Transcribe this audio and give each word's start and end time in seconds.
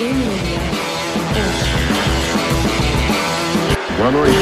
Boa 0.00 0.08
noite. 4.10 4.34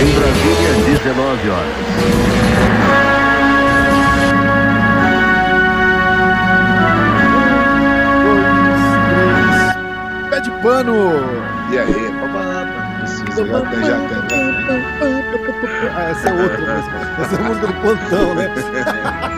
Em 0.00 0.12
Brasília, 0.14 0.74
19 0.86 1.50
horas. 1.50 1.74
Pé 10.30 10.40
de 10.40 10.50
pano! 10.62 10.94
E 11.72 11.78
aí? 11.78 11.92
Precisa, 13.00 13.44
já 13.44 13.60
tem, 13.62 13.84
já 13.84 13.98
tem. 14.06 14.22
Ah, 15.96 16.10
essa 16.10 16.28
é 16.28 16.32
outra 16.32 16.76
música. 16.76 16.96
Essa 17.22 17.34
é 17.34 17.38
a 17.38 17.42
música 17.42 17.66
do 17.66 17.74
plantão, 17.74 18.34
né? 18.36 18.46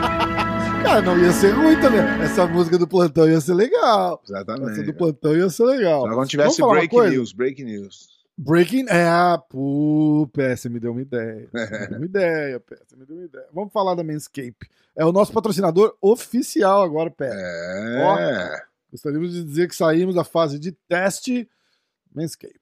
Cara, 0.83 1.03
não 1.03 1.19
ia 1.19 1.33
ser 1.33 1.51
ruim 1.51 1.79
também. 1.81 2.01
Essa 2.23 2.47
música 2.47 2.79
do 2.79 2.87
plantão 2.89 3.29
ia 3.29 3.41
ser 3.41 3.55
legal. 3.55 4.21
Essa 4.25 4.35
Exatamente. 4.39 4.83
do 4.83 4.95
plantão 4.95 5.37
ia 5.37 5.49
ser 5.51 5.65
legal. 5.65 6.03
Só 6.09 6.15
quando 6.15 6.29
tivesse 6.29 6.63
break 6.63 6.97
news, 6.97 7.33
break 7.33 7.63
news. 7.65 8.09
Breaking. 8.41 8.87
É, 8.89 9.09
pô, 9.51 10.31
você 10.33 10.69
me 10.69 10.79
deu 10.79 10.93
uma 10.93 11.03
ideia. 11.03 11.49
Você 11.53 11.69
me 11.69 11.89
deu 11.89 11.97
uma 11.99 12.07
ideia. 12.07 12.63
Você 12.87 12.97
me 12.97 13.05
deu 13.05 13.17
uma 13.17 13.25
ideia. 13.25 13.47
Vamos 13.53 13.73
falar 13.73 13.95
da 13.97 14.05
Manscape. 14.05 14.57
É 14.97 15.05
o 15.05 15.11
nosso 15.13 15.33
patrocinador 15.33 15.97
oficial 16.01 16.83
agora, 16.83 17.11
Pé. 17.11 17.31
É. 17.33 18.63
Gostaríamos 18.93 19.33
de 19.33 19.43
dizer 19.45 19.69
que 19.69 19.75
saímos 19.77 20.15
da 20.15 20.23
fase 20.25 20.59
de 20.59 20.71
teste. 20.89 21.49
Manscape. 22.15 22.61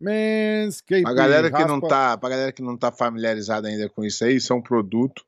Manscape. 0.00 1.04
A 1.06 1.12
galera 1.12 1.50
que 1.50 1.64
não 1.64 1.80
raspa- 1.80 1.88
tá, 1.88 2.16
pra 2.18 2.28
galera 2.30 2.52
que 2.52 2.62
não 2.62 2.76
tá 2.76 2.92
familiarizada 2.92 3.66
ainda 3.68 3.88
com 3.88 4.04
isso 4.04 4.24
aí, 4.24 4.36
isso 4.36 4.52
é 4.52 4.56
um 4.56 4.62
produto 4.62 5.24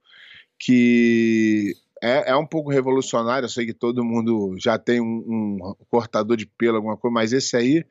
que 0.56 1.74
é, 2.02 2.30
é 2.30 2.36
um 2.36 2.46
pouco 2.46 2.70
revolucionário. 2.70 3.44
Eu 3.46 3.50
sei 3.50 3.66
que 3.66 3.74
todo 3.74 4.04
mundo 4.04 4.56
já 4.58 4.78
tem 4.78 5.00
um, 5.00 5.58
um 5.60 5.74
cortador 5.90 6.36
de 6.36 6.46
pelo, 6.46 6.76
alguma 6.76 6.96
coisa, 6.96 7.12
mas 7.12 7.32
esse 7.32 7.56
aí 7.56 7.84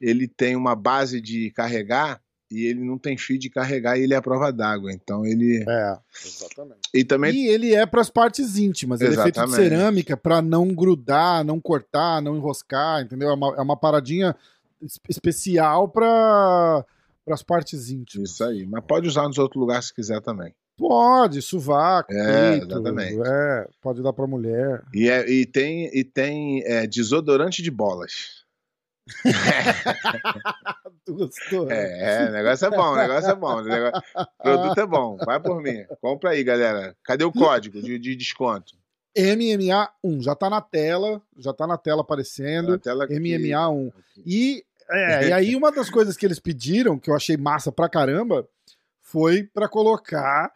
ele 0.00 0.26
tem 0.28 0.56
uma 0.56 0.74
base 0.74 1.20
de 1.20 1.50
carregar 1.50 2.20
e 2.50 2.64
ele 2.64 2.80
não 2.80 2.98
tem 2.98 3.16
fio 3.16 3.38
de 3.38 3.48
carregar 3.48 3.96
e 3.98 4.02
ele 4.02 4.14
é 4.14 4.16
a 4.16 4.22
prova 4.22 4.52
d'água. 4.52 4.92
Então 4.92 5.24
ele 5.24 5.64
É, 5.68 5.98
exatamente. 6.24 6.80
e 6.92 7.04
também 7.04 7.32
E 7.34 7.46
ele 7.48 7.74
é 7.74 7.86
para 7.86 8.00
as 8.00 8.10
partes 8.10 8.56
íntimas. 8.58 9.00
Ele 9.00 9.14
é 9.14 9.22
feito 9.22 9.34
de 9.36 9.40
Exatamente. 9.40 9.68
cerâmica 9.70 10.16
para 10.16 10.42
não 10.42 10.68
grudar, 10.68 11.44
não 11.44 11.60
cortar, 11.60 12.20
não 12.20 12.36
enroscar, 12.36 13.02
entendeu? 13.02 13.30
É 13.30 13.34
uma, 13.34 13.54
é 13.56 13.60
uma 13.60 13.76
paradinha 13.76 14.34
es- 14.82 14.98
especial 15.08 15.88
para 15.88 16.84
as 17.28 17.42
partes 17.42 17.88
íntimas. 17.90 18.30
isso 18.30 18.42
aí. 18.42 18.66
Mas 18.66 18.84
pode 18.84 19.06
usar 19.06 19.28
nos 19.28 19.38
outros 19.38 19.60
lugares 19.60 19.86
se 19.86 19.94
quiser 19.94 20.20
também. 20.20 20.52
Pode, 20.80 21.42
sovaco, 21.42 22.12
É, 22.12 22.52
peito, 22.58 22.72
exatamente. 22.72 23.20
é, 23.24 23.68
pode 23.80 24.02
dar 24.02 24.12
para 24.12 24.26
mulher. 24.26 24.82
E, 24.94 25.08
é- 25.08 25.28
e 25.30 25.46
tem, 25.46 25.86
e 25.96 26.02
tem 26.02 26.62
é, 26.64 26.86
desodorante 26.86 27.62
de 27.62 27.70
bolas. 27.70 28.40
Gostou? 31.08 31.66
né? 31.66 32.24
É, 32.24 32.28
o 32.28 32.32
negócio 32.32 32.66
é 32.66 32.70
bom, 32.70 32.92
o 32.92 32.96
negócio 32.96 33.30
é 33.30 33.34
bom. 33.34 33.60
Negócio- 33.62 34.02
o 34.16 34.42
produto 34.42 34.80
é 34.80 34.86
bom. 34.86 35.16
Vai 35.24 35.40
por 35.40 35.60
mim. 35.62 35.84
Compra 36.00 36.30
aí, 36.30 36.44
galera. 36.44 36.96
Cadê 37.04 37.24
o 37.24 37.32
código 37.32 37.80
de, 37.82 37.98
de 37.98 38.14
desconto? 38.16 38.74
MMA1, 39.16 40.22
já 40.22 40.36
tá 40.36 40.48
na 40.48 40.60
tela, 40.60 41.20
já 41.36 41.52
tá 41.52 41.66
na 41.66 41.76
tela 41.76 42.02
aparecendo. 42.02 42.72
Na 42.72 42.78
tela 42.78 43.04
aqui. 43.04 43.14
MMA1. 43.14 43.88
Aqui. 43.88 44.22
E, 44.24 44.64
é, 44.88 45.28
e 45.28 45.32
aí, 45.32 45.56
uma 45.56 45.72
das 45.72 45.90
coisas 45.90 46.16
que 46.16 46.24
eles 46.24 46.38
pediram, 46.38 46.98
que 46.98 47.10
eu 47.10 47.16
achei 47.16 47.36
massa 47.36 47.72
pra 47.72 47.88
caramba, 47.88 48.46
foi 49.00 49.42
pra 49.42 49.68
colocar, 49.68 50.52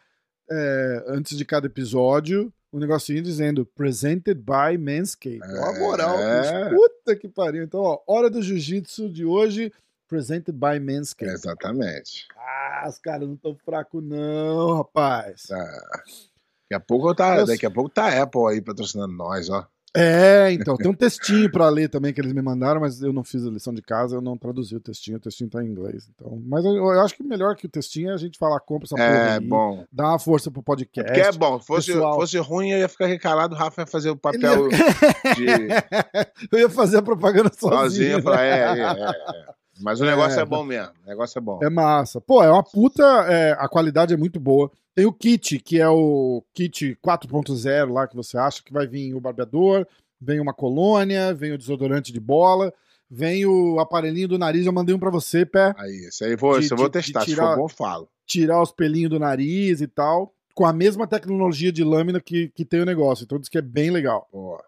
é, 0.51 1.05
antes 1.09 1.37
de 1.37 1.45
cada 1.45 1.67
episódio, 1.67 2.53
um 2.73 2.79
negocinho 2.79 3.23
dizendo 3.23 3.65
Presented 3.65 4.35
by 4.35 4.77
Manscaped. 4.79 5.41
Ó, 5.43 5.65
a 5.65 5.79
moral, 5.79 6.19
É. 6.19 6.71
puta 6.71 7.17
que 7.17 7.29
pariu. 7.29 7.63
Então, 7.63 7.81
ó, 7.81 8.01
hora 8.07 8.29
do 8.29 8.43
jiu-jitsu 8.43 9.09
de 9.09 9.25
hoje, 9.25 9.73
Presented 10.09 10.53
by 10.53 10.79
Manscaped. 10.81 11.33
Exatamente. 11.35 12.27
Ah, 12.37 12.87
os 12.89 12.99
caras 12.99 13.27
não 13.29 13.37
tão 13.37 13.57
fracos, 13.57 14.03
não, 14.05 14.77
rapaz. 14.79 15.45
Tá. 15.49 15.57
Daqui 15.59 16.75
a 16.75 16.81
pouco 16.81 17.15
tá, 17.15 17.39
Eu- 17.39 17.47
daqui 17.47 17.67
a 17.67 17.71
pouco 17.71 17.89
tá 17.91 18.23
Apple 18.23 18.47
aí 18.49 18.61
patrocinando 18.61 19.13
nós, 19.15 19.49
ó. 19.51 19.67
É, 19.97 20.51
então, 20.53 20.77
tem 20.77 20.91
um 20.91 20.95
textinho 20.95 21.49
pra 21.51 21.69
ler 21.69 21.89
também 21.89 22.13
que 22.13 22.21
eles 22.21 22.33
me 22.33 22.43
mandaram, 22.43 22.81
mas 22.81 23.01
eu 23.01 23.13
não 23.13 23.23
fiz 23.23 23.47
a 23.47 23.51
lição 23.51 23.73
de 23.73 23.81
casa, 23.81 24.17
eu 24.17 24.21
não 24.21 24.37
traduzi 24.37 24.75
o 24.75 24.81
textinho, 24.81 25.19
o 25.19 25.21
textinho 25.21 25.49
tá 25.49 25.63
em 25.63 25.69
inglês. 25.69 26.11
Então, 26.13 26.43
mas 26.47 26.65
eu, 26.65 26.73
eu 26.75 27.01
acho 27.01 27.15
que 27.15 27.23
melhor 27.23 27.55
que 27.55 27.67
o 27.67 27.69
textinho 27.71 28.11
é 28.11 28.15
a 28.15 28.17
gente 28.17 28.37
falar, 28.37 28.59
compra 28.59 28.87
essa 28.87 28.97
porra 28.97 29.07
É 29.07 29.33
aí, 29.39 29.41
bão. 29.41 29.87
dá 29.93 30.09
uma 30.09 30.19
força 30.19 30.51
pro 30.51 30.63
podcast. 30.65 31.07
Porque 31.13 31.21
é 31.27 31.31
bom. 31.33 31.61
Se 31.61 31.67
fosse, 31.67 31.93
pessoal. 31.93 32.15
fosse 32.17 32.39
ruim, 32.39 32.71
eu 32.71 32.79
ia 32.79 32.89
ficar 32.89 33.07
recalado, 33.07 33.55
o 33.55 33.59
Rafa 33.59 33.83
ia 33.83 33.87
fazer 33.87 34.11
o 34.11 34.17
papel 34.17 34.69
de 34.69 35.47
eu 36.51 36.59
ia 36.59 36.69
fazer 36.69 36.99
a 36.99 37.03
propaganda 37.03 37.51
sozinho. 37.57 38.21
sozinho. 38.21 38.37
né? 38.37 38.49
É, 38.49 38.61
é, 38.61 38.81
é, 38.81 39.11
é. 39.51 39.55
Mas 39.81 40.01
o 40.01 40.05
negócio 40.05 40.39
é, 40.41 40.45
bom 40.45 40.63
mesmo. 40.65 40.93
O 41.05 41.09
negócio 41.09 41.39
é 41.39 41.41
bom. 41.41 41.59
É 41.63 41.69
massa. 41.71 42.21
Pô, 42.21 42.43
é 42.43 42.51
uma 42.51 42.63
puta. 42.63 43.03
é, 43.29 43.53
a 43.59 43.69
qualidade 43.69 44.15
é 44.15 44.17
muito 44.17 44.39
boa. 44.39 44.71
Tem 44.95 45.07
o 45.07 45.13
kit, 45.13 45.59
que 45.59 45.81
é 45.81 45.89
o 45.89 46.43
kit 46.55 46.97
4.0 47.05 47.93
lá 47.93 48.07
que 48.07 48.15
você 48.15 48.39
acha 48.39 48.63
que 48.63 48.73
vai 48.73 48.87
vir 48.87 49.13
o 49.15 49.21
barbeador, 49.21 49.87
vem 50.21 50.39
uma 50.41 50.55
colônia, 50.55 51.35
vem 51.35 51.53
o 51.53 51.59
desodorante 51.59 52.13
de 52.13 52.21
bola, 52.21 52.73
vem 53.11 53.45
o 53.45 53.81
aparelhinho 53.81 54.29
do 54.29 54.39
nariz. 54.39 54.65
Eu 54.67 54.73
mandei 54.73 54.95
um 54.95 54.99
pra 55.01 55.11
você, 55.11 55.45
pé. 55.45 55.75
Aí, 55.77 56.07
isso 56.09 56.25
aí 56.25 56.37
vou, 56.37 56.59
De- 56.61 56.71
eu 56.71 56.77
vou 56.77 56.89
de- 56.89 56.99
de 57.01 57.03
testar. 57.07 57.21
Se 57.21 57.27
tirar- 57.27 57.49
for 57.49 57.57
bom, 57.57 57.65
eu 57.65 57.69
falo. 57.69 58.09
Tirar 58.27 58.63
os 58.63 58.71
pelinhos 58.71 59.11
do 59.11 59.19
nariz 59.19 59.81
e 59.81 59.87
tal. 59.89 60.33
Com 60.55 60.65
a 60.65 60.73
mesma 60.73 61.05
tecnologia 61.09 61.73
de 61.73 61.83
lâmina 61.83 62.21
que, 62.21 62.49
que 62.55 62.65
tem 62.65 62.81
o 62.81 62.87
negócio. 62.87 63.25
Então 63.25 63.41
diz 63.41 63.49
que 63.49 63.59
é 63.59 63.63
bem 63.63 63.91
legal. 63.91 64.29
Pô, 64.31 64.63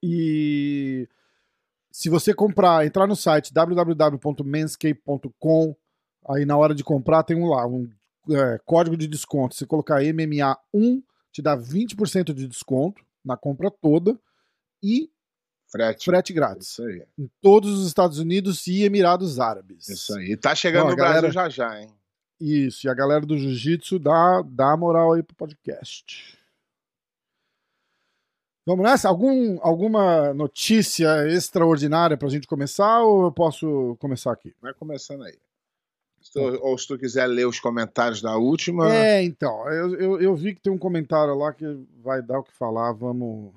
E 0.00 1.08
se 1.92 2.08
você 2.08 2.32
comprar, 2.34 2.84
entrar 2.86 3.06
no 3.06 3.14
site 3.14 3.52
www.manscape.com, 4.62 5.76
aí 6.28 6.44
na 6.44 6.56
hora 6.56 6.74
de 6.74 6.82
comprar 6.84 7.22
tem 7.22 7.36
um 7.36 7.46
lá, 7.48 7.66
um 7.66 7.88
é, 8.30 8.58
código 8.64 8.96
de 8.96 9.06
desconto. 9.06 9.54
Se 9.54 9.66
colocar 9.66 10.00
MMA1, 10.00 11.02
te 11.32 11.42
dá 11.42 11.56
20% 11.56 12.32
de 12.32 12.46
desconto 12.48 13.02
na 13.24 13.36
compra 13.36 13.70
toda 13.70 14.18
e 14.82 15.10
frete. 15.70 16.04
frete 16.04 16.32
grátis 16.32 16.68
Isso 16.68 16.82
aí. 16.82 17.04
em 17.18 17.30
todos 17.40 17.78
os 17.78 17.86
Estados 17.86 18.18
Unidos 18.18 18.66
e 18.66 18.82
Emirados 18.82 19.38
Árabes. 19.40 19.88
Isso 19.88 20.14
aí. 20.16 20.36
Tá 20.36 20.54
chegando 20.54 20.86
Ó, 20.86 20.90
no 20.90 20.96
galera- 20.96 21.20
Brasil 21.22 21.32
já 21.32 21.48
já, 21.48 21.80
hein? 21.80 21.88
Isso, 22.40 22.86
e 22.86 22.90
a 22.90 22.94
galera 22.94 23.24
do 23.24 23.38
Jiu-Jitsu 23.38 24.00
dá, 24.00 24.42
dá 24.44 24.76
moral 24.76 25.12
aí 25.12 25.22
pro 25.22 25.36
podcast. 25.36 26.36
Vamos 28.64 28.84
nessa? 28.84 29.08
Algum, 29.08 29.58
alguma 29.60 30.32
notícia 30.34 31.26
extraordinária 31.28 32.16
pra 32.16 32.28
gente 32.28 32.46
começar 32.46 33.02
ou 33.02 33.24
eu 33.24 33.32
posso 33.32 33.96
começar 33.98 34.32
aqui? 34.32 34.54
Vai 34.62 34.72
começando 34.72 35.24
aí. 35.24 35.36
Se 36.20 36.32
tu- 36.32 36.58
ou 36.62 36.78
se 36.78 36.86
tu 36.86 36.96
quiser 36.96 37.26
ler 37.26 37.46
os 37.48 37.58
comentários 37.58 38.22
da 38.22 38.36
última. 38.36 38.94
É, 38.94 39.22
então, 39.24 39.68
eu, 39.68 39.94
eu, 39.96 40.20
eu 40.20 40.36
vi 40.36 40.54
que 40.54 40.60
tem 40.62 40.72
um 40.72 40.78
comentário 40.78 41.34
lá 41.34 41.52
que 41.52 41.66
vai 42.00 42.22
dar 42.22 42.38
o 42.38 42.44
que 42.44 42.52
falar, 42.52 42.92
vamos... 42.92 43.52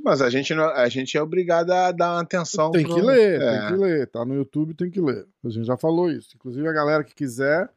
Mas 0.00 0.22
a 0.22 0.30
gente, 0.30 0.54
não- 0.54 0.68
a 0.70 0.88
gente 0.88 1.16
é 1.18 1.22
obrigado 1.22 1.72
a 1.72 1.90
dar 1.90 2.12
uma 2.12 2.20
atenção. 2.22 2.70
Tem 2.70 2.84
pro- 2.86 2.94
que 2.94 3.00
ler, 3.00 3.42
É. 3.42 3.58
tem 3.58 3.66
que 3.66 3.74
ler, 3.82 4.06
tá 4.06 4.24
no 4.24 4.34
YouTube, 4.36 4.74
tem 4.74 4.88
que 4.88 5.00
ler. 5.00 5.26
A 5.44 5.48
gente 5.48 5.66
já 5.66 5.76
falou 5.76 6.08
isso. 6.08 6.36
Inclusive 6.36 6.68
a 6.68 6.72
galera 6.72 7.02
que 7.02 7.12
quiser, 7.16 7.68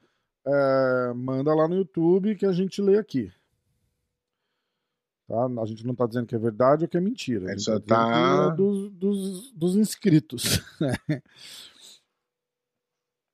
é, 0.45 1.13
manda 1.15 1.51
lá 1.55 1.67
no 1.67 1.73
YouTube 1.77 2.35
que 2.35 2.45
a 2.45 2.51
gente 2.51 2.79
lê 2.79 2.99
aqui. 2.99 3.31
Tá? 5.31 5.45
A 5.61 5.65
gente 5.65 5.85
não 5.87 5.95
tá 5.95 6.05
dizendo 6.05 6.27
que 6.27 6.35
é 6.35 6.37
verdade 6.37 6.83
ou 6.83 6.89
que 6.89 6.97
é 6.97 6.99
mentira. 6.99 7.45
A 7.47 7.49
A 7.49 7.51
gente 7.53 7.63
só 7.63 7.79
tá 7.79 7.79
dizendo 7.79 7.87
tá- 7.87 8.47
que 8.47 8.51
é 8.53 8.55
dos, 8.57 8.91
dos, 8.91 9.51
dos 9.53 9.75
inscritos. 9.77 10.43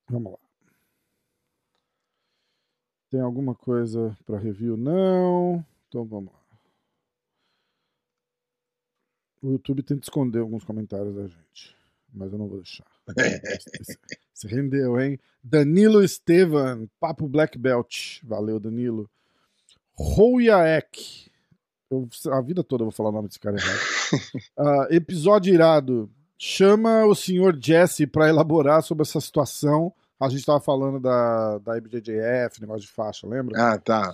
Vamos 0.08 0.34
lá. 0.34 0.38
Tem 3.10 3.20
alguma 3.20 3.56
coisa 3.56 4.16
para 4.28 4.38
review? 4.38 4.78
Não. 4.78 5.66
Então 5.88 6.06
vamos 6.06 6.32
lá. 6.32 6.40
O 9.42 9.52
YouTube 9.52 9.82
tenta 9.82 10.04
esconder 10.04 10.40
alguns 10.40 10.64
comentários 10.64 11.16
da 11.16 11.26
gente, 11.28 11.76
mas 12.14 12.32
eu 12.34 12.38
não 12.38 12.48
vou 12.48 12.58
deixar. 12.58 12.86
Se- 13.84 13.98
Se 14.34 14.48
rendeu, 14.48 15.00
hein? 15.00 15.18
Danilo 15.44 16.04
Estevan, 16.04 16.88
Papo 17.00 17.28
Black 17.28 17.58
Belt. 17.58 18.22
Valeu, 18.24 18.60
Danilo. 18.60 19.10
Royaek. 19.98 21.32
Eu, 21.90 22.08
a 22.32 22.42
vida 22.42 22.64
toda 22.64 22.84
eu 22.84 22.88
vou 22.88 22.92
falar 22.92 23.10
o 23.10 23.14
nome 23.14 23.28
desse 23.28 23.40
cara 23.40 23.58
errado. 23.58 23.80
Ah, 24.58 24.88
episódio 24.90 25.54
irado. 25.54 26.10
Chama 26.38 27.06
o 27.06 27.14
senhor 27.16 27.58
Jesse 27.60 28.06
para 28.08 28.30
elaborar 28.30 28.82
sobre 28.84 29.02
essa 29.04 29.20
situação. 29.20 29.92
A 30.20 30.30
gente 30.30 30.46
tava 30.46 30.60
falando 30.60 31.00
da, 31.00 31.58
da 31.60 31.78
IBJJF, 31.78 32.60
negócio 32.62 32.82
de 32.82 32.88
faixa, 32.92 33.28
lembra? 33.28 33.74
Ah, 33.74 33.78
tá. 33.78 34.12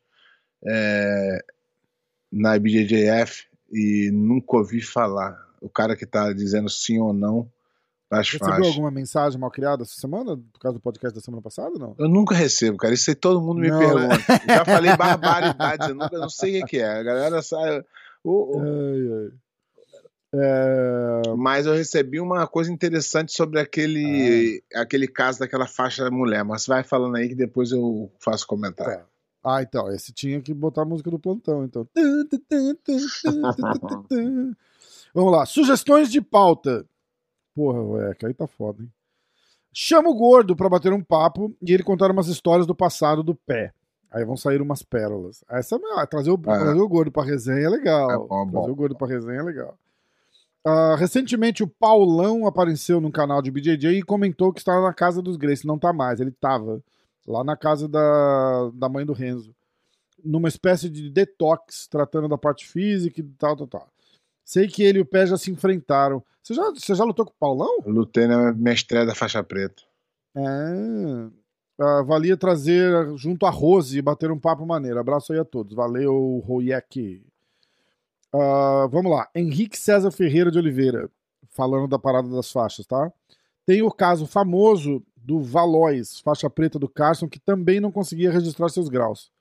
é, 0.64 1.44
na 2.32 2.56
IBJJF 2.56 3.46
e 3.72 4.10
nunca 4.12 4.56
ouvi 4.58 4.80
falar. 4.80 5.44
O 5.60 5.68
cara 5.68 5.96
que 5.96 6.06
tá 6.06 6.32
dizendo 6.32 6.68
sim 6.68 6.98
ou 7.00 7.12
não, 7.12 7.50
das 8.10 8.26
Recebeu 8.30 8.48
faixas. 8.48 8.66
alguma 8.68 8.90
mensagem 8.90 9.38
mal 9.40 9.50
criada 9.50 9.82
essa 9.82 9.94
semana, 10.00 10.36
por 10.36 10.60
causa 10.60 10.78
do 10.78 10.82
podcast 10.82 11.14
da 11.14 11.20
semana 11.20 11.42
passada, 11.42 11.76
não? 11.78 11.94
Eu 11.98 12.08
nunca 12.08 12.34
recebo, 12.34 12.76
cara. 12.78 12.94
Isso 12.94 13.10
aí 13.10 13.16
todo 13.16 13.40
mundo 13.40 13.60
me 13.60 13.68
Não, 13.68 13.78
né? 13.78 13.86
pergunta. 14.16 14.42
Já 14.54 14.64
falei 14.64 14.96
barbaridades, 14.96 15.88
eu 15.88 15.94
nunca 15.94 16.16
não 16.18 16.28
sei 16.28 16.62
o 16.62 16.66
que 16.66 16.78
é. 16.78 16.86
A 16.98 17.02
galera 17.02 17.42
sabe. 17.42 17.84
O- 18.22 18.56
o- 18.58 18.60
Ai, 18.60 19.24
ai. 19.24 19.30
É, 20.38 21.22
Mas 21.36 21.66
eu 21.66 21.72
recebi 21.72 22.20
uma 22.20 22.46
coisa 22.46 22.70
interessante 22.70 23.32
sobre 23.32 23.58
aquele, 23.58 24.62
Ah. 24.74 24.82
aquele 24.82 25.08
caso 25.08 25.38
daquela 25.38 25.66
faixa 25.66 26.04
da 26.04 26.10
mulher. 26.10 26.44
Mas 26.44 26.66
vai 26.66 26.82
falando 26.82 27.16
aí 27.16 27.28
que 27.28 27.34
depois 27.34 27.70
eu 27.72 28.10
faço 28.20 28.46
comentário. 28.46 28.98
Tá. 29.00 29.06
Ah, 29.48 29.62
então, 29.62 29.88
esse 29.92 30.12
tinha 30.12 30.40
que 30.42 30.52
botar 30.52 30.82
a 30.82 30.84
música 30.84 31.08
do 31.10 31.18
plantão, 31.20 31.64
então. 31.64 31.88
Vamos 35.14 35.32
lá, 35.32 35.46
sugestões 35.46 36.10
de 36.10 36.20
pauta. 36.20 36.84
Porra, 37.54 37.80
ué, 37.82 38.14
que 38.14 38.26
aí 38.26 38.34
tá 38.34 38.46
foda, 38.46 38.82
hein? 38.82 38.92
Chama 39.72 40.08
o 40.08 40.14
gordo 40.14 40.56
pra 40.56 40.68
bater 40.68 40.92
um 40.92 41.02
papo 41.02 41.54
e 41.62 41.72
ele 41.72 41.82
contar 41.82 42.10
umas 42.10 42.28
histórias 42.28 42.66
do 42.66 42.74
passado 42.74 43.22
do 43.22 43.34
pé. 43.34 43.72
Aí 44.10 44.24
vão 44.24 44.36
sair 44.36 44.62
umas 44.62 44.82
pérolas. 44.82 45.44
Essa, 45.50 45.78
ah, 45.96 46.06
trazer, 46.06 46.30
o, 46.30 46.34
Ah. 46.46 46.58
trazer 46.58 46.80
o 46.80 46.88
gordo 46.88 47.10
pra 47.12 47.22
resenha 47.24 47.66
é 47.66 47.68
legal. 47.68 48.10
É 48.10 48.16
bom, 48.16 48.26
trazer 48.50 48.66
bom. 48.66 48.70
o 48.72 48.74
gordo 48.74 48.96
pra 48.96 49.06
resenha 49.06 49.40
é 49.40 49.42
legal. 49.42 49.76
Ah, 50.64 50.96
recentemente 50.98 51.62
o 51.62 51.68
Paulão 51.68 52.46
apareceu 52.46 53.00
no 53.00 53.12
canal 53.12 53.40
de 53.42 53.50
BJJ 53.50 53.98
e 53.98 54.02
comentou 54.02 54.52
que 54.52 54.60
estava 54.60 54.80
na 54.82 54.94
casa 54.94 55.20
dos 55.20 55.36
Grace. 55.36 55.66
Não 55.66 55.78
tá 55.78 55.92
mais, 55.92 56.20
ele 56.20 56.30
tava 56.32 56.82
lá 57.26 57.44
na 57.44 57.56
casa 57.56 57.86
da, 57.88 58.70
da 58.74 58.88
mãe 58.88 59.04
do 59.04 59.12
Renzo. 59.12 59.54
Numa 60.24 60.48
espécie 60.48 60.88
de 60.88 61.10
detox, 61.10 61.86
tratando 61.86 62.28
da 62.28 62.38
parte 62.38 62.66
física 62.66 63.20
e 63.20 63.24
tal, 63.38 63.56
tal, 63.56 63.66
tal. 63.66 63.88
Sei 64.46 64.68
que 64.68 64.84
ele 64.84 65.00
e 65.00 65.02
o 65.02 65.04
Pé 65.04 65.26
já 65.26 65.36
se 65.36 65.50
enfrentaram. 65.50 66.22
Você 66.40 66.54
já, 66.54 66.70
você 66.70 66.94
já 66.94 67.02
lutou 67.02 67.24
com 67.24 67.32
o 67.32 67.38
Paulão? 67.38 67.78
Eu 67.84 67.92
lutei 67.92 68.28
na 68.28 68.52
minha 68.52 68.72
estreia 68.72 69.04
da 69.04 69.12
faixa 69.12 69.42
preta. 69.42 69.82
É. 70.36 70.42
Ah, 71.80 72.02
valia 72.02 72.36
trazer 72.36 72.88
junto 73.16 73.44
a 73.44 73.50
Rose 73.50 73.98
e 73.98 74.00
bater 74.00 74.30
um 74.30 74.38
papo 74.38 74.64
maneiro. 74.64 75.00
Abraço 75.00 75.32
aí 75.32 75.40
a 75.40 75.44
todos. 75.44 75.74
Valeu, 75.74 76.40
Royek. 76.46 77.26
Ah, 78.32 78.86
vamos 78.88 79.10
lá. 79.10 79.28
Henrique 79.34 79.76
César 79.76 80.12
Ferreira 80.12 80.48
de 80.48 80.58
Oliveira, 80.58 81.10
falando 81.48 81.88
da 81.88 81.98
parada 81.98 82.28
das 82.28 82.50
faixas, 82.52 82.86
tá? 82.86 83.12
Tem 83.66 83.82
o 83.82 83.90
caso 83.90 84.28
famoso 84.28 85.02
do 85.16 85.40
Valois, 85.40 86.20
faixa 86.20 86.48
preta 86.48 86.78
do 86.78 86.88
Carson, 86.88 87.28
que 87.28 87.40
também 87.40 87.80
não 87.80 87.90
conseguia 87.90 88.30
registrar 88.30 88.68
seus 88.68 88.88
graus. 88.88 89.32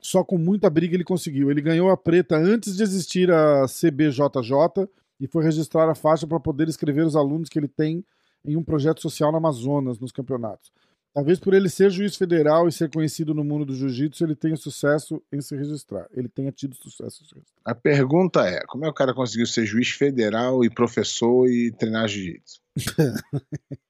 Só 0.00 0.22
com 0.22 0.38
muita 0.38 0.70
briga 0.70 0.94
ele 0.94 1.04
conseguiu. 1.04 1.50
Ele 1.50 1.60
ganhou 1.60 1.90
a 1.90 1.96
preta 1.96 2.36
antes 2.36 2.76
de 2.76 2.82
existir 2.82 3.30
a 3.30 3.66
CBJJ 3.66 4.88
e 5.20 5.26
foi 5.26 5.44
registrar 5.44 5.88
a 5.90 5.94
faixa 5.94 6.26
para 6.26 6.38
poder 6.38 6.68
escrever 6.68 7.04
os 7.04 7.16
alunos 7.16 7.48
que 7.48 7.58
ele 7.58 7.68
tem 7.68 8.04
em 8.44 8.56
um 8.56 8.62
projeto 8.62 9.02
social 9.02 9.32
no 9.32 9.38
Amazonas, 9.38 9.98
nos 9.98 10.12
campeonatos. 10.12 10.70
Talvez 11.12 11.40
por 11.40 11.52
ele 11.52 11.68
ser 11.68 11.90
juiz 11.90 12.16
federal 12.16 12.68
e 12.68 12.72
ser 12.72 12.90
conhecido 12.90 13.34
no 13.34 13.42
mundo 13.42 13.64
do 13.64 13.74
jiu-jitsu, 13.74 14.24
ele 14.24 14.36
tenha 14.36 14.56
sucesso 14.56 15.20
em 15.32 15.40
se 15.40 15.56
registrar. 15.56 16.06
Ele 16.12 16.28
tenha 16.28 16.52
tido 16.52 16.76
sucesso 16.76 17.22
em 17.22 17.26
se 17.26 17.34
registrar. 17.34 17.60
A 17.64 17.74
pergunta 17.74 18.46
é: 18.46 18.60
como 18.66 18.84
é 18.84 18.86
que 18.86 18.92
o 18.92 18.94
cara 18.94 19.12
conseguiu 19.12 19.46
ser 19.46 19.66
juiz 19.66 19.88
federal 19.88 20.64
e 20.64 20.70
professor 20.70 21.48
e 21.48 21.72
treinar 21.72 22.06
jiu-jitsu? 22.06 22.60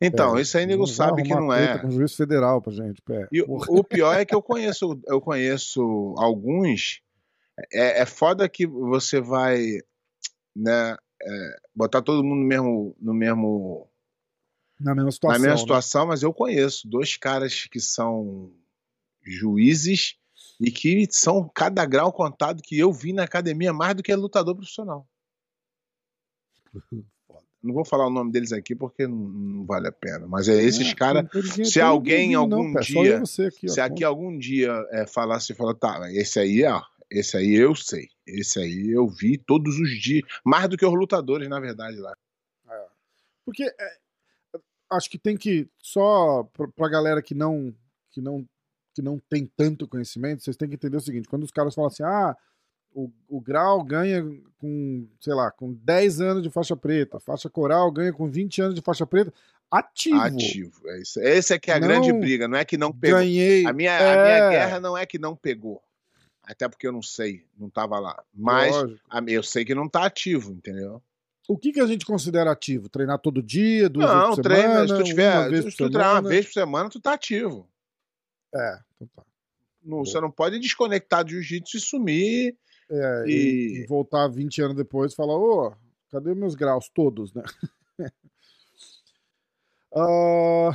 Então, 0.00 0.36
É, 0.36 0.42
isso 0.42 0.56
aí 0.58 0.66
nego 0.66 0.86
sabe 0.86 1.22
que 1.22 1.34
não 1.34 1.52
é. 1.52 1.78
Com 1.78 1.90
juiz 1.90 2.14
federal 2.14 2.60
pra 2.60 2.72
gente, 2.72 3.00
pé. 3.02 3.28
E 3.32 3.42
o, 3.42 3.46
Porra. 3.46 3.66
o 3.70 3.84
pior 3.84 4.14
é 4.14 4.24
que 4.24 4.34
eu 4.34 4.42
conheço, 4.42 5.00
eu 5.06 5.20
conheço 5.20 6.14
alguns. 6.18 7.00
É, 7.72 8.02
é 8.02 8.06
foda 8.06 8.48
que 8.48 8.66
você 8.66 9.20
vai, 9.20 9.80
né, 10.54 10.96
é, 11.22 11.56
botar 11.74 12.02
todo 12.02 12.22
mundo 12.22 12.40
no 12.40 12.46
mesmo, 12.46 12.96
no 13.00 13.14
mesmo, 13.14 13.88
Na 14.78 14.94
mesma 14.94 15.10
situação. 15.10 15.38
na 15.38 15.42
mesma 15.42 15.54
né? 15.54 15.60
situação, 15.60 16.06
mas 16.06 16.22
eu 16.22 16.32
conheço 16.32 16.88
dois 16.88 17.16
caras 17.16 17.64
que 17.64 17.80
são 17.80 18.52
juízes 19.22 20.16
e 20.60 20.70
que 20.70 21.06
são 21.10 21.48
cada 21.48 21.84
grau 21.84 22.12
contado 22.12 22.62
que 22.62 22.78
eu 22.78 22.92
vi 22.92 23.12
na 23.12 23.24
academia 23.24 23.72
mais 23.72 23.94
do 23.94 24.02
que 24.02 24.14
lutador 24.14 24.54
profissional. 24.54 25.08
Não 27.66 27.74
vou 27.74 27.84
falar 27.84 28.06
o 28.06 28.10
nome 28.10 28.30
deles 28.32 28.52
aqui 28.52 28.74
porque 28.74 29.06
não, 29.06 29.16
não 29.16 29.66
vale 29.66 29.88
a 29.88 29.92
pena, 29.92 30.26
mas 30.26 30.48
é 30.48 30.62
esses 30.62 30.90
É, 30.90 30.94
caras. 30.94 31.26
não 31.34 31.64
se 31.64 31.80
alguém 31.80 32.34
algum 32.34 32.72
eu 32.74 32.80
dia- 32.80 33.18
aqui, 33.18 33.66
ó. 33.66 33.68
Se 33.68 33.80
aqui 33.80 34.04
algum 34.04 34.38
dia 34.38 34.72
é, 34.92 35.06
falasse 35.06 35.52
e 35.52 35.56
falar, 35.56 35.74
tá, 35.74 36.00
esse 36.12 36.38
aí, 36.38 36.64
ó, 36.64 36.80
esse 37.10 37.36
aí 37.36 37.54
eu 37.54 37.74
sei, 37.74 38.08
esse 38.26 38.58
aí 38.58 38.90
eu 38.90 39.06
vi 39.08 39.36
todos 39.38 39.78
os 39.78 39.90
dias, 40.00 40.22
mais 40.44 40.68
do 40.68 40.76
que 40.76 40.86
os 40.86 40.94
lutadores, 40.94 41.48
na 41.48 41.60
verdade, 41.60 41.96
lá. 41.98 42.14
Porque 43.44 43.64
é, 43.64 43.96
acho 44.90 45.08
que 45.10 45.18
tem 45.18 45.36
que 45.36 45.68
só 45.82 46.42
pra, 46.52 46.66
pra 46.68 46.88
galera 46.88 47.22
que 47.22 47.34
não 47.34 47.74
que 48.10 48.20
não 48.20 48.44
que 48.94 49.02
não 49.02 49.18
tem 49.28 49.46
tanto 49.56 49.86
conhecimento, 49.86 50.42
vocês 50.42 50.56
têm 50.56 50.68
que 50.68 50.74
entender 50.74 50.96
o 50.96 51.00
seguinte, 51.00 51.28
quando 51.28 51.42
os 51.44 51.50
caras 51.50 51.74
falam 51.74 51.88
assim: 51.88 52.02
"Ah, 52.02 52.34
o, 52.96 53.10
o 53.28 53.40
grau 53.42 53.84
ganha 53.84 54.24
com, 54.58 55.06
sei 55.20 55.34
lá, 55.34 55.50
com 55.50 55.74
10 55.74 56.20
anos 56.22 56.42
de 56.42 56.48
faixa 56.48 56.74
preta, 56.74 57.20
faixa 57.20 57.50
coral 57.50 57.92
ganha 57.92 58.10
com 58.10 58.26
20 58.26 58.62
anos 58.62 58.74
de 58.74 58.80
faixa 58.80 59.06
preta, 59.06 59.30
ativo. 59.70 60.16
Ativo. 60.18 60.88
É 60.88 61.00
isso. 61.02 61.20
Esse 61.20 61.52
é 61.52 61.58
que 61.58 61.70
é 61.70 61.74
a 61.74 61.78
Não 61.80 61.86
grande 61.86 62.10
briga, 62.14 62.48
não 62.48 62.56
é 62.56 62.64
que 62.64 62.78
não 62.78 62.90
pegou. 62.90 63.18
Ganhei. 63.18 63.66
A 63.66 63.72
minha, 63.74 63.92
é, 63.92 64.12
a 64.12 64.22
minha 64.24 64.50
guerra 64.50 64.80
não 64.80 64.96
é 64.96 65.04
que 65.04 65.18
não 65.18 65.36
pegou. 65.36 65.82
Até 66.42 66.66
porque 66.68 66.86
eu 66.86 66.92
não 66.92 67.02
sei, 67.02 67.44
não 67.58 67.68
tava 67.68 67.98
lá. 67.98 68.22
Mas 68.32 68.74
a- 69.10 69.22
eu 69.26 69.42
sei 69.42 69.62
que 69.64 69.74
não 69.74 69.88
tá 69.88 70.06
ativo, 70.06 70.52
entendeu? 70.52 71.02
O 71.48 71.58
que, 71.58 71.72
que 71.72 71.80
a 71.80 71.86
gente 71.86 72.06
considera 72.06 72.50
ativo? 72.50 72.88
Treinar 72.88 73.18
todo 73.18 73.42
dia, 73.42 73.88
duas 73.90 74.08
não, 74.08 74.20
vezes 74.20 74.36
por 74.36 74.42
treina, 74.42 74.62
semana, 74.68 74.88
se 74.88 74.94
tu 74.94 75.04
tiver, 75.04 75.62
se 75.62 75.76
tu 75.76 75.90
treinar 75.90 76.14
uma 76.14 76.28
vez 76.28 76.46
por 76.46 76.52
semana, 76.54 76.88
tu 76.88 77.00
tá 77.00 77.12
ativo. 77.12 77.68
É, 78.54 78.78
então 78.94 79.08
tá. 79.14 79.22
Não, 79.84 79.98
Boa. 79.98 80.06
você 80.06 80.20
não 80.20 80.30
pode 80.30 80.58
desconectar 80.58 81.22
do 81.24 81.30
jiu-jitsu 81.30 81.76
e 81.76 81.80
sumir. 81.80 82.56
É, 82.90 83.24
e... 83.26 83.82
E- 83.82 83.86
voltar 83.86 84.28
20 84.28 84.62
anos 84.62 84.76
depois 84.76 85.12
e 85.12 85.16
falar, 85.16 85.36
ô, 85.36 85.74
cadê 86.10 86.34
meus 86.34 86.54
graus 86.54 86.88
todos, 86.88 87.32
né? 87.34 87.42
Ah, 89.98 90.72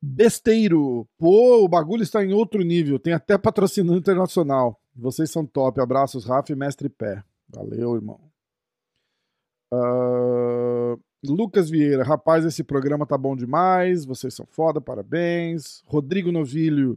besteiro. 0.00 1.04
Pô, 1.18 1.64
o 1.64 1.68
bagulho 1.68 2.04
está 2.04 2.24
em 2.24 2.32
outro 2.32 2.62
nível. 2.62 3.00
Tem 3.00 3.12
até 3.12 3.36
patrocinante 3.36 3.98
internacional. 3.98 4.80
Vocês 4.94 5.28
são 5.30 5.44
top. 5.44 5.80
Abraços, 5.80 6.24
Rafa 6.24 6.52
e 6.52 6.54
Mestre 6.54 6.88
Pé. 6.88 7.24
Valeu, 7.48 7.96
irmão. 7.96 8.20
Ah, 9.72 10.96
Lucas 11.24 11.68
Vieira. 11.68 12.04
Rapaz, 12.04 12.44
esse 12.44 12.62
programa 12.62 13.04
tá 13.06 13.18
bom 13.18 13.34
demais. 13.34 14.04
Vocês 14.04 14.34
são 14.34 14.46
foda, 14.46 14.80
parabéns. 14.80 15.82
Rodrigo 15.86 16.30
Novilho. 16.30 16.96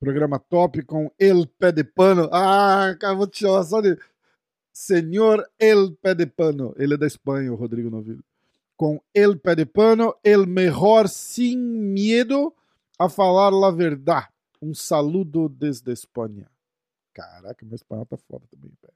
Programa 0.00 0.38
top 0.38 0.82
com 0.84 1.10
El 1.18 1.46
Pé 1.46 1.70
de 1.72 1.84
Pano. 1.84 2.30
Ah, 2.32 2.96
cara, 2.98 3.14
vou 3.14 3.26
te 3.26 3.40
chamar 3.40 3.64
só 3.64 3.82
de 3.82 3.98
Senhor 4.72 5.46
El 5.58 5.94
Pé 5.94 6.14
de 6.14 6.26
Pano. 6.26 6.74
Ele 6.78 6.94
é 6.94 6.96
da 6.96 7.06
Espanha, 7.06 7.52
o 7.52 7.54
Rodrigo 7.54 7.90
Novilho. 7.90 8.24
Com 8.78 8.98
El 9.12 9.38
Pé 9.38 9.54
de 9.54 9.66
Pano, 9.66 10.16
el 10.24 10.46
mejor 10.46 11.06
sin 11.06 11.92
miedo 11.92 12.54
a 12.98 13.10
falar 13.10 13.52
la 13.52 13.70
verdad. 13.70 14.24
Um 14.62 14.72
saludo 14.72 15.50
desde 15.50 15.92
Espanha. 15.92 16.50
Caraca, 17.12 17.66
meu 17.66 17.74
espanhol 17.74 18.06
tá 18.06 18.16
foda 18.16 18.46
também, 18.50 18.72
pé. 18.80 18.88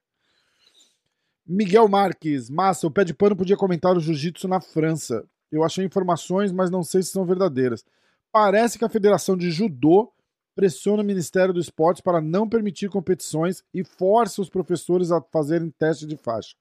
Miguel 1.46 1.86
Marques, 1.86 2.48
massa, 2.48 2.86
o 2.86 2.90
pé 2.90 3.04
de 3.04 3.12
pano 3.12 3.36
podia 3.36 3.58
comentar 3.58 3.94
o 3.94 4.00
jiu-jitsu 4.00 4.48
na 4.48 4.62
França. 4.62 5.26
Eu 5.52 5.62
achei 5.62 5.84
informações, 5.84 6.50
mas 6.50 6.70
não 6.70 6.82
sei 6.82 7.02
se 7.02 7.10
são 7.10 7.26
verdadeiras. 7.26 7.84
Parece 8.32 8.78
que 8.78 8.84
a 8.86 8.88
Federação 8.88 9.36
de 9.36 9.50
Judô 9.50 10.10
pressiona 10.54 11.02
o 11.02 11.06
Ministério 11.06 11.52
do 11.52 11.60
Esporte 11.60 12.02
para 12.02 12.20
não 12.20 12.48
permitir 12.48 12.88
competições 12.88 13.64
e 13.72 13.84
força 13.84 14.40
os 14.40 14.48
professores 14.48 15.10
a 15.10 15.20
fazerem 15.20 15.70
teste 15.70 16.06
de 16.06 16.16
faixa. 16.16 16.54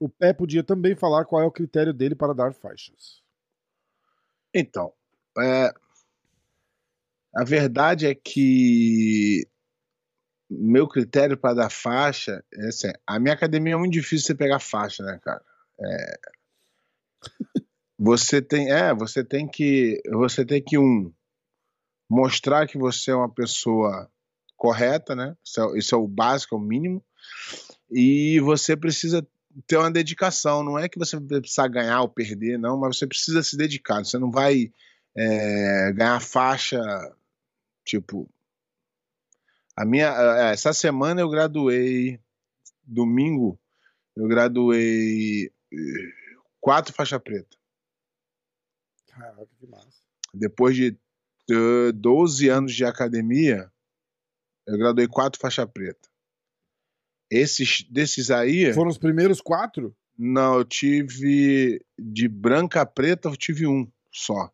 O 0.00 0.08
Pé 0.08 0.32
podia 0.32 0.62
também 0.62 0.94
falar 0.94 1.24
qual 1.24 1.42
é 1.42 1.46
o 1.46 1.52
critério 1.52 1.92
dele 1.92 2.14
para 2.14 2.32
dar 2.32 2.54
faixas. 2.54 3.22
Então, 4.54 4.92
é, 5.38 5.72
a 7.34 7.44
verdade 7.44 8.06
é 8.06 8.14
que 8.14 9.46
meu 10.48 10.88
critério 10.88 11.36
para 11.36 11.54
dar 11.54 11.70
faixa 11.70 12.42
é 12.54 12.68
assim, 12.68 12.88
a 13.06 13.18
minha 13.18 13.34
academia 13.34 13.74
é 13.74 13.76
muito 13.76 13.92
difícil 13.92 14.26
você 14.26 14.34
pegar 14.34 14.58
faixa, 14.58 15.02
né, 15.02 15.18
cara? 15.22 15.42
É, 15.80 16.18
você 17.98 18.40
tem, 18.40 18.72
é, 18.72 18.94
você 18.94 19.22
tem 19.22 19.46
que, 19.46 20.00
você 20.10 20.44
tem 20.46 20.62
que 20.62 20.78
um 20.78 21.12
mostrar 22.08 22.66
que 22.66 22.78
você 22.78 23.10
é 23.10 23.14
uma 23.14 23.32
pessoa 23.32 24.10
correta, 24.56 25.14
né? 25.14 25.36
Isso 25.44 25.60
é, 25.60 25.78
isso 25.78 25.94
é 25.94 25.98
o 25.98 26.08
básico, 26.08 26.54
é 26.54 26.58
o 26.58 26.60
mínimo. 26.60 27.04
E 27.90 28.40
você 28.40 28.76
precisa 28.76 29.26
ter 29.66 29.76
uma 29.76 29.90
dedicação. 29.90 30.62
Não 30.64 30.78
é 30.78 30.88
que 30.88 30.98
você 30.98 31.18
vai 31.18 31.40
precisar 31.40 31.68
ganhar 31.68 32.00
ou 32.00 32.08
perder, 32.08 32.58
não, 32.58 32.78
mas 32.78 32.96
você 32.96 33.06
precisa 33.06 33.42
se 33.42 33.56
dedicar. 33.56 34.04
Você 34.04 34.18
não 34.18 34.30
vai 34.30 34.72
é, 35.16 35.92
ganhar 35.92 36.20
faixa, 36.20 36.80
tipo. 37.84 38.28
A 39.76 39.84
minha, 39.84 40.08
é, 40.08 40.52
essa 40.52 40.72
semana 40.72 41.20
eu 41.20 41.28
graduei, 41.28 42.20
domingo, 42.82 43.58
eu 44.16 44.26
graduei 44.26 45.52
eh, 45.72 46.12
quatro 46.60 46.92
faixa 46.92 47.20
preta. 47.20 47.56
Caraca, 49.06 49.46
que 49.58 49.66
massa. 49.68 50.02
Depois 50.34 50.74
de 50.74 50.98
12 51.94 52.48
anos 52.48 52.74
de 52.74 52.84
academia, 52.84 53.70
eu 54.66 54.78
graduei 54.78 55.08
quatro 55.08 55.40
faixa 55.40 55.66
preta. 55.66 56.08
Esses 57.30 57.82
desses 57.90 58.30
aí. 58.30 58.72
Foram 58.72 58.90
os 58.90 58.98
primeiros 58.98 59.40
quatro? 59.40 59.96
Não, 60.16 60.58
eu 60.58 60.64
tive 60.64 61.84
de 61.98 62.28
branca 62.28 62.80
a 62.80 62.86
preta, 62.86 63.28
eu 63.28 63.36
tive 63.36 63.66
um 63.66 63.90
só. 64.12 64.52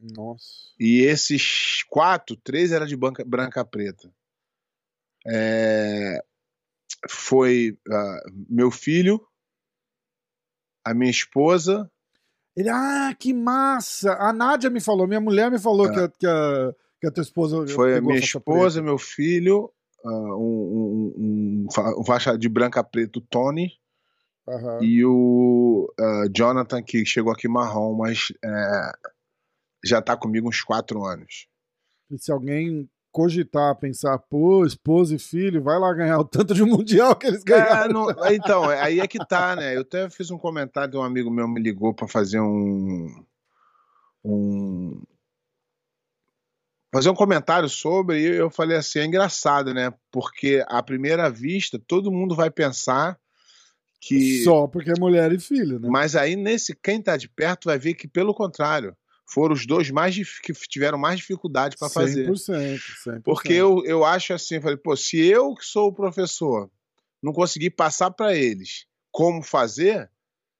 Nossa. 0.00 0.44
E 0.78 1.02
esses 1.02 1.82
quatro, 1.84 2.36
três 2.36 2.72
era 2.72 2.86
de 2.86 2.96
branca, 2.96 3.24
branca 3.24 3.64
preta. 3.64 4.12
É, 5.26 6.22
foi 7.08 7.78
uh, 7.88 8.46
meu 8.48 8.70
filho, 8.70 9.26
a 10.84 10.94
minha 10.94 11.10
esposa. 11.10 11.90
Ele, 12.60 12.68
ah, 12.68 13.14
que 13.18 13.32
massa! 13.32 14.12
A 14.14 14.32
Nádia 14.32 14.70
me 14.70 14.80
falou, 14.80 15.06
minha 15.06 15.20
mulher 15.20 15.50
me 15.50 15.58
falou 15.58 15.86
É. 15.86 15.92
que, 15.92 15.98
a, 16.00 16.08
que, 16.08 16.26
a, 16.26 16.74
que 17.00 17.06
a 17.06 17.10
tua 17.10 17.22
esposa. 17.22 17.66
Foi 17.68 17.96
a 17.96 18.00
minha 18.00 18.18
esposa, 18.18 18.82
meu 18.82 18.98
filho, 18.98 19.72
uh, 20.04 20.10
um, 20.36 21.14
um, 21.16 21.64
um, 21.66 21.66
fa- 21.72 21.92
faixa 22.06 22.36
de 22.38 22.48
branca 22.48 22.82
preta, 22.84 23.18
o 23.18 23.22
Tony, 23.22 23.72
preta. 24.44 24.60
Aham. 24.66 24.78
e 24.82 25.04
o 25.04 25.92
uh, 25.98 26.28
Jonathan, 26.36 26.82
que 26.82 27.04
chegou 27.06 27.32
aqui 27.32 27.46
marrom, 27.48 27.94
mas 27.96 28.32
é, 28.44 28.92
já 29.84 30.02
tá 30.02 30.16
comigo 30.16 30.48
uns 30.48 30.62
quatro 30.62 31.04
anos. 31.04 31.46
E 32.10 32.18
se 32.18 32.32
alguém 32.32 32.88
cogitar, 33.12 33.76
pensar, 33.76 34.18
pô, 34.18 34.64
esposa 34.64 35.14
e 35.14 35.18
filho, 35.18 35.62
vai 35.62 35.78
lá 35.78 35.92
ganhar 35.92 36.18
o 36.18 36.24
tanto 36.24 36.54
de 36.54 36.62
mundial 36.62 37.16
que 37.16 37.26
eles 37.26 37.40
É, 37.42 37.44
ganharam. 37.44 37.92
não- 37.92 38.26
então, 38.32 38.68
aí 38.68 39.00
é 39.00 39.06
que 39.06 39.18
tá, 39.24 39.56
né? 39.56 39.76
Eu 39.76 39.80
até 39.82 40.08
fiz 40.08 40.30
um 40.30 40.38
comentário 40.38 40.92
de 40.92 40.96
um 40.96 41.02
amigo 41.02 41.30
meu 41.30 41.48
me 41.48 41.60
ligou 41.60 41.92
pra 41.94 42.06
fazer 42.08 42.40
um. 42.40 43.24
um 44.24 45.02
fazer 46.92 47.10
um 47.10 47.14
comentário 47.14 47.68
sobre, 47.68 48.20
e 48.20 48.26
eu 48.36 48.50
falei 48.50 48.76
assim, 48.76 48.98
é 49.00 49.04
engraçado, 49.04 49.72
né? 49.72 49.92
Porque 50.10 50.64
à 50.68 50.82
primeira 50.82 51.30
vista 51.30 51.78
todo 51.78 52.10
mundo 52.12 52.34
vai 52.34 52.50
pensar 52.50 53.18
que. 54.00 54.42
Só 54.44 54.66
porque 54.66 54.90
é 54.90 54.94
mulher 54.98 55.32
e 55.32 55.38
filho, 55.38 55.78
né? 55.78 55.88
Mas 55.88 56.16
aí, 56.16 56.36
nesse, 56.36 56.74
quem 56.74 57.00
tá 57.02 57.16
de 57.16 57.28
perto 57.28 57.66
vai 57.66 57.78
ver 57.78 57.94
que, 57.94 58.08
pelo 58.08 58.34
contrário, 58.34 58.96
foram 59.30 59.54
os 59.54 59.66
dois 59.66 59.90
mais 59.90 60.16
que 60.40 60.52
tiveram 60.52 60.98
mais 60.98 61.18
dificuldade 61.18 61.76
para 61.76 61.88
fazer. 61.88 62.26
100%, 62.28 62.80
100%. 63.06 63.22
Porque 63.22 63.52
eu, 63.52 63.82
eu 63.84 64.04
acho 64.04 64.32
assim, 64.32 64.56
eu 64.56 64.62
falei, 64.62 64.76
pô, 64.76 64.96
se 64.96 65.18
eu 65.18 65.54
que 65.54 65.64
sou 65.64 65.88
o 65.88 65.94
professor 65.94 66.70
não 67.22 67.32
conseguir 67.32 67.70
passar 67.70 68.10
para 68.10 68.34
eles 68.34 68.86
como 69.12 69.42
fazer, 69.42 70.10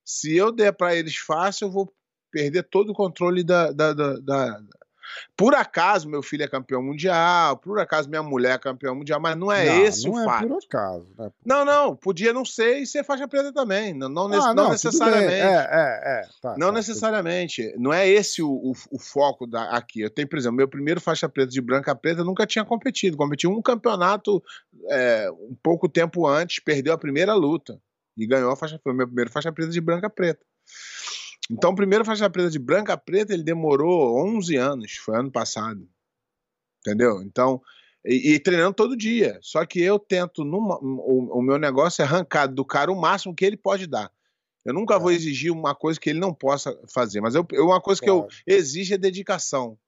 se 0.05 0.37
eu 0.37 0.53
der 0.53 0.73
para 0.73 0.95
eles 0.95 1.17
fácil, 1.17 1.67
eu 1.67 1.73
vou 1.73 1.93
perder 2.31 2.63
todo 2.65 2.91
o 2.91 2.95
controle 2.95 3.43
da, 3.43 3.73
da, 3.73 3.93
da, 3.93 4.17
da- 4.19 4.61
Por 5.37 5.55
acaso 5.55 6.09
meu 6.09 6.23
filho 6.23 6.45
é 6.45 6.49
campeão 6.49 6.83
mundial, 6.83 7.57
por 7.57 7.79
acaso 7.79 8.09
minha 8.09 8.23
mulher 8.23 8.55
é 8.55 8.59
campeã 8.59 8.95
mundial, 8.95 9.21
mas 9.21 9.37
não 9.37 9.51
é 9.51 9.67
Não, 9.67 9.85
esse 9.85 10.07
não 10.07 10.15
o 10.15 10.21
é 10.21 10.25
fato. 10.25 10.49
por 10.49 10.59
acaso, 10.63 11.07
né? 11.19 11.31
Não, 11.45 11.65
não, 11.65 11.97
podia 11.97 12.33
não 12.33 12.45
ser 12.45 12.79
e 12.79 12.87
ser 12.87 13.05
faixa 13.05 13.27
preta 13.27 13.53
também, 13.53 13.95
não, 13.95 14.09
não, 14.09 14.33
Ah, 14.33 14.55
não 14.55 14.71
necessariamente. 14.71 15.33
É, 15.33 15.69
é, 15.71 16.21
é. 16.21 16.29
Tá, 16.41 16.57
Não 16.59 16.69
tá, 16.69 16.73
necessariamente. 16.73 17.75
Não 17.79 17.93
é 17.93 18.09
esse 18.09 18.43
o, 18.43 18.51
o, 18.51 18.73
o 18.91 18.99
foco 18.99 19.47
da, 19.47 19.71
aqui. 19.71 20.01
Eu 20.01 20.11
tenho, 20.11 20.29
por 20.29 20.39
exemplo, 20.39 20.57
meu 20.57 20.69
primeiro 20.69 21.01
faixa 21.01 21.29
preta 21.29 21.51
de 21.51 21.61
branca 21.61 21.95
preta 21.95 22.25
nunca 22.25 22.47
tinha 22.47 22.65
competido. 22.65 23.17
Competi 23.17 23.47
um 23.47 23.63
campeonato 23.63 24.43
é, 24.89 25.31
um 25.31 25.57
pouco 25.63 25.89
tempo 25.89 26.27
antes, 26.27 26.63
perdeu 26.63 26.93
a 26.93 26.99
primeira 26.99 27.35
luta 27.35 27.81
e 28.17 28.27
ganhou 28.27 28.51
a 28.51 28.57
faixa 28.57 28.79
foi 28.83 28.93
meu 28.93 29.07
primeiro 29.07 29.31
faixa 29.31 29.53
preta 29.53 29.71
de 29.71 29.81
branca 29.81 30.11
preta. 30.11 30.45
Então, 31.49 31.71
o 31.71 31.75
primeiro 31.75 32.05
faixa 32.05 32.29
preta 32.29 32.51
de 32.51 32.59
branca 32.59 32.97
preta 32.97 33.33
ele 33.33 33.43
demorou 33.43 34.19
11 34.27 34.57
anos, 34.57 34.93
foi 34.97 35.17
ano 35.17 35.31
passado. 35.31 35.89
Entendeu? 36.81 37.23
Então, 37.23 37.61
e, 38.05 38.35
e 38.35 38.39
treinando 38.41 38.75
todo 38.75 38.97
dia. 38.97 39.39
Só 39.43 39.65
que 39.67 39.81
eu 39.81 39.99
tento, 39.99 40.45
numa, 40.45 40.79
o, 40.81 41.39
o 41.39 41.43
meu 41.43 41.59
negócio 41.59 42.03
é 42.03 42.05
arrancar 42.05 42.47
do 42.47 42.65
cara 42.65 42.91
o 42.91 43.01
máximo 43.01 43.35
que 43.35 43.45
ele 43.45 43.57
pode 43.57 43.87
dar. 43.87 44.11
Eu 44.65 44.75
nunca 44.75 44.99
vou 44.99 45.11
É. 45.11 45.15
exigir 45.15 45.51
uma 45.53 45.75
coisa 45.75 45.99
que 45.99 46.11
ele 46.11 46.19
não 46.19 46.35
possa 46.35 46.79
fazer, 46.93 47.21
mas 47.21 47.35
eu, 47.35 47.47
uma 47.55 47.81
coisa 47.81 48.01
que 48.01 48.11
eu 48.11 48.29
exijo 48.47 48.95
é 48.95 48.99
dedicação, 48.99 49.79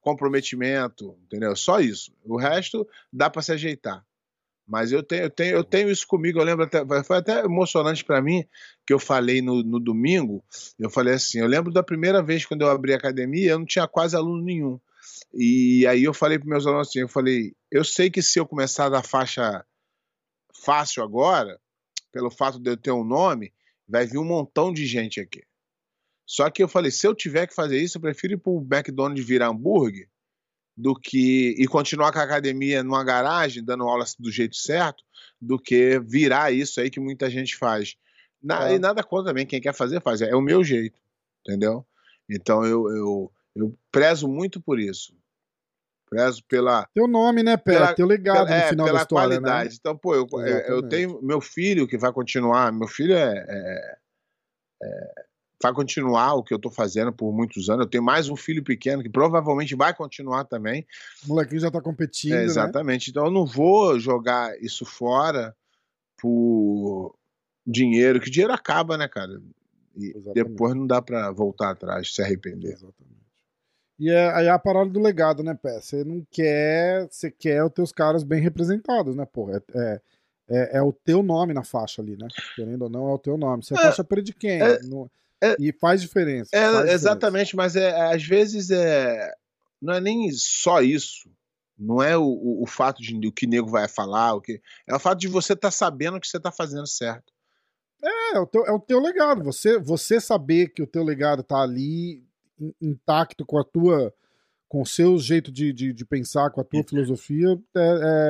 comprometimento, 0.00 1.16
entendeu? 1.24 1.54
Só 1.54 1.80
isso. 1.80 2.12
O 2.24 2.36
resto 2.38 2.86
dá 3.12 3.28
para 3.30 3.42
se 3.42 3.52
ajeitar. 3.52 4.04
Mas 4.66 4.92
eu 4.92 5.02
tenho, 5.02 5.24
eu 5.24 5.30
tenho, 5.30 5.56
eu 5.56 5.64
tenho 5.64 5.90
isso 5.90 6.06
comigo. 6.06 6.38
Eu 6.38 6.44
lembro 6.44 6.64
até, 6.64 6.84
foi 7.02 7.16
até 7.16 7.44
emocionante 7.44 8.04
para 8.04 8.22
mim 8.22 8.44
que 8.86 8.92
eu 8.92 8.98
falei 8.98 9.42
no, 9.42 9.62
no 9.62 9.80
domingo. 9.80 10.44
Eu 10.78 10.88
falei 10.88 11.14
assim: 11.14 11.38
eu 11.38 11.46
lembro 11.46 11.72
da 11.72 11.82
primeira 11.82 12.22
vez 12.22 12.46
quando 12.46 12.62
eu 12.62 12.70
abri 12.70 12.92
a 12.92 12.96
academia, 12.96 13.50
eu 13.50 13.58
não 13.58 13.66
tinha 13.66 13.88
quase 13.88 14.16
aluno 14.16 14.42
nenhum. 14.42 14.80
E 15.34 15.86
aí 15.86 16.04
eu 16.04 16.14
falei 16.14 16.38
para 16.38 16.48
meus 16.48 16.66
alunos 16.66 16.88
assim: 16.88 17.00
eu 17.00 17.08
falei, 17.08 17.54
eu 17.70 17.84
sei 17.84 18.10
que 18.10 18.22
se 18.22 18.38
eu 18.38 18.46
começar 18.46 18.88
da 18.88 19.02
faixa 19.02 19.64
fácil 20.64 21.02
agora, 21.02 21.58
pelo 22.12 22.30
fato 22.30 22.58
de 22.60 22.70
eu 22.70 22.76
ter 22.76 22.92
um 22.92 23.04
nome, 23.04 23.52
vai 23.88 24.06
vir 24.06 24.18
um 24.18 24.24
montão 24.24 24.72
de 24.72 24.86
gente 24.86 25.20
aqui. 25.20 25.42
Só 26.24 26.48
que 26.48 26.62
eu 26.62 26.68
falei, 26.68 26.90
se 26.90 27.06
eu 27.06 27.14
tiver 27.14 27.46
que 27.46 27.54
fazer 27.54 27.78
isso, 27.78 27.98
eu 27.98 28.02
prefiro 28.02 28.34
ir 28.34 28.38
pro 28.38 28.66
McDonald's 28.70 29.26
virar 29.26 29.48
hambúrguer 29.48 30.08
do 30.76 30.94
que 30.94 31.54
e 31.58 31.66
continuar 31.66 32.12
com 32.12 32.18
a 32.18 32.22
academia 32.22 32.82
numa 32.82 33.04
garagem, 33.04 33.62
dando 33.64 33.84
aula 33.84 34.04
do 34.18 34.30
jeito 34.30 34.56
certo, 34.56 35.04
do 35.40 35.58
que 35.58 35.98
virar 36.00 36.50
isso 36.52 36.80
aí 36.80 36.90
que 36.90 37.00
muita 37.00 37.28
gente 37.30 37.56
faz. 37.56 37.94
Na- 38.42 38.70
É. 38.70 38.74
E 38.74 38.78
nada 38.78 39.02
contra 39.04 39.30
também, 39.30 39.46
quem 39.46 39.60
quer 39.60 39.74
fazer, 39.74 40.00
faz. 40.02 40.20
É 40.22 40.34
o 40.34 40.40
meu 40.40 40.64
jeito, 40.64 40.98
entendeu? 41.46 41.86
Então 42.28 42.64
eu, 42.64 42.88
eu, 42.90 43.32
eu 43.54 43.78
prezo 43.90 44.26
muito 44.28 44.60
por 44.60 44.78
isso. 44.80 45.14
Prezo 46.08 46.42
pela, 46.46 46.86
Teu 46.94 47.06
nome, 47.08 47.42
né, 47.42 47.56
Pé? 47.56 47.72
Pela- 47.72 47.94
Teu 47.94 48.06
legado 48.06 48.48
é, 48.50 48.64
no 48.64 48.68
final 48.70 48.86
pela 48.86 48.98
da 48.98 49.02
história, 49.02 49.28
qualidade. 49.40 49.68
né? 49.70 49.76
Então, 49.78 49.96
pô, 49.96 50.14
eu, 50.14 50.26
eu- 50.30 50.88
tenho 50.88 51.20
meu 51.22 51.40
filho 51.40 51.86
que 51.88 51.96
vai 51.96 52.12
continuar. 52.12 52.70
Meu 52.72 52.86
filho 52.88 53.14
é, 53.14 53.44
é- 53.48 53.96
é- 54.82 55.24
vai 55.62 55.72
continuar 55.72 56.34
o 56.34 56.42
que 56.42 56.52
eu 56.52 56.58
tô 56.58 56.68
fazendo 56.70 57.12
por 57.12 57.32
muitos 57.32 57.70
anos. 57.70 57.84
Eu 57.84 57.90
tenho 57.90 58.02
mais 58.02 58.28
um 58.28 58.34
filho 58.36 58.64
pequeno 58.64 59.02
que 59.02 59.08
provavelmente 59.08 59.76
vai 59.76 59.94
continuar 59.94 60.44
também. 60.44 60.84
O 61.24 61.28
molequinho 61.28 61.60
já 61.60 61.70
tá 61.70 61.80
competindo, 61.80 62.32
É, 62.32 62.38
né? 62.38 62.44
exatamente. 62.44 63.10
Então, 63.10 63.26
eu 63.26 63.30
não 63.30 63.46
vou 63.46 63.98
jogar 63.98 64.60
isso 64.60 64.84
fora 64.84 65.54
por 66.20 67.14
dinheiro, 67.66 68.20
que 68.20 68.30
dinheiro 68.30 68.52
acaba, 68.52 68.98
né, 68.98 69.06
cara? 69.08 69.40
E 69.96 70.06
Exatamente. 70.16 70.34
depois 70.34 70.74
não 70.74 70.86
dá 70.86 71.00
pra 71.00 71.30
voltar 71.30 71.70
atrás, 71.70 72.12
se 72.14 72.22
arrepender. 72.22 72.72
Exatamente. 72.72 73.12
E 73.98 74.10
é, 74.10 74.32
aí 74.32 74.46
é 74.46 74.50
a 74.50 74.58
parada 74.58 74.90
do 74.90 75.00
legado, 75.00 75.42
né, 75.44 75.54
Pé? 75.54 75.80
Você 75.80 76.02
não 76.02 76.26
quer. 76.30 77.06
Você 77.10 77.30
quer 77.30 77.62
os 77.62 77.70
teus 77.72 77.92
caras 77.92 78.24
bem 78.24 78.40
representados, 78.40 79.14
né, 79.14 79.24
porra? 79.26 79.62
É, 79.74 79.78
é, 79.78 80.00
é- 80.48 80.76
é 80.78 80.82
o 80.82 80.92
teu 80.92 81.22
nome 81.22 81.54
na 81.54 81.62
faixa 81.62 82.02
ali, 82.02 82.16
né? 82.16 82.26
Querendo 82.56 82.82
ou 82.82 82.88
não, 82.88 83.08
é 83.10 83.14
o 83.14 83.18
teu 83.18 83.36
nome. 83.36 83.62
Você 83.64 83.74
é, 83.74 83.78
É, 83.78 83.82
faixa 83.82 84.02
preta 84.02 84.24
de 84.24 84.32
quem? 84.32 84.60
é, 84.60 84.82
Não- 84.84 85.08
é- 85.42 85.56
e 85.58 85.72
faz 85.72 86.00
diferença. 86.00 86.50
É, 86.52 86.60
faz 86.60 86.72
diferença. 86.72 86.94
exatamente, 86.94 87.56
mas 87.56 87.76
é, 87.76 87.90
é, 87.90 88.14
às 88.14 88.22
vezes 88.24 88.70
é, 88.70 89.32
não 89.80 89.94
é 89.94 90.00
nem 90.00 90.30
só 90.32 90.80
isso. 90.80 91.28
Não 91.78 92.02
é 92.02 92.16
o, 92.16 92.22
o, 92.22 92.62
o 92.62 92.66
fato 92.66 93.02
de 93.02 93.14
o 93.26 93.32
que 93.32 93.46
nego 93.46 93.68
vai 93.68 93.88
falar, 93.88 94.34
o 94.34 94.40
que 94.40 94.60
é 94.86 94.94
o 94.94 95.00
fato 95.00 95.18
de 95.18 95.26
você 95.28 95.54
estar 95.54 95.70
sabendo 95.70 96.20
que 96.20 96.26
você 96.28 96.36
está 96.36 96.52
fazendo 96.52 96.86
certo. 96.86 97.32
É, 98.04 98.36
é 98.36 98.40
o 98.40 98.46
teu, 98.46 98.64
é 98.66 98.72
o 98.72 98.78
teu 98.80 99.00
legado. 99.00 99.42
Você, 99.44 99.78
você 99.78 100.20
saber 100.20 100.68
que 100.68 100.82
o 100.82 100.86
teu 100.86 101.02
legado 101.02 101.42
tá 101.42 101.60
ali 101.62 102.24
in- 102.60 102.74
intacto 102.80 103.44
com 103.44 103.58
a 103.58 103.64
tua. 103.64 104.12
com 104.68 104.82
o 104.82 104.86
seu 104.86 105.18
jeito 105.18 105.50
de, 105.52 105.72
de, 105.72 105.92
de 105.92 106.04
pensar, 106.04 106.50
com 106.50 106.60
a 106.60 106.64
tua 106.64 106.82
filosofia, 106.84 107.58
é, 107.76 107.80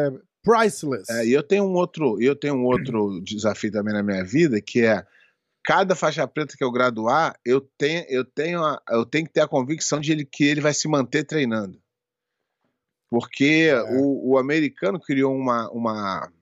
é 0.09 0.13
priceless. 0.43 1.11
É, 1.13 1.27
e 1.27 1.33
eu 1.33 1.43
tenho 1.43 1.65
um 1.65 1.75
outro, 1.75 2.21
eu 2.21 2.35
tenho 2.35 2.55
um 2.55 2.65
outro 2.65 3.21
desafio 3.23 3.71
também 3.71 3.93
na 3.95 4.03
minha 4.03 4.25
vida 4.25 4.61
que 4.61 4.85
é 4.85 5.05
cada 5.65 5.95
faixa 5.95 6.27
preta 6.27 6.57
que 6.57 6.65
eu 6.65 6.71
graduar, 6.73 7.39
eu 7.45 7.61
tenho, 7.79 8.05
eu 8.09 8.25
tenho, 8.25 8.65
a- 8.65 8.81
eu 8.91 9.05
tenho 9.07 9.27
que 9.27 9.33
ter 9.33 9.41
a 9.41 9.49
convicção 9.49 10.01
de 10.01 10.13
ele, 10.13 10.25
que 10.25 10.45
ele 10.45 10.61
vai 10.61 10.75
se 10.75 10.89
manter 10.89 11.25
treinando. 11.25 11.81
Porque 13.11 13.69
É. 13.71 13.83
o, 13.99 14.33
o 14.33 14.39
americano 14.39 14.99
criou 14.99 15.35
uma, 15.35 15.71
uma 15.71 16.33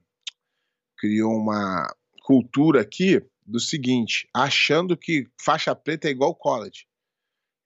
criou 0.96 1.32
uma 1.34 1.86
cultura 2.22 2.80
aqui 2.82 3.22
do 3.44 3.58
seguinte, 3.58 4.28
achando 4.34 4.96
que 4.96 5.26
faixa 5.42 5.74
preta 5.74 6.06
é 6.08 6.10
igual 6.12 6.34
college. 6.34 6.86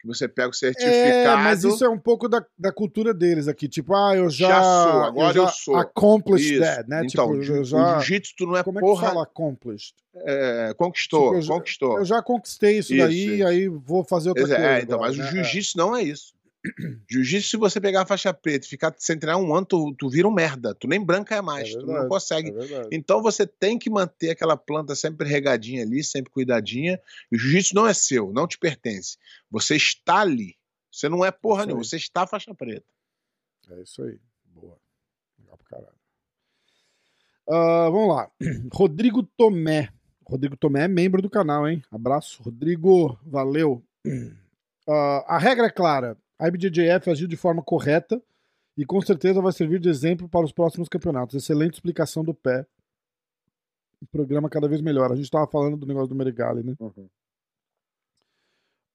Que 0.04 0.08
você 0.08 0.28
pega 0.28 0.50
o 0.50 0.52
certificado. 0.52 0.92
É, 0.94 1.34
mas 1.36 1.64
isso 1.64 1.82
é 1.82 1.88
um 1.88 1.98
pouco 1.98 2.28
da, 2.28 2.44
da 2.58 2.70
cultura 2.70 3.14
deles 3.14 3.48
aqui. 3.48 3.66
Tipo, 3.66 3.94
ah, 3.94 4.14
eu 4.14 4.28
já. 4.28 4.48
Já 4.48 4.62
sou, 4.62 5.02
agora 5.02 5.38
eu 5.38 5.42
já 5.46 5.48
sou. 5.48 5.76
Accomplished 5.76 6.60
that, 6.60 6.86
né? 6.90 7.02
Então, 7.06 7.40
tipo, 7.40 7.52
eu 7.54 7.62
o 7.62 7.64
já. 7.64 7.98
jiu-jitsu 8.00 8.34
tu 8.36 8.46
não 8.46 8.56
é 8.58 8.62
Como 8.62 8.78
é 8.78 8.82
que 8.82 8.86
porra. 8.86 9.06
fala 9.08 9.22
accomplished? 9.22 9.94
é, 10.16 10.74
conquistou, 10.76 11.22
Tipo, 11.24 11.34
eu 11.36 11.42
já- 11.42 11.54
conquistou. 11.54 11.98
Eu 11.98 12.04
já 12.04 12.22
conquistei 12.22 12.78
isso, 12.78 12.94
Isso, 12.94 13.02
daí, 13.06 13.34
isso. 13.36 13.46
aí 13.46 13.68
vou 13.68 14.04
fazer 14.04 14.28
outra 14.28 14.44
Pois 14.44 14.52
é, 14.52 14.56
coisa. 14.56 14.70
é, 14.70 14.80
então, 14.82 14.94
agora, 14.96 15.08
mas 15.10 15.18
né? 15.18 15.24
o 15.24 15.28
jiu-jitsu 15.32 15.78
não 15.78 15.96
é 15.96 16.02
isso. 16.02 16.33
Jiu-jitsu, 17.10 17.50
se 17.50 17.56
você 17.56 17.80
pegar 17.80 18.02
a 18.02 18.06
faixa 18.06 18.32
preta 18.32 18.66
e 18.66 18.68
ficar 18.68 18.94
sem 18.98 19.18
treinar 19.18 19.40
um 19.40 19.54
ano, 19.54 19.66
tu, 19.66 19.94
tu 19.98 20.08
vira 20.08 20.26
um 20.26 20.32
merda. 20.32 20.74
Tu 20.74 20.88
nem 20.88 21.04
branca 21.04 21.34
é 21.34 21.42
mais, 21.42 21.70
tu 21.70 21.80
não 21.80 21.86
verdade, 21.86 22.08
consegue. 22.08 22.48
É 22.50 22.52
verdade. 22.52 22.88
Então 22.90 23.22
você 23.22 23.46
tem 23.46 23.78
que 23.78 23.90
manter 23.90 24.30
aquela 24.30 24.56
planta 24.56 24.94
sempre 24.94 25.28
regadinha 25.28 25.82
ali, 25.82 26.02
sempre 26.02 26.32
cuidadinha. 26.32 26.98
E 27.30 27.36
o 27.36 27.38
jiu-jitsu 27.38 27.74
não 27.74 27.86
é 27.86 27.92
seu, 27.92 28.32
não 28.32 28.46
te 28.46 28.58
pertence. 28.58 29.18
Você 29.50 29.76
está 29.76 30.20
ali. 30.20 30.56
Você 30.90 31.08
não 31.08 31.24
é 31.24 31.30
porra 31.30 31.60
Isso 31.60 31.66
nenhuma, 31.66 31.84
você 31.84 31.96
está 31.96 32.26
faixa 32.26 32.54
preta. 32.54 32.86
É 33.70 33.82
isso 33.82 34.02
aí. 34.02 34.18
Boa. 34.46 34.78
Legal 35.38 35.58
pra 35.58 35.66
caralho. 35.66 35.94
Ah, 37.48 37.90
vamos 37.90 38.16
lá. 38.16 38.30
Rodrigo 38.72 39.22
Tomé. 39.22 39.92
Rodrigo 40.26 40.56
Tomé 40.56 40.84
é 40.84 40.88
membro 40.88 41.20
do 41.20 41.28
canal, 41.28 41.68
hein? 41.68 41.82
Abraço. 41.90 42.42
Rodrigo, 42.42 43.18
valeu. 43.24 43.84
Ah, 44.86 45.36
a 45.36 45.38
regra 45.38 45.68
é 45.68 45.70
clara. 45.70 46.14
A 46.38 46.48
IBJJF 46.48 47.10
agiu 47.10 47.28
de 47.28 47.36
forma 47.36 47.62
correta 47.62 48.20
e 48.76 48.84
com 48.84 49.00
certeza 49.00 49.40
vai 49.40 49.52
servir 49.52 49.80
de 49.80 49.88
exemplo 49.88 50.28
para 50.28 50.44
os 50.44 50.52
próximos 50.52 50.88
campeonatos. 50.88 51.34
Excelente 51.36 51.74
explicação 51.74 52.24
do 52.24 52.34
pé. 52.34 52.66
O 54.00 54.06
programa 54.06 54.50
cada 54.50 54.68
vez 54.68 54.80
melhor. 54.80 55.12
A 55.12 55.14
gente 55.14 55.26
estava 55.26 55.46
falando 55.46 55.76
do 55.76 55.86
negócio 55.86 56.08
do 56.08 56.14
Merigali, 56.14 56.62
né? 56.62 56.74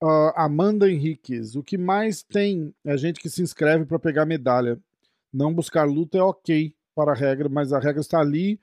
Ah, 0.01 0.45
Amanda 0.45 0.89
Henriquez. 0.89 1.55
O 1.55 1.63
que 1.63 1.77
mais 1.77 2.21
tem 2.21 2.73
é 2.85 2.97
gente 2.97 3.19
que 3.19 3.29
se 3.29 3.41
inscreve 3.41 3.85
para 3.85 3.99
pegar 3.99 4.25
medalha. 4.25 4.79
Não 5.31 5.53
buscar 5.53 5.85
luta 5.85 6.17
é 6.17 6.21
ok 6.21 6.75
para 6.93 7.11
a 7.11 7.15
regra, 7.15 7.47
mas 7.47 7.71
a 7.71 7.79
regra 7.79 8.01
está 8.01 8.19
ali. 8.19 8.59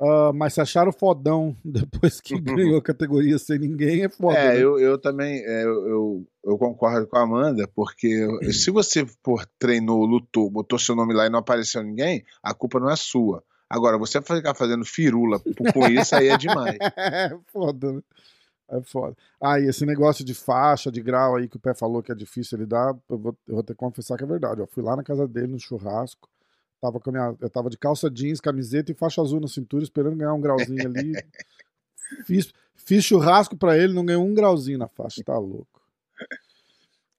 Ah, 0.00 0.32
mas 0.34 0.54
se 0.54 0.60
acharam 0.62 0.90
fodão 0.90 1.54
depois 1.62 2.20
que 2.20 2.40
ganhou 2.40 2.78
a 2.78 2.82
categoria 2.82 3.38
sem 3.38 3.58
ninguém, 3.58 4.04
é 4.04 4.08
foda. 4.08 4.38
É, 4.38 4.54
né? 4.54 4.62
eu, 4.62 4.78
eu 4.78 4.98
também 4.98 5.44
é, 5.44 5.64
eu, 5.64 6.26
eu, 6.42 6.56
concordo 6.56 7.06
com 7.06 7.18
a 7.18 7.22
Amanda, 7.22 7.68
porque 7.74 8.26
se 8.50 8.70
você 8.70 9.06
por 9.22 9.44
treinou, 9.58 10.06
lutou, 10.06 10.50
botou 10.50 10.78
seu 10.78 10.96
nome 10.96 11.12
lá 11.12 11.26
e 11.26 11.30
não 11.30 11.40
apareceu 11.40 11.82
ninguém, 11.82 12.24
a 12.42 12.54
culpa 12.54 12.80
não 12.80 12.90
é 12.90 12.96
sua. 12.96 13.44
Agora, 13.68 13.98
você 13.98 14.20
ficar 14.20 14.54
fazendo 14.54 14.84
firula 14.84 15.38
com 15.38 15.86
isso 15.86 16.16
aí 16.16 16.28
é 16.28 16.36
demais. 16.36 16.78
É 16.96 17.36
foda, 17.52 17.92
né? 17.92 18.00
É 18.70 18.80
foda. 18.82 19.16
Ah, 19.40 19.60
e 19.60 19.68
esse 19.68 19.84
negócio 19.84 20.24
de 20.24 20.32
faixa, 20.32 20.90
de 20.90 21.00
grau 21.02 21.36
aí 21.36 21.48
que 21.48 21.56
o 21.56 21.60
Pé 21.60 21.74
falou 21.74 22.02
que 22.02 22.10
é 22.10 22.14
difícil 22.14 22.58
ele 22.58 22.66
dar, 22.66 22.96
eu 23.08 23.18
vou, 23.18 23.36
eu 23.46 23.54
vou 23.54 23.62
ter 23.62 23.74
que 23.74 23.78
confessar 23.78 24.16
que 24.16 24.24
é 24.24 24.26
verdade. 24.26 24.60
Eu 24.60 24.66
fui 24.66 24.82
lá 24.82 24.96
na 24.96 25.02
casa 25.02 25.28
dele 25.28 25.48
no 25.48 25.58
churrasco, 25.58 26.28
tava 26.80 26.98
com 26.98 27.10
minha, 27.10 27.36
eu 27.40 27.50
tava 27.50 27.68
de 27.68 27.76
calça 27.76 28.10
jeans, 28.10 28.40
camiseta 28.40 28.90
e 28.90 28.94
faixa 28.94 29.20
azul 29.20 29.40
na 29.40 29.48
cintura, 29.48 29.82
esperando 29.82 30.16
ganhar 30.16 30.34
um 30.34 30.40
grauzinho 30.40 30.86
ali. 30.86 31.12
fiz, 32.24 32.52
fiz 32.74 33.04
churrasco 33.04 33.56
pra 33.56 33.76
ele, 33.76 33.92
não 33.92 34.04
ganhou 34.04 34.24
um 34.24 34.34
grauzinho 34.34 34.78
na 34.78 34.88
faixa, 34.88 35.22
tá 35.24 35.36
louco. 35.38 35.80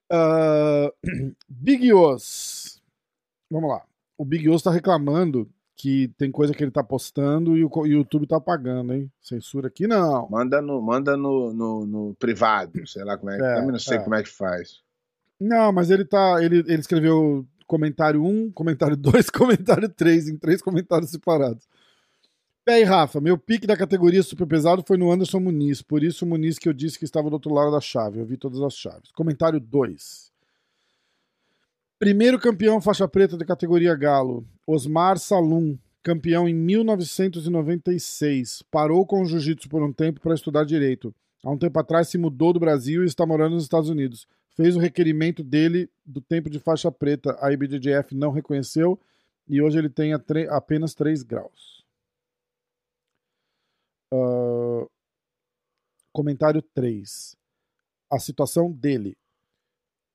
Ah, 0.10 0.92
Big 1.48 1.94
Os. 1.94 2.82
Vamos 3.50 3.70
lá. 3.70 3.84
O 4.18 4.26
Big 4.26 4.50
Os 4.50 4.62
tá 4.62 4.72
reclamando 4.72 5.50
que 5.76 6.10
tem 6.18 6.30
coisa 6.30 6.54
que 6.54 6.64
ele 6.64 6.70
tá 6.70 6.84
postando 6.84 7.58
e 7.58 7.64
o 7.64 7.86
e 7.88 7.94
YouTube 7.94 8.28
tá 8.28 8.38
apagando, 8.38 8.94
hein? 8.94 9.12
Censura 9.20 9.68
aqui 9.68 9.88
não. 9.88 10.30
Manda 10.30 10.62
no, 10.62 10.80
manda 10.80 11.18
no, 11.18 11.52
no, 11.52 11.88
no 11.88 12.16
privado, 12.20 12.86
sei 12.88 13.04
lá 13.04 13.18
como 13.18 13.32
é 13.32 13.38
que. 13.38 13.44
É, 13.44 13.56
também 13.56 13.72
não 13.72 13.80
sei 13.80 13.98
é. 13.98 14.00
como 14.00 14.16
é 14.16 14.22
que 14.22 14.30
faz. 14.30 14.82
Não, 15.40 15.72
mas 15.72 15.90
ele 15.90 16.06
tá. 16.06 16.44
Ele, 16.44 16.60
ele 16.60 16.76
escreveu 16.76 17.48
comentário 17.72 18.22
1, 18.22 18.52
comentário 18.52 18.98
2, 18.98 19.30
comentário 19.32 19.88
3, 19.88 20.28
em 20.28 20.36
três 20.36 20.62
comentários 20.62 21.10
separados. 21.10 21.66
Pé 22.66 22.82
e 22.82 22.84
Rafa, 22.84 23.22
meu 23.22 23.38
pique 23.38 23.66
da 23.66 23.78
categoria 23.78 24.22
super 24.22 24.46
pesado 24.46 24.84
foi 24.86 24.98
no 24.98 25.10
Anderson 25.10 25.40
Muniz, 25.40 25.82
por 25.82 26.04
isso 26.04 26.26
o 26.26 26.28
Muniz 26.28 26.60
que 26.60 26.68
eu 26.68 26.74
disse 26.74 27.00
que 27.00 27.06
estava 27.06 27.30
do 27.30 27.34
outro 27.34 27.54
lado 27.54 27.72
da 27.72 27.80
chave. 27.80 28.20
Eu 28.20 28.26
vi 28.26 28.36
todas 28.36 28.62
as 28.62 28.74
chaves. 28.74 29.10
Comentário 29.14 29.58
2. 29.58 30.30
Primeiro 31.98 32.38
campeão 32.38 32.82
faixa 32.82 33.08
preta 33.08 33.38
da 33.38 33.46
categoria 33.46 33.96
Galo, 33.96 34.46
Osmar 34.68 35.18
Salum, 35.18 35.78
campeão 36.04 36.50
em 36.50 36.54
1996. 36.54 38.64
Parou 38.70 39.06
com 39.06 39.22
o 39.22 39.26
jiu-jitsu 39.26 39.70
por 39.70 39.82
um 39.82 39.94
tempo 39.94 40.20
para 40.20 40.36
estudar 40.36 40.66
direito. 40.66 41.16
Há 41.42 41.50
um 41.50 41.58
tempo 41.58 41.80
atrás 41.80 42.10
se 42.10 42.18
mudou 42.18 42.52
do 42.52 42.60
Brasil 42.60 43.04
e 43.04 43.08
está 43.08 43.26
morando 43.26 43.54
nos 43.54 43.64
Estados 43.64 43.90
Unidos. 43.90 44.28
Fez 44.56 44.76
o 44.76 44.80
requerimento 44.80 45.44
dele 45.44 45.90
do 46.06 46.22
tempo 46.22 46.50
de 46.50 46.60
faixa 46.60 46.92
preta. 46.92 47.38
A 47.42 47.52
IBJJF 47.52 48.14
não 48.14 48.32
reconheceu 48.32 49.00
e 49.48 49.62
hoje 49.62 49.78
ele 49.78 49.90
tem 49.90 50.14
apenas 50.50 50.94
3 50.94 51.24
graus. 51.24 51.86
Ah, 54.14 54.86
comentário 56.12 56.62
3. 56.62 57.36
A 58.12 58.20
situação 58.20 58.72
dele. 58.72 59.18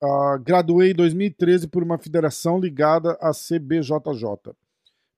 Ah, 0.03 0.37
graduei 0.37 0.91
em 0.91 0.95
2013 0.95 1.69
por 1.69 1.83
uma 1.83 1.99
federação 1.99 2.61
ligada 2.61 3.13
à 3.21 3.31
CBJJ. 3.33 4.55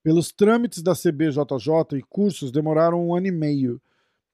Pelos 0.03 0.31
trâmites 0.31 0.83
da 0.83 0.95
CBJJ 0.95 1.99
e 1.99 2.03
cursos 2.03 2.53
demoraram 2.53 3.09
um 3.09 3.15
ano 3.15 3.27
e 3.27 3.33
meio. 3.33 3.83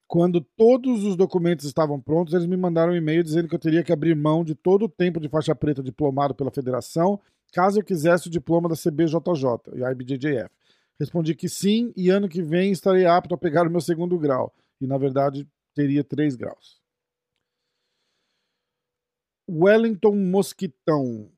Quando 0.06 0.40
todos 0.40 1.02
os 1.04 1.16
documentos 1.16 1.64
estavam 1.64 2.00
prontos, 2.00 2.34
eles 2.34 2.46
me 2.46 2.56
mandaram 2.56 2.92
um 2.92 2.96
e-mail 2.96 3.22
dizendo 3.22 3.48
que 3.48 3.54
eu 3.54 3.58
teria 3.58 3.82
que 3.82 3.92
abrir 3.92 4.14
mão 4.14 4.44
de 4.44 4.54
todo 4.54 4.84
o 4.84 4.88
tempo 4.88 5.18
de 5.18 5.28
faixa 5.28 5.54
preta 5.54 5.82
diplomado 5.82 6.34
pela 6.34 6.50
federação, 6.50 7.18
caso 7.52 7.80
eu 7.80 7.84
quisesse 7.84 8.28
o 8.28 8.30
diploma 8.30 8.68
da 8.68 8.76
CBJJ 8.76 9.74
e 9.74 9.82
IBJJF. 9.82 10.50
Respondi 10.98 11.34
que 11.34 11.48
sim, 11.48 11.92
e 11.96 12.10
ano 12.10 12.28
que 12.28 12.42
vem 12.42 12.70
estarei 12.70 13.06
apto 13.06 13.34
a 13.34 13.38
pegar 13.38 13.66
o 13.66 13.70
meu 13.70 13.80
segundo 13.80 14.18
grau. 14.18 14.54
E 14.80 14.86
na 14.86 14.98
verdade 14.98 15.46
teria 15.74 16.04
três 16.04 16.36
graus. 16.36 16.80
Wellington 19.48 20.14
Mosquitão. 20.14 21.28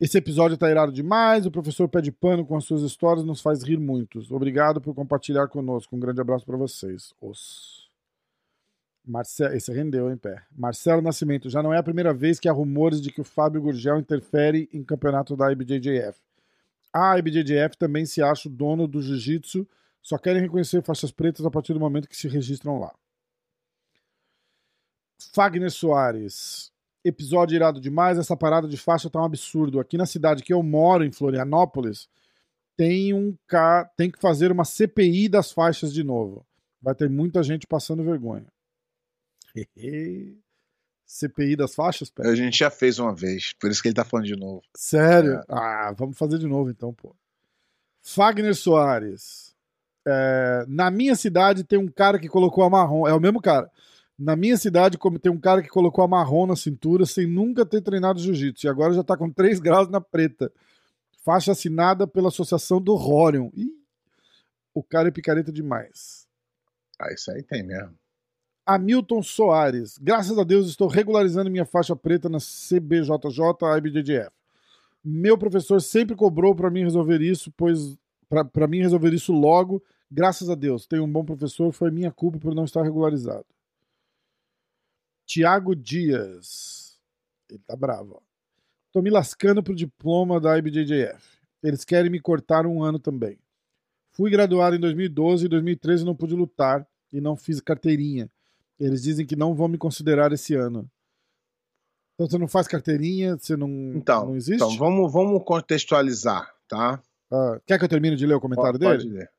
Esse 0.00 0.18
episódio 0.18 0.56
tá 0.56 0.70
irado 0.70 0.92
demais. 0.92 1.46
O 1.46 1.50
professor 1.50 1.88
Pé 1.88 2.00
de 2.00 2.10
Pano 2.10 2.44
com 2.44 2.56
as 2.56 2.64
suas 2.64 2.82
histórias 2.82 3.24
nos 3.24 3.40
faz 3.40 3.62
rir 3.62 3.78
muitos. 3.78 4.30
Obrigado 4.30 4.80
por 4.80 4.94
compartilhar 4.94 5.46
conosco. 5.48 5.94
Um 5.94 6.00
grande 6.00 6.20
abraço 6.20 6.44
para 6.44 6.56
vocês. 6.56 7.14
Os. 7.20 7.83
Marcelo, 9.06 9.54
esse 9.54 9.70
rendeu, 9.70 10.10
hein, 10.10 10.16
pé. 10.16 10.42
Marcelo 10.56 11.02
Nascimento, 11.02 11.50
já 11.50 11.62
não 11.62 11.72
é 11.72 11.78
a 11.78 11.82
primeira 11.82 12.14
vez 12.14 12.40
que 12.40 12.48
há 12.48 12.52
rumores 12.52 13.00
de 13.00 13.10
que 13.10 13.20
o 13.20 13.24
Fábio 13.24 13.60
Gurgel 13.60 13.98
interfere 13.98 14.68
em 14.72 14.82
campeonato 14.82 15.36
da 15.36 15.52
IBJJF. 15.52 16.18
A 16.92 17.18
IBJJF 17.18 17.76
também 17.76 18.06
se 18.06 18.22
acha 18.22 18.48
o 18.48 18.52
dono 18.52 18.88
do 18.88 19.02
jiu-jitsu, 19.02 19.68
só 20.00 20.16
querem 20.16 20.40
reconhecer 20.40 20.82
faixas 20.82 21.10
pretas 21.10 21.44
a 21.44 21.50
partir 21.50 21.74
do 21.74 21.80
momento 21.80 22.08
que 22.08 22.16
se 22.16 22.28
registram 22.28 22.78
lá. 22.78 22.94
Fagner 25.32 25.70
Soares, 25.70 26.72
episódio 27.04 27.56
irado 27.56 27.80
demais, 27.80 28.18
essa 28.18 28.36
parada 28.36 28.66
de 28.66 28.76
faixa 28.76 29.10
tá 29.10 29.20
um 29.20 29.24
absurdo. 29.24 29.80
Aqui 29.80 29.98
na 29.98 30.06
cidade 30.06 30.42
que 30.42 30.52
eu 30.52 30.62
moro, 30.62 31.04
em 31.04 31.12
Florianópolis, 31.12 32.08
tem 32.76 33.12
um 33.12 33.36
ca... 33.46 33.84
tem 33.96 34.10
que 34.10 34.20
fazer 34.20 34.50
uma 34.50 34.64
CPI 34.64 35.28
das 35.28 35.52
faixas 35.52 35.92
de 35.92 36.02
novo. 36.02 36.46
Vai 36.80 36.94
ter 36.94 37.08
muita 37.08 37.42
gente 37.42 37.66
passando 37.66 38.02
vergonha. 38.02 38.46
CPI 41.06 41.54
das 41.54 41.74
faixas, 41.74 42.10
pé? 42.10 42.26
A 42.26 42.34
gente 42.34 42.58
já 42.58 42.70
fez 42.70 42.98
uma 42.98 43.14
vez, 43.14 43.52
por 43.60 43.70
isso 43.70 43.80
que 43.80 43.88
ele 43.88 43.94
tá 43.94 44.04
falando 44.04 44.26
de 44.26 44.36
novo. 44.36 44.62
Sério? 44.74 45.34
É. 45.34 45.44
Ah, 45.48 45.94
vamos 45.96 46.18
fazer 46.18 46.38
de 46.38 46.46
novo 46.46 46.70
então, 46.70 46.92
pô. 46.92 47.14
Fagner 48.02 48.54
Soares. 48.54 49.54
É, 50.06 50.64
na 50.68 50.90
minha 50.90 51.14
cidade 51.14 51.64
tem 51.64 51.78
um 51.78 51.88
cara 51.88 52.18
que 52.18 52.28
colocou 52.28 52.64
a 52.64 52.70
marrom. 52.70 53.06
É 53.06 53.14
o 53.14 53.20
mesmo 53.20 53.40
cara. 53.40 53.70
Na 54.18 54.36
minha 54.36 54.56
cidade 54.56 54.98
tem 55.20 55.32
um 55.32 55.40
cara 55.40 55.62
que 55.62 55.68
colocou 55.68 56.04
a 56.04 56.08
marrom 56.08 56.46
na 56.46 56.56
cintura 56.56 57.06
sem 57.06 57.26
nunca 57.26 57.64
ter 57.64 57.80
treinado 57.80 58.20
jiu-jitsu. 58.20 58.66
E 58.66 58.68
agora 58.68 58.92
já 58.92 59.02
tá 59.02 59.16
com 59.16 59.30
3 59.30 59.58
graus 59.60 59.88
na 59.88 60.00
preta. 60.00 60.52
Faixa 61.24 61.52
assinada 61.52 62.06
pela 62.06 62.28
Associação 62.28 62.80
do 62.80 62.94
Rorion. 62.94 63.50
Ih, 63.54 63.72
o 64.74 64.82
cara 64.82 65.08
é 65.08 65.10
picareta 65.10 65.50
demais. 65.50 66.28
Ah, 67.00 67.12
isso 67.12 67.30
aí 67.30 67.42
tem 67.42 67.62
mesmo. 67.62 67.94
Hamilton 68.66 69.22
Soares. 69.22 69.98
Graças 69.98 70.38
a 70.38 70.44
Deus 70.44 70.68
estou 70.68 70.88
regularizando 70.88 71.50
minha 71.50 71.66
faixa 71.66 71.94
preta 71.94 72.28
na 72.28 72.38
CBJJ 72.38 73.40
IBJJF. 73.78 74.30
Meu 75.04 75.36
professor 75.36 75.80
sempre 75.82 76.16
cobrou 76.16 76.54
para 76.54 76.70
mim 76.70 76.82
resolver 76.82 77.20
isso, 77.20 77.52
pois 77.56 77.96
para 78.52 78.66
mim 78.66 78.80
resolver 78.80 79.12
isso 79.12 79.32
logo. 79.32 79.82
Graças 80.10 80.48
a 80.48 80.54
Deus, 80.54 80.86
tenho 80.86 81.04
um 81.04 81.12
bom 81.12 81.24
professor, 81.24 81.72
foi 81.72 81.90
minha 81.90 82.10
culpa 82.10 82.38
por 82.38 82.54
não 82.54 82.64
estar 82.64 82.82
regularizado. 82.82 83.44
Tiago 85.26 85.74
Dias. 85.74 86.98
Ele 87.50 87.60
tá 87.66 87.76
bravo. 87.76 88.16
Ó. 88.16 88.20
Tô 88.92 89.02
me 89.02 89.10
lascando 89.10 89.62
pro 89.62 89.74
diploma 89.74 90.40
da 90.40 90.56
IBJJF. 90.56 91.38
Eles 91.62 91.84
querem 91.84 92.10
me 92.10 92.20
cortar 92.20 92.66
um 92.66 92.82
ano 92.82 92.98
também. 92.98 93.38
Fui 94.12 94.30
graduado 94.30 94.76
em 94.76 94.80
2012 94.80 95.46
e 95.46 95.48
2013 95.48 96.04
não 96.04 96.14
pude 96.14 96.34
lutar 96.34 96.86
e 97.12 97.20
não 97.20 97.36
fiz 97.36 97.60
carteirinha. 97.60 98.30
Eles 98.78 99.02
dizem 99.02 99.24
que 99.26 99.36
não 99.36 99.54
vão 99.54 99.68
me 99.68 99.78
considerar 99.78 100.32
esse 100.32 100.54
ano. 100.54 100.88
Então 102.14 102.28
você 102.28 102.38
não 102.38 102.48
faz 102.48 102.68
carteirinha, 102.68 103.36
você 103.36 103.56
não, 103.56 103.68
Então, 103.94 104.26
não 104.26 104.36
existe? 104.36 104.56
então 104.62 104.76
vamos, 104.76 105.12
vamos 105.12 105.42
contextualizar, 105.44 106.52
tá? 106.68 107.02
Ah, 107.30 107.60
quer 107.66 107.78
que 107.78 107.84
eu 107.84 107.88
termine 107.88 108.14
de 108.16 108.26
ler 108.26 108.34
o 108.34 108.40
comentário 108.40 108.78
Pode, 108.78 108.78
dele? 108.78 109.02
pode 109.04 109.08
ler. 109.18 109.30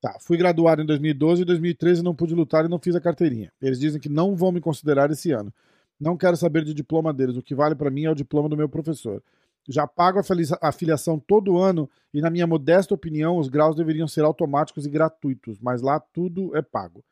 Tá, 0.00 0.18
fui 0.20 0.36
graduado 0.36 0.82
em 0.82 0.86
2012 0.86 1.42
e 1.42 1.44
2013 1.44 2.02
não 2.02 2.14
pude 2.14 2.34
lutar 2.34 2.64
e 2.64 2.68
não 2.68 2.78
fiz 2.78 2.94
a 2.96 3.00
carteirinha. 3.00 3.52
Eles 3.62 3.78
dizem 3.78 4.00
que 4.00 4.08
não 4.08 4.34
vão 4.34 4.50
me 4.52 4.60
considerar 4.60 5.10
esse 5.10 5.30
ano. 5.30 5.52
Não 5.98 6.16
quero 6.16 6.36
saber 6.36 6.64
de 6.64 6.74
diploma 6.74 7.14
deles. 7.14 7.36
O 7.36 7.42
que 7.42 7.54
vale 7.54 7.74
para 7.76 7.88
mim 7.90 8.04
é 8.04 8.10
o 8.10 8.14
diploma 8.14 8.48
do 8.48 8.56
meu 8.56 8.68
professor. 8.68 9.22
Já 9.68 9.86
pago 9.86 10.18
a 10.18 10.22
fili- 10.24 10.42
a 10.60 10.72
filiação 10.72 11.20
todo 11.20 11.56
ano 11.56 11.88
e, 12.12 12.20
na 12.20 12.28
minha 12.30 12.48
modesta 12.48 12.92
opinião, 12.92 13.38
os 13.38 13.48
graus 13.48 13.76
deveriam 13.76 14.08
ser 14.08 14.22
automáticos 14.24 14.84
e 14.84 14.90
gratuitos, 14.90 15.60
mas 15.60 15.80
lá 15.80 16.00
tudo 16.00 16.54
é 16.56 16.60
pago. 16.60 17.04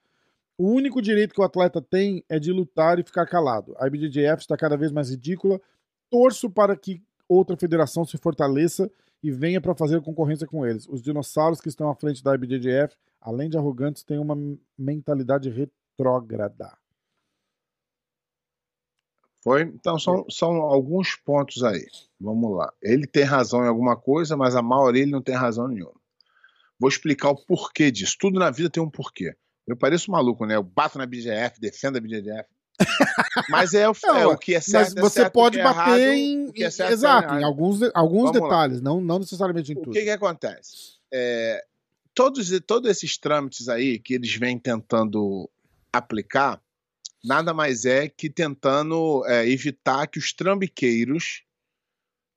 O 0.61 0.73
único 0.73 1.01
direito 1.01 1.33
que 1.33 1.40
o 1.40 1.44
atleta 1.44 1.81
tem 1.81 2.23
é 2.29 2.38
de 2.38 2.53
lutar 2.53 2.99
e 2.99 3.03
ficar 3.03 3.25
calado. 3.25 3.75
A 3.79 3.87
IBJJF 3.87 4.42
está 4.42 4.59
cada 4.59 4.77
vez 4.77 4.92
mais 4.92 5.09
ridícula 5.09 5.59
torço 6.11 6.51
para 6.51 6.77
que 6.77 7.03
outra 7.27 7.57
federação 7.57 8.05
se 8.05 8.18
fortaleça 8.18 8.90
e 9.23 9.31
venha 9.31 9.59
para 9.59 9.75
fazer 9.75 10.03
concorrência 10.03 10.46
com 10.46 10.66
eles. 10.66 10.87
Os 10.87 11.01
dinossauros 11.01 11.62
que 11.62 11.70
estão 11.70 11.88
à 11.88 11.94
frente 11.94 12.23
da 12.23 12.35
IBJJF, 12.35 12.94
além 13.23 13.49
de 13.49 13.57
arrogantes, 13.57 14.03
têm 14.03 14.18
uma 14.18 14.37
mentalidade 14.77 15.49
retrógrada. 15.49 16.77
Foi? 19.42 19.62
Então 19.62 19.99
são, 19.99 20.29
são 20.29 20.57
alguns 20.57 21.16
pontos 21.16 21.64
aí. 21.64 21.87
Vamos 22.20 22.55
lá. 22.55 22.70
Ele 22.83 23.07
tem 23.07 23.25
razão 23.25 23.64
em 23.64 23.68
alguma 23.68 23.96
coisa, 23.96 24.37
mas 24.37 24.55
a 24.55 24.61
maioria 24.61 25.05
ele 25.05 25.11
não 25.11 25.23
tem 25.23 25.35
razão 25.35 25.66
nenhuma. 25.66 25.99
Vou 26.79 26.90
explicar 26.90 27.31
o 27.31 27.46
porquê 27.46 27.90
disso. 27.90 28.14
Tudo 28.20 28.38
na 28.38 28.51
vida 28.51 28.68
tem 28.68 28.83
um 28.83 28.90
porquê. 28.90 29.35
Eu 29.72 29.76
pareço 29.76 30.11
maluco, 30.11 30.46
né? 30.46 30.56
Eu 30.56 30.62
bato 30.62 30.98
na 30.98 31.06
BGF, 31.06 31.61
defendo 31.61 31.96
a 31.96 32.00
BGF. 32.00 32.48
Mas 33.50 33.74
é 33.74 33.88
o, 33.88 33.92
é, 33.92 34.26
o 34.26 34.38
que 34.38 34.54
é 34.54 34.61
certo. 34.61 34.94
Mas 34.94 34.96
é 34.96 35.00
você 35.00 35.20
é 35.20 35.22
certo, 35.24 35.33
pode 35.35 35.61
é 35.61 35.62
bater 35.62 35.78
errado, 35.78 35.98
em. 35.98 36.46
o 36.46 36.52
é 36.56 36.92
exato, 36.92 37.35
é 37.35 37.40
em 37.40 37.44
alguns, 37.44 37.83
alguns 37.94 38.33
Vamos 38.33 38.40
lá. 38.40 38.48
detalhes, 38.48 38.80
não, 38.80 39.00
não 39.00 39.18
necessariamente 39.18 39.72
em 39.72 39.76
O 39.76 39.83
tudo. 39.83 39.92
que, 39.92 40.02
que 40.02 40.11
acontece? 40.11 40.98
É, 41.12 41.64
todos, 42.14 42.48
todos 42.66 42.90
esses 42.90 43.18
trâmites 43.18 43.68
aí 43.68 43.98
que 43.98 44.14
eles 44.14 44.35
vêm 44.35 44.59
tentando 44.59 45.48
aplicar, 45.92 46.62
nada 47.22 47.52
mais 47.52 47.85
é 47.85 48.09
que 48.09 48.30
tentando 48.30 49.24
é, 49.26 49.46
evitar 49.48 50.06
que 50.06 50.18
os 50.18 50.33
trambiqueiros 50.33 51.44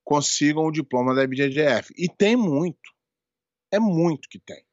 consigam 0.04 0.66
o 0.66 0.72
diploma 0.72 1.16
da 1.16 1.24
IBJJF. 1.24 1.94
E 1.98 2.10
tem 2.10 2.36
muito. 2.36 2.92
É 3.72 3.80
muito 3.80 4.28
que 4.30 4.40
tem. 4.40 4.64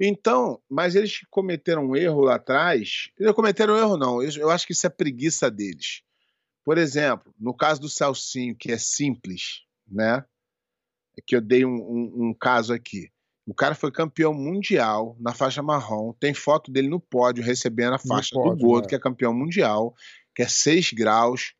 Então, 0.00 0.60
mas 0.68 0.94
eles 0.94 1.20
cometeram 1.30 1.86
um 1.86 1.96
erro 1.96 2.22
lá 2.22 2.34
atrás. 2.36 3.10
Eles 3.16 3.26
não 3.28 3.34
cometeram 3.34 3.74
um 3.74 3.78
erro, 3.78 3.96
não. 3.96 4.22
Eu, 4.22 4.30
eu 4.32 4.50
acho 4.50 4.66
que 4.66 4.72
isso 4.72 4.86
é 4.86 4.90
preguiça 4.90 5.50
deles. 5.50 6.02
Por 6.64 6.78
exemplo, 6.78 7.32
no 7.38 7.54
caso 7.54 7.80
do 7.80 7.88
Celcinho, 7.88 8.56
que 8.56 8.72
é 8.72 8.78
simples, 8.78 9.62
né? 9.86 10.24
É 11.16 11.22
que 11.24 11.36
eu 11.36 11.40
dei 11.40 11.64
um, 11.64 11.74
um- 11.76 12.28
um 12.28 12.34
caso 12.34 12.72
aqui. 12.72 13.10
O 13.46 13.54
cara 13.54 13.74
foi 13.74 13.92
campeão 13.92 14.32
mundial 14.32 15.16
na 15.20 15.34
faixa 15.34 15.62
marrom. 15.62 16.12
Tem 16.14 16.32
foto 16.34 16.72
dele 16.72 16.88
no 16.88 16.98
pódio 16.98 17.44
recebendo 17.44 17.94
a 17.94 17.98
faixa 17.98 18.34
pódio, 18.34 18.56
do 18.56 18.62
Gordo, 18.66 18.86
é. 18.86 18.88
que 18.88 18.94
é 18.94 18.98
campeão 18.98 19.34
mundial, 19.34 19.94
que 20.34 20.42
é 20.42 20.48
6 20.48 20.92
graus, 20.92 21.54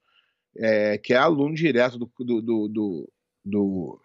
é, 0.57 0.97
que 0.99 1.13
é 1.13 1.17
aluno 1.19 1.55
direto 1.55 1.99
do, 1.99 2.11
do, 2.19 2.41
do, 2.43 2.69
do- 2.69 3.13
do 3.45 4.01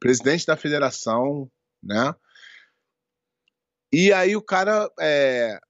presidente 0.00 0.44
da 0.46 0.56
federação, 0.56 1.50
né? 1.82 2.14
E 3.92 4.12
aí 4.12 4.36
o 4.36 4.42
cara 4.42 4.90
é, 5.00 5.60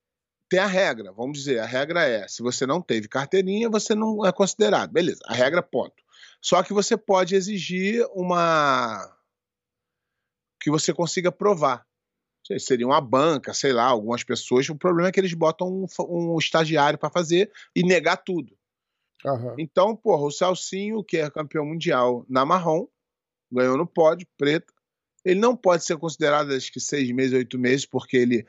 tem 0.49 0.59
a 0.59 0.67
regra, 0.67 1.13
vamos 1.13 1.39
dizer, 1.39 1.61
a 1.61 1.67
regra 1.67 2.05
é, 2.05 2.27
se 2.29 2.43
você 2.43 2.67
não 2.67 2.83
teve 2.83 3.09
carteirinha, 3.09 3.71
você 3.71 3.95
não 3.95 4.27
é 4.27 4.33
considerado. 4.33 4.91
Beleza, 4.91 5.21
a 5.25 5.35
regra 5.35 5.63
ponto. 5.63 5.95
Só 6.41 6.63
que 6.63 6.73
você 6.73 6.97
pode 6.97 7.35
exigir 7.35 8.05
uma 8.15 9.17
que 10.61 10.71
você 10.71 10.93
consiga 10.93 11.33
provar. 11.33 11.87
Seria 12.59 12.87
uma 12.87 13.01
banca, 13.01 13.55
sei 13.55 13.73
lá, 13.73 13.85
algumas 13.85 14.25
pessoas. 14.25 14.69
O 14.69 14.75
problema 14.75 15.09
é 15.09 15.13
que 15.13 15.21
eles 15.21 15.35
botam 15.35 15.69
um, 15.69 15.87
um 16.09 16.39
estagiário 16.39 16.99
para 16.99 17.11
fazer 17.11 17.51
e 17.77 17.83
negar 17.83 18.17
tudo. 18.17 18.57
Aham. 19.25 19.55
Então, 19.59 19.95
porra, 19.95 20.25
o 20.25 20.31
Celcinho, 20.31 21.05
que 21.05 21.19
é 21.19 21.31
campeão 21.31 21.65
mundial 21.65 22.25
na 22.29 22.45
marrom, 22.45 22.87
ganhou 23.53 23.77
no 23.77 23.87
pódio, 23.87 24.27
preto. 24.37 24.73
Ele 25.25 25.39
não 25.39 25.57
pode 25.57 25.85
ser 25.85 25.97
considerado, 25.97 26.53
acho 26.53 26.73
que 26.73 26.81
seis 26.81 27.11
meses, 27.11 27.35
oito 27.35 27.59
meses, 27.59 27.87
porque 27.87 28.17
ele. 28.17 28.45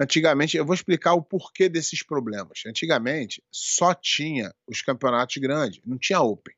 Antigamente, 0.00 0.56
eu 0.56 0.64
vou 0.64 0.74
explicar 0.74 1.14
o 1.14 1.22
porquê 1.22 1.68
desses 1.68 2.02
problemas. 2.02 2.62
Antigamente, 2.66 3.42
só 3.50 3.94
tinha 3.94 4.52
os 4.66 4.82
campeonatos 4.82 5.36
grandes, 5.36 5.80
não 5.84 5.96
tinha 5.96 6.20
Open. 6.20 6.54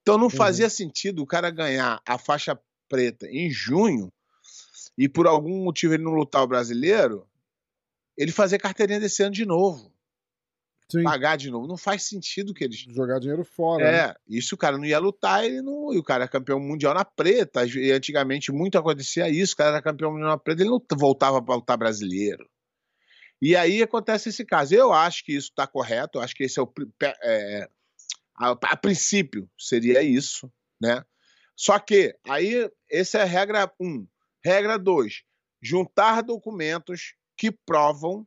Então, 0.00 0.16
não 0.16 0.30
fazia 0.30 0.70
sentido 0.70 1.22
o 1.22 1.26
cara 1.26 1.50
ganhar 1.50 2.00
a 2.06 2.18
faixa 2.18 2.58
preta 2.88 3.26
em 3.28 3.50
junho 3.50 4.12
e, 4.96 5.08
por 5.08 5.26
algum 5.26 5.64
motivo, 5.64 5.94
ele 5.94 6.04
não 6.04 6.12
lutar 6.12 6.42
o 6.42 6.46
brasileiro, 6.46 7.26
ele 8.16 8.30
fazer 8.30 8.58
carteirinha 8.58 9.00
desse 9.00 9.22
ano 9.22 9.32
de 9.32 9.44
novo, 9.44 9.92
Sim, 10.92 11.02
pagar 11.02 11.36
de 11.36 11.50
novo. 11.50 11.66
Não 11.66 11.76
faz 11.76 12.02
sentido 12.04 12.52
que 12.54 12.62
eles 12.64 12.78
jogar 12.78 13.18
dinheiro 13.18 13.44
fora. 13.44 13.84
né? 13.84 13.98
é, 13.98 14.14
isso 14.28 14.54
o 14.54 14.58
cara 14.58 14.76
não 14.76 14.84
ia 14.84 14.98
lutar, 14.98 15.44
ele 15.44 15.62
não. 15.62 15.92
E 15.92 15.98
o 15.98 16.02
cara 16.02 16.24
é 16.24 16.28
campeão 16.28 16.60
mundial 16.60 16.94
na 16.94 17.04
preta. 17.04 17.64
E 17.66 17.90
antigamente 17.90 18.52
muito 18.52 18.76
acontecia 18.78 19.28
isso, 19.28 19.54
o 19.54 19.56
cara 19.56 19.70
era 19.70 19.82
campeão 19.82 20.12
mundial 20.12 20.28
na 20.28 20.38
preta, 20.38 20.62
ele 20.62 20.70
não 20.70 20.82
voltava 20.96 21.42
para 21.42 21.54
lutar 21.54 21.76
brasileiro. 21.76 22.48
E 23.40 23.56
aí 23.56 23.82
acontece 23.82 24.28
esse 24.28 24.44
caso. 24.44 24.74
Eu 24.74 24.92
acho 24.92 25.24
que 25.24 25.32
isso 25.32 25.48
está 25.48 25.66
correto, 25.66 26.18
eu 26.18 26.22
acho 26.22 26.34
que 26.34 26.44
esse 26.44 26.58
é 26.58 26.62
o. 26.62 26.66
pe- 26.66 26.86
é, 27.00 27.68
a, 28.36 28.50
a 28.50 28.76
princípio 28.76 29.50
seria 29.58 30.02
isso, 30.02 30.52
né? 30.80 31.04
Só 31.56 31.78
que 31.78 32.14
aí, 32.28 32.70
essa 32.90 33.18
é 33.18 33.22
a 33.22 33.26
regra 33.26 33.72
1. 33.80 33.86
Um. 33.86 34.06
Regra 34.44 34.78
2. 34.78 35.22
Juntar 35.60 36.22
documentos 36.22 37.14
que 37.36 37.50
provam 37.50 38.26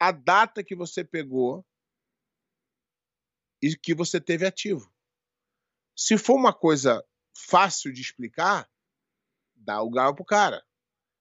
a 0.00 0.10
data 0.10 0.64
que 0.64 0.74
você 0.74 1.04
pegou 1.04 1.64
e 3.62 3.76
que 3.76 3.94
você 3.94 4.18
teve 4.18 4.46
ativo. 4.46 4.90
Se 5.94 6.16
for 6.16 6.36
uma 6.36 6.54
coisa 6.54 7.04
fácil 7.36 7.92
de 7.92 8.00
explicar, 8.00 8.66
dá 9.54 9.82
o 9.82 9.90
grau 9.90 10.14
pro 10.14 10.24
cara. 10.24 10.64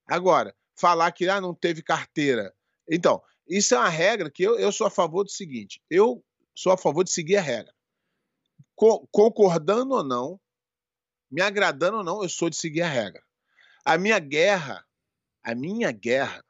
Agora, 0.08 0.56
falar 0.78 1.12
que 1.12 1.28
ah, 1.28 1.42
não 1.42 1.54
teve 1.54 1.84
carteira. 1.84 2.56
Então, 2.90 3.22
isso 3.46 3.76
é 3.76 3.78
uma 3.78 3.90
regra 3.90 4.32
que 4.32 4.42
eu, 4.42 4.58
eu 4.58 4.72
sou 4.72 4.88
a 4.88 4.92
favor 4.92 5.26
do 5.26 5.30
seguinte: 5.30 5.84
eu 5.90 6.26
sou 6.56 6.72
a 6.72 6.78
favor 6.78 7.04
de 7.04 7.12
seguir 7.12 7.36
a 7.36 7.42
regra. 7.42 7.76
Co- 8.76 9.06
concordando 9.12 9.96
ou 9.96 10.04
não, 10.06 10.40
me 11.30 11.42
agradando 11.42 11.98
ou 11.98 12.04
não, 12.04 12.24
eu 12.24 12.30
sou 12.30 12.50
de 12.50 12.56
seguir 12.56 12.82
a 12.84 12.88
regra. 12.88 13.22
A 13.84 13.98
minha 13.98 14.20
guerra, 14.20 14.88
a 15.44 15.54
minha 15.54 15.92
guerra, 15.92 16.46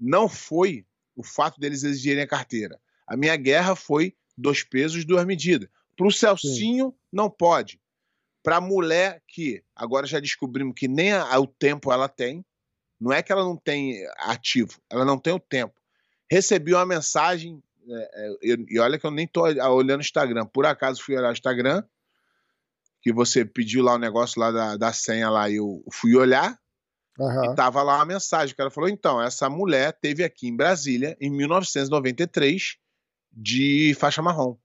não 0.00 0.28
foi 0.28 0.87
o 1.18 1.22
fato 1.24 1.58
deles 1.58 1.82
exigirem 1.82 2.22
a 2.22 2.26
carteira. 2.28 2.80
A 3.06 3.16
minha 3.16 3.34
guerra 3.36 3.74
foi 3.74 4.14
dois 4.36 4.62
pesos, 4.62 5.04
duas 5.04 5.26
medidas. 5.26 5.68
Para 5.96 6.06
o 6.06 6.12
Celcinho, 6.12 6.94
não 7.12 7.28
pode. 7.28 7.80
Para 8.40 8.58
a 8.58 8.60
mulher 8.60 9.20
que 9.26 9.64
agora 9.74 10.06
já 10.06 10.20
descobrimos 10.20 10.74
que 10.76 10.86
nem 10.86 11.12
a- 11.12 11.38
o 11.40 11.46
tempo 11.46 11.92
ela 11.92 12.08
tem, 12.08 12.44
não 13.00 13.12
é 13.12 13.20
que 13.20 13.32
ela 13.32 13.42
não 13.44 13.56
tem 13.56 14.06
ativo, 14.18 14.80
ela 14.88 15.04
não 15.04 15.18
tem 15.18 15.32
o 15.32 15.40
tempo. 15.40 15.74
Recebi 16.30 16.72
uma 16.72 16.86
mensagem, 16.86 17.60
é, 17.90 18.30
é, 18.52 18.56
e 18.68 18.78
olha 18.78 18.96
que 18.96 19.04
eu 19.04 19.10
nem 19.10 19.24
estou 19.24 19.44
olhando 19.44 19.98
o 19.98 20.02
Instagram, 20.02 20.46
por 20.46 20.64
acaso 20.66 21.02
fui 21.02 21.16
olhar 21.16 21.30
o 21.30 21.32
Instagram, 21.32 21.82
que 23.02 23.12
você 23.12 23.44
pediu 23.44 23.82
lá 23.82 23.94
o 23.94 23.98
negócio 23.98 24.40
lá 24.40 24.50
da, 24.52 24.76
da 24.76 24.92
senha 24.92 25.28
lá, 25.30 25.50
e 25.50 25.56
eu 25.56 25.84
fui 25.92 26.14
olhar, 26.14 26.58
Aham. 27.18 27.52
e 27.52 27.54
tava 27.54 27.82
lá 27.82 27.96
uma 27.96 28.04
mensagem. 28.04 28.52
O 28.52 28.56
cara 28.56 28.70
falou: 28.70 28.88
então, 28.88 29.20
essa 29.20 29.50
mulher 29.50 29.92
teve 29.92 30.22
aqui 30.22 30.46
em 30.48 30.56
Brasília, 30.56 31.16
em 31.20 31.30
1993, 31.30 32.76
de 33.32 33.94
faixa 33.98 34.22
marrom. 34.22 34.56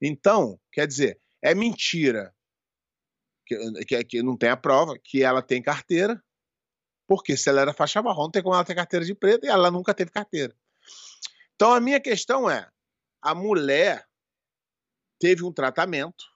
Então, 0.00 0.58
quer 0.72 0.86
dizer, 0.86 1.20
é 1.42 1.54
mentira 1.54 2.34
que, 3.46 3.56
que, 3.84 4.04
que 4.04 4.22
não 4.22 4.36
tem 4.36 4.50
a 4.50 4.56
prova 4.56 4.98
que 4.98 5.22
ela 5.22 5.40
tem 5.40 5.62
carteira, 5.62 6.22
porque 7.06 7.36
se 7.36 7.48
ela 7.48 7.60
era 7.60 7.72
faixa 7.72 8.02
marrom, 8.02 8.30
tem 8.30 8.42
como 8.42 8.54
ela 8.54 8.64
ter 8.64 8.74
carteira 8.74 9.04
de 9.04 9.14
preta 9.14 9.46
e 9.46 9.48
ela 9.48 9.70
nunca 9.70 9.94
teve 9.94 10.10
carteira. 10.10 10.54
Então, 11.54 11.72
a 11.72 11.80
minha 11.80 12.00
questão 12.00 12.50
é: 12.50 12.68
a 13.22 13.34
mulher 13.34 14.06
teve 15.18 15.44
um 15.44 15.52
tratamento 15.52 16.35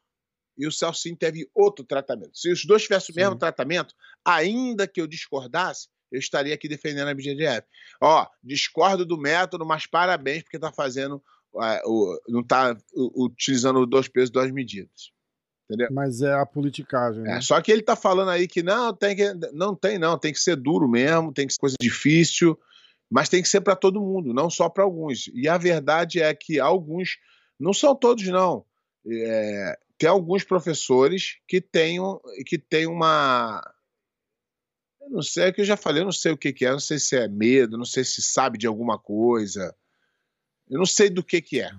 e 0.61 0.67
o 0.67 0.73
Celcinho 0.73 1.17
teve 1.17 1.49
outro 1.55 1.85
tratamento. 1.85 2.39
Se 2.39 2.53
os 2.53 2.67
dois 2.67 2.83
tivessem 2.83 3.15
o 3.15 3.17
mesmo 3.17 3.33
Sim. 3.33 3.39
tratamento, 3.39 3.95
ainda 4.23 4.87
que 4.87 5.01
eu 5.01 5.07
discordasse, 5.07 5.89
eu 6.13 6.19
estaria 6.19 6.55
aqui 6.55 6.69
defendendo 6.69 7.09
a 7.09 7.15
BGDF. 7.15 7.67
Ó, 8.01 8.27
discordo 8.45 9.07
do 9.07 9.17
método, 9.17 9.65
mas 9.65 9.87
parabéns 9.87 10.43
porque 10.43 10.59
está 10.59 10.71
fazendo, 10.71 11.23
é, 11.63 11.83
o, 11.87 12.21
não 12.29 12.41
está 12.41 12.77
utilizando 12.95 13.87
dois 13.87 14.07
pesos, 14.07 14.31
duas 14.31 14.51
medidas. 14.51 15.13
Mas 15.91 16.21
é 16.21 16.33
a 16.33 16.45
politicagem, 16.45 17.23
né? 17.23 17.39
É, 17.39 17.41
só 17.41 17.61
que 17.63 17.71
ele 17.71 17.81
está 17.81 17.95
falando 17.95 18.31
aí 18.31 18.49
que 18.49 18.63
não 18.63 18.93
tem 18.93 19.15
que 19.15 19.33
não 19.53 19.75
tem 19.75 19.99
não, 19.99 20.19
tem 20.19 20.33
que 20.33 20.41
ser 20.41 20.57
duro 20.57 20.89
mesmo, 20.89 21.33
tem 21.33 21.47
que 21.47 21.53
ser 21.53 21.61
coisa 21.61 21.77
difícil, 21.81 22.59
mas 23.09 23.29
tem 23.29 23.41
que 23.41 23.49
ser 23.49 23.61
para 23.61 23.77
todo 23.77 24.01
mundo, 24.01 24.35
não 24.35 24.51
só 24.51 24.69
para 24.69 24.83
alguns. 24.83 25.31
E 25.33 25.49
a 25.49 25.57
verdade 25.57 26.21
é 26.21 26.35
que 26.35 26.59
alguns, 26.59 27.19
não 27.59 27.73
são 27.73 27.95
todos 27.95 28.27
não, 28.27 28.65
é, 29.07 29.79
tem 30.01 30.09
alguns 30.09 30.43
professores 30.43 31.37
que 31.47 31.61
têm, 31.61 31.99
que 32.47 32.59
têm 32.59 32.87
uma. 32.87 33.63
Eu 35.03 35.11
não 35.11 35.23
sei, 35.23 35.45
é 35.45 35.53
que 35.53 35.61
eu 35.61 35.65
já 35.67 35.77
falei, 35.77 36.01
eu 36.01 36.07
não 36.07 36.13
sei 36.13 36.33
o 36.33 36.39
que, 36.39 36.55
que 36.55 36.65
é, 36.65 36.71
não 36.71 36.81
sei 36.81 36.99
se 36.99 37.19
é 37.19 37.29
medo, 37.29 37.77
não 37.77 37.85
sei 37.85 38.03
se 38.03 38.23
sabe 38.23 38.57
de 38.57 38.67
alguma 38.67 38.99
coisa. 38.99 39.77
Eu 40.71 40.79
não 40.79 40.87
sei 40.87 41.11
do 41.11 41.23
que, 41.23 41.43
que 41.43 41.61
é, 41.61 41.71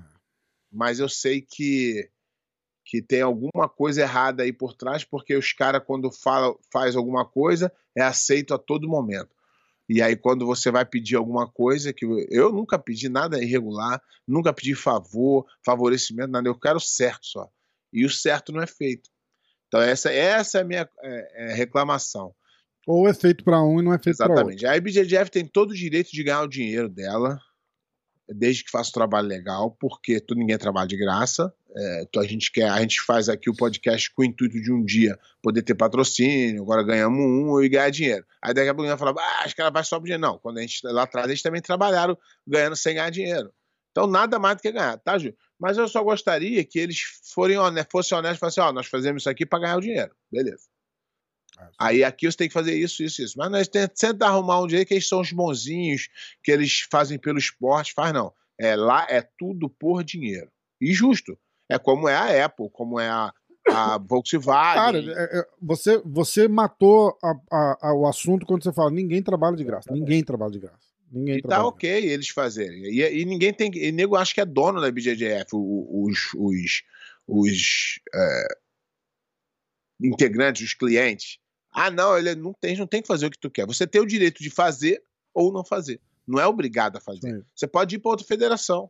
mas 0.71 0.99
eu 0.99 1.09
sei 1.09 1.41
que, 1.41 2.11
que 2.85 3.01
tem 3.01 3.23
alguma 3.23 3.67
coisa 3.67 4.01
errada 4.01 4.43
aí 4.43 4.53
por 4.53 4.75
trás, 4.75 5.03
porque 5.03 5.35
os 5.35 5.51
caras, 5.51 5.81
quando 5.83 6.11
fala, 6.11 6.55
faz 6.71 6.95
alguma 6.95 7.25
coisa, 7.25 7.73
é 7.97 8.03
aceito 8.03 8.53
a 8.53 8.59
todo 8.59 8.87
momento. 8.87 9.35
E 9.89 9.99
aí, 9.99 10.15
quando 10.15 10.45
você 10.45 10.69
vai 10.69 10.85
pedir 10.85 11.15
alguma 11.15 11.47
coisa, 11.47 11.91
que 11.91 12.05
eu 12.29 12.51
nunca 12.51 12.77
pedi 12.77 13.09
nada 13.09 13.43
irregular, 13.43 13.99
nunca 14.27 14.53
pedi 14.53 14.75
favor, 14.75 15.47
favorecimento, 15.65 16.29
nada, 16.29 16.47
eu 16.47 16.59
quero 16.59 16.79
certo 16.79 17.25
só. 17.25 17.51
E 17.91 18.05
o 18.05 18.09
certo 18.09 18.51
não 18.51 18.61
é 18.61 18.67
feito. 18.67 19.09
Então, 19.67 19.81
essa, 19.81 20.11
essa 20.11 20.57
é 20.57 20.61
a 20.61 20.65
minha 20.65 20.89
é, 21.01 21.51
é 21.51 21.53
reclamação. 21.53 22.33
Ou 22.87 23.07
é 23.07 23.13
feito 23.13 23.43
para 23.43 23.61
um 23.61 23.79
e 23.79 23.83
não 23.83 23.93
é 23.93 23.99
feito 23.99 24.17
para 24.17 24.27
outro. 24.27 24.51
Exatamente. 24.51 24.65
A 24.65 24.75
IBJJF 24.75 25.29
tem 25.31 25.45
todo 25.45 25.71
o 25.71 25.75
direito 25.75 26.11
de 26.11 26.23
ganhar 26.23 26.41
o 26.41 26.47
dinheiro 26.47 26.89
dela, 26.89 27.39
desde 28.27 28.63
que 28.63 28.71
faça 28.71 28.89
um 28.89 28.93
trabalho 28.93 29.27
legal, 29.27 29.71
porque 29.79 30.19
tu, 30.19 30.35
ninguém 30.35 30.57
trabalha 30.57 30.87
de 30.87 30.97
graça. 30.97 31.53
É, 31.73 32.03
a 32.17 32.23
gente 32.23 32.51
quer, 32.51 32.69
a 32.69 32.79
gente 32.81 33.01
faz 33.01 33.29
aqui 33.29 33.49
o 33.49 33.55
podcast 33.55 34.11
com 34.13 34.23
o 34.23 34.25
intuito 34.25 34.59
de 34.61 34.71
um 34.73 34.83
dia 34.83 35.17
poder 35.41 35.61
ter 35.61 35.75
patrocínio, 35.75 36.63
agora 36.63 36.83
ganhamos 36.83 37.19
um 37.19 37.61
e 37.61 37.69
ganhar 37.69 37.89
dinheiro. 37.89 38.25
Aí 38.41 38.53
daqui 38.53 38.67
a 38.67 38.73
pouco 38.73 38.87
a 38.87 38.91
gente 38.91 38.99
vai 38.99 39.13
falar, 39.13 39.21
ah, 39.21 39.43
acho 39.45 39.55
que 39.55 39.61
ela 39.61 39.71
vai 39.71 39.83
só 39.83 39.97
pro 39.97 40.05
dinheiro. 40.05 40.21
Não, 40.21 40.37
quando 40.37 40.57
a 40.57 40.61
gente 40.61 40.79
lá 40.83 41.03
atrás, 41.03 41.27
eles 41.27 41.41
também 41.41 41.61
trabalharam 41.61 42.17
ganhando 42.45 42.75
sem 42.75 42.95
ganhar 42.95 43.09
dinheiro. 43.09 43.53
Então 43.91 44.07
nada 44.07 44.39
mais 44.39 44.57
do 44.57 44.61
que 44.61 44.71
ganhar, 44.71 44.97
tá, 44.97 45.17
Ju? 45.17 45.33
Mas 45.61 45.77
eu 45.77 45.87
só 45.87 46.03
gostaria 46.03 46.65
que 46.65 46.79
eles 46.79 47.01
forem 47.31 47.55
honestos, 47.55 47.91
fossem 47.91 48.17
honestos 48.17 48.37
e 48.37 48.39
falassem, 48.39 48.63
ó, 48.63 48.69
oh, 48.69 48.73
nós 48.73 48.87
fazemos 48.87 49.21
isso 49.21 49.29
aqui 49.29 49.45
para 49.45 49.59
ganhar 49.59 49.77
o 49.77 49.81
dinheiro. 49.81 50.11
Beleza. 50.31 50.63
Ah, 51.55 51.69
Aí 51.79 52.03
aqui 52.03 52.25
você 52.25 52.35
tem 52.35 52.47
que 52.47 52.53
fazer 52.53 52.73
isso, 52.73 53.03
isso, 53.03 53.21
isso. 53.21 53.37
Mas 53.37 53.51
nós 53.51 53.67
tentamos 53.67 54.21
arrumar 54.23 54.59
um 54.59 54.65
dia 54.65 54.83
que 54.83 54.95
eles 54.95 55.07
são 55.07 55.21
os 55.21 55.31
bonzinhos, 55.31 56.09
que 56.43 56.51
eles 56.51 56.87
fazem 56.91 57.19
pelo 57.19 57.37
esporte, 57.37 57.93
faz 57.93 58.11
não. 58.11 58.33
É, 58.59 58.75
lá 58.75 59.05
é 59.07 59.21
tudo 59.37 59.69
por 59.69 60.03
dinheiro. 60.03 60.49
E 60.81 60.91
justo. 60.93 61.37
É 61.69 61.77
como 61.77 62.09
é 62.09 62.15
a 62.15 62.45
Apple, 62.45 62.69
como 62.73 62.99
é 62.99 63.07
a, 63.07 63.31
a 63.69 63.97
Volkswagen. 64.01 64.45
Cara, 64.73 64.97
é, 64.97 65.39
é, 65.39 65.47
você, 65.61 66.01
você 66.03 66.47
matou 66.47 67.15
a, 67.23 67.77
a, 67.81 67.93
o 67.93 68.07
assunto 68.07 68.47
quando 68.47 68.63
você 68.63 68.73
fala 68.73 68.89
ninguém 68.89 69.21
trabalha 69.21 69.55
de 69.55 69.63
graça. 69.63 69.93
Ninguém 69.93 70.23
trabalha 70.23 70.51
de 70.51 70.59
graça. 70.59 70.90
Ninguém 71.11 71.37
e 71.37 71.41
tá 71.41 71.65
ok 71.65 72.09
eles 72.09 72.29
fazerem. 72.29 72.83
E, 72.85 73.01
e, 73.01 73.25
ninguém 73.25 73.53
tem. 73.53 73.69
E 73.75 73.91
nego 73.91 74.15
acho 74.15 74.33
que 74.33 74.39
é 74.39 74.45
dono 74.45 74.79
da 74.79 74.89
BJJF, 74.89 75.49
os, 75.53 76.33
os, 76.35 76.83
os 77.27 77.99
é, 78.15 78.47
integrantes, 80.01 80.69
os 80.69 80.73
clientes. 80.73 81.37
Ah, 81.71 81.91
não, 81.91 82.17
ele 82.17 82.35
não 82.35 82.53
tem, 82.53 82.77
não 82.77 82.87
tem 82.87 83.01
que 83.01 83.07
fazer 83.07 83.25
o 83.25 83.31
que 83.31 83.39
tu 83.39 83.49
quer. 83.49 83.65
Você 83.65 83.85
tem 83.85 84.01
o 84.01 84.05
direito 84.05 84.41
de 84.41 84.49
fazer 84.49 85.03
ou 85.33 85.51
não 85.51 85.65
fazer. 85.65 85.99
Não 86.27 86.39
é 86.39 86.47
obrigado 86.47 86.97
a 86.97 87.01
fazer. 87.01 87.29
Sim. 87.29 87.43
Você 87.53 87.67
pode 87.67 87.95
ir 87.95 87.99
para 87.99 88.11
outra 88.11 88.25
federação. 88.25 88.89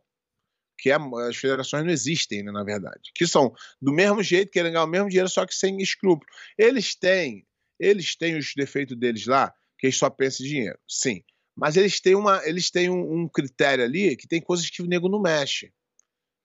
Que 0.78 0.90
é, 0.90 0.98
as 1.28 1.36
federações 1.36 1.84
não 1.84 1.92
existem, 1.92 2.42
né, 2.42 2.50
na 2.50 2.64
verdade. 2.64 3.12
Que 3.14 3.26
são 3.26 3.52
do 3.80 3.92
mesmo 3.92 4.22
jeito, 4.22 4.50
querem 4.50 4.72
ganhar 4.72 4.84
o 4.84 4.88
mesmo 4.88 5.08
dinheiro, 5.08 5.28
só 5.28 5.46
que 5.46 5.54
sem 5.54 5.80
escrúpulo. 5.80 6.28
Eles 6.58 6.94
têm, 6.94 7.46
eles 7.78 8.16
têm 8.16 8.36
os 8.36 8.52
defeitos 8.56 8.96
deles 8.96 9.26
lá, 9.26 9.52
que 9.78 9.86
eles 9.86 9.96
só 9.96 10.10
pensam 10.10 10.44
em 10.44 10.48
dinheiro. 10.48 10.78
Sim. 10.88 11.22
Mas 11.56 11.76
eles 11.76 12.00
têm, 12.00 12.14
uma, 12.14 12.40
eles 12.46 12.70
têm 12.70 12.88
um, 12.88 13.20
um 13.20 13.28
critério 13.28 13.84
ali 13.84 14.16
que 14.16 14.26
tem 14.26 14.40
coisas 14.40 14.68
que 14.70 14.82
o 14.82 14.86
nego 14.86 15.08
não 15.08 15.20
mexe. 15.20 15.72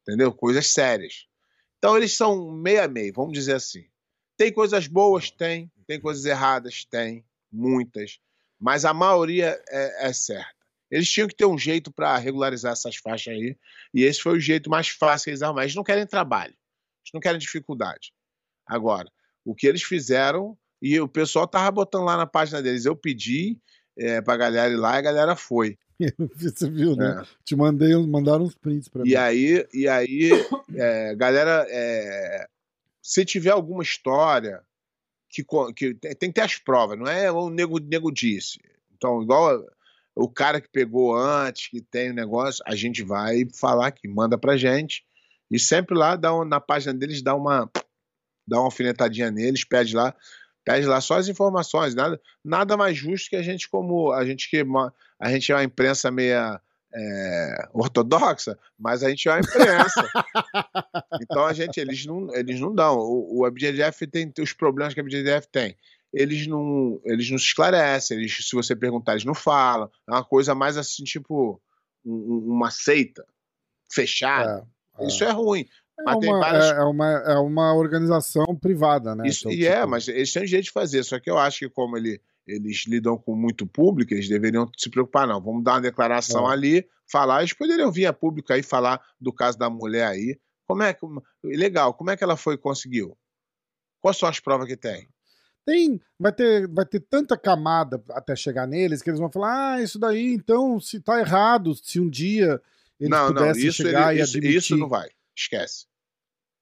Entendeu? 0.01 0.33
Coisas 0.33 0.67
sérias. 0.67 1.27
Então 1.77 1.95
eles 1.95 2.15
são 2.15 2.51
meio 2.51 2.83
a 2.83 2.87
meio, 2.87 3.13
vamos 3.13 3.33
dizer 3.33 3.55
assim. 3.55 3.85
Tem 4.35 4.51
coisas 4.51 4.87
boas? 4.87 5.31
Tem. 5.31 5.71
Tem 5.85 5.99
coisas 5.99 6.25
erradas? 6.25 6.85
Tem. 6.85 7.25
Muitas. 7.51 8.19
Mas 8.59 8.85
a 8.85 8.93
maioria 8.93 9.61
é, 9.69 10.07
é 10.07 10.13
certa. 10.13 10.55
Eles 10.89 11.09
tinham 11.09 11.27
que 11.27 11.35
ter 11.35 11.45
um 11.45 11.57
jeito 11.57 11.91
para 11.91 12.17
regularizar 12.17 12.71
essas 12.71 12.95
faixas 12.95 13.33
aí. 13.33 13.57
E 13.93 14.03
esse 14.03 14.21
foi 14.21 14.37
o 14.37 14.39
jeito 14.39 14.69
mais 14.69 14.87
fácil 14.87 15.25
que 15.25 15.29
eles 15.31 15.41
arrumaram. 15.41 15.65
Eles 15.65 15.75
não 15.75 15.83
querem 15.83 16.05
trabalho. 16.05 16.53
Eles 16.53 17.11
não 17.13 17.19
querem 17.19 17.39
dificuldade. 17.39 18.13
Agora, 18.65 19.11
o 19.43 19.55
que 19.55 19.67
eles 19.67 19.83
fizeram, 19.83 20.57
e 20.81 20.99
o 20.99 21.07
pessoal 21.07 21.47
tava 21.47 21.71
botando 21.71 22.05
lá 22.05 22.17
na 22.17 22.27
página 22.27 22.61
deles, 22.61 22.85
eu 22.85 22.95
pedi 22.95 23.57
é, 23.97 24.21
pra 24.21 24.37
galera 24.37 24.71
ir 24.71 24.77
lá 24.77 24.95
e 24.95 24.99
a 24.99 25.01
galera 25.01 25.35
foi. 25.35 25.77
Você 26.35 26.69
viu, 26.69 26.95
né? 26.95 27.21
É. 27.21 27.27
Te 27.43 27.55
mandei, 27.55 27.95
mandaram 28.05 28.43
uns 28.43 28.55
prints 28.55 28.87
pra 28.87 29.01
e 29.01 29.09
mim. 29.09 29.15
Aí, 29.15 29.67
e 29.73 29.87
aí, 29.87 30.31
é, 30.75 31.15
galera, 31.15 31.65
é, 31.69 32.47
se 33.01 33.25
tiver 33.25 33.51
alguma 33.51 33.81
história 33.81 34.61
que, 35.29 35.43
que 35.75 35.93
tem 35.95 36.29
que 36.29 36.33
ter 36.33 36.41
as 36.41 36.57
provas, 36.57 36.97
não 36.97 37.07
é 37.07 37.31
o 37.31 37.49
nego, 37.49 37.79
nego 37.79 38.11
disse. 38.11 38.59
Então, 38.95 39.21
igual 39.21 39.65
o 40.15 40.27
cara 40.27 40.61
que 40.61 40.69
pegou 40.69 41.15
antes, 41.15 41.69
que 41.69 41.81
tem 41.81 42.11
o 42.11 42.15
negócio, 42.15 42.63
a 42.65 42.75
gente 42.75 43.03
vai 43.03 43.47
falar 43.53 43.87
aqui, 43.87 44.07
manda 44.07 44.37
pra 44.37 44.57
gente. 44.57 45.03
E 45.49 45.59
sempre 45.59 45.97
lá 45.97 46.15
dá 46.15 46.31
na 46.43 46.59
página 46.59 46.93
deles 46.93 47.21
dá 47.21 47.35
uma 47.35 47.69
dá 48.47 48.57
uma 48.57 48.65
alfinetadinha 48.65 49.29
neles, 49.29 49.65
pede 49.65 49.95
lá, 49.95 50.15
pede 50.67 50.85
lá 50.85 50.99
só 50.99 51.17
as 51.17 51.29
informações, 51.29 51.95
nada, 51.95 52.19
nada 52.43 52.75
mais 52.75 52.97
justo 52.97 53.29
que 53.29 53.37
a 53.37 53.41
gente 53.41 53.69
como 53.69 54.11
a 54.11 54.25
gente 54.25 54.49
que 54.49 54.65
a 55.17 55.31
gente 55.31 55.49
é 55.49 55.55
uma 55.55 55.63
imprensa 55.63 56.11
meia 56.11 56.61
é, 56.93 57.69
ortodoxa, 57.73 58.59
mas 58.77 59.01
a 59.01 59.09
gente 59.09 59.29
é 59.29 59.31
uma 59.31 59.39
imprensa. 59.39 60.11
então 61.21 61.45
a 61.45 61.53
gente, 61.53 61.79
eles 61.79 62.05
não, 62.05 62.35
eles 62.35 62.59
não 62.59 62.75
dão. 62.75 62.97
O, 62.97 63.39
o 63.39 63.45
ABJF 63.45 64.07
tem 64.07 64.33
os 64.41 64.51
problemas 64.51 64.93
que 64.93 64.99
a 64.99 65.03
ABJF 65.03 65.47
tem. 65.49 65.77
Eles 66.13 66.47
não, 66.47 66.99
eles 67.05 67.29
não 67.29 67.37
se 67.37 67.45
esclarecem, 67.45 68.17
eles, 68.17 68.35
se 68.35 68.53
você 68.53 68.75
perguntar, 68.75 69.13
eles 69.13 69.25
não 69.25 69.35
falam. 69.35 69.89
É 70.05 70.11
uma 70.11 70.23
coisa 70.23 70.53
mais 70.53 70.75
assim, 70.75 71.05
tipo, 71.05 71.61
um, 72.05 72.43
uma 72.45 72.71
seita 72.71 73.25
fechada. 73.89 74.67
É, 74.99 75.05
é. 75.05 75.07
Isso 75.07 75.23
é 75.23 75.31
ruim. 75.31 75.65
É 75.99 76.11
uma, 76.11 76.39
várias... 76.39 76.71
é, 76.71 76.83
uma, 76.83 77.07
é 77.07 77.37
uma 77.37 77.73
organização 77.73 78.55
privada, 78.55 79.15
né? 79.15 79.27
Isso, 79.27 79.47
então, 79.47 79.51
e 79.51 79.65
é, 79.65 79.71
tipo... 79.71 79.83
é, 79.83 79.85
mas 79.85 80.07
eles 80.07 80.31
têm 80.31 80.45
jeito 80.45 80.65
de 80.65 80.71
fazer. 80.71 81.03
Só 81.03 81.19
que 81.19 81.29
eu 81.29 81.37
acho 81.37 81.59
que 81.59 81.69
como 81.69 81.97
ele 81.97 82.21
eles 82.47 82.85
lidam 82.87 83.17
com 83.17 83.35
muito 83.35 83.67
público, 83.67 84.13
eles 84.13 84.29
deveriam 84.29 84.71
se 84.77 84.89
preocupar, 84.89 85.27
não. 85.27 85.41
Vamos 85.41 85.63
dar 85.63 85.73
uma 85.73 85.81
declaração 85.81 86.49
é. 86.49 86.53
ali, 86.53 86.87
falar. 87.05 87.39
Eles 87.39 87.53
poderiam 87.53 87.91
vir 87.91 88.05
a 88.05 88.13
público 88.13 88.53
aí 88.53 88.63
falar 88.63 89.01
do 89.19 89.33
caso 89.33 89.57
da 89.57 89.69
mulher 89.69 90.07
aí. 90.07 90.39
Como 90.65 90.81
é 90.81 90.93
que. 90.93 91.05
Legal, 91.43 91.93
como 91.93 92.09
é 92.09 92.17
que 92.17 92.23
ela 92.23 92.37
foi 92.37 92.57
conseguiu? 92.57 93.17
Quais 94.01 94.17
são 94.17 94.29
as 94.29 94.39
provas 94.39 94.67
que 94.67 94.77
tem? 94.77 95.09
Tem, 95.65 95.99
vai 96.17 96.31
ter, 96.31 96.65
vai 96.69 96.85
ter 96.85 97.01
tanta 97.01 97.37
camada 97.37 98.01
até 98.11 98.33
chegar 98.37 98.65
neles 98.65 99.01
que 99.01 99.09
eles 99.09 99.19
vão 99.19 99.29
falar: 99.29 99.73
ah, 99.73 99.81
isso 99.81 99.99
daí, 99.99 100.33
então, 100.33 100.79
se 100.79 101.01
tá 101.01 101.19
errado, 101.19 101.75
se 101.75 101.99
um 101.99 102.09
dia 102.09 102.61
eles 102.97 103.09
não, 103.09 103.27
pudessem 103.27 103.63
não, 103.63 103.69
isso, 103.69 103.83
chegar 103.83 104.13
ele, 104.13 104.21
e 104.21 104.23
isso, 104.23 104.37
admitir... 104.37 104.57
Isso 104.57 104.77
não 104.77 104.87
vai, 104.87 105.09
esquece. 105.41 105.85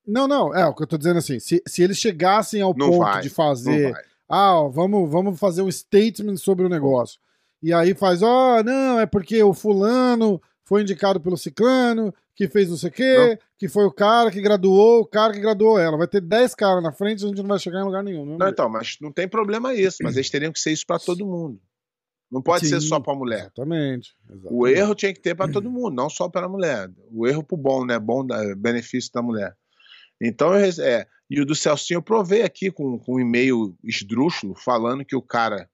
Não, 0.08 0.28
não, 0.28 0.54
é 0.54 0.66
o 0.66 0.74
que 0.74 0.84
eu 0.84 0.88
tô 0.88 0.98
dizendo 0.98 1.18
assim, 1.18 1.40
se, 1.40 1.64
se 1.68 1.82
eles 1.82 1.98
chegassem 1.98 2.62
ao 2.62 2.76
não 2.76 2.92
ponto 2.92 3.00
vai, 3.00 3.22
de 3.22 3.30
fazer 3.30 3.96
ah, 4.28 4.60
ó, 4.60 4.70
vamos, 4.70 5.10
vamos 5.10 5.40
fazer 5.40 5.62
um 5.62 5.72
statement 5.72 6.38
sobre 6.38 6.66
o 6.66 6.70
negócio. 6.70 7.20
E 7.62 7.74
aí 7.74 7.94
faz, 7.94 8.22
ó, 8.22 8.60
oh, 8.60 8.64
não, 8.64 9.00
é 9.00 9.06
porque 9.06 9.42
o 9.44 9.54
fulano 9.54 10.42
foi 10.64 10.82
indicado 10.82 11.20
pelo 11.20 11.38
ciclano, 11.38 12.14
que 12.36 12.48
fez 12.48 12.70
não 12.70 12.78
sei 12.78 12.90
o 12.90 12.94
quê, 12.94 13.18
não. 13.18 13.38
que 13.58 13.68
foi 13.68 13.86
o 13.86 13.92
cara 13.92 14.32
que 14.32 14.42
graduou, 14.42 15.02
o 15.02 15.06
cara 15.06 15.32
que 15.32 15.40
graduou 15.40 15.80
ela. 15.80 15.98
Vai 15.98 16.08
ter 16.08 16.22
10 16.22 16.56
caras 16.56 16.84
na 16.84 16.92
frente 16.92 17.22
e 17.22 17.26
a 17.26 17.28
gente 17.28 17.38
não 17.38 17.48
vai 17.48 17.60
chegar 17.60 17.82
em 17.82 17.86
lugar 17.86 18.04
nenhum. 18.04 18.26
Não, 18.26 18.38
não 18.38 18.50
então, 18.50 18.68
mas 18.68 18.98
não 19.00 19.12
tem 19.12 19.28
problema 19.28 19.74
isso, 19.74 19.98
mas 20.02 20.16
eles 20.16 20.30
teriam 20.30 20.52
que 20.52 20.60
ser 20.60 20.72
isso 20.72 20.86
para 20.86 21.00
todo 21.00 21.26
mundo. 21.26 21.60
Não 22.32 22.42
pode 22.42 22.66
Sim, 22.66 22.72
ser 22.72 22.82
só 22.82 23.00
para 23.00 23.16
mulher. 23.16 23.42
Exatamente, 23.42 24.16
exatamente, 24.30 24.54
O 24.54 24.68
erro 24.68 24.96
tinha 24.96 25.14
que 25.14 25.22
ter 25.22 25.36
para 25.36 25.52
todo 25.52 25.70
mundo, 25.70 25.96
não 25.96 26.10
só 26.10 26.28
para 26.28 26.48
a 26.48 26.50
mulher. 26.50 26.90
O 27.12 27.28
erro 27.28 27.44
pro 27.44 27.56
bom, 27.56 27.86
né? 27.86 28.00
Bom 28.00 28.26
da, 28.26 28.56
benefício 28.56 29.12
da 29.14 29.22
mulher. 29.22 29.56
Então, 30.20 30.54
é, 30.54 31.08
e 31.30 31.40
o 31.40 31.46
do 31.46 31.56
Celcinho 31.56 31.98
eu 31.98 32.02
provei 32.02 32.42
aqui 32.42 32.72
com, 32.72 32.98
com 32.98 33.16
um 33.16 33.20
e-mail 33.20 33.78
esdrúxulo 33.84 34.56
falando 34.56 35.06
que 35.06 35.16
o 35.16 35.22
cara, 35.22 35.70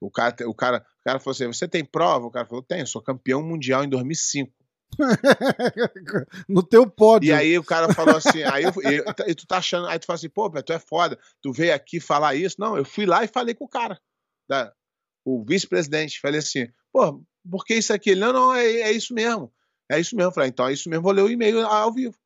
o 0.00 0.10
cara, 0.10 0.34
o 0.46 0.54
cara, 0.54 0.78
o 0.78 1.04
cara 1.04 1.20
falou 1.20 1.32
assim: 1.32 1.46
"Você 1.46 1.66
tem 1.66 1.84
prova?" 1.84 2.26
O 2.26 2.30
cara 2.30 2.46
falou: 2.46 2.62
"Tenho, 2.62 2.86
sou 2.86 3.02
campeão 3.02 3.42
mundial 3.42 3.84
em 3.84 3.88
2005." 3.88 4.52
no 6.48 6.62
teu 6.62 6.88
pódio. 6.88 7.28
E 7.28 7.32
aí 7.32 7.58
o 7.58 7.64
cara 7.64 7.92
falou 7.92 8.16
assim, 8.16 8.42
aí 8.44 8.64
eu, 8.64 8.72
eu, 8.82 9.04
e 9.26 9.34
tu 9.34 9.46
tá 9.46 9.58
achando, 9.58 9.88
aí 9.88 9.98
tu 9.98 10.06
fala 10.06 10.16
assim, 10.16 10.28
pô, 10.28 10.48
tu 10.62 10.72
é 10.72 10.78
foda, 10.78 11.18
tu 11.42 11.52
veio 11.52 11.74
aqui 11.74 11.98
falar 11.98 12.34
isso. 12.34 12.56
Não, 12.58 12.76
eu 12.76 12.84
fui 12.84 13.06
lá 13.06 13.24
e 13.24 13.28
falei 13.28 13.54
com 13.54 13.64
o 13.64 13.68
cara, 13.68 13.98
da, 14.48 14.72
o 15.24 15.44
vice-presidente, 15.44 16.20
falei 16.20 16.40
assim, 16.40 16.68
pô, 16.92 17.24
por 17.50 17.64
que 17.64 17.74
isso 17.74 17.92
aqui? 17.92 18.10
Ele, 18.10 18.20
não, 18.20 18.32
não, 18.32 18.54
é, 18.54 18.66
é 18.66 18.92
isso 18.92 19.14
mesmo. 19.14 19.52
É 19.90 19.98
isso 19.98 20.14
mesmo. 20.14 20.32
Falei, 20.32 20.50
então 20.50 20.68
é 20.68 20.72
isso 20.72 20.88
mesmo, 20.88 21.02
vou 21.02 21.12
ler 21.12 21.22
o 21.22 21.30
e-mail 21.30 21.60
ao 21.66 21.92
vivo. 21.92 22.16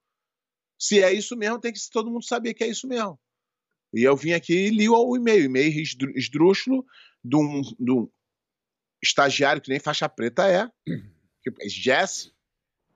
Se 0.79 1.03
é 1.03 1.13
isso 1.13 1.37
mesmo, 1.37 1.61
tem 1.61 1.73
que 1.73 1.81
todo 1.91 2.11
mundo 2.11 2.25
saber 2.25 2.55
que 2.55 2.65
é 2.65 2.69
isso 2.69 2.87
mesmo. 2.87 3.19
E 3.93 4.03
eu 4.03 4.17
vim 4.17 4.33
aqui 4.33 4.53
e 4.53 4.71
li 4.71 4.89
o 4.89 5.17
e-mail, 5.17 5.45
e-mail 5.45 5.83
esdrúxulo 6.15 6.85
de 7.25 7.37
um, 7.37 7.63
de 7.63 7.91
um 7.91 8.09
estagiário 9.03 9.63
que 9.63 9.71
nem 9.71 9.81
faixa 9.81 10.09
preta 10.09 10.47
é, 10.47 10.69
que 11.43 11.51
é 11.61 11.69
Jesse 11.69 12.33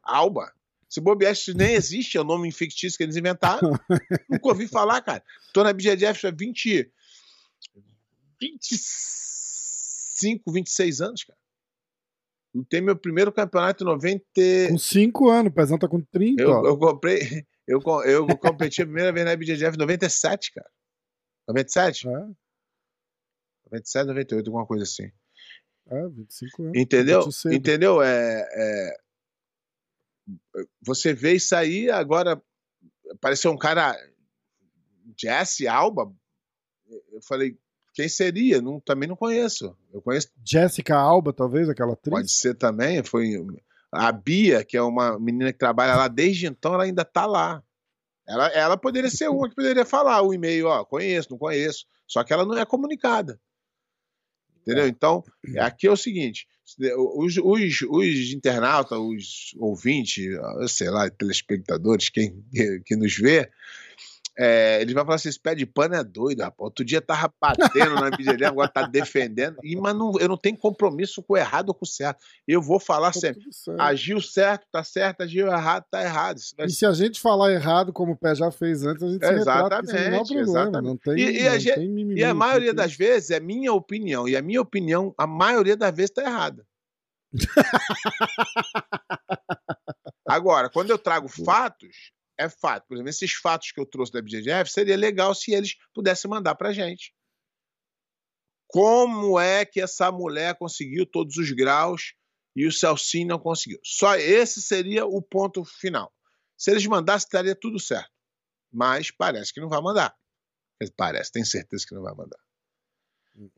Alba. 0.02 0.52
Se 0.88 1.00
bobear, 1.00 1.32
isso 1.32 1.54
nem 1.54 1.72
existe, 1.72 2.18
é 2.18 2.20
o 2.20 2.24
nome 2.24 2.52
fictício 2.52 2.98
que 2.98 3.02
eles 3.02 3.16
inventaram. 3.16 3.70
Nunca 4.28 4.48
ouvi 4.48 4.68
falar, 4.68 5.00
cara. 5.00 5.24
Tô 5.52 5.64
na 5.64 5.72
BGDF 5.72 6.26
há 6.26 6.30
20, 6.30 6.92
25, 8.38 8.82
26 10.48 11.00
anos, 11.00 11.24
cara. 11.24 11.38
Tem 12.68 12.82
meu 12.82 12.96
primeiro 12.96 13.32
campeonato 13.32 13.82
em 13.82 13.86
90. 13.86 14.22
Com 14.68 14.78
5 14.78 15.28
anos, 15.30 15.50
o 15.50 15.54
Pezão 15.54 15.78
tá 15.78 15.88
com 15.88 16.00
30. 16.00 16.42
Eu, 16.42 16.64
eu 16.66 16.78
comprei. 16.78 17.46
Eu, 17.66 17.80
eu 18.04 18.26
competi 18.38 18.82
a 18.82 18.84
primeira 18.84 19.12
vez 19.12 19.24
na 19.24 19.36
BJJF 19.36 19.76
em 19.76 19.78
97, 19.78 20.52
cara. 20.52 20.68
97? 21.48 22.08
É. 22.08 22.12
97, 23.66 24.06
98, 24.08 24.46
alguma 24.48 24.66
coisa 24.66 24.82
assim. 24.82 25.10
É, 25.86 26.08
25 26.08 26.62
anos. 26.62 26.76
Entendeu? 26.76 27.28
Entendeu? 27.52 28.02
É, 28.02 28.48
é, 28.52 28.96
Você 30.82 31.14
vê 31.14 31.34
isso 31.34 31.54
aí, 31.54 31.90
agora 31.90 32.42
apareceu 33.10 33.50
um 33.50 33.58
cara 33.58 33.96
Jesse 35.16 35.66
Alba, 35.68 36.12
eu 37.12 37.22
falei, 37.22 37.58
quem 37.92 38.08
seria? 38.08 38.60
Não, 38.60 38.80
também 38.80 39.08
não 39.08 39.16
conheço. 39.16 39.76
Eu 39.92 40.00
conheço. 40.00 40.28
Jessica 40.44 40.96
Alba, 40.96 41.32
talvez, 41.32 41.68
aquela 41.68 41.92
atriz? 41.92 42.10
Pode 42.10 42.32
ser 42.32 42.54
também. 42.54 43.02
Foi 43.02 43.36
a 43.90 44.10
Bia, 44.10 44.64
que 44.64 44.76
é 44.76 44.82
uma 44.82 45.18
menina 45.18 45.52
que 45.52 45.58
trabalha 45.58 45.94
lá 45.94 46.08
desde 46.08 46.46
então, 46.46 46.74
ela 46.74 46.84
ainda 46.84 47.04
tá 47.04 47.26
lá. 47.26 47.62
Ela, 48.26 48.48
ela 48.48 48.76
poderia 48.76 49.10
ser 49.10 49.28
uma 49.28 49.48
que 49.48 49.54
poderia 49.54 49.84
falar 49.84 50.22
o 50.22 50.32
e-mail, 50.32 50.66
ó, 50.66 50.84
conheço, 50.84 51.30
não 51.30 51.38
conheço. 51.38 51.86
Só 52.06 52.24
que 52.24 52.32
ela 52.32 52.46
não 52.46 52.56
é 52.56 52.64
comunicada. 52.64 53.38
Entendeu? 54.62 54.86
Então, 54.86 55.24
aqui 55.58 55.86
é 55.86 55.90
o 55.90 55.96
seguinte: 55.96 56.46
os, 57.16 57.36
os, 57.36 57.82
os 57.82 58.32
internautas, 58.32 58.98
os 58.98 59.54
ouvintes, 59.58 60.24
sei 60.68 60.88
lá, 60.88 61.10
telespectadores, 61.10 62.08
quem 62.08 62.44
que 62.86 62.96
nos 62.96 63.16
vê, 63.16 63.50
é, 64.38 64.80
ele 64.80 64.94
vai 64.94 65.04
falar 65.04 65.16
assim: 65.16 65.28
esse 65.28 65.38
pé 65.38 65.54
de 65.54 65.66
pano 65.66 65.94
é 65.94 66.02
doido, 66.02 66.40
rapaz. 66.40 66.64
Outro 66.64 66.82
dia 66.84 67.02
tava 67.02 67.32
batendo 67.40 67.94
na 67.96 68.08
dele, 68.10 68.44
agora 68.44 68.68
tá 68.68 68.86
defendendo. 68.86 69.58
E, 69.62 69.76
mas 69.76 69.94
não, 69.94 70.12
eu 70.18 70.28
não 70.28 70.38
tenho 70.38 70.56
compromisso 70.56 71.22
com 71.22 71.34
o 71.34 71.36
errado 71.36 71.68
ou 71.68 71.74
com 71.74 71.84
o 71.84 71.88
certo. 71.88 72.22
Eu 72.48 72.62
vou 72.62 72.80
falar 72.80 73.12
tá 73.12 73.20
sempre: 73.20 73.42
certo. 73.52 73.80
agiu 73.80 74.20
certo, 74.20 74.66
tá 74.72 74.82
certo, 74.82 75.22
agiu 75.22 75.46
errado, 75.48 75.84
tá 75.90 76.02
errado. 76.02 76.40
Vai... 76.56 76.66
E 76.66 76.70
se 76.70 76.86
a 76.86 76.92
gente 76.92 77.20
falar 77.20 77.52
errado, 77.52 77.92
como 77.92 78.12
o 78.12 78.16
pé 78.16 78.34
já 78.34 78.50
fez 78.50 78.82
antes, 78.84 79.02
a 79.02 79.08
gente 79.08 79.26
se 79.26 79.32
exatamente, 79.32 79.92
retrata, 79.92 80.10
não 80.10 80.24
problema. 80.24 80.42
Exatamente. 80.42 80.84
Não 80.84 80.96
tem, 80.96 81.18
e, 81.18 81.42
e, 81.42 81.48
a, 81.48 81.58
gente, 81.58 81.80
mimimi, 81.80 82.20
e 82.20 82.24
a 82.24 82.32
maioria 82.32 82.72
das 82.72 82.94
vezes 82.94 83.30
é 83.30 83.40
minha 83.40 83.72
opinião. 83.72 84.26
E 84.26 84.34
a 84.34 84.40
minha 84.40 84.62
opinião, 84.62 85.14
a 85.18 85.26
maioria 85.26 85.76
das 85.76 85.94
vezes, 85.94 86.10
tá 86.10 86.22
errada. 86.22 86.64
Agora, 90.26 90.70
quando 90.70 90.90
eu 90.90 90.98
trago 90.98 91.28
fatos, 91.28 92.12
é 92.42 92.48
fato. 92.48 92.86
Por 92.86 92.94
exemplo, 92.94 93.10
esses 93.10 93.32
fatos 93.32 93.72
que 93.72 93.80
eu 93.80 93.86
trouxe 93.86 94.12
da 94.12 94.20
BGF, 94.20 94.70
seria 94.70 94.96
legal 94.96 95.34
se 95.34 95.52
eles 95.52 95.76
pudessem 95.94 96.30
mandar 96.30 96.54
para 96.54 96.72
gente. 96.72 97.14
Como 98.66 99.38
é 99.38 99.64
que 99.64 99.80
essa 99.80 100.10
mulher 100.10 100.56
conseguiu 100.56 101.04
todos 101.04 101.36
os 101.36 101.50
graus 101.50 102.14
e 102.56 102.66
o 102.66 102.72
Celcinho 102.72 103.28
não 103.28 103.38
conseguiu? 103.38 103.78
Só 103.84 104.16
esse 104.16 104.62
seria 104.62 105.04
o 105.04 105.20
ponto 105.20 105.64
final. 105.64 106.12
Se 106.56 106.70
eles 106.70 106.86
mandassem, 106.86 107.26
estaria 107.26 107.54
tudo 107.54 107.78
certo. 107.78 108.10
Mas 108.72 109.10
parece 109.10 109.52
que 109.52 109.60
não 109.60 109.68
vai 109.68 109.80
mandar. 109.80 110.16
Parece, 110.96 111.30
tem 111.30 111.44
certeza 111.44 111.84
que 111.86 111.94
não 111.94 112.02
vai 112.02 112.14
mandar. 112.14 112.38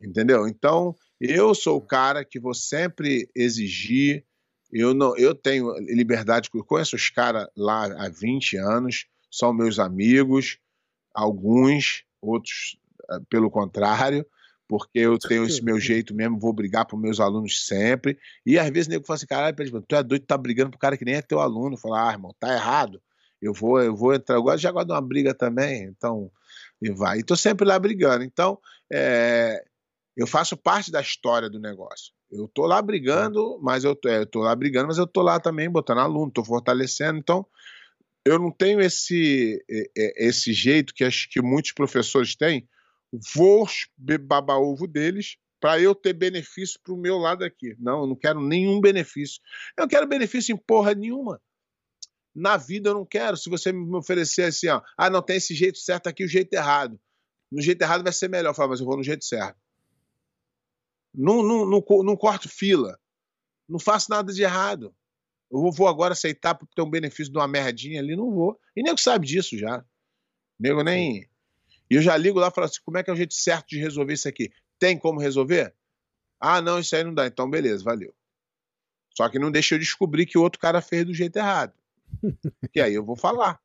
Entendeu? 0.02 0.46
Então, 0.46 0.96
eu 1.20 1.54
sou 1.54 1.78
o 1.78 1.86
cara 1.86 2.24
que 2.24 2.40
vou 2.40 2.54
sempre 2.54 3.28
exigir 3.34 4.26
eu, 4.74 4.92
não, 4.92 5.16
eu 5.16 5.34
tenho 5.34 5.72
liberdade, 5.78 6.50
conheço 6.50 6.96
os 6.96 7.08
caras 7.08 7.46
lá 7.56 7.84
há 7.84 8.08
20 8.08 8.56
anos, 8.56 9.06
são 9.30 9.52
meus 9.52 9.78
amigos, 9.78 10.58
alguns, 11.14 12.04
outros 12.20 12.76
eh, 13.10 13.20
pelo 13.28 13.50
contrário, 13.50 14.26
porque 14.66 14.98
eu 14.98 15.18
tenho 15.18 15.44
esse 15.44 15.62
meu 15.62 15.78
jeito 15.78 16.14
mesmo, 16.14 16.38
vou 16.38 16.52
brigar 16.52 16.86
para 16.86 16.98
meus 16.98 17.20
alunos 17.20 17.66
sempre. 17.66 18.18
E 18.44 18.58
às 18.58 18.68
vezes 18.70 18.86
o 18.88 18.90
nego 18.90 19.04
fala 19.04 19.16
assim: 19.16 19.26
caralho, 19.26 19.82
tu 19.82 19.94
é 19.94 20.02
doido, 20.02 20.24
tá 20.26 20.36
brigando 20.36 20.70
pro 20.70 20.78
cara 20.78 20.96
que 20.96 21.04
nem 21.04 21.14
é 21.14 21.22
teu 21.22 21.38
aluno. 21.38 21.76
Fala, 21.76 22.08
ah, 22.08 22.12
irmão, 22.12 22.34
tá 22.38 22.52
errado. 22.52 23.00
Eu 23.40 23.52
vou, 23.52 23.80
eu 23.80 23.94
vou 23.94 24.14
entrar. 24.14 24.36
Agora 24.36 24.56
já 24.56 24.72
gosto 24.72 24.86
de 24.86 24.92
uma 24.92 25.02
briga 25.02 25.34
também, 25.34 25.84
então. 25.84 26.30
E 26.80 26.90
vai. 26.90 27.18
E 27.18 27.22
tô 27.22 27.36
sempre 27.36 27.66
lá 27.66 27.78
brigando. 27.78 28.24
Então, 28.24 28.58
é, 28.90 29.62
eu 30.16 30.26
faço 30.26 30.56
parte 30.56 30.90
da 30.90 31.00
história 31.00 31.50
do 31.50 31.60
negócio. 31.60 32.12
Eu 32.34 32.48
tô 32.48 32.66
lá 32.66 32.82
brigando, 32.82 33.58
mas 33.62 33.84
eu 33.84 33.94
tô, 33.94 34.08
é, 34.08 34.18
eu 34.18 34.26
tô 34.26 34.40
lá 34.40 34.54
brigando, 34.56 34.88
mas 34.88 34.98
eu 34.98 35.06
tô 35.06 35.22
lá 35.22 35.38
também 35.38 35.70
botando 35.70 35.98
aluno, 35.98 36.32
tô 36.32 36.44
fortalecendo. 36.44 37.18
Então, 37.18 37.46
eu 38.24 38.38
não 38.38 38.50
tenho 38.50 38.80
esse 38.80 39.62
esse 40.16 40.52
jeito 40.52 40.94
que 40.94 41.04
acho 41.04 41.28
que 41.30 41.40
muitos 41.40 41.72
professores 41.72 42.34
têm. 42.34 42.68
Vou 43.34 43.68
babar 44.22 44.58
ovo 44.58 44.88
deles 44.88 45.36
para 45.60 45.80
eu 45.80 45.94
ter 45.94 46.12
benefício 46.12 46.80
para 46.82 46.92
o 46.92 46.96
meu 46.96 47.16
lado 47.18 47.44
aqui. 47.44 47.76
Não, 47.78 48.00
eu 48.00 48.06
não 48.08 48.16
quero 48.16 48.40
nenhum 48.40 48.80
benefício. 48.80 49.40
Eu 49.76 49.82
não 49.82 49.88
quero 49.88 50.06
benefício 50.06 50.52
em 50.52 50.58
porra 50.58 50.94
nenhuma. 50.94 51.40
Na 52.34 52.56
vida 52.56 52.90
eu 52.90 52.94
não 52.94 53.06
quero. 53.06 53.36
Se 53.36 53.48
você 53.48 53.72
me 53.72 53.96
oferecer 53.96 54.42
assim, 54.42 54.68
ó, 54.68 54.82
ah, 54.98 55.08
não 55.08 55.22
tem 55.22 55.36
esse 55.36 55.54
jeito 55.54 55.78
certo 55.78 56.08
aqui, 56.08 56.24
o 56.24 56.28
jeito 56.28 56.52
errado. 56.52 57.00
No 57.52 57.62
jeito 57.62 57.80
errado 57.80 58.02
vai 58.02 58.12
ser 58.12 58.28
melhor. 58.28 58.50
Eu 58.50 58.54
falo, 58.54 58.70
mas 58.70 58.80
eu 58.80 58.86
vou 58.86 58.96
no 58.96 59.04
jeito 59.04 59.24
certo. 59.24 59.56
Não, 61.14 61.42
não, 61.42 61.64
não, 61.64 61.84
não 62.02 62.16
corto 62.16 62.48
fila. 62.48 62.98
Não 63.68 63.78
faço 63.78 64.10
nada 64.10 64.32
de 64.32 64.42
errado. 64.42 64.94
Eu 65.50 65.70
vou 65.70 65.86
agora 65.86 66.12
aceitar 66.12 66.54
para 66.54 66.66
ter 66.74 66.82
um 66.82 66.90
benefício 66.90 67.32
de 67.32 67.38
uma 67.38 67.46
merdinha 67.46 68.00
ali? 68.00 68.16
Não 68.16 68.30
vou. 68.30 68.58
E 68.76 68.82
nego 68.82 68.98
sabe 68.98 69.26
disso 69.26 69.56
já. 69.56 69.84
Nego 70.58 70.82
nem. 70.82 71.28
E 71.88 71.94
eu 71.94 72.02
já 72.02 72.16
ligo 72.16 72.38
lá 72.38 72.48
e 72.48 72.50
falo 72.50 72.66
assim: 72.66 72.80
como 72.84 72.98
é 72.98 73.02
que 73.02 73.10
é 73.10 73.12
o 73.12 73.16
jeito 73.16 73.34
certo 73.34 73.68
de 73.68 73.78
resolver 73.78 74.14
isso 74.14 74.28
aqui? 74.28 74.52
Tem 74.78 74.98
como 74.98 75.20
resolver? 75.20 75.74
Ah, 76.40 76.60
não, 76.60 76.80
isso 76.80 76.94
aí 76.96 77.04
não 77.04 77.14
dá. 77.14 77.26
Então, 77.26 77.48
beleza, 77.48 77.84
valeu. 77.84 78.12
Só 79.16 79.28
que 79.28 79.38
não 79.38 79.50
deixa 79.50 79.76
eu 79.76 79.78
descobrir 79.78 80.26
que 80.26 80.36
o 80.36 80.42
outro 80.42 80.58
cara 80.58 80.82
fez 80.82 81.04
do 81.04 81.14
jeito 81.14 81.36
errado. 81.36 81.72
e 82.74 82.80
aí 82.80 82.94
eu 82.94 83.04
vou 83.04 83.16
falar. 83.16 83.60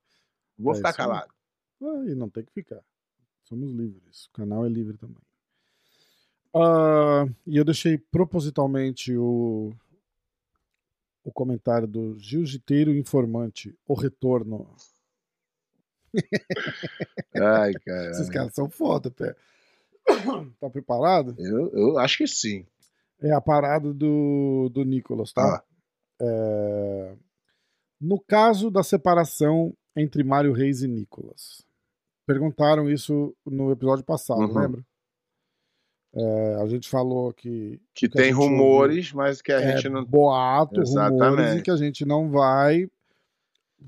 Vou 0.58 0.74
é 0.74 0.78
ficar 0.78 0.94
calado. 0.94 1.34
E 1.82 2.14
não 2.14 2.30
tem 2.30 2.44
que 2.44 2.54
ficar. 2.54 2.84
Somos 3.44 3.72
livres. 3.72 4.26
O 4.26 4.32
canal 4.32 4.66
é 4.66 4.70
livre 4.70 4.96
também. 4.98 5.24
Uh, 6.54 7.30
e 7.46 7.58
eu 7.58 7.64
deixei 7.64 7.98
propositalmente 7.98 9.16
o, 9.16 9.72
o 11.24 11.32
comentário 11.32 11.88
do 11.88 12.18
Jiu-Jiteiro 12.18 12.96
Informante, 12.96 13.76
o 13.88 13.94
retorno. 13.94 14.68
Ai, 17.36 17.74
cara. 17.74 18.12
Esses 18.12 18.30
caras 18.30 18.54
são 18.54 18.70
foda, 18.70 19.12
pé. 19.12 19.36
Tá 20.60 20.70
preparado? 20.70 21.36
Eu, 21.38 21.70
eu 21.72 22.00
acho 22.00 22.18
que 22.18 22.28
sim. 22.28 22.66
É 23.22 23.32
a 23.32 23.42
parada 23.42 23.94
do, 23.94 24.70
do 24.74 24.84
Nicolas, 24.84 25.32
tá? 25.32 25.44
Ah. 25.44 25.64
É... 26.22 27.16
No 28.02 28.20
caso 28.20 28.72
da 28.72 28.82
separação 28.82 29.76
entre 29.96 30.24
Mário 30.24 30.54
Reis 30.54 30.82
e 30.82 30.88
Nicolas. 30.88 31.64
Perguntaram 32.26 32.90
isso 32.90 33.36
no 33.46 33.72
episódio 33.72 34.06
passado, 34.06 34.42
uhum. 34.42 34.60
lembra? 34.60 34.86
É, 36.14 36.56
a 36.62 36.68
gente 36.68 36.90
falou 36.90 37.32
que. 37.34 37.80
Que, 37.94 38.08
que 38.08 38.10
tem 38.10 38.32
rumores, 38.32 39.14
mas 39.14 39.42
que 39.42 39.52
a 39.52 39.62
é, 39.62 39.76
gente 39.76 39.90
não. 39.90 40.04
Boato, 40.04 40.82
Exatamente. 40.82 41.22
rumores, 41.22 41.60
e 41.60 41.62
que 41.62 41.72
a 41.72 41.78
gente 41.78 42.06
não 42.06 42.30
vai 42.30 42.90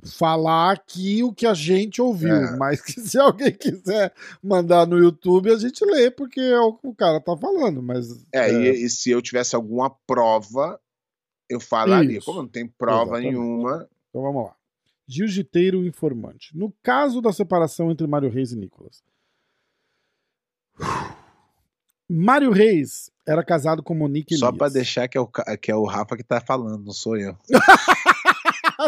falar 0.04 0.72
aqui 0.72 1.24
o 1.24 1.34
que 1.34 1.46
a 1.46 1.54
gente 1.54 2.02
ouviu. 2.02 2.36
É. 2.36 2.58
Mas 2.58 2.82
que 2.82 3.00
se 3.02 3.18
alguém 3.18 3.52
quiser 3.52 4.14
mandar 4.42 4.86
no 4.86 4.98
YouTube, 4.98 5.52
a 5.52 5.58
gente 5.58 5.84
lê, 5.84 6.10
porque 6.12 6.40
é 6.40 6.60
o 6.60 6.74
que 6.74 6.88
o 6.88 6.96
cara 6.96 7.20
tá 7.20 7.36
falando. 7.36 7.82
Mas, 7.82 8.24
é, 8.34 8.50
é... 8.50 8.54
E, 8.54 8.86
e, 8.86 8.90
se 8.90 9.10
eu 9.10 9.22
tivesse 9.22 9.56
alguma 9.56 9.90
prova, 10.06 10.80
eu 11.50 11.60
falaria. 11.60 12.18
Isso. 12.18 12.26
Como 12.26 12.42
não 12.42 12.48
tem 12.48 12.68
prova 12.68 13.20
Exatamente. 13.20 13.32
nenhuma. 13.32 13.90
Então 14.10 14.22
vamos 14.22 14.46
lá. 14.46 14.56
Jiu-jiteiro 15.08 15.86
informante. 15.86 16.56
No 16.56 16.74
caso 16.82 17.20
da 17.22 17.34
separação 17.34 17.92
entre 17.92 18.08
Mário 18.08 18.30
Reis 18.30 18.52
e 18.52 18.56
Nicolas. 18.56 19.04
Mário 22.14 22.52
Reis 22.52 23.10
era 23.26 23.44
casado 23.44 23.82
com 23.82 23.94
Monique 23.94 24.36
Só 24.36 24.52
para 24.52 24.70
deixar 24.70 25.08
que 25.08 25.18
é, 25.18 25.22
o, 25.22 25.28
que 25.28 25.72
é 25.72 25.76
o 25.76 25.86
Rafa 25.86 26.18
que 26.18 26.24
tá 26.24 26.42
falando, 26.42 26.84
não 26.84 26.92
sou 26.92 27.16
eu. 27.16 27.38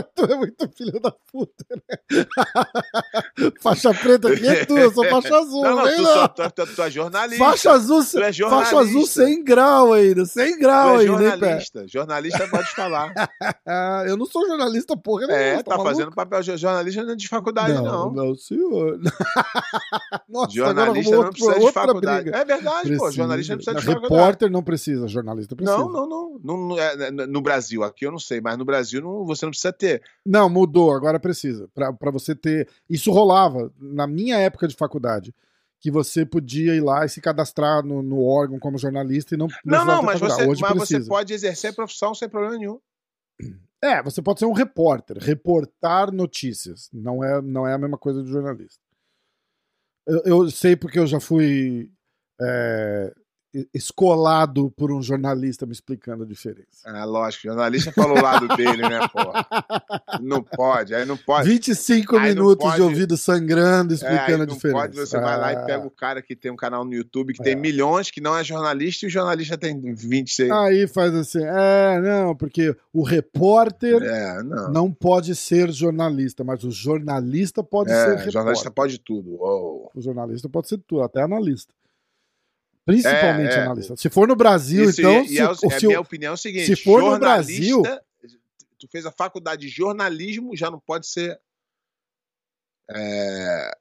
tu 0.01 0.23
é 0.23 0.35
muito 0.35 0.69
filho 0.75 0.99
da 0.99 1.11
puta, 1.31 1.65
né? 1.69 1.97
faixa 3.61 3.93
preta 3.93 4.29
aqui 4.29 4.47
é 4.47 4.65
tua, 4.65 4.91
sou 4.91 5.05
faixa 5.05 5.35
azul. 5.35 5.63
Não, 5.63 5.75
não, 5.75 5.95
tu, 5.95 6.01
não. 6.01 6.27
tu, 6.27 6.51
tu, 6.51 6.75
tu, 6.75 6.81
é 6.81 6.91
jornalista. 6.91 7.43
Faixa 7.43 7.71
azul, 7.71 8.03
tu 8.03 8.19
é 8.19 8.31
jornalista. 8.31 8.71
faixa 8.71 8.79
azul 8.79 9.07
sem 9.07 9.43
grau 9.43 9.93
ainda, 9.93 10.25
sem 10.25 10.57
grau 10.57 10.95
tu 10.95 11.01
é 11.01 11.05
jornalista. 11.05 11.81
Né, 11.81 11.87
jornalista 11.87 12.47
pode 12.47 12.69
falar. 12.69 13.13
eu 14.07 14.17
não 14.17 14.25
sou 14.25 14.47
jornalista, 14.47 14.95
porra 14.97 15.25
É, 15.31 15.61
tá, 15.61 15.77
tá 15.77 15.83
fazendo 15.83 16.11
papel 16.11 16.41
de 16.41 16.57
jornalista 16.57 17.15
de 17.15 17.27
faculdade, 17.27 17.73
não. 17.73 18.11
Não, 18.11 18.27
não 18.27 18.35
senhor. 18.35 18.99
Nossa, 20.27 20.51
jornalista 20.51 21.15
não 21.15 21.29
precisa 21.29 21.59
de 21.59 21.71
faculdade. 21.71 22.23
Briga. 22.23 22.37
É 22.37 22.45
verdade, 22.45 22.81
precisa. 22.81 22.99
pô, 22.99 23.11
jornalista 23.11 23.53
não 23.53 23.57
precisa 23.57 23.79
de 23.79 23.85
faculdade. 23.85 24.13
Repórter 24.13 24.51
não 24.51 24.63
precisa, 24.63 25.07
jornalista 25.07 25.55
precisa. 25.55 25.77
Não, 25.77 25.89
não, 25.89 26.07
não. 26.07 26.39
no, 26.43 26.67
no, 26.69 26.79
é, 26.79 27.11
no 27.11 27.41
Brasil, 27.41 27.83
aqui 27.83 28.05
eu 28.05 28.11
não 28.11 28.19
sei, 28.19 28.41
mas 28.41 28.57
no 28.57 28.65
Brasil 28.65 29.01
não, 29.01 29.25
você 29.25 29.45
não 29.45 29.51
precisa 29.51 29.73
ter. 29.73 29.82
Não, 30.25 30.49
mudou, 30.49 30.91
agora 30.91 31.19
precisa. 31.19 31.69
para 31.73 32.11
você 32.11 32.35
ter. 32.35 32.69
Isso 32.89 33.11
rolava 33.11 33.71
na 33.79 34.07
minha 34.07 34.37
época 34.37 34.67
de 34.67 34.75
faculdade. 34.75 35.33
Que 35.79 35.91
você 35.91 36.25
podia 36.25 36.73
ir 36.73 36.81
lá 36.81 37.05
e 37.05 37.09
se 37.09 37.19
cadastrar 37.19 37.83
no, 37.83 38.01
no 38.01 38.23
órgão 38.23 38.57
como 38.57 38.77
jornalista 38.77 39.35
e 39.35 39.37
não. 39.37 39.47
Não, 39.65 39.83
não, 39.83 40.01
mas, 40.01 40.19
você, 40.19 40.45
Hoje 40.45 40.61
mas 40.61 40.73
você 40.73 41.01
pode 41.01 41.33
exercer 41.33 41.71
a 41.71 41.73
profissão 41.73 42.15
sem 42.15 42.29
problema 42.29 42.57
nenhum. 42.57 42.79
É, 43.83 44.01
você 44.01 44.21
pode 44.21 44.39
ser 44.39 44.45
um 44.45 44.53
repórter, 44.53 45.17
reportar 45.17 46.09
notícias. 46.09 46.89
Não 46.93 47.21
é, 47.21 47.41
não 47.41 47.67
é 47.67 47.73
a 47.73 47.77
mesma 47.77 47.97
coisa 47.97 48.23
de 48.23 48.29
jornalista. 48.29 48.79
Eu, 50.07 50.21
eu 50.25 50.49
sei 50.49 50.75
porque 50.77 50.97
eu 50.97 51.05
já 51.05 51.19
fui 51.19 51.91
é, 52.41 53.13
escolado 53.73 54.71
por 54.71 54.91
um 54.91 55.01
jornalista 55.01 55.65
me 55.65 55.71
explicando 55.73 56.23
a 56.23 56.25
diferença. 56.25 56.67
Ah, 56.85 57.05
lógico, 57.05 57.47
o 57.47 57.51
jornalista 57.51 57.91
falou 57.91 58.17
o 58.17 58.21
lado 58.21 58.47
dele, 58.55 58.81
né, 58.81 58.99
pô? 59.09 59.21
Não 60.21 60.41
pode, 60.41 60.93
aí 60.95 61.05
não 61.05 61.17
pode. 61.17 61.47
25 61.49 62.15
Aí 62.17 62.33
não 62.33 62.43
minutos 62.43 62.63
pode- 62.65 62.75
de 62.77 62.81
ouvido 62.81 63.15
sangrando 63.17 63.93
É, 63.93 63.95
explicando 63.95 64.43
a 64.43 64.45
não 64.47 64.53
diferença. 64.55 64.79
pode, 64.79 64.95
você 64.97 65.19
vai 65.19 65.37
lá 65.37 65.53
e 65.53 65.55
Ah. 65.55 65.61
pega 65.65 65.85
o 65.85 65.91
cara 65.91 66.21
que 66.21 66.35
tem 66.35 66.51
um 66.51 66.55
canal 66.55 66.83
no 66.83 66.93
YouTube 66.93 67.33
que 67.33 67.41
É. 67.41 67.45
tem 67.45 67.55
milhões, 67.55 68.09
que 68.09 68.21
não 68.21 68.35
é 68.37 68.43
jornalista, 68.43 69.05
e 69.05 69.07
o 69.07 69.11
jornalista 69.11 69.57
tem 69.57 69.79
26. 69.93 70.49
Aí 70.51 70.87
faz 70.87 71.13
assim, 71.13 71.43
é, 71.43 71.99
não, 72.01 72.35
porque 72.35 72.75
o 72.91 73.03
repórter 73.03 74.01
É, 74.03 74.41
não. 74.43 74.71
não 74.71 74.91
pode 74.91 75.35
ser 75.35 75.71
jornalista, 75.71 76.43
mas 76.43 76.63
o 76.63 76.71
jornalista 76.71 77.63
pode 77.63 77.89
ser 77.89 77.95
É, 77.95 78.05
repórter. 78.07 78.31
jornalista 78.31 78.71
pode 78.71 78.99
tudo. 78.99 79.31
Uou. 79.39 79.91
O 79.95 80.01
jornalista 80.01 80.49
pode 80.49 80.67
ser 80.69 80.77
tudo, 80.79 81.03
até 81.03 81.21
analista. 81.21 81.73
Principalmente 82.85 83.53
É, 83.53 83.57
é. 83.59 83.61
analista. 83.61 83.95
Se 83.95 84.09
for 84.09 84.27
no 84.27 84.35
Brasil, 84.35 84.89
Isso, 84.89 85.01
então. 85.01 85.21
e, 85.23 85.27
se, 85.27 85.33
e 85.35 85.39
é, 85.39 85.43
é 85.43 85.79
se 85.79 85.87
minha 85.87 86.01
opinião 86.01 86.31
é 86.31 86.33
o 86.33 86.37
seguinte: 86.37 86.65
se 86.65 86.75
for 86.75 87.01
no 87.01 87.17
Brasil- 87.19 87.81
Tu 88.79 88.87
fez 88.91 89.05
a 89.05 89.11
faculdade 89.13 89.61
de 89.61 89.69
jornalismo, 89.69 90.57
já 90.57 90.69
não 90.69 90.77
pode 90.77 91.07
ser. 91.07 91.39
É, 92.91 93.71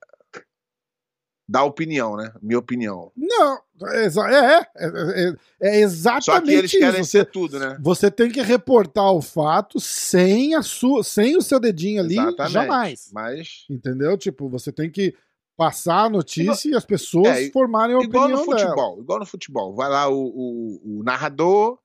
dar 1.49 1.65
opinião, 1.65 2.17
né? 2.17 2.33
Minha 2.41 2.61
opinião. 2.61 3.11
Não, 3.17 3.59
é, 3.89 4.07
é, 4.07 4.69
é, 4.77 5.29
é, 5.29 5.35
é 5.61 5.81
exatamente 5.81 6.25
Só 6.25 6.41
que 6.41 6.53
eles 6.53 6.71
querem 6.71 7.01
isso. 7.01 7.11
ser 7.11 7.25
tudo, 7.27 7.59
né? 7.59 7.77
Você 7.81 8.11
tem 8.13 8.31
que 8.31 8.41
reportar 8.41 9.13
o 9.13 9.21
fato 9.21 9.81
sem, 9.81 10.55
a 10.55 10.63
sua, 10.63 11.03
sem 11.03 11.37
o 11.37 11.43
seu 11.43 11.59
dedinho 11.59 12.01
ali, 12.01 12.15
Exatamente. 12.15 12.53
jamais. 12.53 13.11
Mas. 13.13 13.67
Entendeu? 13.69 14.17
Tipo, 14.17 14.49
você 14.49 14.71
tem 14.71 14.89
que 14.89 15.15
passar 15.57 16.05
a 16.07 16.09
notícia 16.11 16.71
e 16.71 16.75
as 16.75 16.85
pessoas 16.85 17.29
É, 17.39 17.51
formarem 17.51 17.95
a 17.97 18.01
Igual 18.03 18.25
opinião 18.25 18.45
no 18.47 18.55
dela. 18.55 18.61
futebol, 18.69 19.01
igual 19.01 19.19
no 19.19 19.27
futebol. 19.27 19.75
Vai 19.75 19.89
lá 19.91 20.09
o, 20.09 20.15
o- 20.25 20.99
o 21.01 21.03
narrador, 21.03 21.79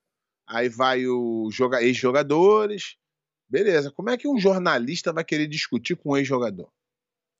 aí 0.47 0.69
vai 0.69 1.05
o 1.07 1.49
joga, 1.51 1.81
ex-jogadores. 1.81 2.95
Beleza. 3.49 3.91
Como 3.91 4.09
é 4.09 4.17
que 4.17 4.27
um 4.27 4.37
jornalista 4.39 5.13
vai 5.13 5.23
querer 5.23 5.47
discutir 5.47 5.95
com 5.95 6.11
um 6.11 6.17
ex-jogador? 6.17 6.69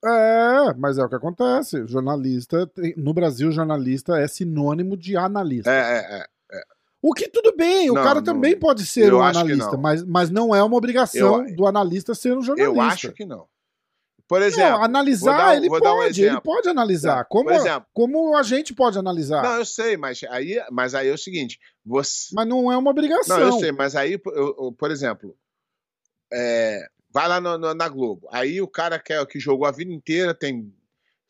É, 0.05 0.73
mas 0.78 0.97
é 0.97 1.03
o 1.03 1.09
que 1.09 1.15
acontece. 1.15 1.86
Jornalista, 1.88 2.69
no 2.95 3.13
Brasil, 3.13 3.51
jornalista 3.51 4.17
é 4.19 4.28
sinônimo 4.28 4.95
de 4.95 5.17
analista. 5.17 5.71
É, 5.71 5.97
é, 6.19 6.25
é. 6.59 6.63
O 7.01 7.13
que 7.13 7.28
tudo 7.28 7.55
bem, 7.55 7.89
o 7.89 7.93
Não, 7.95 8.03
cara 8.03 8.15
não- 8.15 8.23
também 8.23 8.57
pode 8.57 8.86
ser 8.86 9.13
um 9.13 9.21
analista, 9.21 9.75
mas, 9.78 10.03
mas 10.03 10.30
não 10.30 10.53
é 10.53 10.61
uma 10.63 10.78
obrigação 10.78 11.47
Eu- 11.47 11.55
do 11.55 11.65
analista 11.67 12.13
ser 12.13 12.38
um 12.38 12.41
jornalista. 12.41 12.75
Eu 12.75 12.82
acho 12.82 13.11
que 13.11 13.25
não. 13.25 13.47
Por 14.28 14.41
Não, 14.41 14.47
exemplo. 14.47 14.84
analisar, 14.84 15.30
vou 15.32 15.38
dar 15.38 15.47
um- 15.47 15.53
ele 15.57 15.67
pode, 15.69 15.88
um 15.88 16.03
ele 16.03 16.41
pode 16.41 16.67
analisar. 16.69 17.25
Como, 17.25 17.49
exemplo. 17.49 17.88
como 17.93 18.36
a 18.36 18.43
gente 18.43 18.73
pode 18.73 18.97
analisar. 18.99 19.41
Não, 19.41 19.55
eu 19.59 19.65
sei, 19.65 19.95
mas 19.95 20.21
aí, 20.23 20.61
mas 20.69 20.93
aí 20.93 21.07
é 21.07 21.13
o 21.13 21.17
seguinte, 21.17 21.57
você. 21.86 22.34
Mas 22.36 22.45
não 22.47 22.69
é 22.71 22.75
uma 22.78 22.91
obrigação. 22.91 23.39
Não, 23.39 23.45
eu 23.47 23.53
sei, 23.53 23.71
mas 23.71 23.95
aí, 23.95 24.13
eu- 24.25 24.55
eu- 24.59 24.71
por 24.78 24.91
exemplo, 24.91 25.34
é, 26.32 26.86
vai 27.09 27.28
lá 27.28 27.39
no- 27.39 27.57
no- 27.57 27.73
na 27.73 27.88
Globo. 27.88 28.28
Aí 28.32 28.61
o 28.61 28.67
cara 28.67 28.99
que, 28.99 29.13
é- 29.13 29.25
que 29.25 29.39
jogou 29.39 29.65
a 29.65 29.71
vida 29.71 29.91
inteira, 29.93 30.34
tem 30.34 30.73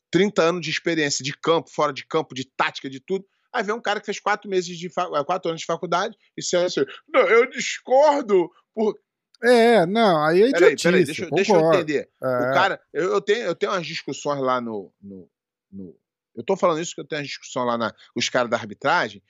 30 0.09 0.41
anos 0.41 0.61
de 0.61 0.69
experiência 0.71 1.23
de 1.23 1.33
campo, 1.37 1.69
fora 1.69 1.93
de 1.93 2.05
campo, 2.05 2.33
de 2.33 2.45
tática, 2.45 2.89
de 2.89 2.99
tudo. 2.99 3.25
Aí 3.53 3.63
vem 3.63 3.75
um 3.75 3.81
cara 3.81 3.99
que 3.99 4.05
fez 4.05 4.19
quatro 4.19 4.49
meses 4.49 4.77
de 4.77 4.89
quatro 4.89 5.49
anos 5.49 5.61
de 5.61 5.65
faculdade 5.67 6.15
e 6.35 6.41
você 6.41 6.57
assim, 6.57 6.85
não, 7.07 7.21
eu 7.21 7.49
discordo. 7.49 8.49
Por... 8.73 8.97
É, 9.43 9.85
não, 9.85 10.23
aí 10.25 10.41
é 10.41 10.49
idiotice. 10.49 10.83
peraí, 10.83 11.05
deixa, 11.05 11.23
eu- 11.25 11.29
deixa 11.31 11.53
eu 11.53 11.73
entender. 11.73 12.09
É. 12.23 12.25
O 12.27 12.53
cara, 12.53 12.81
eu, 12.93 13.11
eu 13.13 13.21
tenho, 13.21 13.41
eu 13.45 13.55
tenho 13.55 13.71
umas 13.71 13.85
discussões 13.85 14.41
lá 14.41 14.59
no, 14.59 14.91
no, 15.01 15.29
no- 15.71 15.99
Eu 16.35 16.43
tô 16.43 16.55
falando 16.57 16.81
isso 16.81 16.91
porque 16.91 17.01
eu 17.01 17.07
tenho 17.07 17.21
uma 17.21 17.27
discussão 17.27 17.63
lá 17.63 17.77
na, 17.77 17.91
com 17.91 17.97
os 18.19 18.29
caras 18.29 18.49
da 18.49 18.57
arbitragem, 18.57 19.21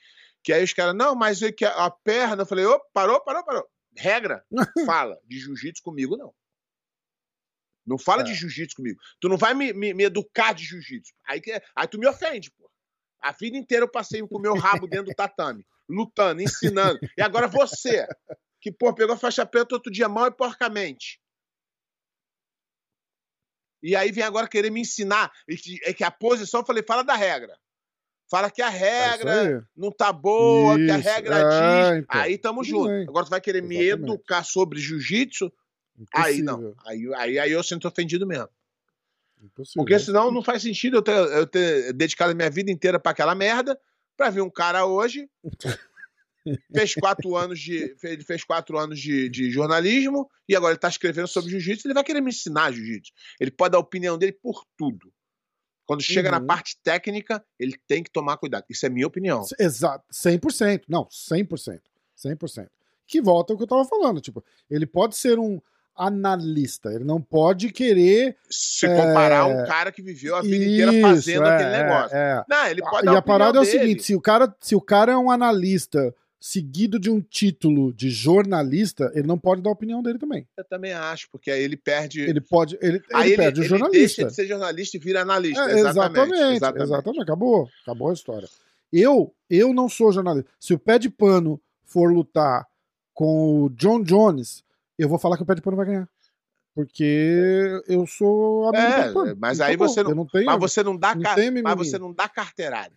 que 0.42 0.52
aí 0.52 0.64
os 0.64 0.72
caras, 0.72 0.94
não, 0.94 1.14
mas 1.14 1.42
é 1.42 1.52
que 1.52 1.64
a, 1.64 1.86
a 1.86 1.90
perna, 1.90 2.42
eu 2.42 2.46
falei, 2.46 2.64
ô, 2.64 2.80
parou, 2.92 3.20
parou, 3.22 3.44
parou. 3.44 3.66
Regra, 3.96 4.44
fala 4.86 5.18
de 5.26 5.38
jiu-jitsu 5.38 5.82
comigo, 5.82 6.16
não. 6.16 6.32
Não 7.86 7.98
fala 7.98 8.20
É. 8.22 8.24
de 8.24 8.34
jiu-jitsu 8.34 8.76
comigo. 8.76 8.98
Tu 9.20 9.28
não 9.28 9.36
vai 9.38 9.54
me, 9.54 9.72
me, 9.72 9.94
me 9.94 10.04
educar 10.04 10.52
de 10.52 10.64
jiu-jitsu. 10.64 11.12
Aí, 11.26 11.40
que- 11.40 11.60
aí 11.74 11.88
tu 11.88 11.98
me 11.98 12.06
ofende, 12.06 12.50
pô. 12.50 12.70
A 13.20 13.32
vida 13.32 13.56
inteira 13.56 13.84
eu 13.84 13.90
passei 13.90 14.20
com 14.26 14.36
o 14.36 14.40
meu 14.40 14.54
rabo 14.56 14.86
dentro 14.86 15.06
do 15.06 15.14
tatame, 15.14 15.66
lutando, 15.88 16.40
ensinando. 16.40 16.98
E 17.16 17.20
agora 17.22 17.48
você, 17.48 18.06
que, 18.60 18.72
pô, 18.72 18.92
pegou 18.94 19.14
a 19.14 19.18
faixa 19.18 19.44
preta 19.46 19.74
outro 19.74 19.92
dia 19.92 20.08
mal 20.08 20.26
e 20.26 20.30
porcamente. 20.30 21.20
E 23.82 23.94
aí 23.94 24.10
vem 24.10 24.24
agora 24.24 24.48
querer 24.48 24.70
me 24.70 24.80
ensinar. 24.80 25.30
E 25.48 25.56
que, 25.56 25.78
é 25.84 25.92
que 25.94 26.02
a 26.02 26.10
posição, 26.10 26.60
eu 26.60 26.66
falei, 26.66 26.82
fala 26.86 27.02
da 27.04 27.14
regra. 27.14 27.56
Fala 28.30 28.50
que 28.50 28.60
a 28.60 28.66
É 28.66 28.68
isso 28.70 28.78
regra 28.78 29.40
aí. 29.58 29.62
não 29.76 29.90
tá 29.90 30.12
boa, 30.12 30.74
que 30.76 30.90
a 30.90 30.98
Isso, 30.98 31.08
regra 31.08 31.36
é, 31.38 31.90
diz. 31.94 31.98
então. 32.04 32.20
aí 32.20 32.36
tamo 32.38 32.60
Tudo 32.60 32.68
junto. 32.70 32.88
bem. 32.88 33.06
Agora 33.08 33.24
tu 33.24 33.30
vai 33.30 33.40
querer 33.40 33.62
me 33.62 33.76
Exatamente. 33.76 34.10
educar 34.12 34.44
sobre 34.44 34.78
jiu-jitsu? 34.80 35.50
Aí 36.14 36.42
não. 36.42 36.74
Aí, 36.86 37.14
aí, 37.14 37.38
aí 37.38 37.52
eu 37.52 37.62
sinto 37.62 37.88
ofendido 37.88 38.26
mesmo. 38.26 38.48
impossível. 39.40 39.82
Porque 39.82 39.98
senão 39.98 40.30
não 40.30 40.42
faz 40.42 40.62
sentido 40.62 40.98
eu 40.98 41.02
ter, 41.02 41.12
eu 41.12 41.46
ter 41.46 41.92
dedicado 41.94 42.32
a 42.32 42.34
minha 42.34 42.50
vida 42.50 42.70
inteira 42.70 43.00
pra 43.00 43.12
aquela 43.12 43.34
merda, 43.34 43.80
pra 44.16 44.28
vir 44.28 44.42
um 44.42 44.50
cara 44.50 44.84
hoje. 44.84 45.30
Fez 46.74 46.94
quatro 46.94 47.36
anos 47.36 47.58
de. 47.60 47.94
Ele 48.02 48.22
fez 48.24 48.42
quatro 48.44 48.78
anos 48.78 48.98
de, 48.98 49.28
de 49.28 49.50
jornalismo 49.50 50.28
e 50.48 50.56
agora 50.56 50.72
ele 50.72 50.80
tá 50.80 50.88
escrevendo 50.88 51.28
sobre 51.28 51.50
jiu-jitsu. 51.50 51.86
Ele 51.86 51.94
vai 51.94 52.04
querer 52.04 52.20
me 52.20 52.30
ensinar 52.30 52.72
jiu-jitsu. 52.72 53.12
Ele 53.40 53.50
pode 53.50 53.72
dar 53.72 53.78
a 53.78 53.80
opinião 53.80 54.16
dele 54.16 54.32
por 54.32 54.64
tudo. 54.76 55.12
Quando 55.86 56.02
chega 56.02 56.30
na 56.30 56.38
Uhum. 56.38 56.46
parte 56.46 56.78
técnica, 56.82 57.42
ele 57.58 57.76
tem 57.86 58.02
que 58.02 58.10
tomar 58.10 58.36
cuidado. 58.36 58.64
Isso 58.68 58.84
é 58.84 58.88
minha 58.90 59.06
opinião. 59.06 59.42
Exato, 59.58 60.04
100%. 60.12 60.82
Não, 60.88 61.06
100%. 61.06 61.80
100%. 62.16 62.68
Que 63.06 63.22
volta 63.22 63.52
ao 63.52 63.56
que 63.56 63.62
eu 63.62 63.66
tava 63.68 63.84
falando. 63.86 64.20
Tipo, 64.20 64.44
ele 64.70 64.86
pode 64.86 65.16
ser 65.16 65.38
um 65.38 65.60
analista, 65.96 66.92
ele 66.92 67.04
não 67.04 67.20
pode 67.20 67.70
querer. 67.72 68.36
Se 68.48 68.86
comparar 68.86 69.40
a 69.40 69.46
um 69.46 69.64
cara 69.66 69.90
que 69.90 70.00
viveu 70.02 70.36
a 70.36 70.42
vida 70.42 70.64
inteira 70.64 70.92
fazendo 71.00 71.42
Isso, 71.42 71.42
é, 71.44 71.54
aquele 71.54 71.70
negócio. 71.70 72.16
é, 72.16 72.20
é. 72.38 72.44
Não, 72.48 72.66
ele 72.66 72.82
pode 72.82 73.06
E 73.06 73.16
a 73.16 73.22
parada 73.22 73.58
é 73.58 73.60
o 73.60 73.64
dele. 73.64 73.78
seguinte: 73.78 74.02
se 74.04 74.14
o, 74.14 74.20
cara, 74.20 74.54
se 74.60 74.74
o 74.76 74.80
cara 74.80 75.12
é 75.12 75.16
um 75.16 75.30
analista 75.30 76.14
seguido 76.40 76.98
de 77.00 77.10
um 77.10 77.20
título 77.20 77.92
de 77.92 78.10
jornalista, 78.10 79.10
ele 79.14 79.26
não 79.26 79.38
pode 79.38 79.60
dar 79.60 79.70
a 79.70 79.72
opinião 79.72 80.02
dele 80.02 80.18
também. 80.18 80.46
Eu 80.56 80.64
também 80.64 80.92
acho, 80.92 81.28
porque 81.30 81.50
aí 81.50 81.62
ele 81.62 81.76
perde. 81.76 82.20
Ele 82.20 82.40
pode. 82.40 82.78
Ele, 82.80 83.02
aí 83.12 83.30
ele 83.30 83.36
perde 83.36 83.60
o 83.60 83.62
ele 83.62 83.68
jornalista. 83.68 83.98
deixa 84.22 84.24
de 84.26 84.34
ser 84.34 84.46
jornalista 84.46 84.96
e 84.96 85.00
vira 85.00 85.22
analista. 85.22 85.60
É, 85.62 85.78
exatamente, 85.78 85.88
exatamente, 86.32 86.56
exatamente. 86.56 86.82
exatamente. 86.84 87.22
Acabou. 87.22 87.68
Acabou 87.82 88.10
a 88.10 88.12
história. 88.12 88.48
Eu, 88.92 89.34
eu 89.50 89.74
não 89.74 89.88
sou 89.88 90.12
jornalista. 90.12 90.48
Se 90.60 90.72
o 90.72 90.78
pé 90.78 90.98
de 90.98 91.10
pano 91.10 91.60
for 91.84 92.12
lutar 92.12 92.66
com 93.12 93.64
o 93.64 93.68
John 93.70 94.02
Jones, 94.02 94.62
eu 94.96 95.08
vou 95.08 95.18
falar 95.18 95.36
que 95.36 95.42
o 95.42 95.46
pé 95.46 95.54
de 95.56 95.60
pano 95.62 95.76
vai 95.76 95.86
ganhar. 95.86 96.08
Porque 96.74 97.82
eu 97.88 98.06
sou 98.06 98.68
amigo 98.68 98.86
do 98.86 98.94
pé 98.94 99.02
de 99.02 99.08
É, 99.08 99.12
pano. 99.12 99.36
mas 99.40 99.60
aí 99.60 99.74
acabou. 99.74 99.88
você 99.88 100.02
não. 100.04 100.14
Não 100.14 100.26
tenho. 100.26 100.46
Mas 100.46 100.60
você 100.60 100.82
não 100.82 100.96
dá, 100.96 101.14
não 101.14 101.22
ca- 101.22 101.34
tem 101.34 101.50
mas 101.62 101.76
você 101.76 101.98
não 101.98 102.12
dá 102.12 102.28
carteirada. 102.28 102.94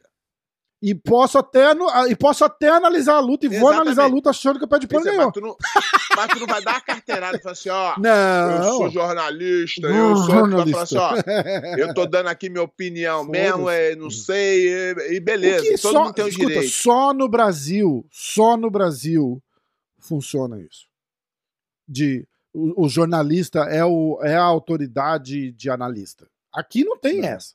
E 0.83 0.95
posso 0.95 1.37
até 1.37 1.73
e 2.09 2.15
posso 2.15 2.43
até 2.43 2.69
analisar 2.69 3.17
a 3.17 3.19
luta 3.19 3.45
e 3.45 3.49
vou 3.49 3.57
Exatamente. 3.57 3.81
analisar 3.81 4.03
a 4.03 4.07
luta 4.07 4.29
achando 4.31 4.57
que 4.57 4.65
o 4.65 4.67
pé 4.67 4.79
de 4.79 4.87
pano 4.87 5.07
é, 5.07 5.11
ganhou. 5.11 5.25
mas, 5.25 5.33
tu 5.33 5.41
não, 5.41 5.55
mas 6.15 6.27
tu 6.29 6.39
não 6.39 6.47
vai 6.47 6.63
dar 6.63 6.77
a 6.77 6.81
carteirada 6.81 7.37
e 7.37 7.39
falar 7.39 7.53
assim, 7.53 7.69
ó. 7.69 7.93
Eu 7.97 8.01
Não. 8.01 8.77
sou 8.77 8.89
jornalista, 8.89 9.87
Não, 9.87 10.09
eu 10.09 10.15
sou. 10.17 10.25
Vai 10.25 10.35
falar 10.35 10.49
jornalista. 10.49 10.81
assim, 10.81 10.97
ó. 10.97 11.77
Eu 11.77 11.93
tô 11.93 12.07
dando 12.07 12.29
aqui 12.29 12.49
minha 12.49 12.63
opinião 12.63 13.25
Foda-se. 13.25 13.43
mesmo, 13.43 13.69
é, 13.69 13.95
não 13.95 14.09
sei, 14.09 14.69
e, 14.69 15.15
e 15.17 15.19
beleza. 15.19 15.59
O 15.59 15.69
que 15.69 15.77
todo 15.81 15.91
só, 15.93 16.03
mundo 16.05 16.13
tem 16.15 16.25
os 16.25 16.31
escuta, 16.31 16.47
direitos. 16.49 16.73
só 16.75 17.13
no 17.13 17.29
Brasil, 17.29 18.05
só 18.09 18.57
no 18.57 18.71
Brasil 18.71 19.39
funciona 19.99 20.59
isso. 20.59 20.87
De 21.87 22.27
o, 22.53 22.85
o 22.85 22.89
jornalista 22.89 23.59
é, 23.65 23.85
o, 23.85 24.19
é 24.23 24.35
a 24.35 24.41
autoridade 24.43 25.51
de 25.51 25.69
analista. 25.69 26.27
Aqui 26.51 26.83
não 26.83 26.97
tem 26.97 27.21
Não. 27.21 27.29
essa. 27.29 27.53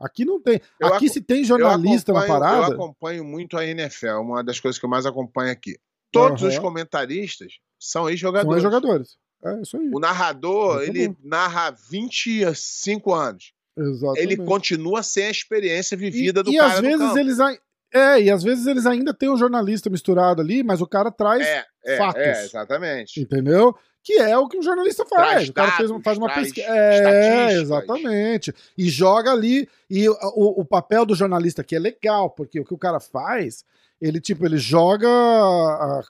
Aqui 0.00 0.24
não 0.24 0.40
tem. 0.40 0.60
Eu 0.80 0.88
Aqui 0.94 1.08
se 1.08 1.20
tem 1.20 1.42
jornalista 1.44 2.12
na 2.12 2.26
parada. 2.26 2.66
Eu 2.68 2.72
acompanho 2.74 3.24
muito 3.24 3.56
a 3.56 3.64
NFL, 3.64 4.18
uma 4.20 4.44
das 4.44 4.60
coisas 4.60 4.78
que 4.78 4.84
eu 4.84 4.90
mais 4.90 5.06
acompanho 5.06 5.50
aqui. 5.50 5.76
Todos 6.12 6.42
os 6.42 6.54
Aham. 6.54 6.62
comentaristas 6.62 7.54
são 7.78 8.02
São 8.02 8.10
ex-jogadores. 8.10 8.56
os 8.58 8.62
jogadores. 8.62 9.16
É 9.44 9.60
isso 9.62 9.76
aí. 9.76 9.90
O 9.92 9.98
narrador, 9.98 10.76
Muito 10.76 10.88
ele 10.90 11.08
bom. 11.08 11.16
narra 11.24 11.70
25 11.70 13.12
anos. 13.14 13.52
Exatamente. 13.78 14.20
Ele 14.22 14.36
continua 14.38 15.02
sem 15.02 15.26
a 15.26 15.30
experiência 15.30 15.94
e, 15.94 15.98
vivida 15.98 16.42
do 16.42 16.50
e 16.50 16.56
cara 16.56 16.72
às 16.74 16.80
no 16.82 16.88
vezes 16.88 17.16
eles 17.16 17.40
ai- 17.40 17.58
é, 17.92 18.22
e 18.22 18.30
às 18.30 18.42
vezes 18.42 18.66
eles 18.66 18.86
ainda 18.86 19.12
têm 19.14 19.30
um 19.30 19.36
jornalista 19.36 19.88
misturado 19.90 20.40
ali, 20.40 20.62
mas 20.62 20.80
o 20.80 20.86
cara 20.86 21.10
traz, 21.10 21.46
É, 21.46 21.64
é, 21.84 21.96
fatos. 21.98 22.20
é, 22.22 22.44
exatamente. 22.44 23.20
entendeu? 23.20 23.74
Que 24.06 24.12
é 24.20 24.38
o 24.38 24.46
que 24.46 24.56
um 24.56 24.62
jornalista 24.62 25.04
faz. 25.04 25.20
Traz 25.32 25.48
o 25.48 25.52
cara 25.52 25.72
fez, 25.72 25.88
dados, 25.90 26.04
faz 26.04 26.16
uma 26.16 26.32
pesquisa. 26.32 26.66
É, 26.68 27.54
exatamente. 27.54 28.54
E 28.78 28.88
joga 28.88 29.32
ali. 29.32 29.68
E 29.90 30.08
o, 30.08 30.14
o- 30.60 30.64
papel 30.64 31.04
do 31.04 31.12
jornalista 31.16 31.62
aqui 31.62 31.74
é 31.74 31.78
legal, 31.80 32.30
porque 32.30 32.60
o 32.60 32.64
que 32.64 32.72
o 32.72 32.78
cara 32.78 33.00
faz, 33.00 33.64
ele 34.00 34.20
tipo, 34.20 34.46
ele 34.46 34.58
joga 34.58 35.08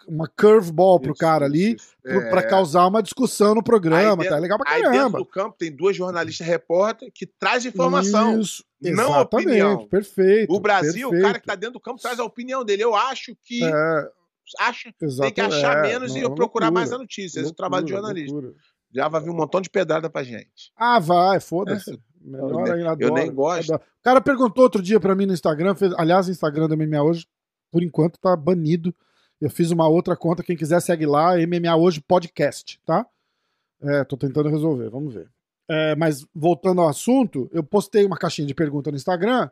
uma 0.06 0.28
curveball 0.28 1.00
pro 1.00 1.14
cara 1.14 1.46
ali 1.46 1.76
É. 2.04 2.20
pra 2.28 2.42
causar 2.42 2.86
uma 2.86 3.02
discussão 3.02 3.54
no 3.54 3.62
programa. 3.62 4.22
Aí 4.22 4.28
tá 4.28 4.36
legal 4.38 4.58
pra 4.58 4.70
Aí 4.72 4.82
dentro 4.82 4.96
caramba. 4.98 5.18
do 5.18 5.24
campo 5.24 5.56
tem 5.58 5.72
duas 5.72 5.96
jornalistas 5.96 6.46
repórter 6.46 7.10
que 7.14 7.26
traz 7.26 7.64
informação. 7.64 8.40
Isso, 8.40 8.62
não 8.82 9.20
opinião. 9.22 9.86
Perfeito. 9.86 10.52
O 10.52 10.60
Brasil, 10.60 11.08
perfeito. 11.08 11.18
o 11.24 11.26
cara 11.28 11.40
que 11.40 11.46
tá 11.46 11.54
dentro 11.54 11.74
do 11.74 11.80
campo 11.80 12.00
traz 12.00 12.18
a 12.20 12.24
opinião 12.24 12.62
dele. 12.64 12.82
Eu 12.84 12.94
acho 12.94 13.34
que 13.42 13.64
É, 13.64 14.08
acha, 14.58 14.92
exato, 15.00 15.22
tem 15.22 15.32
que 15.32 15.40
achar 15.40 15.78
é, 15.78 15.82
menos 15.88 16.12
não, 16.12 16.18
e 16.18 16.22
é 16.22 16.26
uma 16.26 16.34
procurar 16.34 16.66
loucura. 16.66 16.80
mais 16.80 16.92
a 16.92 16.98
notícia. 16.98 17.40
Esse 17.40 17.48
é 17.48 17.52
o 17.52 17.54
trabalho 17.54 17.84
de 17.86 17.92
jornalista. 17.92 18.32
loucura. 18.32 18.54
Já 18.92 19.08
vai 19.08 19.20
vir 19.20 19.30
um 19.30 19.36
montão 19.36 19.60
de 19.60 19.68
pedrada 19.68 20.08
pra 20.08 20.22
gente. 20.22 20.72
Ah, 20.76 20.98
vai, 20.98 21.40
foda-se. 21.40 22.00
Melhor 22.20 22.50
Eu 22.50 22.58
ainda, 22.58 22.78
eu 22.80 22.88
adoro, 22.90 23.14
nem 23.14 23.32
gosto. 23.32 23.72
adoro. 23.74 23.88
O 24.00 24.02
cara 24.02 24.20
perguntou 24.20 24.64
outro 24.64 24.82
dia 24.82 24.98
pra 24.98 25.14
mim 25.14 25.26
no 25.26 25.32
Instagram, 25.32 25.74
fez, 25.74 25.92
aliás, 25.94 26.28
o 26.28 26.30
Instagram 26.30 26.68
do 26.68 26.76
MMA 26.76 27.02
Hoje, 27.02 27.26
por 27.70 27.82
enquanto, 27.82 28.18
tá 28.18 28.34
banido. 28.36 28.94
Eu 29.40 29.50
fiz 29.50 29.70
uma 29.70 29.86
outra 29.88 30.16
conta, 30.16 30.42
quem 30.42 30.56
quiser 30.56 30.80
segue 30.80 31.04
lá, 31.06 31.34
MMA 31.36 31.76
Hoje 31.76 32.00
Podcast, 32.00 32.80
tá? 32.86 33.06
É, 33.82 34.02
tô 34.04 34.16
tentando 34.16 34.48
resolver, 34.48 34.88
vamos 34.88 35.12
ver. 35.14 35.28
É, 35.68 35.94
mas 35.96 36.24
voltando 36.34 36.80
ao 36.80 36.88
assunto, 36.88 37.50
eu 37.52 37.62
postei 37.62 38.04
uma 38.06 38.16
caixinha 38.16 38.46
de 38.46 38.54
pergunta 38.54 38.90
no 38.90 38.96
Instagram 38.96 39.50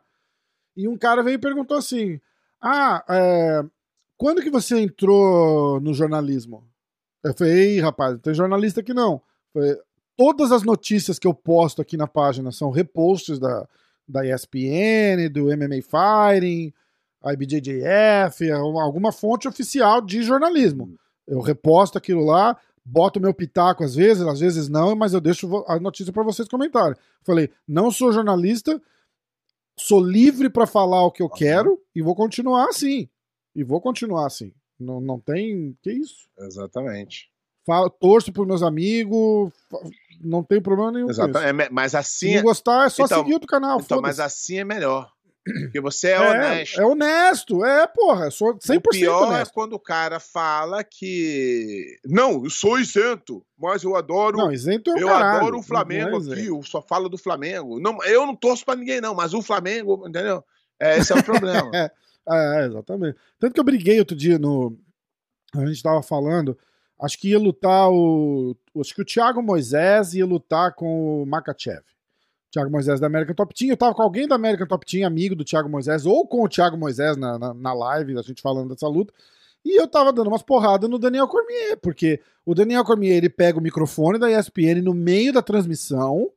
e 0.75 0.87
um 0.87 0.97
cara 0.97 1.21
veio 1.21 1.35
e 1.35 1.39
perguntou 1.39 1.77
assim: 1.77 2.19
Ah, 2.61 3.03
é, 3.09 3.63
quando 4.17 4.41
que 4.41 4.49
você 4.49 4.79
entrou 4.79 5.79
no 5.79 5.93
jornalismo? 5.93 6.63
Eu 7.23 7.33
falei, 7.33 7.53
ei, 7.53 7.79
rapaz, 7.79 8.13
não 8.13 8.19
tem 8.19 8.33
jornalista 8.33 8.81
aqui 8.81 8.93
não. 8.93 9.21
Falei, 9.53 9.75
todas 10.15 10.51
as 10.51 10.63
notícias 10.63 11.17
que 11.19 11.27
eu 11.27 11.33
posto 11.33 11.81
aqui 11.81 11.97
na 11.97 12.07
página 12.07 12.51
são 12.51 12.69
reposts 12.69 13.39
da, 13.39 13.67
da 14.07 14.25
ESPN, 14.25 15.29
do 15.31 15.45
MMA 15.45 15.81
Fighting, 15.81 16.71
IBJJF, 17.23 18.51
alguma 18.51 19.11
fonte 19.11 19.47
oficial 19.47 20.01
de 20.01 20.21
jornalismo. 20.21 20.95
Eu 21.27 21.41
reposto 21.41 21.97
aquilo 21.97 22.23
lá, 22.23 22.55
boto 22.83 23.19
meu 23.19 23.33
pitaco 23.33 23.83
às 23.83 23.95
vezes, 23.95 24.23
às 24.23 24.39
vezes 24.39 24.69
não, 24.69 24.95
mas 24.95 25.13
eu 25.13 25.19
deixo 25.19 25.65
a 25.67 25.79
notícia 25.79 26.13
para 26.13 26.23
vocês 26.23 26.47
comentarem. 26.47 26.95
Falei, 27.23 27.49
não 27.67 27.89
sou 27.89 28.11
jornalista, 28.11 28.79
sou 29.75 29.99
livre 29.99 30.49
para 30.49 30.67
falar 30.67 31.03
o 31.03 31.11
que 31.11 31.23
eu 31.23 31.29
quero 31.29 31.81
e 31.95 32.01
vou 32.01 32.15
continuar 32.15 32.65
assim. 32.65 33.09
E 33.55 33.63
vou 33.63 33.79
continuar 33.81 34.25
assim. 34.27 34.51
Não, 34.79 34.99
não 34.99 35.19
tem. 35.19 35.77
Que 35.81 35.91
isso? 35.91 36.27
Exatamente. 36.39 37.29
Falo, 37.65 37.89
torço 37.89 38.31
pros 38.31 38.45
meus 38.45 38.61
amigos, 38.61 39.51
não 40.21 40.43
tem 40.43 40.61
problema 40.61 40.91
nenhum. 40.91 41.09
Exatamente. 41.09 41.61
É, 41.67 41.69
Mas 41.71 41.91
Se 41.91 41.97
assim, 41.97 42.35
não 42.35 42.43
gostar, 42.43 42.85
é 42.85 42.89
só 42.89 43.05
Então- 43.05 43.19
seguir 43.19 43.33
outro 43.33 43.47
canal. 43.47 43.79
então, 43.79 44.01
mas 44.01 44.19
assim 44.19 44.59
é 44.59 44.63
melhor. 44.63 45.11
Porque 45.65 45.79
você 45.79 46.07
é, 46.09 46.11
é, 46.13 46.19
honesto. 46.29 46.81
é 46.81 46.85
honesto, 46.85 47.65
é, 47.65 47.87
porra, 47.87 48.31
sou 48.31 48.55
100% 48.57 48.77
o 48.77 48.89
pior 48.89 49.27
honesto. 49.27 49.51
é 49.51 49.53
quando 49.53 49.73
o 49.73 49.79
cara 49.79 50.19
fala 50.19 50.83
que. 50.83 51.97
Não, 52.05 52.43
eu 52.43 52.49
sou 52.49 52.79
isento, 52.79 53.43
mas 53.57 53.83
eu 53.83 53.95
adoro. 53.95 54.37
Não, 54.37 54.51
isento 54.51 54.89
é 54.91 54.93
o 54.95 54.97
eu 54.99 55.07
caralho. 55.07 55.37
adoro 55.41 55.59
o 55.59 55.63
Flamengo 55.63 56.17
é 56.17 56.33
aqui, 56.33 56.47
eu 56.47 56.61
só 56.63 56.81
falo 56.81 57.07
do 57.09 57.17
Flamengo. 57.17 57.79
Não, 57.79 58.03
eu 58.05 58.25
não 58.25 58.35
torço 58.35 58.65
pra 58.65 58.75
ninguém, 58.75 58.99
não, 58.99 59.13
mas 59.15 59.33
o 59.35 59.41
Flamengo, 59.41 60.07
entendeu? 60.07 60.43
É, 60.79 60.97
esse 60.97 61.13
é 61.13 61.15
o 61.15 61.23
problema. 61.23 61.71
É, 62.29 62.65
exatamente. 62.65 63.17
Tanto 63.39 63.53
que 63.53 63.59
eu 63.59 63.63
briguei 63.63 63.99
outro 63.99 64.15
dia 64.15 64.39
no. 64.39 64.77
A 65.55 65.65
gente 65.65 65.81
tava 65.81 66.01
falando. 66.01 66.57
Acho 66.99 67.19
que 67.19 67.29
ia 67.29 67.39
lutar 67.39 67.89
o. 67.89 68.55
Acho 68.79 68.95
que 68.95 69.01
o 69.01 69.05
Thiago 69.05 69.41
Moisés 69.43 70.13
ia 70.13 70.25
lutar 70.25 70.73
com 70.73 71.23
o 71.23 71.25
Makachev. 71.25 71.83
Thiago 72.51 72.71
Moisés 72.71 72.99
da 72.99 73.07
American 73.07 73.35
Top 73.35 73.53
Team. 73.53 73.69
Eu 73.69 73.77
tava 73.77 73.93
com 73.93 74.01
alguém 74.01 74.27
da 74.27 74.35
American 74.35 74.67
Top 74.67 74.85
Team, 74.85 75.05
amigo 75.05 75.35
do 75.35 75.43
Thiago 75.43 75.69
Moisés, 75.69 76.05
ou 76.05 76.25
com 76.25 76.43
o 76.43 76.49
Thiago 76.49 76.77
Moisés 76.77 77.17
na, 77.17 77.37
na, 77.37 77.53
na 77.53 77.73
live, 77.73 78.17
a 78.17 78.21
gente 78.21 78.41
falando 78.41 78.69
dessa 78.69 78.87
luta. 78.87 79.13
E 79.63 79.79
eu 79.79 79.87
tava 79.87 80.13
dando 80.13 80.27
umas 80.27 80.43
porradas 80.43 80.89
no 80.89 80.97
Daniel 80.97 81.27
Cormier, 81.27 81.77
porque 81.81 82.21
o 82.45 82.53
Daniel 82.53 82.85
Cormier 82.85 83.17
ele 83.17 83.29
pega 83.29 83.57
o 83.57 83.61
microfone 83.61 84.19
da 84.19 84.31
ESPN 84.31 84.81
no 84.81 84.93
meio 84.93 85.33
da 85.33 85.41
transmissão 85.41 86.31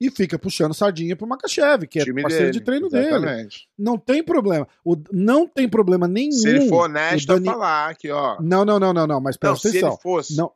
e 0.00 0.10
fica 0.10 0.38
puxando 0.38 0.72
sardinha 0.74 1.16
pro 1.16 1.26
Makachev, 1.26 1.86
que 1.86 1.98
é 2.00 2.04
Time 2.04 2.22
parceiro 2.22 2.46
dele, 2.46 2.58
de 2.58 2.64
treino 2.64 2.88
dele. 2.88 3.06
exatamente. 3.08 3.68
Não 3.76 3.98
tem 3.98 4.22
problema. 4.22 4.66
O, 4.84 4.96
não 5.12 5.46
tem 5.46 5.68
problema 5.68 6.06
nenhum. 6.06 6.32
Se 6.32 6.48
ele 6.48 6.68
for 6.68 6.84
honesto 6.84 7.26
Dani- 7.26 7.48
a 7.48 7.52
falar 7.52 7.94
que, 7.96 8.10
ó. 8.10 8.36
Não, 8.40 8.64
não, 8.64 8.78
não, 8.78 8.92
não, 8.92 9.06
não, 9.06 9.20
mas 9.20 9.34
Não, 9.36 9.40
presta 9.50 9.68
se 9.68 9.68
atenção. 9.78 9.88
ele 9.94 10.00
fosse. 10.02 10.36
Não. 10.36 10.52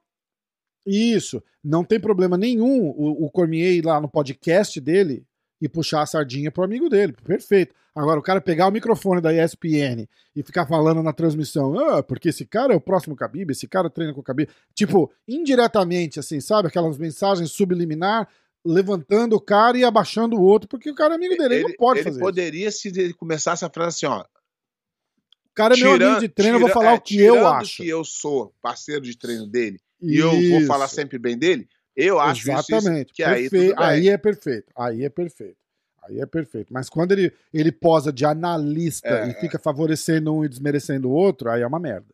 Isso. 0.86 1.42
Não 1.62 1.84
tem 1.84 2.00
problema 2.00 2.36
nenhum 2.36 2.86
o, 2.88 3.24
o 3.26 3.30
Cormier 3.30 3.72
ir 3.74 3.84
lá 3.84 4.00
no 4.00 4.08
podcast 4.08 4.80
dele 4.80 5.24
e 5.60 5.68
puxar 5.68 6.02
a 6.02 6.06
sardinha 6.06 6.50
pro 6.50 6.64
amigo 6.64 6.88
dele. 6.88 7.12
Perfeito. 7.24 7.74
Agora, 7.94 8.18
o 8.18 8.22
cara 8.22 8.40
pegar 8.40 8.66
o 8.68 8.72
microfone 8.72 9.20
da 9.20 9.32
ESPN 9.34 10.08
e 10.34 10.42
ficar 10.42 10.66
falando 10.66 11.02
na 11.02 11.12
transmissão, 11.12 11.78
ah, 11.78 12.02
porque 12.02 12.30
esse 12.30 12.44
cara 12.46 12.72
é 12.72 12.76
o 12.76 12.80
próximo 12.80 13.14
Khabib, 13.14 13.50
esse 13.52 13.68
cara 13.68 13.90
treina 13.90 14.14
com 14.14 14.20
o 14.20 14.24
Khabib. 14.24 14.48
Tipo, 14.74 15.12
indiretamente, 15.28 16.18
assim, 16.18 16.40
sabe? 16.40 16.68
Aquelas 16.68 16.96
mensagens 16.96 17.52
subliminar, 17.52 18.26
levantando 18.64 19.34
o 19.36 19.40
cara 19.40 19.76
e 19.76 19.84
abaixando 19.84 20.36
o 20.36 20.42
outro, 20.42 20.68
porque 20.68 20.90
o 20.90 20.94
cara 20.94 21.14
é 21.14 21.16
amigo 21.16 21.36
dele, 21.36 21.54
ele, 21.56 21.62
não 21.64 21.72
pode 21.74 21.98
ele 22.00 22.04
fazer 22.04 22.18
isso. 22.18 22.24
poderia, 22.24 22.70
se 22.70 22.88
ele 22.88 23.12
começasse 23.12 23.64
a 23.64 23.70
frase 23.70 23.96
assim, 23.96 24.06
ó. 24.06 24.20
O 24.20 25.54
cara 25.54 25.74
é 25.74 25.76
meu 25.76 25.92
amigo 25.92 26.20
de 26.20 26.28
treino, 26.28 26.56
eu 26.56 26.60
vou 26.60 26.68
tira- 26.68 26.80
falar 26.80 26.92
é, 26.92 26.94
o 26.94 27.00
que 27.00 27.20
eu 27.20 27.46
acho. 27.46 27.82
que 27.82 27.88
eu 27.88 28.04
sou 28.04 28.54
parceiro 28.62 29.02
de 29.02 29.16
treino 29.18 29.46
dele 29.46 29.78
e 30.00 30.16
eu 30.16 30.30
vou 30.50 30.66
falar 30.66 30.86
Isso. 30.86 30.94
sempre 30.94 31.18
bem 31.18 31.36
dele, 31.36 31.68
eu 31.94 32.18
acho 32.18 32.40
isso, 32.40 32.50
Exatamente. 32.50 33.08
isso, 33.08 33.14
que 33.14 33.22
aí 33.22 33.48
aí 33.76 34.08
é 34.08 34.16
perfeito. 34.16 34.72
Aí 34.74 35.04
é 35.04 35.08
perfeito. 35.10 35.56
Aí 36.04 36.20
é 36.20 36.26
perfeito. 36.26 36.72
Mas 36.72 36.88
quando 36.88 37.12
ele, 37.12 37.32
ele 37.52 37.70
posa 37.70 38.12
de 38.12 38.24
analista 38.24 39.08
É, 39.08 39.28
e 39.30 39.34
fica 39.34 39.58
favorecendo 39.58 40.34
um 40.34 40.44
e 40.44 40.48
desmerecendo 40.48 41.08
o 41.08 41.12
outro, 41.12 41.50
aí 41.50 41.62
é 41.62 41.66
uma 41.66 41.78
merda. 41.78 42.08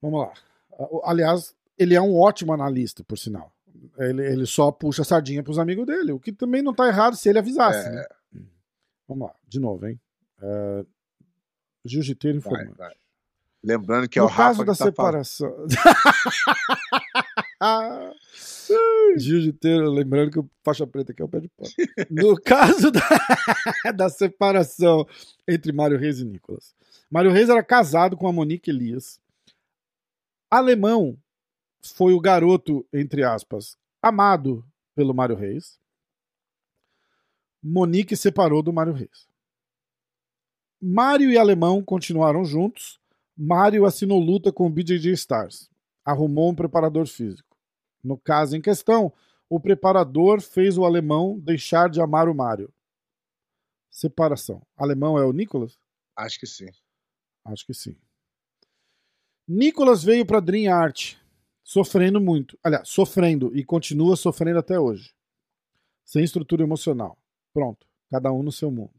Vamos 0.00 0.20
lá. 0.20 0.32
Aliás, 1.04 1.54
ele 1.78 1.94
é 1.94 2.00
um 2.00 2.18
ótimo 2.18 2.52
analista, 2.52 3.04
por 3.04 3.16
sinal. 3.16 3.52
Ele, 3.98 4.26
ele 4.26 4.46
só 4.46 4.70
puxa 4.70 5.02
a 5.02 5.04
sardinha 5.04 5.42
pros 5.42 5.58
amigos 5.58 5.86
dele, 5.86 6.12
o 6.12 6.20
que 6.20 6.32
também 6.32 6.62
não 6.62 6.74
tá 6.74 6.88
errado 6.88 7.16
se 7.16 7.28
ele 7.28 7.38
avisasse. 7.38 7.88
É. 7.88 7.90
né? 7.90 8.06
Vamos 9.06 9.28
lá, 9.28 9.34
de 9.46 9.60
novo, 9.60 9.86
hein? 9.86 10.00
É, 10.40 10.84
Jiu-jiteiro 11.84 12.40
Vai, 12.40 12.52
informante. 12.52 12.78
vai. 12.78 12.94
Lembrando 13.64 14.08
que 14.08 14.18
é 14.18 14.22
no 14.22 14.26
o 14.26 14.30
Rafa 14.30 14.64
caso 14.64 14.64
da 14.64 14.74
tá 14.74 14.84
separação. 14.84 15.66
Jiu-jiteiro, 19.16 19.88
lembrando 19.90 20.32
que 20.32 20.38
o 20.38 20.50
faixa 20.64 20.86
preta 20.86 21.12
aqui 21.12 21.22
é 21.22 21.24
o 21.24 21.28
pé 21.28 21.40
de 21.40 21.48
pano. 21.48 21.70
No 22.10 22.34
caso 22.42 22.90
da, 22.90 23.02
da 23.94 24.08
separação 24.08 25.06
entre 25.46 25.72
Mário 25.72 25.98
Reis 25.98 26.18
e 26.18 26.24
Nicolas. 26.24 26.74
Mário 27.10 27.30
Reis 27.30 27.48
era 27.48 27.62
casado 27.62 28.16
com 28.16 28.26
a 28.26 28.32
Monique 28.32 28.70
Elias. 28.70 29.20
Alemão 30.50 31.16
foi 31.90 32.12
o 32.12 32.20
garoto, 32.20 32.86
entre 32.92 33.24
aspas, 33.24 33.76
amado 34.00 34.64
pelo 34.94 35.14
Mário 35.14 35.36
Reis. 35.36 35.80
Monique 37.62 38.16
separou 38.16 38.62
do 38.62 38.72
Mário 38.72 38.92
Reis. 38.92 39.28
Mário 40.80 41.30
e 41.30 41.38
Alemão 41.38 41.82
continuaram 41.82 42.44
juntos. 42.44 43.00
Mário 43.36 43.86
assinou 43.86 44.18
luta 44.18 44.52
com 44.52 44.66
o 44.66 44.70
BJJ 44.70 45.12
Stars. 45.12 45.70
Arrumou 46.04 46.50
um 46.50 46.54
preparador 46.54 47.06
físico. 47.06 47.56
No 48.02 48.18
caso 48.18 48.56
em 48.56 48.60
questão, 48.60 49.12
o 49.48 49.60
preparador 49.60 50.40
fez 50.40 50.76
o 50.76 50.84
alemão 50.84 51.38
deixar 51.38 51.88
de 51.88 52.00
amar 52.00 52.28
o 52.28 52.34
Mário. 52.34 52.72
Separação. 53.90 54.62
Alemão 54.76 55.18
é 55.18 55.24
o 55.24 55.32
Nicolas? 55.32 55.78
Acho 56.16 56.40
que 56.40 56.46
sim. 56.46 56.68
Acho 57.44 57.64
que 57.64 57.74
sim. 57.74 57.96
Nicolas 59.46 60.02
veio 60.02 60.26
para 60.26 60.40
Dream 60.40 60.74
Art 60.74 61.16
sofrendo 61.72 62.20
muito. 62.20 62.58
Aliás, 62.62 62.88
sofrendo 62.88 63.50
e 63.56 63.64
continua 63.64 64.14
sofrendo 64.16 64.58
até 64.58 64.78
hoje. 64.78 65.12
Sem 66.04 66.22
estrutura 66.22 66.62
emocional. 66.62 67.16
Pronto. 67.54 67.86
Cada 68.10 68.30
um 68.30 68.42
no 68.42 68.52
seu 68.52 68.70
mundo. 68.70 68.92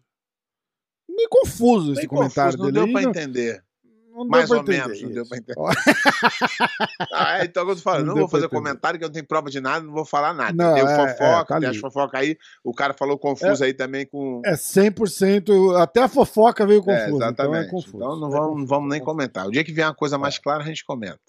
Meio 1.07 1.30
confuso 1.30 1.93
esse 1.93 2.07
comentário 2.07 2.57
confuso, 2.57 2.74
não 2.74 2.86
dele. 2.88 2.99
deu 3.01 3.09
entender. 3.09 3.63
não 4.09 4.21
deu 4.24 4.26
Mais 4.26 4.47
pra 4.49 4.57
ou 4.57 4.63
entender 4.63 4.82
menos, 4.88 5.01
não 5.03 5.11
deu 5.11 5.21
isso. 5.24 5.30
pra 5.30 5.38
entender. 5.38 5.59
Ah, 7.11 7.39
é, 7.39 7.45
então 7.45 7.67
eu 7.69 7.76
tô 7.76 7.82
falando, 7.82 7.99
Não 8.01 8.07
não, 8.07 8.13
deu 8.15 8.21
vou 8.21 8.30
fazer 8.30 8.45
entender. 8.45 8.57
comentário 8.61 8.97
que 8.97 9.05
eu 9.05 9.09
não 9.09 9.13
tenho 9.13 9.28
prova 9.28 9.49
de 9.51 9.59
nada, 9.59 9.86
não 9.86 9.93
vou 9.93 10.05
falar 10.05 10.34
nada. 10.34 10.53
Não, 10.53 10.74
tem 10.74 10.84
o 10.84 10.88
é, 10.88 10.95
fofoca, 10.95 11.26
é, 11.26 11.45
tá 11.45 11.59
tem 11.59 11.69
as 11.69 12.13
aí. 12.15 12.38
O 12.63 12.74
cara 12.74 12.93
falou 12.93 13.19
confuso 13.19 13.63
aí 13.63 13.74
também 13.74 14.05
com. 14.07 14.41
É 14.45 14.53
100%. 14.53 15.76
Até 15.80 16.01
a 16.01 16.07
fofoca 16.07 16.65
veio 16.65 16.80
É, 16.80 16.84
confusa. 16.84 17.05
então 17.07 17.17
exatamente. 17.28 17.67
é 17.67 17.69
confuso. 17.69 17.97
Então 17.97 18.19
não 18.19 18.28
É 18.30 18.32
vamos, 18.32 18.47
confuso, 18.49 18.67
vamos 18.67 18.89
nem 18.89 18.99
é 19.01 19.03
comentar. 19.03 19.47
O 19.47 19.51
dia 19.51 19.63
que 19.63 19.71
vier 19.74 19.86
uma 19.88 19.93
coisa 19.95 20.17
mais 20.17 20.39
clara, 20.39 20.63
a 20.63 20.65
gente 20.65 20.84
comenta. 20.86 21.19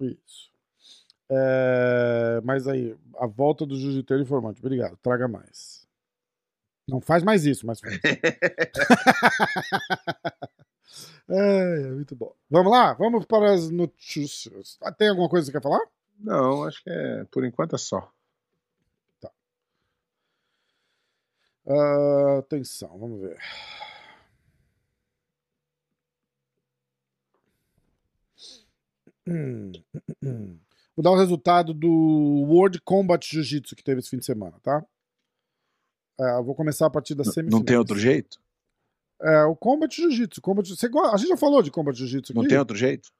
Isso. 0.00 0.47
É, 1.30 2.40
mas 2.42 2.66
aí, 2.66 2.96
a 3.18 3.26
volta 3.26 3.66
do 3.66 3.76
Jiu-Jiteiro 3.76 4.22
Informante. 4.22 4.60
Obrigado. 4.60 4.96
Traga 5.02 5.28
mais. 5.28 5.86
Não 6.88 7.00
faz 7.00 7.22
mais 7.22 7.44
isso, 7.44 7.66
mas 7.66 7.80
faz. 7.80 7.98
é, 11.28 11.80
é, 11.82 11.90
muito 11.90 12.14
bom. 12.16 12.34
Vamos 12.50 12.72
lá? 12.72 12.94
Vamos 12.94 13.24
para 13.26 13.52
as 13.52 13.70
notícias. 13.70 14.78
Ah, 14.82 14.92
Tem 14.92 15.08
alguma 15.08 15.28
coisa 15.28 15.46
que 15.46 15.52
você 15.52 15.58
quer 15.58 15.62
falar? 15.62 15.84
Não, 16.18 16.64
acho 16.64 16.82
que 16.82 16.90
é, 16.90 17.24
por 17.30 17.44
enquanto 17.44 17.74
é 17.76 17.78
só. 17.78 18.10
Ah, 21.66 22.38
atenção, 22.38 22.98
vamos 22.98 23.20
ver. 23.20 23.38
Hum, 29.26 29.72
hum, 29.94 30.00
hum. 30.22 30.60
Vou 30.98 31.02
dar 31.04 31.12
o 31.12 31.16
resultado 31.16 31.72
do 31.72 31.88
World 31.88 32.80
Combat 32.80 33.24
Jiu-Jitsu 33.24 33.76
que 33.76 33.84
teve 33.84 34.00
esse 34.00 34.10
fim 34.10 34.18
de 34.18 34.24
semana, 34.24 34.56
tá? 34.60 34.84
É, 36.20 36.38
eu 36.38 36.42
vou 36.42 36.56
começar 36.56 36.86
a 36.86 36.90
partir 36.90 37.14
da 37.14 37.22
semifinal. 37.22 37.60
Não 37.60 37.64
tem 37.64 37.76
outro 37.76 37.96
jeito? 37.96 38.40
É, 39.22 39.44
o 39.44 39.54
Combat 39.54 39.94
Jiu-Jitsu. 39.94 40.42
Combat... 40.42 40.68
Você 40.68 40.88
A 40.88 41.16
gente 41.16 41.28
já 41.28 41.36
falou 41.36 41.62
de 41.62 41.70
Combat 41.70 41.96
Jiu-Jitsu 41.96 42.32
aqui? 42.32 42.40
Não 42.40 42.48
tem 42.48 42.58
outro 42.58 42.76
jeito? 42.76 43.10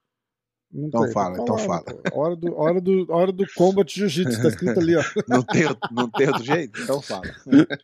Não 0.73 0.89
Então 0.89 1.05
tem, 1.05 1.13
fala, 1.13 1.37
tá 1.37 1.43
então 1.45 1.57
falando, 1.57 1.85
fala. 1.85 2.03
Hora 2.13 2.35
do, 2.35 2.57
hora, 2.57 2.81
do, 2.81 3.07
hora 3.13 3.31
do 3.31 3.45
Combat 3.55 3.89
Jiu-Jitsu, 3.89 4.43
tá 4.43 4.49
escrito 4.49 4.81
ali, 4.81 4.97
ó. 4.97 5.03
Não 5.29 5.43
tem, 5.45 5.65
outro- 5.65 5.95
não 5.95 6.11
tem 6.11 6.27
outro 6.27 6.43
jeito? 6.45 6.83
Então 6.83 7.01
fala. 7.01 7.23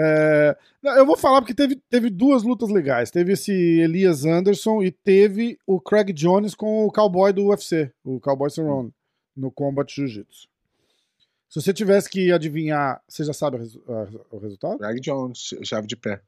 É, 0.00 0.56
não, 0.80 0.92
eu 0.96 1.04
vou 1.04 1.16
falar 1.16 1.40
porque 1.40 1.54
teve, 1.54 1.74
teve 1.90 2.08
duas 2.08 2.44
lutas 2.44 2.68
legais. 2.68 3.10
Teve 3.10 3.32
esse 3.32 3.50
Elias 3.50 4.24
Anderson 4.24 4.80
e 4.80 4.92
teve 4.92 5.58
o 5.66 5.80
Craig 5.80 6.12
Jones 6.12 6.54
com 6.54 6.86
o 6.86 6.92
cowboy 6.92 7.32
do 7.32 7.46
UFC, 7.46 7.90
o 8.04 8.20
Cowboy 8.20 8.48
Cerrone, 8.48 8.92
no 9.38 9.50
Combat 9.50 9.90
Jiu-Jitsu. 9.90 10.48
Se 11.48 11.62
você 11.62 11.72
tivesse 11.72 12.10
que 12.10 12.30
adivinhar, 12.30 13.02
você 13.08 13.24
já 13.24 13.32
sabe 13.32 13.56
o, 13.56 14.38
resultado? 14.38 14.78
Greg 14.78 15.00
Jones, 15.00 15.54
chave 15.62 15.86
de 15.86 15.96
pé. 15.96 16.20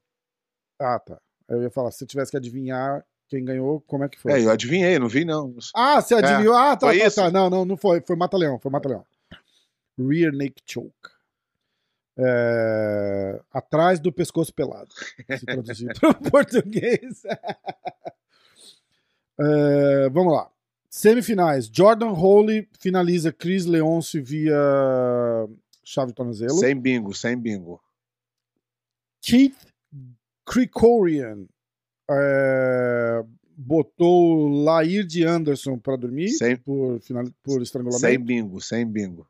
Ah, 0.79 0.99
tá. 0.99 1.21
Eu 1.47 1.61
ia 1.63 1.71
falar, 1.71 1.91
se 1.91 1.99
você 1.99 2.07
tivesse 2.07 2.31
que 2.31 2.37
adivinhar 2.37 3.05
quem 3.29 3.45
ganhou, 3.45 3.81
como 3.83 4.05
é 4.05 4.09
que 4.09 4.19
foi? 4.19 4.33
É, 4.33 4.45
eu 4.45 4.51
adivinhei, 4.51 4.99
não 4.99 5.09
vi 5.09 5.25
não. 5.25 5.55
Ah, 5.75 6.01
você 6.01 6.15
adivinhou? 6.15 6.55
ah, 6.55 6.77
tá, 6.77 6.87
tá, 6.87 7.11
tá. 7.11 7.31
Não, 7.31 7.51
não, 7.51 7.65
não 7.65 7.77
foi. 7.77 8.01
Foi 8.01 8.17
Mata-Leão, 8.17 8.59
foi 8.59 8.71
Mata-Leão. 8.71 9.05
Rear 9.99 10.33
Naked 10.33 10.63
Choke. 10.65 10.95
É, 12.17 13.41
Atrás 13.53 14.01
do 14.01 14.13
pescoço 14.13 14.55
pelado. 14.55 14.95
Se 15.39 15.45
traduzir 15.45 15.93
para 16.01 16.11
o 16.11 16.31
português. 16.31 17.23
É, 19.43 20.11
vamos 20.11 20.35
lá. 20.35 20.51
Semifinais. 20.91 21.71
Jordan 21.73 22.11
Holy 22.11 22.69
finaliza 22.81 23.33
Chris 23.33 23.65
Leonce 23.65 24.21
via 24.21 24.59
chave 25.85 26.13
tornozelo. 26.13 26.55
Sem 26.55 26.75
bingo, 26.75 27.15
sem 27.15 27.37
bingo. 27.37 27.81
Keith 29.23 29.57
Krikorian 30.45 31.47
é, 32.11 33.25
botou 33.57 34.49
Lair 34.49 35.07
de 35.07 35.25
Anderson 35.25 35.79
para 35.79 35.97
dormir 35.97 36.31
Sem- 36.31 36.57
por, 36.57 37.01
final, 37.01 37.25
por 37.43 37.63
estrangulamento. 37.63 38.07
Sem 38.07 38.19
bingo, 38.19 38.61
sem 38.61 38.85
bingo. 38.85 39.29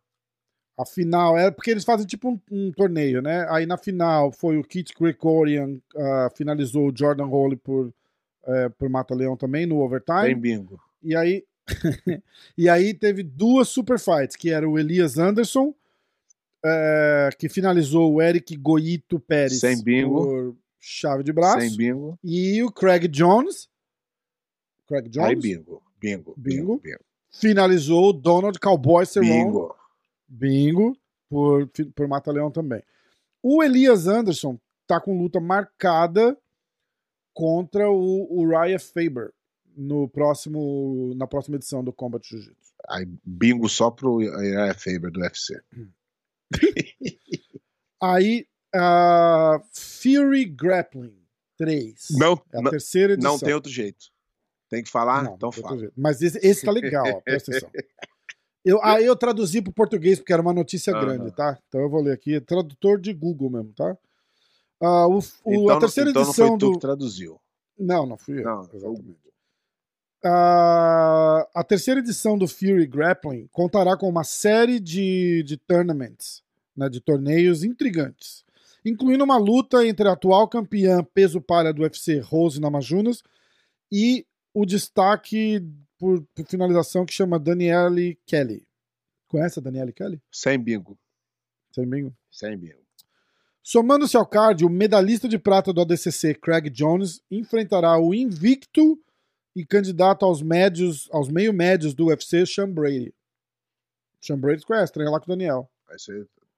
A 0.78 0.86
final 0.86 1.36
é 1.36 1.50
porque 1.50 1.70
eles 1.70 1.84
fazem 1.84 2.06
tipo 2.06 2.30
um, 2.30 2.40
um 2.50 2.72
torneio, 2.72 3.20
né? 3.20 3.46
Aí 3.50 3.66
na 3.66 3.76
final 3.76 4.32
foi 4.32 4.56
o 4.56 4.64
Keith 4.64 4.94
Krikorian 4.94 5.78
ah, 5.94 6.30
finalizou 6.34 6.88
o 6.88 6.96
Jordan 6.96 7.26
Holy 7.26 7.56
por, 7.56 7.92
é, 8.46 8.70
por 8.70 8.88
Mata-Leão 8.88 9.36
também 9.36 9.66
no 9.66 9.80
overtime. 9.80 10.28
Sem 10.28 10.38
bingo. 10.38 10.80
E 11.02 11.14
aí, 11.14 11.44
e 12.56 12.68
aí 12.68 12.94
teve 12.94 13.22
duas 13.22 13.68
super 13.68 13.98
fights, 13.98 14.36
que 14.36 14.50
era 14.50 14.68
o 14.68 14.78
Elias 14.78 15.18
Anderson, 15.18 15.74
é, 16.64 17.30
que 17.38 17.48
finalizou 17.48 18.12
o 18.12 18.22
Eric 18.22 18.56
Goito 18.56 19.18
Pérez 19.18 19.60
Sem 19.60 19.82
bingo. 19.82 20.22
por 20.22 20.56
chave 20.78 21.22
de 21.22 21.32
braço. 21.32 21.60
Sem 21.60 21.76
bingo. 21.76 22.18
E 22.22 22.62
o 22.62 22.70
Craig 22.70 23.08
Jones, 23.08 23.68
Craig 24.86 25.04
Aí 25.04 25.10
Jones 25.10 25.42
bingo. 25.42 25.82
Bingo. 26.00 26.34
Bingo. 26.34 26.34
Bingo. 26.36 26.80
bingo. 26.82 27.04
finalizou 27.30 28.10
o 28.10 28.12
Donald 28.12 28.58
Cowboy 28.58 29.06
Cerrone, 29.06 29.44
Bingo. 29.44 29.76
bingo, 30.26 30.96
por, 31.28 31.68
por 31.94 32.08
Mata-Leão 32.08 32.50
também. 32.50 32.82
O 33.42 33.62
Elias 33.62 34.06
Anderson 34.06 34.58
tá 34.86 35.00
com 35.00 35.18
luta 35.18 35.40
marcada 35.40 36.36
contra 37.32 37.90
o, 37.90 38.26
o 38.30 38.48
Raya 38.50 38.78
Faber 38.78 39.32
no 39.76 40.08
próximo, 40.08 41.14
na 41.16 41.26
próxima 41.26 41.56
edição 41.56 41.82
do 41.84 41.92
Combat 41.92 42.26
Jiu-Jitsu. 42.28 42.74
Aí 42.88 43.06
bingo 43.24 43.68
só 43.68 43.90
pro 43.90 44.14
Uriah 44.14 44.74
Faber 44.74 45.10
do 45.10 45.20
UFC. 45.20 45.60
Aí, 48.02 48.46
a 48.74 49.60
Fury 49.72 50.44
Grappling 50.46 51.14
3. 51.58 52.06
Não, 52.12 52.40
é 52.52 52.58
a 52.58 52.62
não, 52.62 52.70
terceira 52.70 53.12
edição. 53.14 53.32
não 53.32 53.38
tem 53.38 53.52
outro 53.52 53.70
jeito. 53.70 54.06
Tem 54.70 54.82
que 54.82 54.88
falar? 54.90 55.24
Não, 55.24 55.34
então 55.34 55.52
fala. 55.52 55.90
Mas 55.96 56.22
esse, 56.22 56.38
esse 56.46 56.64
tá 56.64 56.70
legal, 56.70 57.04
ó, 57.06 57.20
presta 57.20 57.50
atenção. 57.56 57.70
Eu, 58.64 58.82
aí 58.84 59.04
eu 59.04 59.16
traduzi 59.16 59.60
pro 59.60 59.72
português 59.72 60.18
porque 60.18 60.32
era 60.32 60.42
uma 60.42 60.52
notícia 60.52 60.92
Aham. 60.94 61.00
grande, 61.04 61.32
tá? 61.34 61.58
Então 61.68 61.80
eu 61.80 61.90
vou 61.90 62.02
ler 62.02 62.12
aqui. 62.12 62.40
Tradutor 62.40 63.00
de 63.00 63.12
Google 63.12 63.50
mesmo, 63.50 63.72
tá? 63.72 63.96
Ah, 64.80 65.06
o, 65.08 65.18
o- 65.18 65.22
Então, 65.46 65.68
a 65.70 65.72
não- 65.74 65.78
terceira 65.80 66.10
então 66.10 66.22
edição 66.22 66.46
não 66.46 66.52
foi 66.52 66.58
tu 66.58 66.66
do. 66.68 66.72
que 66.74 66.80
traduziu. 66.80 67.40
Não, 67.78 68.06
não 68.06 68.16
fui 68.16 68.38
eu. 68.40 68.44
Não, 68.44 68.60
o 68.60 68.64
exatamente. 68.76 69.18
Ah, 70.22 71.48
a 71.54 71.64
terceira 71.64 72.00
edição 72.00 72.36
do 72.36 72.46
Fury 72.46 72.86
Grappling 72.86 73.48
contará 73.52 73.96
com 73.96 74.08
uma 74.08 74.24
série 74.24 74.78
de, 74.78 75.42
de 75.44 75.56
tournaments, 75.56 76.42
né, 76.76 76.88
de 76.88 77.00
torneios 77.00 77.64
intrigantes, 77.64 78.44
incluindo 78.84 79.24
uma 79.24 79.38
luta 79.38 79.86
entre 79.86 80.06
a 80.08 80.12
atual 80.12 80.46
campeã 80.46 81.02
peso 81.02 81.40
palha 81.40 81.72
do 81.72 81.82
UFC, 81.82 82.18
Rose 82.18 82.60
Namajunas, 82.60 83.22
e 83.90 84.26
o 84.52 84.66
destaque 84.66 85.64
por, 85.98 86.22
por 86.34 86.46
finalização 86.46 87.06
que 87.06 87.14
chama 87.14 87.38
Danielle 87.38 88.18
Kelly. 88.26 88.66
Conhece 89.26 89.58
a 89.58 89.62
Danielle 89.62 89.92
Kelly? 89.92 90.20
Sem 90.30 90.58
bingo. 90.58 90.98
Sem 91.72 91.88
bingo. 91.88 92.14
Sem 92.30 92.56
bingo. 92.56 92.80
Somando-se 93.62 94.16
ao 94.16 94.26
card, 94.26 94.64
o 94.64 94.68
medalhista 94.68 95.28
de 95.28 95.38
prata 95.38 95.72
do 95.72 95.80
ADCC, 95.80 96.34
Craig 96.34 96.68
Jones, 96.70 97.22
enfrentará 97.30 97.98
o 97.98 98.12
invicto 98.14 98.98
e 99.54 99.64
candidato 99.64 100.24
aos 100.24 100.42
médios, 100.42 101.08
aos 101.12 101.28
meio 101.28 101.52
médios 101.52 101.94
do 101.94 102.06
UFC, 102.06 102.46
Sean 102.46 102.70
Brady. 102.70 103.14
Sean 104.20 104.38
Brady 104.38 104.64
conhece, 104.64 104.92
treina 104.92 105.10
lá 105.10 105.18
com 105.18 105.30
o 105.30 105.36
Daniel. 105.36 105.70
Vai 105.86 105.96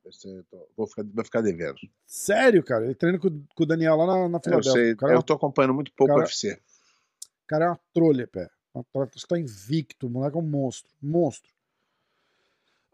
vai 0.05 0.43
vou, 0.77 0.87
ficar, 0.87 1.05
vou 1.15 1.25
ficar 1.25 1.41
devendo. 1.41 1.79
Sério, 2.07 2.63
cara? 2.63 2.85
Ele 2.85 2.95
treina 2.95 3.19
com, 3.19 3.29
com 3.55 3.63
o 3.63 3.67
Daniel 3.67 3.97
lá 3.97 4.07
na, 4.07 4.29
na 4.29 4.39
Eu 4.39 4.43
Filadélfia. 4.43 4.73
sei, 4.73 4.93
o 4.93 4.97
cara, 4.97 5.13
é 5.13 5.17
eu 5.17 5.23
tô 5.23 5.33
acompanhando 5.33 5.75
muito 5.75 5.93
pouco 5.93 6.13
o 6.13 6.19
UFC. 6.19 6.53
o 6.55 7.47
cara 7.47 7.65
é 7.67 7.69
uma 7.69 7.81
trolha, 7.95 8.27
pé. 8.27 8.49
Trolha, 8.93 9.11
Está 9.15 9.39
invicto, 9.39 10.07
o 10.07 10.11
moleque 10.11 10.37
é 10.37 10.41
um 10.41 10.43
monstro. 10.43 10.91
Monstro. 11.01 11.51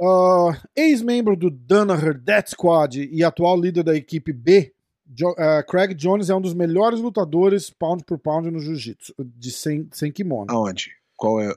Ah, 0.01 0.61
Ex-membro 0.77 1.37
do 1.37 1.51
Danaher 1.51 2.17
Death 2.17 2.51
Squad 2.51 3.09
e 3.11 3.25
atual 3.25 3.61
líder 3.61 3.83
da 3.83 3.97
equipe 3.97 4.33
B, 4.33 4.75
Jo- 5.09 5.35
ah, 5.39 5.63
Craig 5.63 5.95
Jones 5.95 6.29
é 6.31 6.35
um 6.35 6.41
dos 6.41 6.53
melhores 6.55 7.01
lutadores 7.01 7.71
pound 7.71 8.05
por 8.05 8.19
pound 8.19 8.51
no 8.51 8.61
jiu-jitsu, 8.61 9.15
de 9.19 9.51
sem, 9.51 9.89
sem 9.93 10.13
kimono, 10.13 10.51
Aonde? 10.51 10.91
Qual 11.17 11.41
é? 11.41 11.53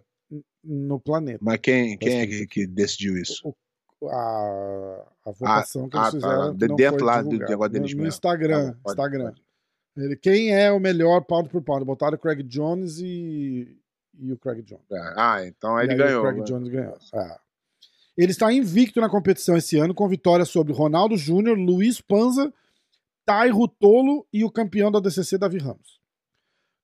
no 0.63 0.99
planeta. 0.99 1.39
Mas 1.41 1.59
quem, 1.59 1.97
quem 1.97 2.19
é 2.21 2.27
que, 2.27 2.47
que 2.47 2.67
decidiu 2.67 3.17
isso? 3.17 3.41
O- 3.99 4.07
A, 4.07 5.05
a 5.25 5.31
votação 5.31 5.87
que 5.89 5.95
eles 5.97 6.07
ah, 6.07 6.11
tá. 6.11 6.17
fizeram 6.17 6.55
De- 6.55 6.67
não 6.67 6.75
dentro 6.75 6.99
foi 6.99 7.07
lá 7.07 7.21
do 7.21 7.29
negócio 7.37 7.57
no, 7.57 7.69
deles 7.69 7.91
no 7.91 7.97
mesmo. 7.97 8.07
Instagram. 8.07 8.65
Tá 8.67 8.71
bom, 8.73 8.79
pode- 8.83 8.91
Instagram. 8.99 9.23
pode. 9.25 9.41
Ele, 9.97 10.15
quem 10.15 10.55
é 10.55 10.71
o 10.71 10.79
melhor 10.79 11.21
pound 11.21 11.49
por 11.49 11.61
pound? 11.61 11.83
Botaram 11.85 12.15
o 12.15 12.19
Craig 12.19 12.41
Jones 12.43 12.99
e, 12.99 13.77
e 14.17 14.31
o 14.31 14.37
Craig 14.37 14.61
Jones. 14.63 14.85
Ah, 15.17 15.45
então 15.45 15.75
aí 15.75 15.85
ele 15.87 15.95
ganhou. 15.95 16.19
O 16.21 16.23
Craig 16.23 16.37
né? 16.39 16.43
Jones 16.45 16.69
ganhou. 16.69 16.97
É. 17.13 17.37
Ele 18.17 18.31
está 18.31 18.51
invicto 18.53 19.01
na 19.01 19.09
competição 19.09 19.57
esse 19.57 19.77
ano, 19.77 19.93
com 19.93 20.07
vitórias 20.07 20.49
sobre 20.49 20.73
Ronaldo 20.73 21.17
Júnior, 21.17 21.57
Luiz 21.57 21.99
Panza, 22.01 22.53
Tairo 23.31 23.65
Tolo 23.65 24.27
e 24.33 24.43
o 24.43 24.51
campeão 24.51 24.91
da 24.91 24.99
DCC, 24.99 25.37
Davi 25.37 25.57
Ramos. 25.57 26.01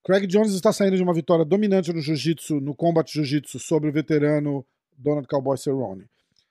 Craig 0.01 0.25
Jones 0.25 0.53
está 0.53 0.71
saindo 0.71 0.95
de 0.95 1.03
uma 1.03 1.13
vitória 1.13 1.43
dominante 1.43 1.91
no 1.91 1.99
jiu-jitsu, 1.99 2.61
no 2.61 2.73
combat 2.73 3.05
jiu-jitsu, 3.11 3.59
sobre 3.59 3.89
o 3.89 3.91
veterano 3.91 4.65
Donald 4.97 5.27
Cowboy 5.27 5.57
Cerrone. 5.57 6.05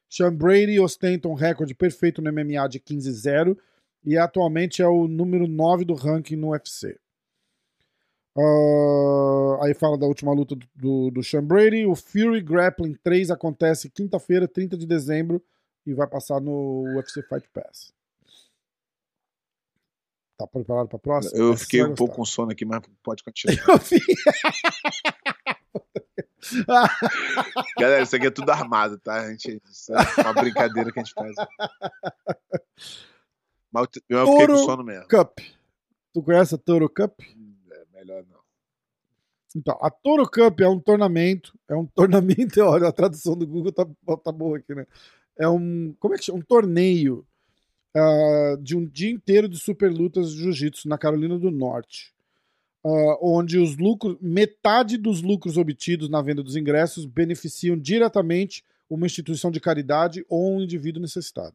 Sean 0.06 0.34
Brady 0.34 0.78
ostenta 0.78 1.28
um 1.28 1.32
recorde 1.32 1.74
perfeito 1.74 2.20
no 2.20 2.30
MMA 2.30 2.68
de 2.68 2.78
15-0 2.78 3.56
e 4.04 4.18
atualmente 4.18 4.82
é 4.82 4.86
o 4.86 5.08
número 5.08 5.48
9 5.48 5.86
do 5.86 5.94
ranking 5.94 6.36
no 6.36 6.50
UFC. 6.50 7.00
Ah, 8.36 9.64
aí 9.64 9.72
fala 9.72 9.96
da 9.96 10.04
última 10.04 10.34
luta 10.34 10.54
do, 10.54 10.66
do, 10.74 11.10
do 11.10 11.24
Sean 11.24 11.42
Brady. 11.42 11.86
O 11.86 11.96
Fury 11.96 12.42
Grappling 12.42 12.98
3 13.02 13.30
acontece 13.30 13.88
quinta-feira, 13.88 14.46
30 14.46 14.76
de 14.76 14.84
dezembro, 14.84 15.42
e 15.86 15.94
vai 15.94 16.06
passar 16.06 16.38
no 16.38 16.84
UFC 16.98 17.22
Fight 17.22 17.48
Pass. 17.48 17.96
Tá 20.38 20.46
preparado 20.46 20.88
pra 20.88 20.98
próxima? 20.98 21.38
Eu 21.38 21.52
Essa 21.54 21.64
fiquei 21.64 21.82
um 21.82 21.94
pouco 21.94 22.16
com 22.16 22.24
sono 22.24 22.52
aqui, 22.52 22.64
mas 22.64 22.82
pode 23.02 23.22
continuar. 23.24 23.56
Eu 23.68 23.78
vi. 23.78 23.98
Galera, 27.78 28.02
isso 28.02 28.14
aqui 28.16 28.26
é 28.26 28.30
tudo 28.30 28.50
armado, 28.50 28.98
tá? 28.98 29.14
A 29.22 29.30
gente, 29.30 29.60
isso 29.68 29.92
é 29.92 30.20
uma 30.22 30.32
brincadeira 30.34 30.92
que 30.92 31.00
a 31.00 31.02
gente 31.02 31.14
faz. 31.14 31.34
Mas 33.72 33.86
eu 34.08 34.18
eu 34.18 34.26
fiquei 34.26 34.46
com 34.46 34.52
Toro- 34.52 34.58
sono 34.64 34.84
mesmo. 34.84 35.08
Cup. 35.08 35.38
Tu 36.12 36.22
conhece 36.22 36.54
a 36.54 36.58
Toro 36.58 36.88
Cup? 36.88 37.20
É 37.20 37.84
melhor 37.98 38.24
não. 38.30 38.36
Então, 39.56 39.78
a 39.80 39.90
Toro 39.90 40.28
Cup 40.30 40.60
é 40.60 40.68
um 40.68 40.78
tornamento, 40.78 41.58
é 41.68 41.74
um 41.74 41.86
tornamento, 41.86 42.60
olha, 42.62 42.88
a 42.88 42.92
tradução 42.92 43.34
do 43.36 43.46
Google 43.46 43.72
tá, 43.72 43.86
tá 44.22 44.30
boa 44.32 44.58
aqui, 44.58 44.74
né? 44.74 44.86
É 45.38 45.48
um, 45.48 45.94
como 45.98 46.14
é 46.14 46.18
que 46.18 46.24
chama? 46.24 46.38
Um 46.38 46.42
torneio 46.42 47.26
ah, 47.96 48.56
de 48.60 48.76
um 48.76 48.84
dia 48.86 49.10
inteiro 49.10 49.48
de 49.48 49.58
super 49.58 49.90
lutas 49.90 50.32
de 50.32 50.42
jiu-jitsu 50.42 50.88
na 50.88 50.98
Carolina 50.98 51.38
do 51.38 51.50
Norte. 51.50 52.12
ah, 52.84 53.18
onde 53.20 53.58
os 53.58 53.76
lucros, 53.76 54.16
metade 54.20 54.96
dos 54.96 55.22
lucros 55.22 55.56
obtidos 55.56 56.08
na 56.08 56.22
venda 56.22 56.42
dos 56.42 56.54
ingressos 56.56 57.04
beneficiam 57.04 57.76
diretamente 57.76 58.62
uma 58.88 59.06
instituição 59.06 59.50
de 59.50 59.58
caridade 59.60 60.24
ou 60.28 60.54
um 60.54 60.60
indivíduo 60.60 61.02
necessitado. 61.02 61.54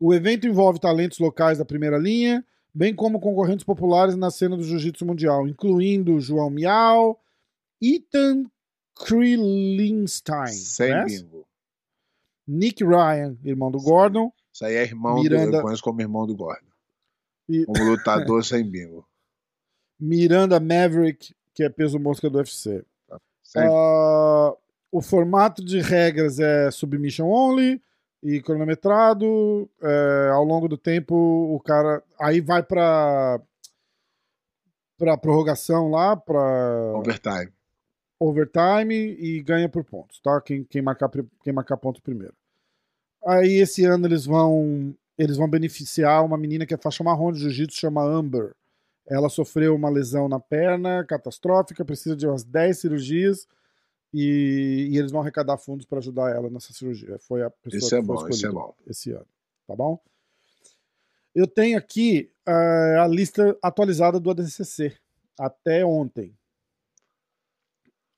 O 0.00 0.14
evento 0.14 0.46
envolve 0.46 0.78
talentos 0.78 1.18
locais 1.18 1.58
da 1.58 1.64
primeira 1.64 1.98
linha, 1.98 2.44
bem 2.72 2.94
como 2.94 3.20
concorrentes 3.20 3.64
populares 3.64 4.16
na 4.16 4.30
cena 4.30 4.56
do 4.56 4.62
jiu-jitsu 4.62 5.04
mundial, 5.04 5.46
incluindo 5.48 6.20
João 6.20 6.50
Miau, 6.50 7.20
Ethan 7.82 8.44
Krilinstein, 8.94 10.52
Sem 10.52 11.04
bingo. 11.04 11.46
Nick 12.46 12.82
Ryan, 12.84 13.36
irmão 13.44 13.70
do 13.70 13.78
Gordon, 13.78 14.32
Isso 14.56 14.64
aí 14.64 14.74
é 14.76 14.82
irmão 14.84 15.16
Miranda- 15.22 15.50
do. 15.50 15.56
Eu 15.58 15.62
conheço 15.62 15.82
como 15.82 16.00
irmão 16.00 16.26
do 16.26 16.34
Gordon. 16.34 16.64
e 17.46 17.66
Como 17.66 17.84
lutador 17.84 18.42
sem 18.42 18.64
bingo. 18.64 19.06
Miranda 20.00 20.58
Maverick, 20.58 21.34
que 21.54 21.62
é 21.62 21.68
peso 21.68 21.98
mosca 22.00 22.30
do 22.30 22.38
UFC. 22.38 22.82
Sem- 23.42 23.62
Ah, 23.66 24.54
o 24.90 25.02
formato 25.02 25.62
de 25.62 25.80
regras 25.82 26.38
é 26.38 26.70
submission 26.70 27.26
only 27.28 27.82
e 28.22 28.40
cronometrado. 28.40 29.68
É, 29.82 30.30
ao 30.32 30.42
longo 30.42 30.68
do 30.68 30.78
tempo, 30.78 31.14
o 31.14 31.60
cara. 31.60 32.02
Aí 32.18 32.40
vai 32.40 32.62
pra. 32.62 33.38
pra 34.98 35.18
prorrogação 35.18 35.90
lá, 35.90 36.16
pra 36.16 36.92
Overtime. 36.96 37.52
overtime 38.18 38.94
e 39.20 39.42
ganha 39.42 39.68
por 39.68 39.84
pontos, 39.84 40.18
tá? 40.20 40.40
Quem, 40.40 40.64
quem, 40.64 40.80
marcar, 40.80 41.10
quem 41.44 41.52
marcar 41.52 41.76
pontos 41.76 42.00
primeiro. 42.00 42.34
Aí 43.26 43.54
esse 43.54 43.84
ano 43.84 44.06
eles 44.06 44.24
vão. 44.24 44.94
Eles 45.18 45.36
vão 45.38 45.48
beneficiar 45.48 46.24
uma 46.24 46.36
menina 46.36 46.66
que 46.66 46.74
é 46.74 46.76
faixa 46.76 47.02
marrom 47.02 47.32
de 47.32 47.40
jiu-jitsu, 47.40 47.78
chama 47.78 48.02
Amber. 48.04 48.54
Ela 49.06 49.30
sofreu 49.30 49.74
uma 49.74 49.88
lesão 49.88 50.28
na 50.28 50.38
perna 50.38 51.04
catastrófica, 51.04 51.84
precisa 51.84 52.14
de 52.14 52.26
umas 52.26 52.44
10 52.44 52.78
cirurgias 52.78 53.48
e, 54.12 54.88
e 54.90 54.98
eles 54.98 55.10
vão 55.10 55.22
arrecadar 55.22 55.56
fundos 55.56 55.86
para 55.86 55.98
ajudar 55.98 56.34
ela 56.34 56.50
nessa 56.50 56.72
cirurgia. 56.72 57.18
Foi 57.20 57.42
a 57.42 57.50
pessoa 57.50 57.78
Isso 57.78 57.88
que 57.88 57.94
é 57.94 57.98
foi 57.98 58.06
bom, 58.06 58.14
isso 58.14 58.26
é 58.26 58.30
escolhida 58.30 58.52
bom. 58.52 58.74
esse 58.86 59.12
ano, 59.12 59.26
tá 59.66 59.74
bom? 59.74 59.98
Eu 61.34 61.46
tenho 61.46 61.78
aqui 61.78 62.30
eh, 62.46 62.98
a 62.98 63.06
lista 63.06 63.56
atualizada 63.62 64.18
do 64.18 64.30
ADCC 64.30 64.96
até 65.38 65.84
ontem. 65.84 66.36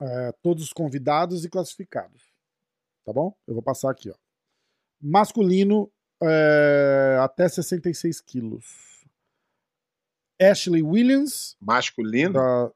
Eh, 0.01 0.33
todos 0.41 0.63
os 0.63 0.73
convidados 0.73 1.45
e 1.45 1.49
classificados, 1.49 2.23
tá 3.05 3.13
bom? 3.13 3.33
Eu 3.47 3.53
vou 3.53 3.63
passar 3.63 3.91
aqui, 3.91 4.09
ó. 4.09 4.15
Masculino 5.01 5.91
eh, 6.21 7.17
até 7.21 7.47
66 7.47 8.21
quilos. 8.21 8.65
Ashley 10.41 10.81
Williams, 10.81 11.55
Masculino? 11.59 12.33
da, 12.33 12.71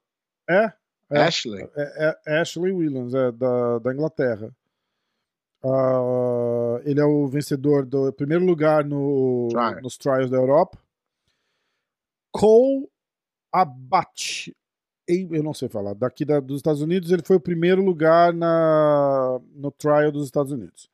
é, 0.49 0.73
é, 1.11 1.21
Ashley? 1.23 1.63
é, 1.75 2.17
é 2.25 2.39
Ashley 2.41 2.71
Williams, 2.73 3.13
é 3.13 3.31
da, 3.31 3.79
da 3.79 3.93
Inglaterra. 3.93 4.53
Ah, 5.63 6.81
ele 6.83 6.99
é 6.99 7.05
o 7.05 7.25
vencedor 7.27 7.85
do 7.85 8.11
primeiro 8.11 8.43
lugar 8.43 8.83
no, 8.83 9.47
Try. 9.49 9.81
nos 9.81 9.97
Trials 9.97 10.29
da 10.29 10.35
Europa. 10.37 10.77
Cole 12.31 12.89
Abate, 13.51 14.53
eu 15.07 15.43
não 15.43 15.53
sei 15.53 15.69
falar, 15.69 15.93
daqui 15.93 16.25
da- 16.25 16.39
dos 16.39 16.57
Estados 16.57 16.81
Unidos, 16.81 17.11
ele 17.11 17.23
foi 17.23 17.35
o 17.35 17.39
primeiro 17.41 17.81
lugar 17.83 18.33
na, 18.33 19.39
no 19.55 19.71
Trial 19.71 20.11
dos 20.11 20.25
Estados 20.25 20.51
Unidos. 20.51 20.89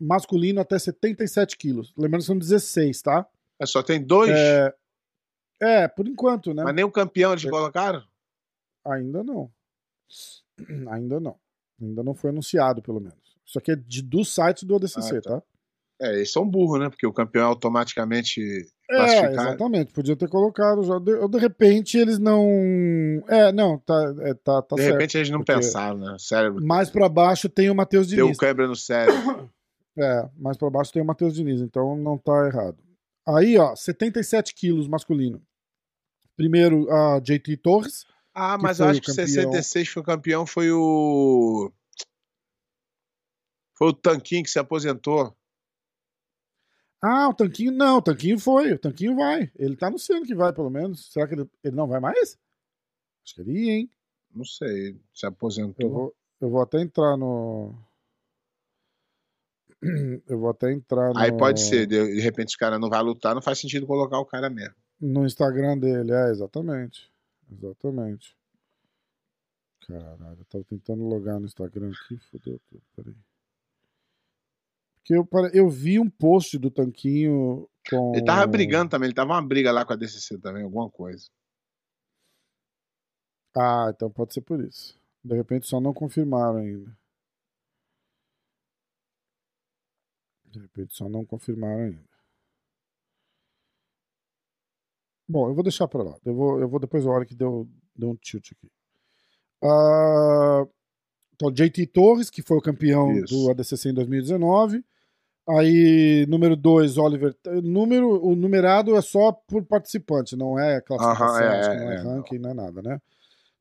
Masculino 0.00 0.60
até 0.60 0.78
77 0.78 1.56
quilos. 1.56 1.92
Lembrando 1.96 2.20
que 2.22 2.26
são 2.26 2.38
16, 2.38 3.02
tá? 3.02 3.26
É, 3.60 3.66
só 3.66 3.82
tem 3.82 4.02
dois? 4.02 4.30
É, 4.30 4.74
é, 5.60 5.88
por 5.88 6.06
enquanto, 6.06 6.54
né? 6.54 6.62
Mas 6.64 6.74
nem 6.74 6.84
o 6.84 6.90
campeão 6.90 7.32
eles 7.32 7.44
É. 7.44 7.50
colocaram? 7.50 8.02
Ainda 8.86 9.22
não. 9.24 9.50
Ainda 10.90 11.20
não. 11.20 11.36
Ainda 11.80 12.02
não 12.02 12.14
foi 12.14 12.30
anunciado, 12.30 12.82
pelo 12.82 13.00
menos. 13.00 13.18
Isso 13.46 13.58
aqui 13.58 13.72
é 13.72 13.76
de, 13.76 14.02
do 14.02 14.24
site 14.24 14.64
do 14.66 14.76
ADCC, 14.76 15.16
Ah, 15.18 15.20
tá. 15.22 15.30
tá? 15.36 15.42
É, 16.00 16.14
eles 16.14 16.30
são 16.30 16.48
burros, 16.48 16.78
né? 16.78 16.88
Porque 16.88 17.06
o 17.06 17.12
campeão 17.12 17.42
é 17.42 17.46
automaticamente 17.46 18.40
É, 18.88 18.94
classificado. 18.96 19.32
exatamente. 19.48 19.92
Podia 19.92 20.14
ter 20.14 20.28
colocado 20.28 20.84
já. 20.84 20.96
De, 21.00 21.28
de 21.28 21.38
repente 21.38 21.98
eles 21.98 22.20
não. 22.20 22.46
É, 23.28 23.50
não, 23.50 23.78
tá, 23.78 24.14
é, 24.20 24.34
tá, 24.34 24.62
tá 24.62 24.76
De 24.76 24.82
certo. 24.82 24.92
repente 24.94 25.18
eles 25.18 25.30
não 25.30 25.40
porque- 25.40 25.54
pensaram, 25.54 25.98
né? 25.98 26.16
Cérebro 26.20 26.64
Mais 26.64 26.88
pra 26.88 27.08
baixo 27.08 27.48
tem 27.48 27.68
o 27.68 27.74
Matheus 27.74 28.06
deu 28.06 28.26
Diniz. 28.26 28.38
câimbra 28.38 28.68
no 28.68 28.76
cérebro. 28.76 29.50
É, 29.98 30.30
mais 30.36 30.56
pra 30.56 30.70
baixo 30.70 30.92
tem 30.92 31.02
o 31.02 31.04
Matheus 31.04 31.34
Diniz, 31.34 31.60
então 31.60 31.96
não 31.96 32.16
tá 32.16 32.46
errado. 32.46 32.78
Aí, 33.26 33.58
ó, 33.58 33.74
77 33.74 34.54
quilos 34.54 34.86
masculino. 34.86 35.42
Primeiro, 36.36 36.88
a 36.90 37.18
JT 37.18 37.56
Torres. 37.56 38.06
Ah, 38.32 38.56
mas 38.56 38.78
eu 38.78 38.86
acho 38.86 39.00
que 39.00 39.10
o 39.10 39.14
campeão. 39.14 39.26
66 39.26 39.88
foi 39.88 40.02
campeão 40.04 40.46
foi 40.46 40.70
o. 40.70 41.72
Foi 43.76 43.88
o 43.88 43.92
Tanquinho 43.92 44.44
que 44.44 44.50
se 44.50 44.58
aposentou. 44.58 45.36
Ah, 47.02 47.28
o 47.28 47.34
Tanquinho. 47.34 47.72
Não, 47.72 47.98
o 47.98 48.02
Tanquinho 48.02 48.38
foi. 48.38 48.72
O 48.72 48.78
Tanquinho 48.78 49.16
vai. 49.16 49.50
Ele 49.56 49.76
tá 49.76 49.88
anunciando 49.88 50.26
que 50.26 50.34
vai, 50.34 50.52
pelo 50.52 50.70
menos. 50.70 51.12
Será 51.12 51.26
que 51.26 51.34
ele, 51.34 51.50
ele 51.64 51.74
não 51.76 51.88
vai 51.88 52.00
mais? 52.00 52.38
Acho 53.24 53.34
que 53.34 53.40
ele 53.40 53.52
ia, 53.52 53.72
hein? 53.72 53.90
Não 54.34 54.44
sei, 54.44 55.00
se 55.12 55.26
Eu 55.26 55.30
aposentou. 55.30 55.90
vou, 55.90 56.16
eu 56.40 56.50
vou 56.50 56.62
até 56.62 56.80
entrar 56.80 57.16
no. 57.16 57.74
Eu 60.26 60.38
vou 60.38 60.50
até 60.50 60.72
entrar 60.72 61.12
no, 61.12 61.18
Aí 61.18 61.30
pode 61.36 61.60
ser, 61.60 61.86
de 61.86 62.14
de 62.14 62.20
repente 62.20 62.56
o 62.56 62.58
cara 62.58 62.78
não 62.78 62.88
vai 62.88 63.02
lutar, 63.02 63.34
não 63.34 63.42
faz 63.42 63.58
sentido 63.58 63.86
colocar 63.86 64.18
o 64.18 64.26
cara 64.26 64.50
mesmo. 64.50 64.74
no 65.00 65.24
Instagram 65.24 65.78
dele. 65.78 66.12
É, 66.12 66.30
exatamente. 66.30 67.10
Exatamente. 67.50 68.36
Caralho, 69.86 70.38
eu 70.38 70.44
tava 70.44 70.64
tentando 70.64 71.04
logar 71.04 71.40
no 71.40 71.46
Instagram 71.46 71.90
aqui, 71.90 72.18
fodeu 72.30 72.60
tudo. 72.68 72.82
Peraí. 72.94 73.16
Porque 74.96 75.14
eu, 75.14 75.26
eu 75.54 75.70
vi 75.70 75.98
um 75.98 76.10
post 76.10 76.58
do 76.58 76.70
Tanquinho 76.70 77.66
com. 77.88 78.14
Ele 78.14 78.24
tava 78.24 78.46
brigando 78.46 78.90
também, 78.90 79.06
ele 79.06 79.14
tava 79.14 79.32
uma 79.32 79.42
briga 79.42 79.72
lá 79.72 79.84
com 79.84 79.94
a 79.94 79.96
DCC 79.96 80.38
também, 80.38 80.62
alguma 80.62 80.90
coisa. 80.90 81.30
Ah, 83.56 83.90
então 83.94 84.10
pode 84.10 84.34
ser 84.34 84.42
por 84.42 84.62
isso. 84.62 85.00
De 85.24 85.34
repente 85.34 85.66
só 85.66 85.80
não 85.80 85.94
confirmaram 85.94 86.58
ainda. 86.58 86.94
De 90.50 90.58
repente 90.58 90.94
só 90.94 91.08
não 91.08 91.24
confirmaram 91.24 91.84
ainda. 91.84 92.08
Bom, 95.28 95.48
eu 95.48 95.54
vou 95.54 95.62
deixar 95.62 95.86
pra 95.86 96.02
lá. 96.02 96.16
Eu 96.24 96.34
vou, 96.34 96.60
eu 96.60 96.68
vou 96.68 96.80
depois 96.80 97.06
a 97.06 97.10
hora 97.10 97.26
que 97.26 97.34
deu, 97.34 97.68
deu 97.94 98.10
um 98.10 98.16
tilt 98.16 98.52
aqui. 98.52 98.70
Ah, 99.62 100.66
então, 101.34 101.52
JT 101.52 101.86
Torres, 101.88 102.30
que 102.30 102.42
foi 102.42 102.56
o 102.56 102.62
campeão 102.62 103.12
Isso. 103.12 103.34
do 103.34 103.50
ADCC 103.50 103.90
em 103.90 103.94
2019. 103.94 104.82
Aí, 105.48 106.26
número 106.28 106.56
2, 106.56 106.98
Oliver. 106.98 107.34
Número, 107.62 108.22
o 108.22 108.34
numerado 108.34 108.96
é 108.96 109.00
só 109.00 109.32
por 109.32 109.64
participante, 109.64 110.36
não 110.36 110.58
é 110.58 110.80
classificação, 110.80 111.36
Aham, 111.36 111.54
é, 111.54 111.58
acho 111.58 111.70
que 111.70 111.76
não 111.76 111.90
é, 111.90 111.94
é, 111.94 111.98
ranking, 111.98 112.38
não 112.38 112.50
é 112.50 112.54
nada, 112.54 112.82
né? 112.82 113.00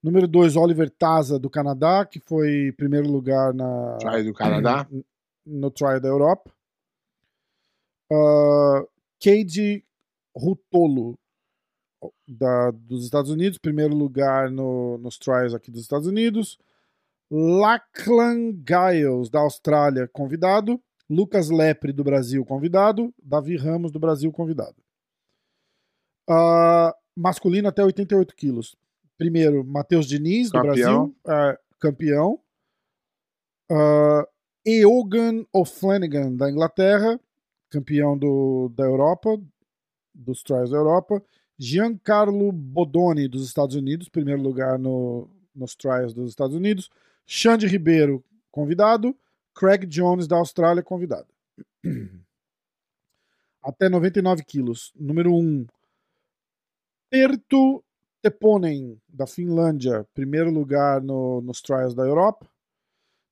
Número 0.04 0.28
2, 0.28 0.56
Oliver 0.56 0.90
Taza, 0.90 1.40
do 1.40 1.50
Canadá, 1.50 2.06
que 2.06 2.20
foi 2.20 2.74
primeiro 2.78 3.10
lugar 3.10 3.54
na, 3.54 3.98
Try 4.00 4.24
do 4.24 4.34
Canadá. 4.34 4.88
no 5.46 5.72
Trial 5.72 6.00
da 6.00 6.10
Europa. 6.10 6.52
Uh, 8.12 8.88
Cade 9.22 9.84
Rutolo, 10.36 11.18
da, 12.28 12.72
dos 12.72 13.04
Estados 13.04 13.32
Unidos, 13.32 13.58
primeiro 13.58 13.96
lugar 13.96 14.52
no, 14.52 14.98
nos 15.00 15.18
Trials 15.18 15.54
aqui 15.54 15.72
dos 15.72 15.82
Estados 15.82 16.08
Unidos. 16.08 16.58
Lachlan 17.30 18.54
Giles, 18.66 19.30
da 19.30 19.40
Austrália, 19.40 20.08
convidado. 20.08 20.82
Lucas 21.10 21.50
Lepre, 21.50 21.92
do 21.92 22.04
Brasil, 22.04 22.44
convidado. 22.46 23.14
Davi 23.22 23.56
Ramos, 23.56 23.92
do 23.92 24.00
Brasil, 24.00 24.32
convidado. 24.32 24.76
Uh, 26.30 26.94
masculino 27.16 27.68
até 27.68 27.84
88 27.84 28.36
quilos. 28.36 28.76
Primeiro, 29.18 29.64
Matheus 29.64 30.06
Diniz, 30.06 30.50
do 30.52 30.62
Campeão. 30.62 31.16
Brasil, 31.24 31.54
uh, 31.54 31.58
campeão. 31.80 32.40
Uh, 33.72 34.26
Eogan 34.66 35.46
O'Flanagan, 35.54 36.36
da 36.36 36.50
Inglaterra, 36.50 37.20
campeão 37.70 38.18
do, 38.18 38.70
da 38.76 38.84
Europa, 38.84 39.40
dos 40.14 40.42
Trials 40.44 40.72
da 40.72 40.78
Europa. 40.78 41.24
Giancarlo 41.58 42.52
Bodoni, 42.52 43.28
dos 43.28 43.46
Estados 43.46 43.76
Unidos, 43.76 44.10
primeiro 44.10 44.42
lugar 44.42 44.78
no, 44.78 45.30
nos 45.56 45.76
Trials 45.76 46.14
dos 46.14 46.30
Estados 46.30 46.56
Unidos. 46.56 46.90
Xande 47.26 47.68
Ribeiro, 47.68 48.24
convidado. 48.52 49.16
Craig 49.54 49.88
Jones, 49.88 50.28
da 50.28 50.38
Austrália, 50.38 50.84
convidado. 50.84 51.28
Até 53.64 53.90
99 53.90 54.44
quilos. 54.46 54.94
Número 54.96 55.34
1. 55.34 55.66
Perto 57.10 57.84
Teponen, 58.22 59.02
da 59.08 59.26
Finlândia, 59.26 60.06
primeiro 60.14 60.52
lugar 60.52 61.02
no, 61.02 61.42
nos 61.42 61.62
Trials 61.62 61.94
da 61.96 62.04
Europa. 62.04 62.48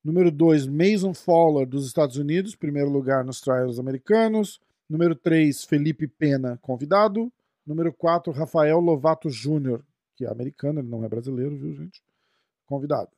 Número 0.06 0.30
2, 0.30 0.68
Mason 0.68 1.12
Fowler, 1.12 1.66
dos 1.66 1.84
Estados 1.84 2.16
Unidos, 2.16 2.54
primeiro 2.54 2.88
lugar 2.88 3.24
nos 3.24 3.40
Trials 3.40 3.76
americanos. 3.76 4.60
Número 4.88 5.16
3, 5.16 5.64
Felipe 5.64 6.06
Pena, 6.06 6.56
convidado. 6.62 7.28
Número 7.66 7.92
4, 7.92 8.32
Rafael 8.32 8.78
Lovato 8.78 9.28
Júnior, 9.28 9.84
que 10.14 10.24
é 10.24 10.28
americano, 10.30 10.78
ele 10.78 10.86
não 10.86 11.04
é 11.04 11.08
brasileiro, 11.08 11.56
viu, 11.56 11.74
gente? 11.74 12.00
Convidado. 12.66 13.10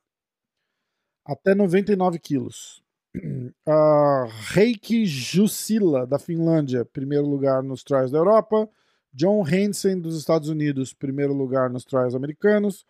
Até 1.23 1.53
99 1.53 2.17
quilos. 2.17 2.81
A 3.67 4.25
Reiki 4.51 5.05
Jusila, 5.05 6.07
da 6.07 6.17
Finlândia, 6.17 6.83
primeiro 6.85 7.27
lugar 7.27 7.61
nos 7.61 7.83
trials 7.83 8.09
da 8.09 8.17
Europa. 8.17 8.67
John 9.13 9.43
Hansen, 9.43 10.01
dos 10.01 10.17
Estados 10.17 10.49
Unidos, 10.49 10.91
primeiro 10.95 11.33
lugar 11.33 11.69
nos 11.69 11.85
trials 11.85 12.15
americanos. 12.15 12.83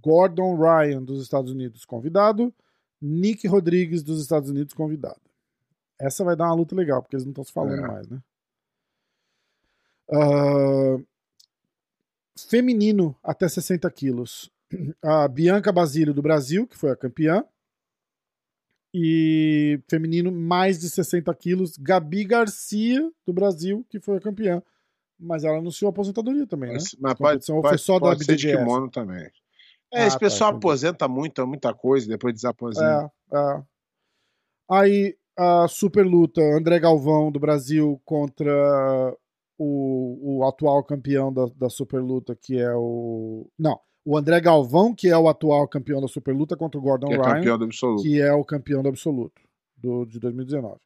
Gordon 0.00 0.56
Ryan, 0.56 1.02
dos 1.02 1.20
Estados 1.20 1.50
Unidos, 1.50 1.84
convidado. 1.84 2.54
Nick 3.02 3.46
Rodrigues, 3.48 4.02
dos 4.02 4.22
Estados 4.22 4.48
Unidos, 4.48 4.72
convidado. 4.72 5.20
Essa 6.00 6.24
vai 6.24 6.36
dar 6.36 6.46
uma 6.46 6.54
luta 6.54 6.74
legal, 6.74 7.02
porque 7.02 7.16
eles 7.16 7.24
não 7.24 7.32
estão 7.32 7.44
se 7.44 7.52
falando 7.52 7.84
É. 7.84 7.86
mais, 7.88 8.08
né? 8.08 8.22
Ah, 10.10 10.98
feminino, 12.48 13.16
até 13.22 13.48
60 13.48 13.90
quilos. 13.90 14.50
A 15.02 15.28
Bianca 15.28 15.70
Basílio, 15.72 16.14
do 16.14 16.22
Brasil, 16.22 16.66
que 16.66 16.76
foi 16.76 16.90
a 16.90 16.96
campeã. 16.96 17.44
E 18.94 19.80
feminino, 19.88 20.30
mais 20.30 20.78
de 20.78 20.88
60 20.88 21.34
quilos. 21.34 21.76
Gabi 21.78 22.24
Garcia, 22.24 23.10
do 23.26 23.32
Brasil, 23.32 23.84
que 23.88 23.98
foi 23.98 24.18
a 24.18 24.20
campeã. 24.20 24.62
Mas 25.18 25.44
ela 25.44 25.58
anunciou 25.58 25.88
a 25.88 25.90
aposentadoria 25.90 26.46
também, 26.46 26.70
né? 26.70 26.74
Mas, 26.76 26.96
mas 26.98 27.14
pode, 27.14 27.46
pode, 27.46 27.68
foi 27.68 27.78
só 27.78 27.94
da 27.94 28.08
pode 28.08 28.24
ser 28.24 28.36
de 28.36 28.54
kimono 28.54 28.90
também. 28.90 29.30
É, 29.92 30.02
Ah, 30.02 30.06
esse 30.06 30.16
tá, 30.16 30.20
pessoal 30.20 30.50
entendi. 30.50 30.66
aposenta 30.66 31.08
muito, 31.08 31.46
muita 31.46 31.74
coisa, 31.74 32.08
depois 32.08 32.34
desaposenta. 32.34 33.10
É, 33.32 33.36
é. 33.36 33.62
Aí 34.70 35.16
a 35.36 35.66
super 35.68 36.04
luta, 36.06 36.40
André 36.40 36.78
Galvão 36.78 37.30
do 37.30 37.38
Brasil 37.40 38.00
contra 38.04 38.52
o, 39.58 40.38
o 40.40 40.46
atual 40.46 40.82
campeão 40.84 41.32
da, 41.32 41.46
da 41.56 41.68
super 41.68 42.00
luta, 42.00 42.34
que 42.34 42.58
é 42.58 42.72
o. 42.74 43.48
Não, 43.58 43.78
o 44.04 44.16
André 44.16 44.40
Galvão, 44.40 44.94
que 44.94 45.08
é 45.08 45.16
o 45.16 45.28
atual 45.28 45.68
campeão 45.68 46.00
da 46.00 46.08
super 46.08 46.34
luta, 46.34 46.56
contra 46.56 46.78
o 46.78 46.82
Gordon 46.82 47.08
que 47.08 47.14
é 47.14 47.16
Ryan, 47.16 47.34
campeão 47.34 47.58
do 47.58 47.64
absoluto. 47.64 48.02
que 48.02 48.20
é 48.20 48.32
o 48.32 48.44
campeão 48.44 48.82
do 48.82 48.88
absoluto 48.88 49.40
do, 49.76 50.04
de 50.06 50.18
2019. 50.18 50.76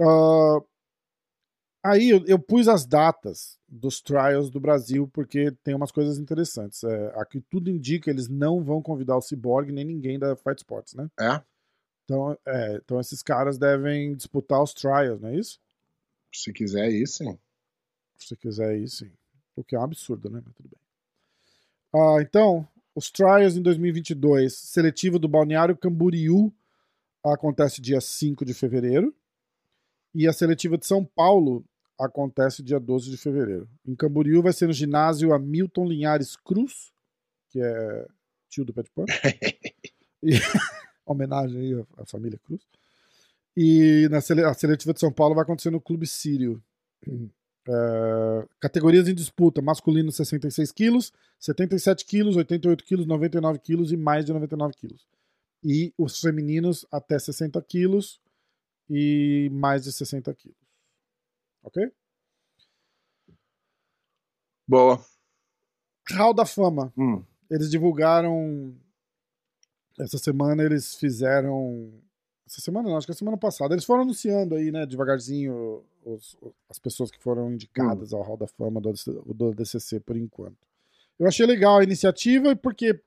Ah, 0.00 0.58
aí 1.84 2.08
eu, 2.08 2.24
eu 2.26 2.38
pus 2.38 2.66
as 2.66 2.86
datas 2.86 3.58
dos 3.68 4.00
trials 4.00 4.50
do 4.50 4.58
Brasil, 4.58 5.06
porque 5.12 5.52
tem 5.62 5.74
umas 5.74 5.92
coisas 5.92 6.18
interessantes. 6.18 6.82
É, 6.82 7.12
aqui 7.16 7.40
tudo 7.50 7.70
indica 7.70 8.10
eles 8.10 8.28
não 8.28 8.64
vão 8.64 8.80
convidar 8.80 9.16
o 9.16 9.20
Cyborg 9.20 9.70
nem 9.70 9.84
ninguém 9.84 10.18
da 10.18 10.34
Fight 10.34 10.58
Sports, 10.58 10.94
né? 10.94 11.10
É? 11.20 11.42
Então, 12.04 12.38
é, 12.46 12.76
então 12.76 12.98
esses 12.98 13.22
caras 13.22 13.58
devem 13.58 14.14
disputar 14.14 14.62
os 14.62 14.72
trials, 14.72 15.20
não 15.20 15.28
é 15.28 15.36
isso? 15.36 15.60
Se 16.32 16.52
quiser 16.52 16.90
ir, 16.90 17.06
sim. 17.06 17.38
Se 18.16 18.36
quiser 18.36 18.76
ir, 18.76 18.88
sim. 18.88 19.10
O 19.54 19.62
que 19.62 19.76
é 19.76 19.78
um 19.78 19.84
absurdo, 19.84 20.30
né? 20.30 20.42
Mas 20.44 20.54
tudo 20.54 20.68
bem. 20.68 20.80
Ah, 21.94 22.20
então, 22.20 22.66
os 22.94 23.10
trials 23.10 23.56
em 23.56 23.62
2022, 23.62 24.52
seletivo 24.52 25.18
do 25.18 25.28
Balneário 25.28 25.76
Camboriú, 25.76 26.52
acontece 27.24 27.80
dia 27.80 28.00
5 28.00 28.44
de 28.44 28.54
fevereiro. 28.54 29.14
E 30.14 30.28
a 30.28 30.32
seletiva 30.32 30.78
de 30.78 30.86
São 30.86 31.04
Paulo 31.04 31.64
acontece 31.98 32.62
dia 32.62 32.78
12 32.80 33.10
de 33.10 33.16
fevereiro. 33.16 33.68
Em 33.86 33.94
Camboriú 33.94 34.42
vai 34.42 34.52
ser 34.52 34.66
no 34.66 34.72
ginásio 34.72 35.32
Hamilton 35.32 35.86
Linhares 35.86 36.36
Cruz, 36.36 36.92
que 37.50 37.60
é 37.60 38.06
tio 38.48 38.64
do 38.64 38.72
Pet 38.72 38.90
Pan. 38.90 39.04
E, 40.26 40.30
homenagem 41.04 41.60
aí 41.60 41.86
à, 41.98 42.06
família 42.06 42.40
Cruz. 42.42 42.62
E 43.54 44.08
na 44.10 44.22
sele- 44.22 44.42
a 44.42 44.54
seletiva 44.54 44.94
de 44.94 45.00
São 45.00 45.12
Paulo 45.12 45.34
vai 45.34 45.42
acontecer 45.42 45.68
no 45.70 45.80
Clube 45.80 46.06
Sírio. 46.06 46.62
É, 47.66 48.46
categorias 48.60 49.08
em 49.08 49.14
disputa: 49.14 49.62
masculino 49.62 50.12
66 50.12 50.70
quilos, 50.70 51.10
77 51.40 52.04
quilos, 52.04 52.36
88 52.36 52.84
quilos, 52.84 53.06
99 53.06 53.58
quilos 53.58 53.90
e 53.90 53.96
mais 53.96 54.26
de 54.26 54.34
99 54.34 54.74
quilos. 54.74 55.08
E 55.62 55.90
os 55.96 56.20
femininos 56.20 56.84
até 56.92 57.18
60 57.18 57.58
quilos 57.62 58.20
e 58.90 59.48
mais 59.50 59.84
de 59.84 59.92
60 59.92 60.34
quilos. 60.34 60.58
Ok? 61.64 61.90
Boa. 64.66 65.04
Hall 66.12 66.34
da 66.34 66.44
Fama. 66.46 66.92
Hum. 66.96 67.22
Eles 67.50 67.70
divulgaram. 67.70 68.74
Essa 69.98 70.18
semana 70.18 70.62
eles 70.62 70.94
fizeram. 70.96 71.92
Essa 72.46 72.60
semana 72.60 72.88
não, 72.88 72.96
acho 72.96 73.06
que 73.06 73.12
a 73.12 73.16
semana 73.16 73.36
passada. 73.36 73.74
Eles 73.74 73.84
foram 73.84 74.02
anunciando 74.02 74.54
aí, 74.54 74.70
né, 74.70 74.84
devagarzinho, 74.84 75.82
os- 76.04 76.36
as 76.68 76.78
pessoas 76.78 77.10
que 77.10 77.18
foram 77.18 77.50
indicadas 77.52 78.12
ao 78.12 78.22
Hall 78.22 78.36
da 78.36 78.46
Fama 78.46 78.80
do, 78.80 78.92
do 79.34 79.54
DCC 79.54 80.00
por 80.00 80.16
enquanto. 80.16 80.58
Eu 81.18 81.26
achei 81.26 81.46
legal 81.46 81.78
a 81.78 81.84
iniciativa 81.84 82.54
porque 82.56 83.00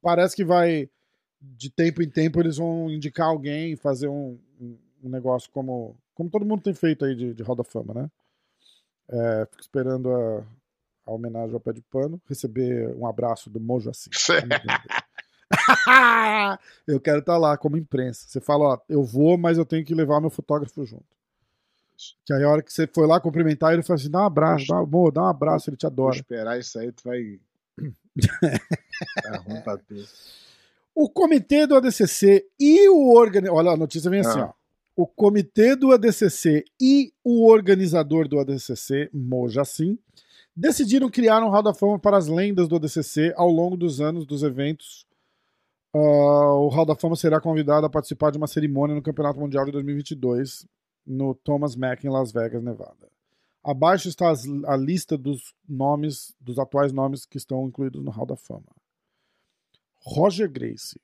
parece 0.00 0.36
que 0.36 0.44
vai. 0.44 0.88
De 1.44 1.70
tempo 1.70 2.00
em 2.02 2.08
tempo 2.08 2.38
eles 2.40 2.56
vão 2.56 2.88
indicar 2.88 3.26
alguém, 3.26 3.74
fazer 3.74 4.06
um- 4.08 4.38
um 4.60 5.08
negócio 5.08 5.50
como, 5.50 5.96
como 6.14 6.30
todo 6.30 6.44
mundo 6.44 6.62
tem 6.62 6.74
feito 6.74 7.04
aí 7.04 7.14
de, 7.14 7.34
de 7.34 7.42
Hall 7.42 7.56
da 7.56 7.64
Fama, 7.64 7.94
né? 7.94 8.10
É, 9.08 9.46
fico 9.50 9.60
esperando 9.62 10.10
a, 10.10 10.44
a 11.06 11.12
homenagem 11.12 11.54
ao 11.54 11.60
pé 11.60 11.72
de 11.72 11.82
pano, 11.82 12.20
receber 12.28 12.88
um 12.96 13.06
abraço 13.06 13.50
do 13.50 13.60
Mojo 13.60 13.90
assim. 13.90 14.10
eu 16.86 17.00
quero 17.00 17.18
estar 17.20 17.36
lá 17.38 17.56
como 17.56 17.76
imprensa. 17.76 18.26
Você 18.28 18.40
fala, 18.40 18.64
ó, 18.74 18.78
eu 18.88 19.02
vou, 19.02 19.36
mas 19.36 19.58
eu 19.58 19.64
tenho 19.66 19.84
que 19.84 19.94
levar 19.94 20.20
meu 20.20 20.30
fotógrafo 20.30 20.84
junto. 20.84 21.04
Que 22.24 22.32
aí 22.32 22.42
a 22.42 22.48
hora 22.48 22.62
que 22.62 22.72
você 22.72 22.86
foi 22.86 23.06
lá 23.06 23.20
cumprimentar, 23.20 23.72
ele 23.72 23.82
fala 23.82 23.98
assim: 23.98 24.10
dá 24.10 24.22
um 24.22 24.26
abraço, 24.26 24.66
dá, 24.66 24.78
amor, 24.78 25.12
dá 25.12 25.22
um 25.22 25.26
abraço, 25.28 25.70
ele 25.70 25.76
te 25.76 25.82
Vou 25.82 25.90
adora. 25.90 26.16
esperar 26.16 26.58
isso 26.58 26.78
aí, 26.78 26.90
tu 26.90 27.02
vai. 27.04 27.38
tá 29.22 29.36
ruim 29.46 29.60
pra. 29.60 29.78
O 30.94 31.08
comitê 31.08 31.66
do 31.66 31.76
ADCC 31.76 32.44
e 32.58 32.88
o 32.88 33.12
organizador. 33.14 33.58
Olha, 33.58 33.70
a 33.72 33.76
notícia 33.76 34.10
vem 34.10 34.20
assim, 34.20 34.40
Ah. 34.40 34.46
ó. 34.46 34.61
O 34.94 35.06
comitê 35.06 35.74
do 35.74 35.90
ADCC 35.92 36.64
e 36.80 37.12
o 37.24 37.46
organizador 37.46 38.28
do 38.28 38.38
ADCC, 38.38 39.08
Mojacin, 39.12 39.98
decidiram 40.54 41.10
criar 41.10 41.42
um 41.42 41.48
Hall 41.48 41.62
da 41.62 41.72
Fama 41.72 41.98
para 41.98 42.18
as 42.18 42.26
lendas 42.26 42.68
do 42.68 42.76
ADCC 42.76 43.32
ao 43.36 43.48
longo 43.48 43.76
dos 43.76 44.00
anos 44.00 44.26
dos 44.26 44.42
eventos. 44.42 45.06
Ah, 45.94 45.98
o 46.54 46.68
Hall 46.68 46.84
da 46.84 46.94
Fama 46.94 47.16
será 47.16 47.40
convidado 47.40 47.86
a 47.86 47.90
participar 47.90 48.30
de 48.30 48.38
uma 48.38 48.46
cerimônia 48.46 48.94
no 48.94 49.02
Campeonato 49.02 49.40
Mundial 49.40 49.64
de 49.64 49.72
2022 49.72 50.66
no 51.06 51.34
Thomas 51.34 51.74
Mack 51.74 52.04
em 52.06 52.10
Las 52.10 52.30
Vegas, 52.32 52.62
Nevada. 52.62 53.10
Abaixo 53.64 54.08
está 54.08 54.30
as- 54.30 54.46
a 54.66 54.76
lista 54.76 55.16
dos 55.16 55.54
nomes, 55.68 56.34
dos 56.40 56.58
atuais 56.58 56.92
nomes 56.92 57.24
que 57.24 57.38
estão 57.38 57.66
incluídos 57.66 58.02
no 58.02 58.10
Hall 58.10 58.26
da 58.26 58.36
Fama. 58.36 58.66
Roger 60.04 60.50
Gracie. 60.50 61.00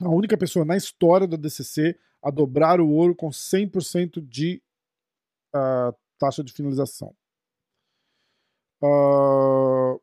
A 0.00 0.08
única 0.08 0.36
pessoa 0.36 0.64
na 0.64 0.76
história 0.76 1.26
do 1.26 1.36
DCC 1.36 1.96
a 2.22 2.30
dobrar 2.30 2.80
o 2.80 2.88
ouro 2.88 3.14
com 3.14 3.28
100% 3.28 4.20
de 4.20 4.62
ah, 5.54 5.92
taxa 6.18 6.42
de 6.42 6.52
finalização. 6.52 7.14
Ah, 8.82 9.96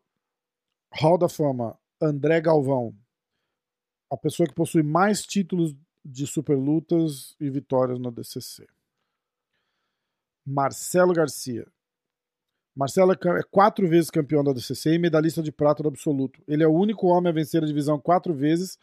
Hall 0.94 1.18
da 1.18 1.30
Fama, 1.30 1.78
André 2.02 2.42
Galvão. 2.42 2.96
A 4.12 4.18
pessoa 4.18 4.48
que 4.48 4.56
possui 4.56 4.84
mais 4.84 5.26
títulos 5.26 5.76
de 6.04 6.28
superlutas 6.28 7.36
e 7.40 7.50
vitórias 7.50 8.00
no 8.00 8.12
DCC. 8.12 8.68
Marcelo 10.46 11.14
Garcia. 11.14 11.68
Marcelo 12.76 13.14
é 13.14 13.40
é 13.40 13.44
quatro 13.50 13.88
vezes 13.88 14.12
campeão 14.12 14.44
da 14.44 14.54
DCC 14.54 14.92
e 14.92 15.00
medalhista 15.00 15.42
de 15.42 15.52
prata 15.52 15.82
do 15.82 15.90
absoluto. 15.90 16.44
Ele 16.48 16.64
é 16.64 16.68
o 16.68 16.74
único 16.74 17.08
homem 17.08 17.30
a 17.30 17.34
vencer 17.34 17.64
a 17.64 17.66
divisão 17.66 18.00
quatro 18.00 18.34
vezes 18.34 18.78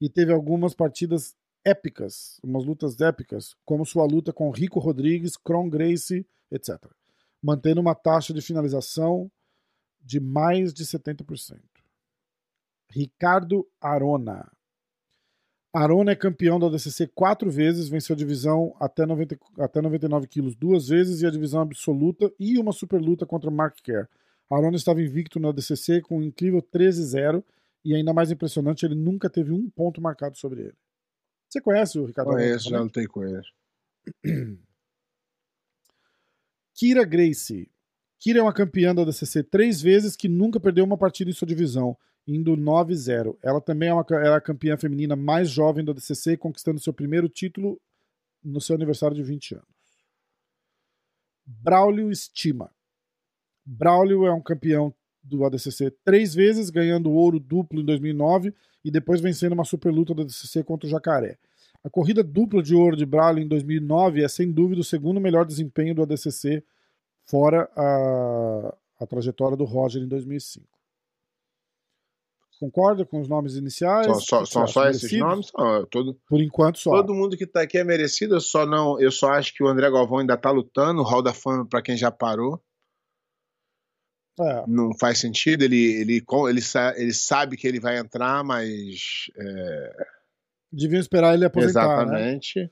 e 0.00 0.10
teve 0.10 0.32
algumas 0.32 0.74
partidas 0.74 1.34
épicas, 1.66 2.38
umas 2.44 2.64
lutas 2.64 3.00
épicas, 3.00 3.56
como 3.64 3.84
sua 3.84 4.06
luta 4.06 4.32
com 4.32 4.50
Rico 4.50 4.78
Rodrigues, 4.78 5.36
Kron 5.36 5.68
Gracie, 5.68 6.24
etc. 6.48 6.76
Mantendo 7.42 7.80
uma 7.80 7.94
taxa 7.94 8.32
de 8.32 8.40
finalização 8.40 9.28
de 10.00 10.20
mais 10.20 10.72
de 10.72 10.84
70%. 10.84 11.58
Ricardo 12.88 13.66
Arona. 13.80 14.48
Arona 15.74 16.12
é 16.12 16.16
campeão 16.16 16.60
da 16.60 16.68
DCC 16.68 17.08
quatro 17.08 17.50
vezes, 17.50 17.88
venceu 17.88 18.14
a 18.14 18.16
divisão 18.16 18.74
até, 18.78 19.04
90, 19.04 19.36
até 19.58 19.82
99 19.82 20.28
quilos 20.28 20.54
duas 20.54 20.86
vezes 20.88 21.20
e 21.20 21.26
a 21.26 21.30
divisão 21.30 21.60
absoluta 21.60 22.32
e 22.38 22.58
uma 22.58 22.72
super 22.72 23.00
luta 23.00 23.26
contra 23.26 23.50
Mark 23.50 23.76
Kerr. 23.82 24.08
Arona 24.48 24.76
estava 24.76 25.02
invicto 25.02 25.40
na 25.40 25.50
DCC 25.50 26.00
com 26.00 26.18
um 26.18 26.22
incrível 26.22 26.62
13-0 26.62 27.42
e 27.84 27.92
ainda 27.94 28.14
mais 28.14 28.30
impressionante, 28.30 28.86
ele 28.86 28.94
nunca 28.94 29.28
teve 29.28 29.52
um 29.52 29.68
ponto 29.68 30.00
marcado 30.00 30.38
sobre 30.38 30.62
ele. 30.62 30.85
Você 31.56 31.60
conhece 31.62 31.98
o 31.98 32.04
Ricardo? 32.04 32.32
Conheço, 32.32 32.68
já 32.68 32.80
lutei 32.80 33.06
com 33.06 33.24
ele. 33.24 33.42
Kira 36.74 37.02
Gracie. 37.02 37.70
Kira 38.18 38.40
é 38.40 38.42
uma 38.42 38.52
campeã 38.52 38.94
da 38.94 39.04
DCC 39.04 39.42
três 39.42 39.80
vezes 39.80 40.14
que 40.16 40.28
nunca 40.28 40.60
perdeu 40.60 40.84
uma 40.84 40.98
partida 40.98 41.30
em 41.30 41.34
sua 41.34 41.48
divisão, 41.48 41.96
indo 42.26 42.54
9-0. 42.56 43.38
Ela 43.42 43.60
também 43.60 43.88
é, 43.88 43.94
uma, 43.94 44.04
é 44.22 44.34
a 44.34 44.40
campeã 44.40 44.76
feminina 44.76 45.16
mais 45.16 45.48
jovem 45.48 45.82
da 45.82 45.94
DCC, 45.94 46.36
conquistando 46.36 46.78
seu 46.78 46.92
primeiro 46.92 47.28
título 47.28 47.80
no 48.44 48.60
seu 48.60 48.76
aniversário 48.76 49.16
de 49.16 49.22
20 49.22 49.54
anos. 49.54 49.66
Braulio 51.46 52.10
Estima. 52.10 52.70
Braulio 53.64 54.26
é 54.26 54.32
um 54.32 54.42
campeão 54.42 54.94
do 55.26 55.44
ADCC 55.44 55.92
três 56.04 56.34
vezes, 56.34 56.70
ganhando 56.70 57.10
ouro 57.10 57.38
duplo 57.38 57.80
em 57.80 57.84
2009 57.84 58.54
e 58.84 58.90
depois 58.90 59.20
vencendo 59.20 59.52
uma 59.52 59.64
super 59.64 59.90
luta 59.92 60.14
da 60.14 60.22
ADCC 60.22 60.62
contra 60.64 60.86
o 60.86 60.90
Jacaré. 60.90 61.38
A 61.82 61.90
corrida 61.90 62.22
dupla 62.22 62.62
de 62.62 62.74
ouro 62.74 62.96
de 62.96 63.06
Braille 63.06 63.42
em 63.42 63.48
2009 63.48 64.22
é 64.22 64.28
sem 64.28 64.50
dúvida 64.50 64.80
o 64.80 64.84
segundo 64.84 65.20
melhor 65.20 65.44
desempenho 65.44 65.94
do 65.94 66.02
ADCC, 66.02 66.62
fora 67.24 67.68
a, 67.76 68.74
a 69.00 69.06
trajetória 69.06 69.56
do 69.56 69.64
Roger 69.64 70.02
em 70.02 70.08
2005. 70.08 70.66
Concorda 72.58 73.04
com 73.04 73.20
os 73.20 73.28
nomes 73.28 73.54
iniciais? 73.54 74.06
Só, 74.06 74.20
só, 74.20 74.44
são 74.44 74.66
só 74.66 74.88
esses 74.88 75.12
nomes? 75.12 75.52
Não, 75.56 75.84
todo, 75.86 76.18
Por 76.26 76.40
enquanto 76.40 76.78
só. 76.78 76.90
Todo 76.90 77.14
mundo 77.14 77.36
que 77.36 77.44
está 77.44 77.60
aqui 77.60 77.76
é 77.76 77.84
merecido, 77.84 78.34
eu 78.34 78.40
só 78.40 78.64
não, 78.64 78.98
eu 78.98 79.10
só 79.10 79.32
acho 79.32 79.54
que 79.54 79.62
o 79.62 79.68
André 79.68 79.90
Galvão 79.90 80.18
ainda 80.18 80.34
está 80.34 80.50
lutando, 80.50 81.02
o 81.02 81.04
Hall 81.04 81.22
da 81.22 81.34
Fama 81.34 81.66
para 81.66 81.82
quem 81.82 81.96
já 81.96 82.10
parou. 82.10 82.60
É. 84.38 84.64
Não 84.66 84.90
faz 84.98 85.18
sentido, 85.18 85.62
ele, 85.62 85.82
ele, 86.00 86.24
ele, 86.48 86.60
ele 86.96 87.12
sabe 87.12 87.56
que 87.56 87.66
ele 87.66 87.80
vai 87.80 87.98
entrar, 87.98 88.44
mas. 88.44 89.30
É... 89.38 90.06
Deviam 90.70 91.00
esperar 91.00 91.34
ele 91.34 91.44
aposentar. 91.44 92.04
Né? 92.06 92.32
Exatamente. 92.34 92.60
Né? 92.60 92.70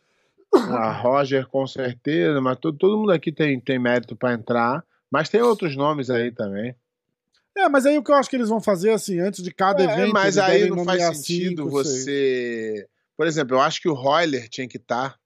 A 0.53 0.93
Roger, 0.93 1.47
com 1.49 1.67
certeza, 1.67 2.41
mas 2.41 2.59
todo, 2.59 2.77
todo 2.77 2.99
mundo 2.99 3.13
aqui 3.13 3.33
tem, 3.33 3.59
tem 3.59 3.79
mérito 3.79 4.15
para 4.15 4.35
entrar. 4.35 4.85
Mas 5.11 5.29
tem 5.29 5.41
outros 5.41 5.77
nomes 5.77 6.11
aí 6.11 6.31
também. 6.31 6.75
É, 7.57 7.69
mas 7.69 7.87
aí 7.87 7.97
o 7.97 8.03
que 8.03 8.11
eu 8.11 8.17
acho 8.17 8.29
que 8.29 8.37
eles 8.37 8.49
vão 8.49 8.61
fazer, 8.61 8.91
assim, 8.91 9.21
antes 9.21 9.43
de 9.43 9.53
cada 9.53 9.83
é, 9.83 9.87
evento. 9.87 10.13
Mas 10.13 10.37
aí 10.37 10.69
não 10.69 10.85
faz 10.85 11.03
sentido 11.19 11.63
cinco, 11.63 11.71
você. 11.71 12.03
Seis. 12.03 12.87
Por 13.17 13.27
exemplo, 13.27 13.57
eu 13.57 13.61
acho 13.61 13.81
que 13.81 13.89
o 13.89 13.95
Royler 13.95 14.49
tinha 14.49 14.67
que 14.67 14.77
estar. 14.77 15.17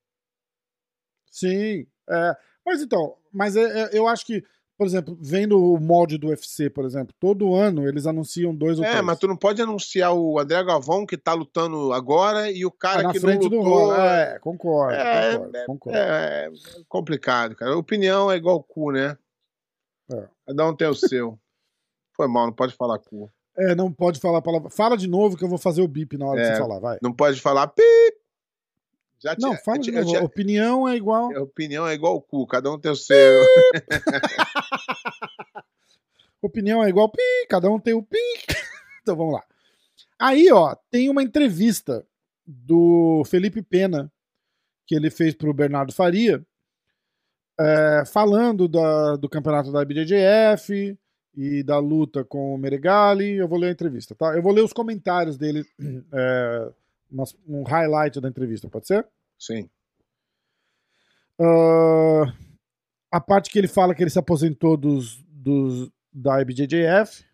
Sim. 1.30 1.86
É. 2.08 2.36
Mas 2.66 2.82
então, 2.82 3.16
mas 3.32 3.56
é, 3.56 3.62
é, 3.62 3.90
eu 3.98 4.06
acho 4.06 4.26
que, 4.26 4.44
por 4.78 4.86
exemplo, 4.86 5.18
vendo 5.20 5.60
o 5.60 5.76
molde 5.80 6.16
do 6.16 6.28
UFC, 6.28 6.70
por 6.70 6.84
exemplo, 6.84 7.12
todo 7.18 7.56
ano 7.56 7.88
eles 7.88 8.06
anunciam 8.06 8.54
dois 8.54 8.78
ou 8.78 8.84
é, 8.84 8.88
três. 8.88 9.00
É, 9.00 9.04
mas 9.04 9.18
tu 9.18 9.26
não 9.26 9.36
pode 9.36 9.60
anunciar 9.60 10.14
o 10.14 10.38
André 10.38 10.62
Galvão 10.62 11.04
que 11.04 11.16
tá 11.16 11.34
lutando 11.34 11.92
agora 11.92 12.48
e 12.48 12.64
o 12.64 12.70
cara 12.70 13.00
é 13.00 13.02
na 13.02 13.12
que 13.12 13.18
frente 13.18 13.50
não 13.50 13.58
lutou. 13.58 13.88
Do 13.88 13.94
é, 13.94 14.38
concordo, 14.38 14.94
é, 14.94 15.32
concordo, 15.32 15.56
é, 15.56 15.66
concordo. 15.66 15.98
É, 15.98 16.50
complicado, 16.88 17.56
cara. 17.56 17.76
Opinião 17.76 18.30
é 18.30 18.36
igual 18.36 18.62
cu, 18.62 18.92
né? 18.92 19.18
É. 20.12 20.28
Cada 20.46 20.68
um 20.68 20.76
tem 20.76 20.86
o 20.86 20.94
seu. 20.94 21.36
Foi 22.14 22.28
mal, 22.28 22.46
não 22.46 22.52
pode 22.52 22.74
falar 22.74 23.00
cu. 23.00 23.28
É, 23.56 23.74
não 23.74 23.92
pode 23.92 24.20
falar 24.20 24.38
a 24.38 24.42
palavra. 24.42 24.70
Fala 24.70 24.96
de 24.96 25.08
novo 25.08 25.36
que 25.36 25.42
eu 25.42 25.48
vou 25.48 25.58
fazer 25.58 25.82
o 25.82 25.88
bip 25.88 26.16
na 26.16 26.26
hora 26.26 26.40
é, 26.40 26.42
de 26.44 26.50
você 26.50 26.62
falar, 26.62 26.78
vai. 26.78 26.98
Não 27.02 27.12
pode 27.12 27.40
falar 27.40 27.66
pip. 27.66 28.16
Já 29.20 29.34
não, 29.38 29.50
tinha, 29.50 29.62
fala 29.64 29.78
de 29.78 29.90
novo. 29.90 30.06
Tinha... 30.06 30.22
Opinião 30.22 30.88
é 30.88 30.94
igual. 30.94 31.30
Opinião 31.42 31.86
é 31.86 31.92
igual 31.92 32.20
cu, 32.20 32.46
cada 32.46 32.70
um 32.70 32.78
tem 32.78 32.92
o 32.92 32.96
seu. 32.96 33.42
Opinião 36.40 36.82
é 36.82 36.88
igual 36.88 37.10
pi, 37.10 37.46
cada 37.48 37.70
um 37.70 37.80
tem 37.80 37.94
o 37.94 38.02
pi. 38.02 38.18
então 39.02 39.16
vamos 39.16 39.34
lá. 39.34 39.44
Aí, 40.18 40.50
ó, 40.52 40.74
tem 40.90 41.08
uma 41.08 41.22
entrevista 41.22 42.06
do 42.46 43.22
Felipe 43.26 43.62
Pena 43.62 44.10
que 44.86 44.94
ele 44.94 45.10
fez 45.10 45.34
pro 45.34 45.52
Bernardo 45.52 45.92
Faria, 45.92 46.44
é, 47.60 48.04
falando 48.06 48.66
da, 48.66 49.16
do 49.16 49.28
campeonato 49.28 49.70
da 49.70 49.82
IBJJF 49.82 50.98
e 51.36 51.62
da 51.62 51.78
luta 51.78 52.24
com 52.24 52.54
o 52.54 52.58
Meregali. 52.58 53.36
Eu 53.36 53.46
vou 53.46 53.58
ler 53.58 53.68
a 53.68 53.72
entrevista, 53.72 54.14
tá? 54.14 54.34
Eu 54.34 54.42
vou 54.42 54.52
ler 54.52 54.62
os 54.62 54.72
comentários 54.72 55.36
dele, 55.36 55.64
é, 56.12 56.72
um 57.46 57.62
highlight 57.64 58.20
da 58.20 58.28
entrevista, 58.28 58.68
pode 58.68 58.86
ser? 58.86 59.06
Sim. 59.38 59.68
Uh, 61.38 62.32
a 63.12 63.20
parte 63.20 63.50
que 63.50 63.58
ele 63.58 63.68
fala 63.68 63.94
que 63.94 64.02
ele 64.02 64.10
se 64.10 64.18
aposentou 64.18 64.76
dos, 64.76 65.22
dos, 65.28 65.90
da 66.12 66.40
IBJJF, 66.40 67.24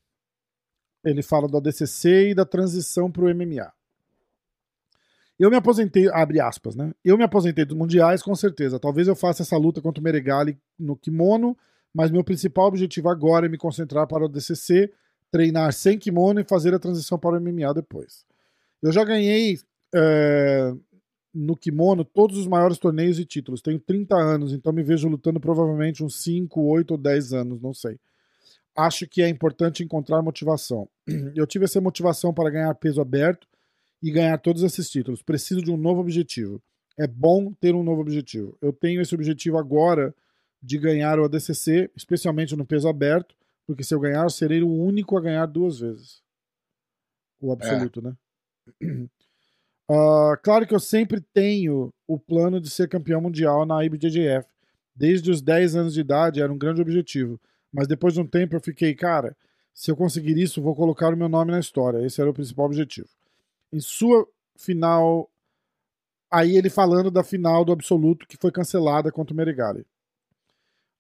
ele 1.05 1.22
fala 1.22 1.49
do 1.49 1.57
ADCC 1.57 2.31
e 2.31 2.35
da 2.35 2.45
transição 2.45 3.11
para 3.11 3.25
o 3.25 3.35
MMA. 3.35 3.72
Eu 5.39 5.51
me 5.51 5.57
aposentei, 5.57 6.09
abre 6.09 6.41
aspas, 6.41 6.77
né? 6.77 6.93
Eu 7.05 7.18
me 7.18 7.25
aposentei 7.25 7.64
dos 7.64 7.77
mundiais, 7.77 8.22
com 8.22 8.35
certeza. 8.35 8.79
Talvez 8.79 9.09
eu 9.09 9.16
faça 9.16 9.43
essa 9.43 9.57
luta 9.57 9.83
contra 9.83 10.01
o 10.01 10.05
Meregali 10.05 10.57
no 10.79 10.97
kimono, 10.97 11.57
mas 11.93 12.11
meu 12.11 12.22
principal 12.22 12.66
objetivo 12.66 13.09
agora 13.09 13.47
é 13.47 13.49
me 13.49 13.59
concentrar 13.59 14.07
para 14.07 14.25
o 14.25 14.29
DCC, 14.29 14.93
treinar 15.31 15.72
sem 15.72 15.99
kimono 15.99 16.41
e 16.41 16.45
fazer 16.45 16.72
a 16.72 16.79
transição 16.79 17.18
para 17.18 17.37
o 17.37 17.41
MMA 17.41 17.75
depois. 17.75 18.25
Eu 18.81 18.93
já 18.93 19.05
ganhei 19.05 19.59
é, 19.93 20.72
no 21.35 21.57
kimono 21.57 22.05
todos 22.05 22.39
os 22.39 22.47
maiores 22.47 22.79
torneios 22.79 23.18
e 23.18 23.25
títulos. 23.25 23.61
Tenho 23.61 23.81
30 23.81 24.14
anos, 24.14 24.53
então 24.53 24.72
me 24.72 24.85
vejo 24.85 25.09
lutando 25.09 25.41
provavelmente 25.41 26.05
uns 26.05 26.22
5, 26.22 26.61
8 26.61 26.93
ou 26.93 26.99
10 26.99 27.33
anos, 27.33 27.61
não 27.61 27.75
sei. 27.75 27.99
Acho 28.77 29.07
que 29.07 29.22
é 29.22 29.29
importante 29.29 29.83
encontrar 29.85 30.22
motivação. 30.22 30.89
Eu 31.35 31.47
tive 31.47 31.64
essa 31.64 31.81
motivação 31.81 32.33
para 32.35 32.51
ganhar 32.51 32.75
peso 32.75 33.01
aberto 33.01 33.47
e 34.03 34.11
ganhar 34.11 34.37
todos 34.39 34.62
esses 34.62 34.91
títulos. 34.91 35.22
Preciso 35.22 35.62
de 35.62 35.70
um 35.70 35.77
novo 35.77 36.01
objetivo. 36.01 36.62
É 36.99 37.07
bom 37.07 37.53
ter 37.53 37.75
um 37.75 37.83
novo 37.83 38.01
objetivo. 38.01 38.57
Eu 38.61 38.72
tenho 38.72 39.01
esse 39.01 39.14
objetivo 39.14 39.59
agora 39.59 40.14
de 40.62 40.79
ganhar 40.79 41.18
o 41.18 41.25
ADCC, 41.25 41.91
especialmente 41.97 42.57
no 42.57 42.64
peso 42.64 42.89
aberto, 42.89 43.35
porque 43.66 43.85
se 43.85 43.95
eu 43.95 44.01
ganhar, 44.01 44.22
eu 44.22 44.31
serei 44.31 44.62
o 44.62 44.68
único 44.68 45.16
a 45.16 45.20
ganhar 45.20 45.47
duas 45.47 45.81
vezes. 45.81 46.22
O 47.41 47.53
absoluto, 47.53 48.01
é. 48.01 48.03
né? 48.03 49.09
Uh, 49.91 50.37
claro 50.43 50.66
que 50.66 50.75
eu 50.75 50.81
sempre 50.81 51.20
tenho 51.20 51.93
o 52.07 52.18
plano 52.18 52.61
de 52.61 52.70
ser 52.70 52.89
campeão 52.89 53.20
mundial 53.20 53.66
na 53.66 53.85
IBJJF. 53.85 54.47
Desde 54.95 55.31
os 55.31 55.43
10 55.43 55.77
anos 55.77 55.95
de 55.95 56.01
idade 56.01 56.41
era 56.41 56.53
um 56.53 56.59
grande 56.59 56.81
objetivo. 56.81 57.41
Mas 57.75 57.89
depois 57.89 58.14
de 58.14 58.20
um 58.20 58.27
tempo 58.27 58.55
eu 58.55 58.61
fiquei, 58.61 58.95
cara, 58.95 59.37
se 59.75 59.91
eu 59.91 59.97
conseguir 59.97 60.39
isso, 60.39 60.62
vou 60.62 60.75
colocar 60.75 61.12
o 61.12 61.16
meu 61.16 61.29
nome 61.29 61.51
na 61.51 61.59
história. 61.59 62.07
Esse 62.07 62.20
era 62.20 62.31
o 62.31 62.35
principal 62.35 62.66
objetivo 62.66 63.09
em 63.75 63.81
sua 63.81 64.27
final. 64.57 65.29
Aí 66.31 66.57
ele 66.57 66.70
falando 66.70 67.11
da 67.11 67.25
final 67.25 67.64
do 67.64 67.72
absoluto 67.72 68.27
que 68.27 68.37
foi 68.37 68.53
cancelada 68.53 69.11
contra 69.11 69.35
o 69.35 69.37
Merigali. 69.37 69.85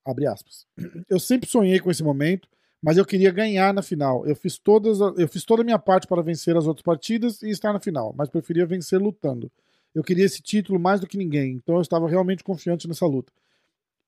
Abre 0.04 0.26
aspas. 0.26 0.66
Eu 1.08 1.20
sempre 1.20 1.48
sonhei 1.48 1.78
com 1.78 1.90
esse 1.90 2.02
momento, 2.02 2.48
mas 2.82 2.98
eu 2.98 3.06
queria 3.06 3.30
ganhar 3.30 3.72
na 3.72 3.80
final. 3.80 4.26
Eu 4.26 4.34
fiz 4.34 4.58
todas, 4.58 4.98
eu 5.00 5.28
fiz 5.28 5.44
toda 5.44 5.62
a 5.62 5.64
minha 5.64 5.78
parte 5.78 6.06
para 6.06 6.20
vencer 6.20 6.56
as 6.56 6.66
outras 6.66 6.82
partidas 6.82 7.42
e 7.42 7.48
estar 7.48 7.72
na 7.72 7.80
final, 7.80 8.12
mas 8.16 8.28
preferia 8.28 8.66
vencer 8.66 9.00
lutando. 9.00 9.50
Eu 9.94 10.02
queria 10.02 10.24
esse 10.24 10.42
título 10.42 10.78
mais 10.78 11.00
do 11.00 11.06
que 11.06 11.16
ninguém, 11.16 11.52
então 11.52 11.76
eu 11.76 11.80
estava 11.80 12.08
realmente 12.08 12.42
confiante 12.42 12.88
nessa 12.88 13.06
luta. 13.06 13.32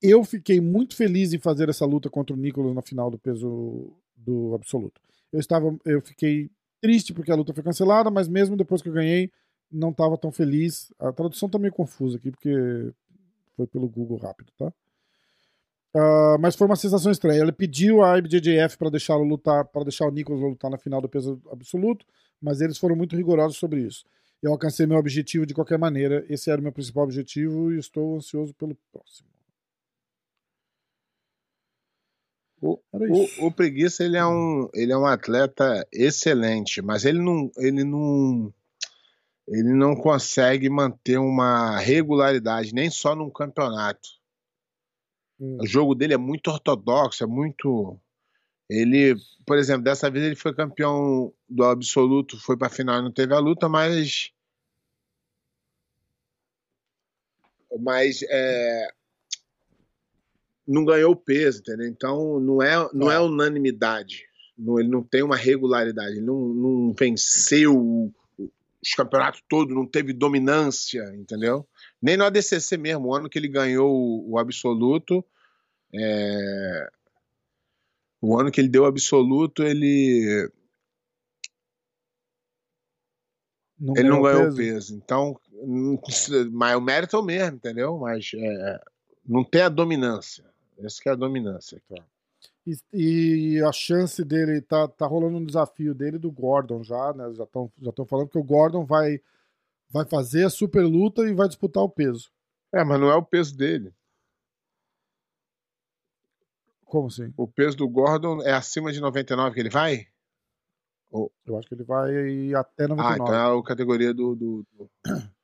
Eu 0.09 0.23
fiquei 0.23 0.61
muito 0.61 0.95
feliz 0.95 1.33
em 1.33 1.39
fazer 1.39 1.69
essa 1.69 1.85
luta 1.85 2.09
contra 2.09 2.35
o 2.35 2.39
Nicolas 2.39 2.75
na 2.75 2.83
final 2.83 3.11
do 3.11 3.19
peso 3.19 3.93
do 4.17 4.55
absoluto. 4.55 5.01
Eu 5.33 5.41
estava, 5.41 5.77
eu 5.85 6.01
fiquei 6.01 6.49
triste 6.81 7.13
porque 7.13 7.33
a 7.33 7.35
luta 7.35 7.53
foi 7.53 7.65
cancelada, 7.65 8.09
mas 8.11 8.29
mesmo 8.29 8.57
depois 8.57 8.81
que 8.81 8.89
eu 8.89 8.93
ganhei, 8.93 9.31
não 9.71 9.91
estava 9.91 10.17
tão 10.17 10.31
feliz. 10.31 10.93
A 10.99 11.13
tradução 11.13 11.49
tá 11.49 11.59
meio 11.59 11.73
confusa 11.73 12.19
aqui, 12.19 12.31
porque 12.31 12.93
foi 13.57 13.67
pelo 13.67 13.89
Google 13.89 14.19
rápido, 14.19 14.53
tá? 14.57 14.73
Uh, 15.95 16.39
mas 16.39 16.55
foi 16.55 16.67
uma 16.67 16.77
sensação 16.77 17.11
estranha. 17.11 17.41
Ele 17.41 17.53
pediu 17.53 18.05
a 18.05 18.19
IBJJF 18.19 18.79
para 18.79 18.91
deixá-lo 18.91 19.25
lutar, 19.25 19.65
para 19.65 19.83
deixar 19.83 20.07
o 20.07 20.11
Nicholas 20.13 20.41
lutar 20.41 20.71
na 20.71 20.79
final 20.79 21.01
do 21.01 21.09
peso 21.09 21.41
absoluto, 21.51 22.07
mas 22.41 22.61
eles 22.61 22.79
foram 22.79 22.95
muito 22.95 23.17
rigorosos 23.17 23.57
sobre 23.59 23.81
isso. 23.81 24.05
Eu 24.43 24.53
alcancei 24.53 24.87
meu 24.87 24.99
objetivo 24.99 25.47
de 25.47 25.55
qualquer 25.55 25.79
maneira. 25.79 26.25
Esse 26.29 26.51
era 26.51 26.61
o 26.61 26.63
meu 26.63 26.73
principal 26.73 27.05
objetivo 27.05 27.73
e 27.73 27.79
estou 27.79 28.17
ansioso 28.17 28.55
pelo 28.55 28.77
próximo. 28.93 29.36
O, 32.61 32.81
o, 32.93 33.47
o, 33.47 33.53
Preguiça 33.53 34.03
ele 34.03 34.17
é, 34.17 34.25
um, 34.25 34.69
ele 34.73 34.93
é 34.93 34.97
um 34.97 35.07
atleta 35.07 35.87
excelente, 35.93 36.81
mas 36.81 37.05
ele 37.05 37.19
não, 37.19 37.51
ele 37.59 37.85
não 37.85 38.53
ele 39.49 39.73
não 39.75 39.95
consegue 39.95 40.69
manter 40.69 41.19
uma 41.19 41.79
regularidade, 41.79 42.75
nem 42.75 42.91
só 42.91 43.15
num 43.15 43.31
campeonato. 43.31 44.09
Hum. 45.39 45.59
O 45.61 45.67
jogo 45.67 45.95
dele 45.95 46.15
é 46.15 46.19
muito 46.19 46.51
ortodoxo, 46.51 47.23
é 47.23 47.27
muito. 47.27 47.99
Ele, 48.69 49.15
por 49.47 49.57
exemplo, 49.57 49.85
dessa 49.85 50.11
vez 50.11 50.25
ele 50.25 50.35
foi 50.35 50.53
campeão 50.53 51.33
do 51.49 51.65
absoluto, 51.65 52.41
foi 52.41 52.57
para 52.57 52.69
final, 52.69 53.01
não 53.01 53.13
teve 53.13 53.33
a 53.35 53.39
luta, 53.39 53.69
mas 53.69 54.33
mas 57.79 58.23
é, 58.29 58.89
não 60.67 60.85
ganhou 60.85 61.15
peso, 61.15 61.61
entendeu? 61.61 61.87
Então 61.87 62.41
não 62.41 62.63
é, 62.63 62.89
não 62.93 63.11
é, 63.11 63.17
é 63.17 63.21
unanimidade. 63.21 64.25
Não, 64.59 64.81
ele 64.81 64.89
não 64.89 65.03
tem 65.03 65.23
uma 65.23 65.37
regularidade. 65.37 66.17
Ele 66.17 66.27
não, 66.27 66.49
não 66.49 66.95
venceu 66.99 68.13
os 68.39 68.95
campeonatos 68.95 69.43
todos, 69.49 69.75
não 69.75 69.87
teve 69.87 70.13
dominância, 70.13 71.03
entendeu? 71.15 71.67
Nem 72.01 72.17
no 72.17 72.25
ADCC 72.25 72.77
mesmo, 72.77 73.09
o 73.09 73.15
ano 73.15 73.29
que 73.29 73.39
ele 73.39 73.49
ganhou 73.49 73.91
o, 73.91 74.33
o 74.33 74.39
absoluto, 74.39 75.25
é... 75.95 76.89
o 78.21 78.39
ano 78.39 78.51
que 78.51 78.61
ele 78.61 78.69
deu 78.69 78.83
o 78.83 78.87
absoluto, 78.87 79.63
ele 79.63 80.49
não 83.79 83.95
ele 83.97 84.09
não 84.09 84.23
ganhou 84.23 84.45
peso. 84.45 84.57
peso. 84.57 84.97
Então, 84.97 85.41
mas 86.53 86.77
o 86.77 86.81
mérito 86.81 87.17
é 87.17 87.19
o 87.19 87.23
mesmo, 87.23 87.57
entendeu? 87.57 87.99
Mas 87.99 88.31
é, 88.35 88.81
não 89.27 89.45
tem 89.45 89.63
a 89.63 89.69
dominância. 89.69 90.45
Essa 90.79 91.03
que 91.03 91.09
é 91.09 91.13
a 91.13 91.17
dominância. 91.17 91.81
Tá? 91.89 92.03
E, 92.67 92.77
e, 92.93 93.63
a 93.63 93.73
chance 93.73 94.25
dele 94.25 94.61
tá, 94.61 94.89
tá 94.89 95.07
rolando 95.07 95.39
um 95.39 95.45
desafio 95.45 95.95
dele 95.95 96.19
do 96.19 96.31
Gordon 96.31 96.83
já, 96.83 97.13
né? 97.13 97.33
Já 97.35 97.45
estão 97.45 97.73
já 97.81 97.93
falando 98.07 98.29
que 98.29 98.39
o 98.39 98.45
Gordon 98.45 98.85
vai 98.85 99.21
vai 99.89 100.05
fazer 100.05 100.45
a 100.45 100.51
super 100.51 100.83
luta 100.83 101.23
e 101.23 101.35
vai 101.35 101.47
disputar 101.47 101.83
o 101.83 101.89
peso. 101.89 102.31
É, 102.73 102.85
mas 102.85 103.01
não 103.01 103.09
é 103.09 103.15
o 103.15 103.23
peso 103.23 103.57
dele. 103.57 103.95
Como 106.85 107.07
assim? 107.07 107.33
O 107.37 107.47
peso 107.47 107.77
do 107.77 107.89
Gordon 107.89 108.43
é 108.43 108.53
acima 108.53 108.93
de 108.93 109.01
99 109.01 109.55
que 109.55 109.61
ele 109.61 109.71
vai? 109.71 110.07
Eu 111.47 111.57
acho 111.59 111.69
que 111.69 111.75
ele 111.75 111.85
vai 111.85 112.55
até 112.55 112.87
99. 112.87 113.03
Ah, 113.03 113.15
então 113.15 113.35
é 113.35 113.61
a 113.61 113.63
categoria 113.63 114.13
do. 114.13 114.35
do, 114.35 114.67
do... 114.73 114.91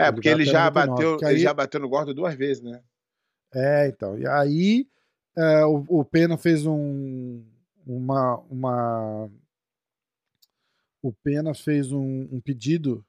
É, 0.00 0.04
Ele 0.04 0.12
porque 0.12 0.28
ele 0.28 0.44
já 0.44 0.66
99, 0.66 0.72
bateu, 0.92 1.10
porque 1.10 1.24
ele 1.24 1.34
aí- 1.34 1.40
já 1.40 1.52
bateu 1.52 1.80
no 1.80 1.88
Gordon 1.88 2.14
duas 2.14 2.32
vezes, 2.36 2.62
né? 2.62 2.80
É, 3.54 3.88
então. 3.88 4.18
E 4.18 4.26
aí 4.26 4.86
é, 5.36 5.64
o, 5.64 5.84
o 5.88 6.04
Pena 6.04 6.36
fez 6.36 6.66
um 6.66 7.44
uma 7.86 8.38
uma 8.50 9.30
o 11.02 11.12
Pena 11.12 11.54
fez 11.54 11.92
um, 11.92 12.28
um 12.32 12.40
pedido 12.40 13.04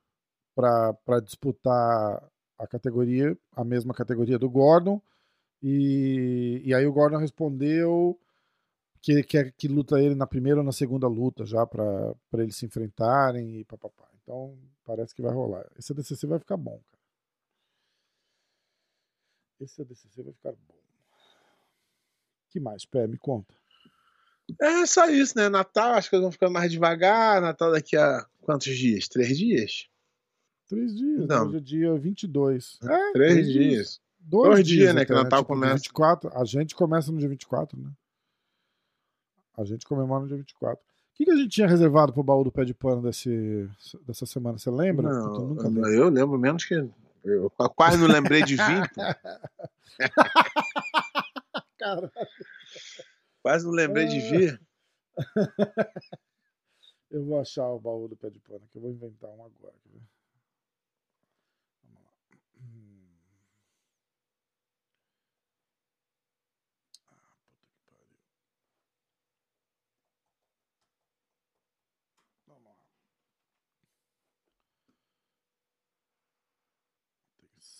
para 0.55 1.19
disputar 1.23 2.23
a 2.57 2.67
categoria, 2.67 3.37
a 3.53 3.63
mesma 3.63 3.93
categoria 3.93 4.37
do 4.37 4.49
Gordon, 4.49 5.01
e, 5.63 6.61
e 6.65 6.73
aí 6.73 6.85
o 6.85 6.93
Gordon 6.93 7.17
respondeu 7.17 8.19
que 9.01 9.23
quer 9.23 9.51
que 9.53 9.67
luta 9.67 10.01
ele 10.01 10.15
na 10.15 10.27
primeira 10.27 10.59
ou 10.59 10.65
na 10.65 10.71
segunda 10.71 11.07
luta 11.07 11.45
já 11.45 11.65
para 11.65 12.15
eles 12.33 12.57
se 12.57 12.65
enfrentarem 12.65 13.59
e 13.59 13.65
papapá. 13.65 14.07
Então 14.21 14.57
parece 14.85 15.15
que 15.15 15.21
vai 15.21 15.33
rolar. 15.33 15.65
Esse 15.77 15.93
ADCC 15.93 16.27
vai 16.27 16.39
ficar 16.39 16.57
bom, 16.57 16.79
cara. 16.91 16.98
Esse 19.59 19.81
ADCC 19.81 20.23
vai 20.23 20.33
ficar 20.33 20.51
bom. 20.51 20.75
que 22.49 22.59
mais, 22.59 22.85
Pé? 22.85 23.07
Me 23.07 23.17
conta. 23.17 23.53
É 24.59 24.85
só 24.85 25.07
isso, 25.09 25.37
né? 25.37 25.49
Natal, 25.49 25.93
acho 25.93 26.09
que 26.09 26.15
eles 26.15 26.23
vão 26.23 26.31
ficando 26.31 26.53
mais 26.53 26.71
devagar. 26.71 27.41
Natal 27.41 27.71
daqui 27.71 27.95
a 27.95 28.25
quantos 28.41 28.75
dias? 28.75 29.07
Três 29.07 29.37
dias? 29.37 29.87
Três 30.67 30.95
dias. 30.95 31.27
Não. 31.27 31.47
Hoje 31.47 31.57
é 31.57 31.59
dia 31.59 31.97
22. 31.97 32.79
É, 32.83 33.11
Três 33.13 33.47
dias. 33.51 34.01
Dois, 34.19 34.49
Dois 34.49 34.67
dias, 34.67 34.77
dias, 34.79 34.95
né, 34.95 35.01
até, 35.01 35.13
que 35.13 35.23
Natal 35.23 35.39
Tipo, 35.39 35.53
começa. 35.53 35.75
24, 35.75 36.31
a 36.37 36.45
gente 36.45 36.75
começa 36.75 37.11
no 37.11 37.17
dia 37.17 37.29
24, 37.29 37.79
né? 37.79 37.91
A 39.57 39.63
gente 39.65 39.85
comemora 39.85 40.21
no 40.21 40.27
dia 40.27 40.37
24. 40.37 40.79
O 40.79 40.87
que, 41.15 41.25
que 41.25 41.31
a 41.31 41.35
gente 41.35 41.49
tinha 41.49 41.67
reservado 41.67 42.13
pro 42.13 42.23
baú 42.23 42.43
do 42.43 42.51
pé 42.51 42.63
de 42.63 42.73
pano 42.73 43.01
desse, 43.01 43.69
dessa 44.07 44.25
semana? 44.25 44.57
Você 44.57 44.71
lembra? 44.71 45.09
Não, 45.09 45.35
eu, 45.35 45.69
lembro. 45.69 45.89
eu 45.89 46.09
lembro 46.09 46.39
menos 46.39 46.63
que. 46.63 46.75
Eu 47.23 47.49
quase 47.75 47.97
não 47.97 48.07
lembrei 48.07 48.43
de 48.43 48.55
vir. 48.55 48.89
pô. 48.93 49.01
Cara, 51.77 52.11
Quase 53.41 53.65
não 53.65 53.71
lembrei 53.71 54.05
de 54.05 54.19
vir. 54.19 54.61
eu 57.11 57.23
vou 57.25 57.39
achar 57.39 57.67
o 57.69 57.79
baú 57.79 58.07
do 58.07 58.15
pé 58.17 58.29
de 58.29 58.39
pano, 58.39 58.67
que 58.71 58.77
eu 58.77 58.81
vou 58.81 58.91
inventar 58.91 59.29
um 59.29 59.45
agora. 59.45 59.73
quer 59.83 59.89
ver? 59.89 60.01
Vamos 61.83 62.03
lá. 62.03 62.11
Hum. 62.61 63.07
Ah, 67.07 67.35
puta 67.47 67.67
que 67.69 67.79
pariu. 67.85 68.17
Vamos 72.47 72.63
lá. 72.63 72.75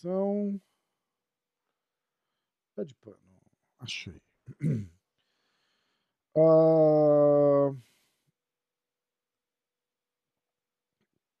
Atenção. 0.00 0.60
Pé 2.74 2.84
de 2.84 2.94
pano. 2.94 3.16
Achei. 3.78 4.14
Ah, 6.36 7.74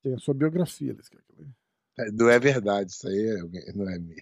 Tem 0.02 0.12
a 0.14 0.18
sua 0.18 0.34
biografia, 0.34 0.92
Liz, 0.92 1.08
quer 1.08 1.22
que 1.22 1.30
eu 1.32 1.36
leia? 1.38 2.12
Não 2.12 2.28
é 2.28 2.40
verdade, 2.40 2.90
isso 2.90 3.06
aí 3.06 3.28
é 3.28 3.72
não 3.72 3.88
é 3.88 3.98
minha. 4.00 4.16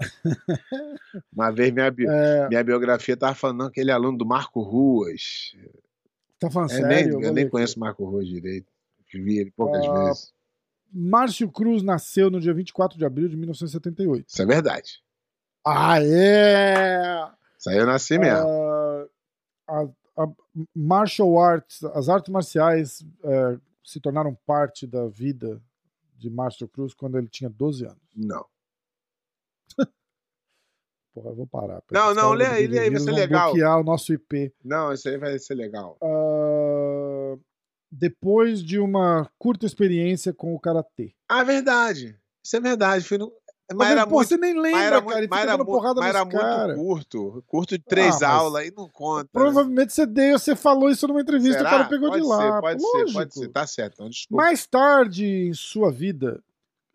Uma 1.32 1.52
vez 1.52 1.72
minha, 1.72 1.88
bi- 1.92 2.08
É, 2.08 2.48
minha 2.48 2.64
biografia 2.64 3.16
tava 3.16 3.36
falando 3.36 3.58
não, 3.58 3.66
aquele 3.66 3.92
aluno 3.92 4.18
do 4.18 4.26
Marco 4.26 4.60
Ruas. 4.60 5.52
tá 6.40 6.50
falando 6.50 6.72
É, 6.72 6.74
sério? 6.78 6.88
nem, 6.88 7.12
Eu 7.12 7.20
ler 7.20 7.32
nem 7.32 7.48
conheço 7.48 7.76
o 7.76 7.80
Marco 7.80 8.04
Ruas 8.04 8.26
direito. 8.26 8.72
Vi 9.14 9.38
ele 9.38 9.52
poucas 9.52 9.86
Ah, 9.86 9.90
vezes. 10.04 10.34
Márcio 10.92 11.50
Cruz 11.50 11.82
nasceu 11.82 12.30
no 12.30 12.40
dia 12.40 12.54
24 12.54 12.98
de 12.98 13.04
abril 13.04 13.28
de 13.28 13.36
1978. 13.36 14.28
Isso 14.28 14.42
é 14.42 14.46
verdade. 14.46 15.02
Ah, 15.66 16.02
é! 16.02 17.30
Isso 17.58 17.70
aí 17.70 17.76
eu 17.76 17.86
nasci 17.86 18.18
mesmo. 18.18 18.48
Ah, 18.48 19.06
a, 19.68 19.82
a 20.22 20.28
martial 20.74 21.38
arts, 21.38 21.84
as 21.84 22.08
artes 22.08 22.32
marciais 22.32 23.04
eh, 23.22 23.58
se 23.84 24.00
tornaram 24.00 24.34
parte 24.46 24.86
da 24.86 25.06
vida 25.06 25.60
de 26.16 26.30
Márcio 26.30 26.68
Cruz 26.68 26.94
quando 26.94 27.18
ele 27.18 27.28
tinha 27.28 27.50
12 27.50 27.84
anos. 27.84 28.02
Não. 28.16 28.44
Porra, 31.14 31.30
eu 31.30 31.36
vou 31.36 31.46
parar. 31.46 31.82
Não, 31.90 32.14
não, 32.14 32.32
lê 32.32 32.46
aí, 32.46 32.66
lê 32.66 32.78
aí, 32.80 32.90
vai 32.90 33.00
ser 33.00 33.12
legal. 33.12 33.50
bloquear 33.50 33.78
o 33.78 33.84
nosso 33.84 34.12
IP. 34.12 34.54
Não, 34.64 34.92
isso 34.92 35.08
aí 35.08 35.16
vai 35.18 35.38
ser 35.38 35.54
legal. 35.54 35.96
Ah, 36.02 36.37
depois 37.90 38.62
de 38.62 38.78
uma 38.78 39.30
curta 39.38 39.66
experiência 39.66 40.32
com 40.32 40.54
o 40.54 40.60
Karatê. 40.60 41.12
Ah, 41.28 41.42
verdade. 41.44 42.16
Isso 42.44 42.56
é 42.56 42.60
verdade. 42.60 43.04
Fui 43.04 43.18
no... 43.18 43.32
Mas 43.70 43.76
Mas, 43.76 43.90
era 43.90 44.06
pô, 44.06 44.14
muito, 44.14 44.28
você 44.28 44.36
nem 44.38 44.58
lembra, 44.58 44.80
era 44.80 45.02
cara. 45.02 45.18
Ele 45.18 45.28
mas 45.28 45.42
era 45.42 45.62
porrada 45.62 46.00
mas 46.00 46.08
era 46.08 46.24
muito 46.24 46.38
cara. 46.38 46.74
curto. 46.74 47.44
Curto 47.46 47.76
de 47.76 47.84
três 47.84 48.14
mas- 48.14 48.22
aulas 48.22 48.54
aí 48.62 48.72
não 48.74 48.88
conta. 48.88 49.24
né? 49.24 49.28
Provavelmente 49.30 49.92
você 49.92 50.06
deu, 50.06 50.38
você 50.38 50.56
falou 50.56 50.88
isso 50.88 51.06
numa 51.06 51.20
entrevista, 51.20 51.58
Será? 51.58 51.68
o 51.68 51.72
cara 51.72 51.84
pegou 51.88 52.08
pode 52.08 52.22
de 52.22 52.28
lá. 52.28 52.38
Ser, 52.54 52.60
pode 52.62 52.82
Lógico. 52.82 53.08
ser, 53.08 53.12
pode 53.12 53.34
ser. 53.34 53.48
Tá 53.50 53.66
certo. 53.66 53.94
Então, 53.94 54.08
desculpa. 54.08 54.42
Mais 54.42 54.66
tarde 54.66 55.26
em 55.26 55.52
sua 55.52 55.92
vida, 55.92 56.42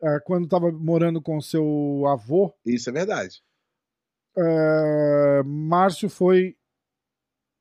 eh, 0.02 0.20
quando 0.26 0.46
estava 0.46 0.72
morando 0.72 1.22
com 1.22 1.40
seu 1.40 2.06
avô, 2.08 2.52
Isso 2.66 2.90
é 2.90 2.94
verdade. 2.94 3.44
eh, 4.36 5.44
Márcio 5.46 6.10
foi. 6.10 6.56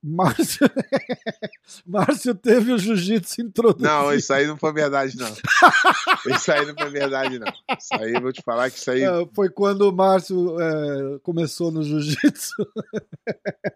Márcio... 0.03 0.67
Márcio 1.87 2.35
teve 2.35 2.73
o 2.73 2.79
jiu-jitsu 2.79 3.41
introduzido. 3.41 3.85
Não, 3.85 4.13
isso 4.13 4.33
aí 4.33 4.47
não 4.47 4.57
foi 4.57 4.73
verdade, 4.73 5.17
não. 5.17 5.33
Isso 6.35 6.51
aí 6.51 6.67
não 6.67 6.75
foi 6.75 6.91
verdade, 6.91 7.39
não. 7.39 7.53
Isso 7.79 7.95
aí 7.95 8.21
vou 8.21 8.33
te 8.33 8.43
falar 8.43 8.71
que 8.71 8.79
isso 8.79 8.91
aí. 8.91 9.03
Eh, 9.03 9.29
foi 9.33 9.49
quando 9.49 9.83
o 9.83 9.93
Márcio 9.93 10.61
eh, 10.61 11.21
começou 11.23 11.71
no 11.71 11.85
jiu-jitsu. 11.85 12.67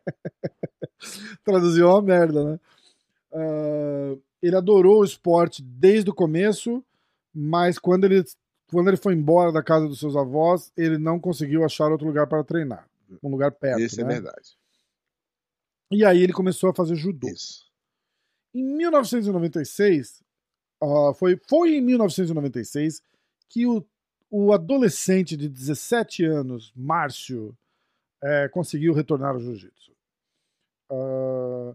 Traduziu 1.45 1.89
uma 1.89 2.03
merda, 2.03 2.45
né? 2.45 2.61
Eh, 3.33 4.17
ele 4.43 4.57
adorou 4.57 5.01
o 5.01 5.05
esporte 5.05 5.63
desde 5.63 6.11
o 6.11 6.15
começo, 6.15 6.83
mas 7.33 7.79
quando 7.79 8.05
ele, 8.05 8.25
quando 8.69 8.89
ele 8.89 8.97
foi 8.97 9.15
embora 9.15 9.53
da 9.53 9.63
casa 9.63 9.87
dos 9.87 10.01
seus 10.01 10.17
avós, 10.17 10.73
ele 10.77 10.99
não 10.99 11.21
conseguiu 11.21 11.65
achar 11.65 11.93
outro 11.93 12.07
lugar 12.07 12.27
para 12.27 12.43
treinar. 12.43 12.89
Um 13.23 13.31
lugar 13.31 13.53
perto. 13.53 13.81
Isso 13.81 14.01
é 14.01 14.05
né? 14.05 14.15
verdade. 14.15 14.57
E 15.91 16.05
aí 16.05 16.23
ele 16.23 16.33
começou 16.33 16.71
a 16.71 16.75
fazer 16.75 16.97
judô. 16.97 17.29
Isso. 17.29 17.67
Em 18.55 18.65
1996, 18.65 20.23
ah, 20.83 21.13
foi, 21.15 21.39
foi 21.49 21.77
em 21.77 21.81
1996 21.81 23.03
que 23.49 23.67
o, 23.67 23.85
o 24.31 24.53
adolescente 24.53 25.37
de 25.37 25.49
17 25.49 26.25
anos, 26.25 26.73
Márcio, 26.75 27.57
eh, 28.23 28.49
conseguiu 28.49 28.93
retornar 28.93 29.35
ao 29.35 29.41
jiu-jitsu. 29.41 29.93
Ah, 30.91 31.75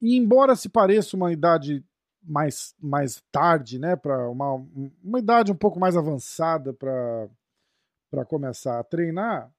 e 0.00 0.16
embora 0.16 0.56
se 0.56 0.68
pareça 0.68 1.16
uma 1.16 1.32
idade 1.32 1.84
mais, 2.22 2.74
mais 2.80 3.22
tarde, 3.30 3.78
né, 3.78 3.94
para 3.96 4.28
uma, 4.28 4.54
uma 5.02 5.18
idade 5.18 5.52
um 5.52 5.56
pouco 5.56 5.78
mais 5.78 5.96
avançada 5.96 6.74
para 6.74 8.24
começar 8.26 8.78
a 8.78 8.84
treinar. 8.84 9.52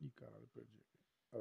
Ih, 0.00 0.10
caralho, 0.10 0.48
perdi. 0.54 0.82
Pá. 1.30 1.38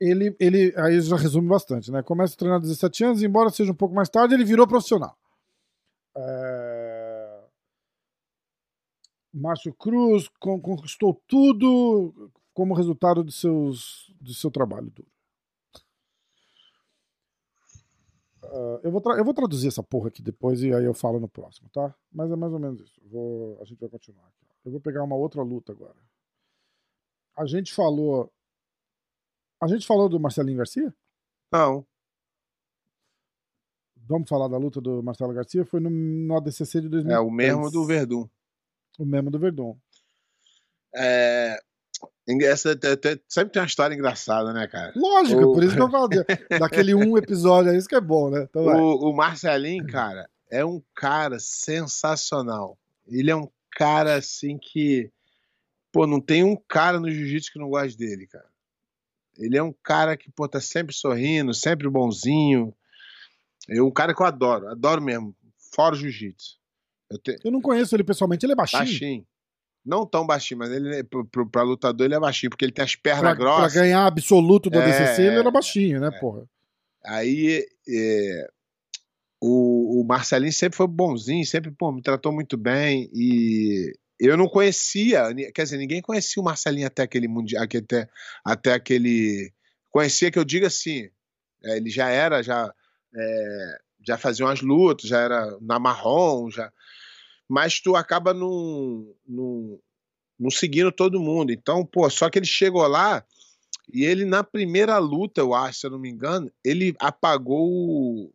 Ele, 0.00 0.34
ele, 0.40 0.72
aí 0.78 0.98
já 1.00 1.16
resume 1.16 1.48
bastante, 1.48 1.90
né? 1.90 2.02
Começa 2.02 2.34
a 2.34 2.36
treinar 2.36 2.58
aos 2.58 2.66
17 2.68 3.04
anos, 3.04 3.22
embora 3.22 3.50
seja 3.50 3.70
um 3.70 3.74
pouco 3.74 3.94
mais 3.94 4.08
tarde, 4.08 4.34
ele 4.34 4.44
virou 4.44 4.66
profissional. 4.66 5.16
É... 6.16 7.44
Márcio 9.32 9.74
Cruz 9.74 10.28
con- 10.40 10.60
conquistou 10.60 11.22
tudo 11.28 12.30
como 12.54 12.74
resultado 12.74 13.22
de 13.22 13.32
seus, 13.32 14.12
do 14.20 14.32
seu 14.34 14.50
trabalho 14.50 14.90
duro. 14.90 15.08
Ah, 18.42 18.80
eu, 18.82 18.90
vou 18.90 19.02
eu 19.16 19.24
vou 19.24 19.34
traduzir 19.34 19.68
essa 19.68 19.82
porra 19.82 20.08
aqui 20.08 20.22
depois 20.22 20.62
e 20.62 20.72
aí 20.72 20.84
eu 20.84 20.94
falo 20.94 21.20
no 21.20 21.28
próximo, 21.28 21.68
tá? 21.70 21.94
Mas 22.10 22.30
é 22.30 22.36
mais 22.36 22.52
ou 22.52 22.58
menos 22.58 22.80
isso. 22.80 23.00
Vou, 23.04 23.60
a 23.60 23.64
gente 23.64 23.78
vai 23.78 23.88
continuar 23.88 24.26
aqui. 24.26 24.46
Eu 24.64 24.72
vou 24.72 24.80
pegar 24.80 25.02
uma 25.02 25.16
outra 25.16 25.42
luta 25.42 25.72
agora. 25.72 25.96
A 27.40 27.46
gente 27.46 27.72
falou. 27.72 28.30
A 29.62 29.66
gente 29.66 29.86
falou 29.86 30.08
do 30.08 30.20
Marcelinho 30.20 30.58
Garcia? 30.58 30.94
Não. 31.52 31.86
Vamos 33.96 34.28
falar 34.28 34.48
da 34.48 34.58
luta 34.58 34.80
do 34.80 35.02
Marcelo 35.02 35.32
Garcia? 35.32 35.64
Foi 35.64 35.78
no, 35.80 35.88
no 35.88 36.36
ADCC 36.36 36.80
de 36.80 36.88
2010. 36.88 37.16
É 37.16 37.20
o 37.20 37.30
mesmo 37.30 37.70
do 37.70 37.84
Verdun. 37.86 38.28
O 38.98 39.04
mesmo 39.04 39.30
do 39.30 39.38
Verdun. 39.38 39.76
É, 40.94 41.56
Essa, 42.42 42.74
te- 42.76 42.96
te- 42.96 43.22
sempre 43.28 43.52
tem 43.52 43.62
uma 43.62 43.66
história 43.68 43.94
engraçada, 43.94 44.52
né, 44.52 44.66
cara? 44.66 44.92
Lógico, 44.96 45.42
O- 45.42 45.52
por 45.54 45.62
isso 45.62 45.76
que 45.76 45.82
eu 45.82 45.88
falo 45.90 46.08
daquele 46.58 46.94
um 46.94 47.16
episódio, 47.16 47.70
é 47.70 47.76
isso 47.76 47.88
que 47.88 47.94
é 47.94 48.00
bom, 48.00 48.30
né? 48.30 48.46
Então. 48.50 48.64
O, 48.64 49.10
o 49.10 49.16
Marcelinho, 49.16 49.86
cara, 49.86 50.28
é 50.50 50.64
um 50.64 50.82
cara 50.94 51.38
sensacional. 51.38 52.76
Ele 53.06 53.30
é 53.30 53.36
um 53.36 53.48
cara 53.70 54.16
assim 54.16 54.58
que. 54.58 55.10
Pô, 55.92 56.06
não 56.06 56.20
tem 56.20 56.44
um 56.44 56.56
cara 56.56 57.00
no 57.00 57.10
jiu-jitsu 57.10 57.52
que 57.52 57.58
não 57.58 57.68
goste 57.68 57.98
dele, 57.98 58.26
cara. 58.26 58.48
Ele 59.38 59.56
é 59.56 59.62
um 59.62 59.72
cara 59.82 60.16
que, 60.16 60.30
pô, 60.30 60.46
tá 60.48 60.60
sempre 60.60 60.94
sorrindo, 60.94 61.52
sempre 61.54 61.88
bonzinho. 61.88 62.74
É 63.68 63.80
um 63.82 63.90
cara 63.90 64.14
que 64.14 64.22
eu 64.22 64.26
adoro, 64.26 64.68
adoro 64.68 65.00
mesmo. 65.02 65.34
Fora 65.74 65.94
o 65.94 65.98
jiu-jitsu. 65.98 66.58
Eu 67.10 67.18
te... 67.18 67.36
Eu 67.44 67.50
não 67.50 67.60
conheço 67.60 67.94
ele 67.96 68.04
pessoalmente, 68.04 68.44
ele 68.44 68.52
é 68.52 68.56
baixinho. 68.56 68.82
Baixinho. 68.82 69.26
Não 69.84 70.04
tão 70.06 70.26
baixinho, 70.26 70.58
mas 70.58 70.70
ele, 70.70 70.94
é- 70.96 71.02
pro, 71.02 71.24
pro, 71.24 71.48
pra 71.48 71.62
lutador, 71.62 72.04
ele 72.04 72.14
é 72.14 72.20
baixinho, 72.20 72.50
porque 72.50 72.64
ele 72.64 72.72
tem 72.72 72.84
as 72.84 72.94
pernas 72.94 73.22
Pra, 73.22 73.34
pra 73.34 73.44
grossas. 73.44 73.72
ganhar 73.72 74.06
absoluto 74.06 74.68
do 74.68 74.78
É, 74.78 74.82
ADCC, 74.84 75.22
ele 75.22 75.38
era 75.38 75.48
é, 75.48 75.52
baixinho, 75.52 76.00
né, 76.00 76.08
é. 76.08 76.20
porra? 76.20 76.44
Aí 77.04 77.66
é, 77.88 78.50
o, 79.40 80.00
o 80.00 80.04
Marcelinho 80.04 80.52
sempre 80.52 80.76
foi 80.76 80.86
bonzinho, 80.86 81.44
sempre 81.46 81.70
pô, 81.70 81.90
me 81.90 82.02
tratou 82.02 82.30
muito 82.30 82.56
bem 82.58 83.08
e 83.14 83.96
eu 84.28 84.36
não 84.36 84.48
conhecia, 84.48 85.34
quer 85.54 85.64
dizer, 85.64 85.78
ninguém 85.78 86.02
conhecia 86.02 86.40
o 86.40 86.44
Marcelinho 86.44 86.86
até 86.86 87.02
aquele 87.02 87.28
mundial, 87.28 87.64
até, 87.64 88.08
até 88.44 88.72
aquele 88.74 89.52
conhecia 89.90 90.30
que 90.30 90.38
eu 90.38 90.44
digo 90.44 90.66
assim, 90.66 91.08
é, 91.64 91.76
ele 91.76 91.90
já 91.90 92.08
era 92.08 92.42
já 92.42 92.72
é, 93.14 93.78
já 94.06 94.18
fazia 94.18 94.46
umas 94.46 94.60
lutas, 94.60 95.08
já 95.08 95.20
era 95.20 95.58
na 95.60 95.78
marrom, 95.78 96.50
já 96.50 96.72
mas 97.48 97.80
tu 97.80 97.96
acaba 97.96 98.32
não, 98.32 99.12
não 100.38 100.50
seguindo 100.50 100.92
todo 100.92 101.20
mundo. 101.20 101.52
Então, 101.52 101.84
pô, 101.84 102.08
só 102.08 102.30
que 102.30 102.38
ele 102.38 102.46
chegou 102.46 102.86
lá 102.86 103.24
e 103.92 104.04
ele, 104.04 104.24
na 104.24 104.44
primeira 104.44 104.96
luta, 104.98 105.40
eu 105.40 105.52
acho, 105.52 105.80
se 105.80 105.86
eu 105.86 105.90
não 105.90 105.98
me 105.98 106.08
engano, 106.08 106.50
ele 106.64 106.94
apagou 106.98 107.68
o, 107.68 108.32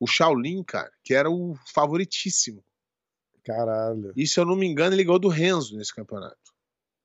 o 0.00 0.06
Shaolin, 0.06 0.62
cara, 0.64 0.90
que 1.02 1.14
era 1.14 1.30
o 1.30 1.56
favoritíssimo. 1.72 2.62
Caralho. 3.44 4.12
E, 4.16 4.26
se 4.26 4.40
eu 4.40 4.46
não 4.46 4.56
me 4.56 4.66
engano, 4.66 4.94
ele 4.94 5.04
ganhou 5.04 5.18
do 5.18 5.28
Renzo 5.28 5.76
nesse 5.76 5.94
campeonato. 5.94 6.36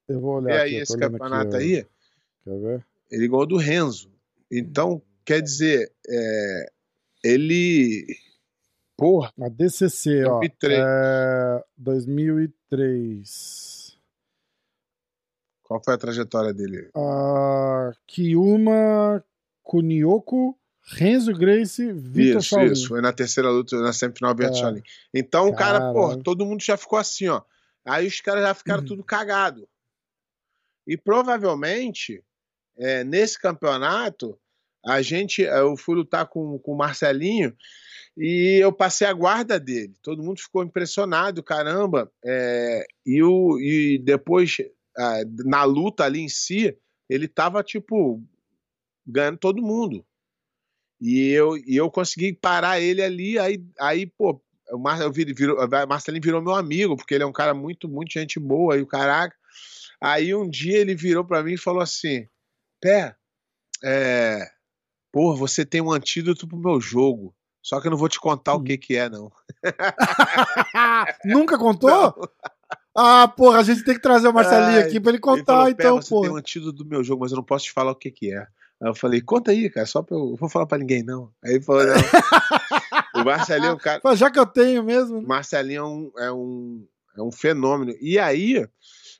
Eu 0.07 0.19
vou 0.19 0.35
olhar 0.37 0.61
aí, 0.61 0.75
eu 0.75 0.79
tô 0.79 0.83
esse 0.93 0.97
campeonato 0.97 1.55
aqui, 1.55 1.77
aí, 1.77 1.85
Quer 2.43 2.59
ver? 2.59 2.85
ele 3.11 3.27
ganhou 3.27 3.45
do 3.45 3.57
Renzo. 3.57 4.11
Então, 4.51 5.01
quer 5.25 5.41
dizer, 5.41 5.91
é, 6.07 6.71
ele. 7.23 8.05
Porra, 8.97 9.31
A 9.39 9.49
DCC, 9.49 10.23
ó. 10.25 10.39
2003. 10.39 10.79
É, 10.79 11.63
2003. 11.77 13.97
qual 15.63 15.81
foi 15.83 15.93
a 15.93 15.97
trajetória 15.97 16.53
dele? 16.53 16.89
A 16.95 17.91
Kiyuma 18.07 19.23
Kunioku, 19.63 20.57
Renzo 20.85 21.33
Grace, 21.33 21.91
Vitor 21.93 22.39
Isso, 22.41 22.49
Shaolin. 22.49 22.71
isso. 22.71 22.87
Foi 22.87 23.01
na 23.01 23.13
terceira 23.13 23.49
luta, 23.49 23.79
na 23.79 23.93
semifinal 23.93 24.35
Vitor 24.35 24.51
É. 24.51 24.53
Shaolin. 24.55 24.81
Então, 25.13 25.47
o 25.47 25.55
cara, 25.55 25.93
porra, 25.93 26.17
todo 26.23 26.45
mundo 26.45 26.61
já 26.63 26.75
ficou 26.77 26.97
assim, 26.97 27.27
ó. 27.27 27.41
Aí 27.85 28.07
os 28.07 28.19
caras 28.21 28.43
já 28.43 28.53
ficaram 28.53 28.81
Uhum. 28.81 28.87
tudo 28.87 29.03
cagado. 29.03 29.67
E 30.87 30.97
provavelmente, 30.97 32.23
é, 32.77 33.03
nesse 33.03 33.39
campeonato, 33.39 34.37
a 34.85 35.01
gente, 35.01 35.41
eu 35.41 35.75
fui 35.77 35.95
lutar 35.95 36.25
com, 36.27 36.57
com 36.59 36.71
o 36.73 36.77
Marcelinho 36.77 37.55
e 38.17 38.57
eu 38.61 38.71
passei 38.73 39.05
a 39.07 39.13
guarda 39.13 39.59
dele. 39.59 39.93
Todo 40.01 40.23
mundo 40.23 40.39
ficou 40.39 40.63
impressionado, 40.63 41.43
caramba. 41.43 42.11
É, 42.25 42.85
e, 43.05 43.21
o, 43.21 43.59
e 43.59 43.99
depois, 43.99 44.57
ah, 44.97 45.21
na 45.45 45.63
luta 45.63 46.03
ali 46.05 46.21
em 46.21 46.29
si, 46.29 46.75
ele 47.09 47.27
tava, 47.27 47.61
tipo, 47.63 48.23
ganhando 49.05 49.37
todo 49.37 49.61
mundo. 49.61 50.03
E 51.01 51.29
eu, 51.29 51.55
e 51.57 51.75
eu 51.77 51.89
consegui 51.89 52.33
parar 52.33 52.79
ele 52.79 53.01
ali, 53.01 53.39
aí, 53.39 53.63
aí 53.79 54.05
pô, 54.05 54.41
o 54.71 54.77
Mar, 54.77 54.99
eu 55.01 55.11
vir- 55.11 55.33
virou, 55.33 55.57
o 55.57 55.87
Marcelinho 55.87 56.23
virou 56.23 56.41
meu 56.41 56.53
amigo, 56.55 56.95
porque 56.97 57.13
ele 57.15 57.23
é 57.23 57.27
um 57.27 57.31
cara 57.31 57.53
muito, 57.53 57.87
muito 57.87 58.11
gente 58.11 58.39
boa, 58.39 58.77
e 58.77 58.81
o 58.81 58.87
caraca. 58.87 59.35
Aí 60.01 60.33
um 60.35 60.47
dia 60.49 60.77
ele 60.77 60.93
virou 60.95 61.23
pra 61.25 61.41
mim 61.43 61.53
e 61.53 61.57
falou 61.57 61.81
assim: 61.81 62.27
Pé, 62.81 63.15
é, 63.83 64.45
pô, 65.11 65.35
você 65.35 65.65
tem 65.65 65.81
um 65.81 65.91
antídoto 65.91 66.47
pro 66.47 66.57
meu 66.57 66.79
jogo. 66.81 67.33
Só 67.61 67.79
que 67.81 67.87
eu 67.87 67.91
não 67.91 67.97
vou 67.97 68.07
te 68.09 68.19
contar 68.19 68.55
o 68.55 68.59
Hum. 68.59 68.63
que 68.63 68.77
que 68.77 68.95
é, 68.95 69.09
não. 69.09 69.31
Nunca 71.25 71.57
contou? 71.57 72.13
Ah, 72.95 73.27
porra, 73.27 73.59
a 73.59 73.63
gente 73.63 73.83
tem 73.83 73.93
que 73.95 74.01
trazer 74.01 74.27
o 74.27 74.33
Marcelinho 74.33 74.79
aqui 74.79 74.99
pra 74.99 75.11
ele 75.11 75.17
Ele 75.17 75.21
falou, 75.21 75.37
contar, 75.37 75.65
"Pé, 75.75 75.83
então, 75.83 76.01
você 76.01 76.09
pô. 76.09 76.21
tem 76.21 76.29
um 76.31 76.35
antídoto 76.35 76.71
do 76.83 76.85
meu 76.85 77.03
jogo, 77.03 77.21
mas 77.21 77.31
eu 77.31 77.37
não 77.37 77.43
posso 77.43 77.65
te 77.65 77.71
falar 77.71 77.91
o 77.91 77.95
que 77.95 78.11
que 78.11 78.33
é. 78.33 78.47
Aí 78.81 78.89
eu 78.89 78.95
falei, 78.95 79.21
conta 79.21 79.51
aí, 79.51 79.69
cara, 79.69 79.85
só 79.85 80.01
pra 80.01 80.15
eu. 80.15 80.29
Não 80.29 80.35
vou 80.35 80.49
falar 80.49 80.65
pra 80.65 80.77
ninguém, 80.77 81.03
não. 81.03 81.31
Aí 81.43 81.55
ele 81.55 81.63
falou, 81.63 81.83
não. 81.85 83.21
o 83.21 83.25
Marcelinho 83.25 83.71
é 83.71 83.73
um 83.73 83.77
cara. 83.79 84.15
Já 84.15 84.31
que 84.31 84.39
eu 84.39 84.45
tenho 84.45 84.83
mesmo. 84.83 85.21
né? 85.21 85.27
Marcelinho 85.27 85.79
é 85.79 85.83
um, 85.83 86.11
é 86.17 86.31
um, 86.31 86.87
é 87.17 87.21
um 87.21 87.31
fenômeno. 87.31 87.93
E 87.99 88.17
aí, 88.17 88.65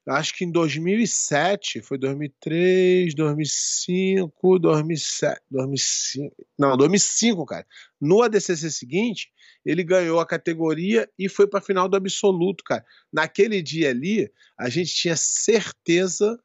acho 0.08 0.34
que 0.36 0.46
em 0.46 0.52
2007, 0.52 1.82
foi 1.82 1.98
2003, 1.98 3.14
2005, 3.14 4.60
2007, 4.60 5.42
2005, 5.52 6.36
não, 6.58 6.78
2005, 6.78 7.46
cara. 7.46 7.66
No 8.00 8.24
ADCC 8.24 8.72
seguinte, 8.72 9.30
ele 9.66 9.84
ganhou 9.84 10.20
a 10.20 10.26
categoria 10.26 11.10
e 11.18 11.28
foi 11.28 11.48
para 11.48 11.60
a 11.60 11.62
final 11.62 11.90
do 11.90 11.98
absoluto, 11.98 12.64
cara. 12.64 12.86
Naquele 13.12 13.62
dia 13.62 13.90
ali, 13.90 14.32
a 14.58 14.70
gente 14.70 14.94
tinha 14.94 15.18
certeza 15.18 16.40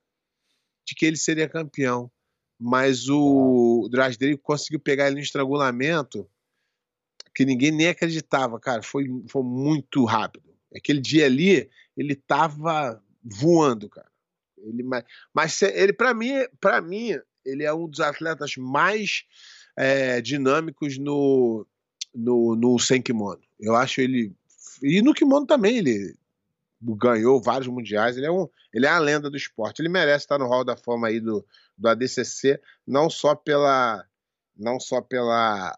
de 0.86 0.94
que 0.94 1.06
ele 1.06 1.16
seria 1.16 1.48
campeão. 1.48 2.10
Mas 2.59 3.09
o 3.09 3.89
Drasdale 3.90 4.36
conseguiu 4.36 4.81
pegar 4.81 5.06
ele 5.06 5.16
no 5.16 5.22
estrangulamento 5.22 6.28
que 7.35 7.44
ninguém 7.44 7.72
nem 7.72 7.89
acreditava, 7.89 8.60
cara. 8.60 8.82
Foi, 8.82 9.06
foi 9.28 9.43
muito 9.43 10.05
rápido. 10.05 10.55
Aquele 10.74 11.01
dia 11.01 11.26
ali, 11.26 11.68
ele 11.97 12.14
tava 12.14 13.02
voando, 13.22 13.89
cara. 13.89 14.10
Ele, 14.59 14.82
mas, 14.82 15.05
mas 15.32 15.62
ele, 15.62 15.93
para 15.93 16.14
mim, 16.14 16.32
para 16.60 16.81
mim, 16.81 17.18
ele 17.44 17.64
é 17.64 17.74
um 17.74 17.89
dos 17.89 18.01
atletas 18.01 18.56
mais 18.56 19.24
é, 19.76 20.20
dinâmicos 20.20 20.97
no, 20.97 21.66
no, 22.14 22.55
no 22.55 22.78
sem 22.78 23.02
kimono. 23.02 23.43
Eu 23.59 23.74
acho 23.74 24.01
ele. 24.01 24.32
E 24.82 25.02
no 25.02 25.14
kimono 25.14 25.47
também, 25.47 25.78
ele 25.78 26.14
ganhou 26.85 27.40
vários 27.40 27.69
mundiais. 27.69 28.16
Ele 28.16 28.27
é, 28.27 28.31
um, 28.31 28.48
ele 28.73 28.86
é 28.86 28.89
a 28.90 28.98
lenda 28.98 29.31
do 29.31 29.36
esporte. 29.36 29.81
Ele 29.81 29.89
merece 29.89 30.24
estar 30.24 30.39
no 30.39 30.47
Hall 30.48 30.65
da 30.65 30.77
Fama 30.77 31.09
aí 31.09 31.20
do, 31.20 31.47
do 31.78 31.89
ADCC, 31.89 32.61
não 32.86 33.09
só 33.09 33.35
pela. 33.35 34.05
Não 34.56 34.78
só 34.81 35.01
pela 35.01 35.74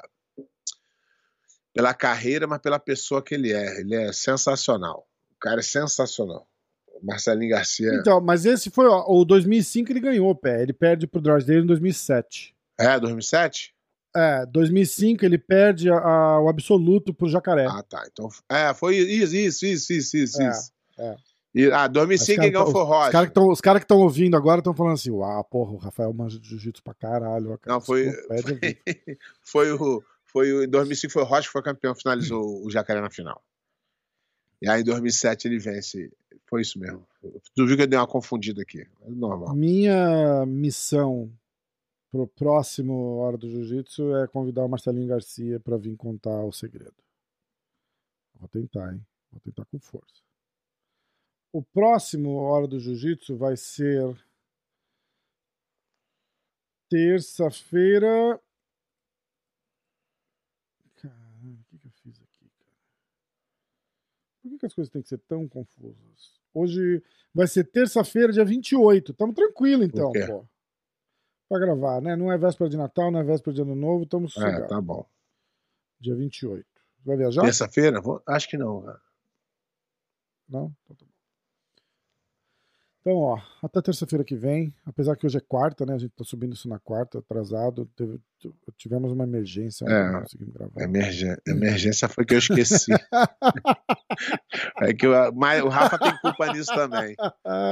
pela 1.72 1.92
carreira, 1.92 2.46
mas 2.46 2.60
pela 2.60 2.78
pessoa 2.78 3.22
que 3.22 3.34
ele 3.34 3.52
é. 3.52 3.80
Ele 3.80 3.94
é 3.94 4.12
sensacional. 4.12 5.06
O 5.30 5.38
cara 5.38 5.60
é 5.60 5.62
sensacional. 5.62 6.48
Marcelinho 7.02 7.50
Garcia. 7.50 7.92
Então, 7.94 8.20
mas 8.22 8.46
esse 8.46 8.70
foi, 8.70 8.86
ó, 8.86 9.04
o 9.06 9.24
2005 9.24 9.92
ele 9.92 10.00
ganhou, 10.00 10.34
pé. 10.34 10.62
Ele 10.62 10.72
perde 10.72 11.06
pro 11.06 11.20
Drysdale 11.20 11.62
em 11.62 11.66
2007. 11.66 12.56
É, 12.80 12.98
2007? 12.98 13.74
É, 14.16 14.46
2005 14.46 15.22
ele 15.22 15.36
perde 15.36 15.90
a- 15.90 15.98
a- 15.98 16.40
o 16.40 16.48
absoluto 16.48 17.12
pro 17.12 17.28
Jacaré. 17.28 17.66
Ah, 17.68 17.82
tá. 17.82 18.02
Então, 18.10 18.30
é, 18.50 18.72
foi 18.72 18.96
isso, 18.96 19.36
isso, 19.36 19.66
isso, 19.66 19.92
isso, 19.92 20.16
isso. 20.16 20.42
É, 20.42 20.48
isso. 20.50 20.72
É. 20.98 21.16
E, 21.54 21.70
ah, 21.72 21.86
2005 21.86 22.32
Os 22.40 22.44
quem 22.44 22.52
ganhou 22.52 22.70
foi 22.70 22.80
o 22.80 22.84
Os 22.84 22.88
Rocha. 22.90 23.12
caras 23.12 23.28
que 23.28 23.34
tão- 23.34 23.48
os 23.48 23.60
caras 23.62 23.80
que 23.80 23.84
estão 23.84 23.98
ouvindo 24.00 24.36
agora 24.36 24.58
estão 24.60 24.74
falando 24.74 24.92
assim: 24.94 25.10
uau, 25.10 25.42
porra, 25.44 25.72
o 25.72 25.76
Rafael 25.78 26.12
manja 26.12 26.38
de 26.38 26.46
jiu-jitsu 26.48 26.82
pra 26.82 26.92
caralho. 26.94 27.56
cara. 27.58 27.74
Não, 27.74 27.80
foi- 27.80 28.10
vida. 28.10 28.18
foi 29.40 29.72
o. 29.72 30.02
Foi 30.24 30.52
o, 30.52 30.64
em 30.64 30.68
2005 30.68 31.12
foi 31.14 31.22
o 31.22 31.24
Rocha 31.24 31.46
que 31.48 31.52
foi 31.52 31.62
campeão, 31.62 31.94
finalizou 31.94 32.62
o 32.62 32.70
Jacaré 32.70 33.00
na 33.00 33.08
final. 33.08 33.42
E 34.60 34.68
aí 34.68 34.82
em 34.82 34.84
2007 34.84 35.48
ele 35.48 35.58
vence. 35.58 36.12
Foi 36.46 36.60
isso 36.60 36.78
mesmo. 36.78 37.06
Tu 37.54 37.66
viu 37.66 37.74
que 37.76 37.82
eu 37.82 37.86
dei 37.86 37.98
uma 37.98 38.06
confundida 38.06 38.60
aqui. 38.60 38.80
É 39.02 39.08
normal. 39.10 39.54
Minha 39.56 40.44
missão 40.46 41.32
pro 42.12 42.26
próximo 42.26 43.16
Hora 43.16 43.36
do 43.38 43.48
Jiu-Jitsu 43.48 44.14
é 44.16 44.26
convidar 44.28 44.64
o 44.64 44.68
Marcelinho 44.68 45.08
Garcia 45.08 45.58
pra 45.58 45.76
vir 45.78 45.96
contar 45.96 46.44
o 46.44 46.52
segredo. 46.52 46.94
Vou 48.38 48.48
tentar, 48.48 48.92
hein? 48.92 49.00
Vou 49.32 49.40
tentar 49.40 49.64
com 49.64 49.78
força. 49.80 50.22
O 51.52 51.62
próximo 51.62 52.36
Hora 52.36 52.66
do 52.66 52.78
Jiu-Jitsu 52.78 53.36
vai 53.36 53.56
ser 53.56 54.14
terça-feira. 56.88 58.40
Caralho, 60.96 61.52
o 61.60 61.64
que, 61.68 61.78
que 61.78 61.86
eu 61.86 61.90
fiz 62.02 62.16
aqui, 62.20 62.50
cara? 62.58 62.72
Por 64.42 64.50
que, 64.50 64.58
que 64.58 64.66
as 64.66 64.74
coisas 64.74 64.92
têm 64.92 65.02
que 65.02 65.08
ser 65.08 65.18
tão 65.20 65.48
confusas? 65.48 66.40
Hoje 66.52 67.02
vai 67.34 67.46
ser 67.46 67.64
terça-feira, 67.64 68.32
dia 68.32 68.44
28. 68.44 69.12
Tamo 69.14 69.32
tranquilo, 69.32 69.82
então, 69.84 70.12
pô. 70.12 70.46
Pra 71.48 71.58
gravar, 71.60 72.00
né? 72.00 72.16
Não 72.16 72.32
é 72.32 72.36
véspera 72.38 72.68
de 72.68 72.76
Natal, 72.76 73.10
não 73.10 73.20
é 73.20 73.24
véspera 73.24 73.54
de 73.54 73.62
Ano 73.62 73.76
Novo, 73.76 74.04
tamo 74.06 74.26
É, 74.26 74.28
sossegado. 74.28 74.68
tá 74.68 74.80
bom. 74.80 75.08
Dia 76.00 76.14
28. 76.14 76.66
Vai 77.04 77.16
viajar? 77.16 77.42
Terça-feira? 77.42 78.00
Vou- 78.00 78.20
Acho 78.26 78.48
que 78.48 78.56
não, 78.58 78.82
cara. 78.82 79.00
Não? 80.48 80.74
Então 80.84 80.96
tá 80.96 81.04
bom. 81.04 81.15
Então, 83.06 83.18
ó, 83.18 83.38
até 83.62 83.80
terça-feira 83.80 84.24
que 84.24 84.34
vem, 84.34 84.74
apesar 84.84 85.14
que 85.14 85.24
hoje 85.24 85.38
é 85.38 85.40
quarta, 85.40 85.86
né? 85.86 85.94
A 85.94 85.98
gente 85.98 86.10
tá 86.10 86.24
subindo 86.24 86.54
isso 86.54 86.68
na 86.68 86.80
quarta, 86.80 87.20
atrasado. 87.20 87.88
Teve- 87.96 88.18
tivemos 88.76 89.12
uma 89.12 89.22
emergência, 89.22 89.84
É. 89.84 90.10
não 90.10 90.22
conseguimos 90.22 90.52
gravar. 90.52 90.82
Emergência, 90.82 91.40
emergência 91.46 92.08
foi 92.08 92.24
que 92.24 92.34
eu 92.34 92.38
esqueci. 92.40 92.90
é 94.82 94.92
que 94.92 95.06
eu- 95.06 95.32
mas 95.34 95.62
o 95.62 95.68
Rafa 95.68 95.96
tem 96.00 96.18
culpa 96.18 96.52
nisso 96.52 96.74
também. 96.74 97.14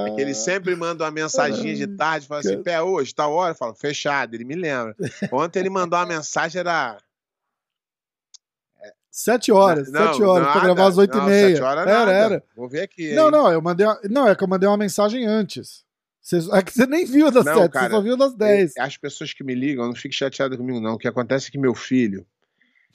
É 0.07 0.15
que 0.15 0.21
ele 0.21 0.35
sempre 0.35 0.77
manda 0.77 1.03
uma 1.03 1.11
mensaginha 1.11 1.75
de 1.75 1.89
tarde, 1.97 2.29
fala 2.29 2.39
assim, 2.39 2.63
pé, 2.63 2.81
hoje, 2.81 3.13
tal 3.13 3.33
hora, 3.33 3.51
eu 3.51 3.57
falo, 3.57 3.75
fechado, 3.75 4.35
ele 4.35 4.45
me 4.45 4.55
lembra. 4.55 4.95
Ontem 5.33 5.59
ele 5.59 5.71
mandou 5.71 5.99
uma 5.99 6.07
mensagem, 6.07 6.61
era... 6.61 6.97
Sete 9.17 9.53
horas, 9.53 9.93
Não, 9.93 10.09
sete 10.13 10.23
horas, 10.25 10.47
pra 10.49 10.55
nada. 10.57 10.67
gravar 10.75 10.89
às 10.89 10.99
oito 10.99 11.17
e 11.17 11.21
meia. 11.25 11.49
sete 11.51 11.63
horas 11.63 11.87
era, 11.87 11.99
nada. 12.01 12.11
era. 12.13 12.45
Vou 12.57 12.69
ver 12.69 12.81
aqui. 12.83 13.15
Não, 13.15 13.27
hein? 13.27 13.31
não, 13.31 13.53
eu 13.53 13.63
mandei. 13.63 13.87
uma- 13.87 14.01
Não, 14.11 14.27
é 14.29 14.35
que 14.35 14.43
eu 14.43 14.49
mandei 14.49 14.69
uma 14.69 14.77
mensagem 14.77 15.25
antes. 15.25 15.85
Você- 16.21 16.39
É 16.53 16.61
que 16.63 16.73
você 16.73 16.85
nem 16.85 17.07
viu 17.07 17.31
das 17.31 17.45
Não, 17.45 17.59
sete, 17.59 17.71
cara, 17.71 17.87
você 17.91 17.95
só 17.95 18.01
viu 18.01 18.17
das 18.17 18.35
dez. 18.35 18.73
As 18.77 18.97
pessoas 18.97 19.33
que 19.33 19.45
me 19.45 19.55
ligam, 19.55 19.87
não 19.87 19.95
fiquem 19.95 20.11
chateadas 20.11 20.59
comigo, 20.59 20.81
não. 20.81 20.95
O 20.95 20.99
que 20.99 21.07
acontece 21.07 21.47
é 21.47 21.51
que 21.53 21.59
meu 21.59 21.77
filho, 21.77 22.27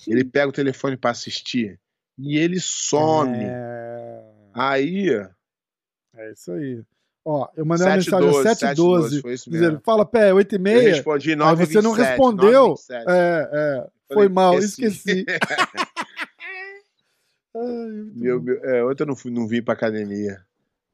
ele 0.05 0.25
pega 0.29 0.49
o 0.49 0.51
telefone 0.51 0.97
pra 0.97 1.11
assistir 1.11 1.79
e 2.17 2.37
ele 2.37 2.59
some. 2.59 3.37
É... 3.39 4.21
Aí, 4.53 5.09
é 6.17 6.31
isso 6.33 6.51
aí. 6.51 6.81
Ó, 7.23 7.47
eu 7.55 7.65
mandei 7.65 7.85
uma 7.87 8.01
7 8.01 8.11
mensagem 8.11 8.29
às 8.29 8.57
7 8.59 8.75
7h12, 8.75 9.21
foi 9.21 9.33
isso 9.35 9.49
dizendo, 9.49 9.79
fala, 9.85 10.05
pé, 10.05 10.33
oito 10.33 10.53
e 10.53 10.57
Eu 10.57 10.61
meia. 10.61 10.81
respondi 10.95 11.29
Aí 11.29 11.35
9 11.37 11.65
você 11.65 11.81
não 11.81 11.93
respondeu. 11.93 12.75
É, 13.07 13.49
é. 13.53 13.87
Foi 14.11 14.15
Falei, 14.23 14.29
mal, 14.29 14.57
esqueci. 14.57 15.19
esqueci. 15.21 15.25
Ai, 17.55 18.11
Meu, 18.15 18.41
meu- 18.41 18.63
é, 18.63 18.83
ontem 18.85 19.03
eu 19.03 19.07
não, 19.07 19.15
fui, 19.15 19.31
não 19.31 19.47
vim 19.47 19.61
pra 19.61 19.73
academia. 19.73 20.43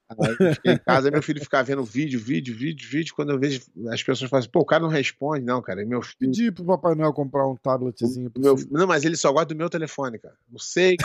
Aí 0.07 0.53
fiquei 0.53 0.73
em 0.73 0.77
casa, 0.77 1.10
meu 1.10 1.22
filho 1.23 1.41
ficava 1.41 1.64
vendo 1.64 1.84
vídeo, 1.84 2.19
vídeo, 2.19 2.56
vídeo, 2.56 2.88
vídeo. 2.88 3.14
Quando 3.15 3.32
eu 3.32 3.40
vejo, 3.40 3.61
as 3.91 4.03
pessoas 4.03 4.30
falam 4.30 4.41
assim, 4.41 4.52
pô, 4.52 4.60
o 4.60 4.65
cara 4.65 4.84
não 4.84 4.88
responde. 4.90 5.44
Não, 5.44 5.60
cara, 5.64 5.82
é 5.82 5.86
meu 5.86 5.99
filho. 6.03 6.15
Pedi 6.19 6.52
pro 6.52 6.64
Papai 6.64 6.94
Noel 6.94 7.11
comprar 7.11 7.48
um 7.48 7.56
tabletzinho 7.56 8.30
pro 8.30 8.40
Meu- 8.40 8.56
não, 8.69 8.86
mas 8.86 9.03
ele 9.03 9.18
só 9.18 9.32
gosta 9.32 9.48
do 9.48 9.56
meu 9.57 9.68
telefone, 9.68 10.19
cara. 10.19 10.36
Não 10.48 10.60
sei. 10.60 10.95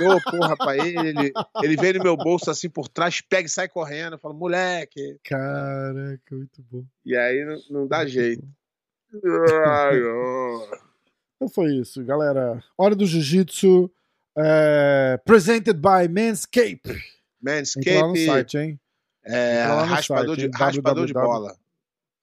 Eu 0.00 0.20
porra 0.28 0.56
pra 0.56 0.76
ele, 0.76 0.98
ele. 0.98 1.32
Ele 1.62 1.76
vem 1.76 1.92
no 1.92 2.02
meu 2.02 2.16
bolso 2.16 2.50
assim 2.50 2.68
por 2.68 2.88
trás, 2.88 3.20
pega 3.20 3.46
e 3.46 3.48
sai 3.48 3.68
correndo. 3.68 4.14
Eu 4.14 4.18
falo, 4.18 4.34
moleque. 4.34 5.16
Caraca, 5.22 6.34
muito 6.34 6.60
bom. 6.72 6.84
E 7.06 7.16
aí 7.16 7.44
não, 7.44 7.80
não 7.82 7.86
dá 7.86 8.04
jeito. 8.04 8.42
Ai, 9.64 10.02
ó. 10.02 10.66
Então 11.36 11.48
foi 11.48 11.72
isso, 11.76 12.04
galera. 12.04 12.62
Hora 12.76 12.96
do 12.96 13.06
Jiu-Jitsu. 13.06 13.88
É, 14.38 15.18
presented 15.24 15.74
by 15.80 16.08
Manscape. 16.08 16.80
Entra 16.84 16.94
lá 16.94 17.00
no 17.00 17.02
Manscape 17.42 18.26
site, 18.26 18.58
hein? 18.58 18.80
é 19.24 19.62
raspador, 19.64 20.26
site, 20.28 20.38
de, 20.38 20.44
hein? 20.46 20.50
raspador 20.54 21.06
de 21.06 21.12
bola. 21.12 21.56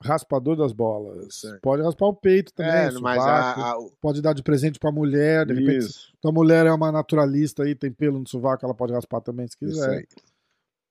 Raspador 0.04 0.56
das 0.56 0.72
bolas. 0.74 1.26
Isso 1.28 1.48
aí. 1.48 1.60
Pode 1.60 1.82
raspar 1.82 2.06
o 2.06 2.14
peito 2.14 2.54
também, 2.54 2.72
É, 2.72 2.92
sovaco. 2.92 3.20
a, 3.22 3.72
a, 3.72 3.76
Pode 4.00 4.22
dar 4.22 4.34
de 4.34 4.44
presente 4.44 4.78
pra 4.78 4.92
mulher. 4.92 5.44
De 5.46 5.54
repente, 5.54 5.86
isso, 5.86 6.14
tua 6.22 6.32
mulher 6.32 6.68
é 6.68 6.72
uma 6.72 6.92
naturalista 6.92 7.64
aí, 7.64 7.74
tem 7.74 7.92
pelo 7.92 8.20
no 8.20 8.28
sovaco, 8.28 8.64
ela 8.64 8.76
pode 8.76 8.94
raspar 8.94 9.22
também 9.22 9.48
se 9.48 9.56
isso 9.56 9.60
quiser. 9.74 9.90
aí. 9.90 10.08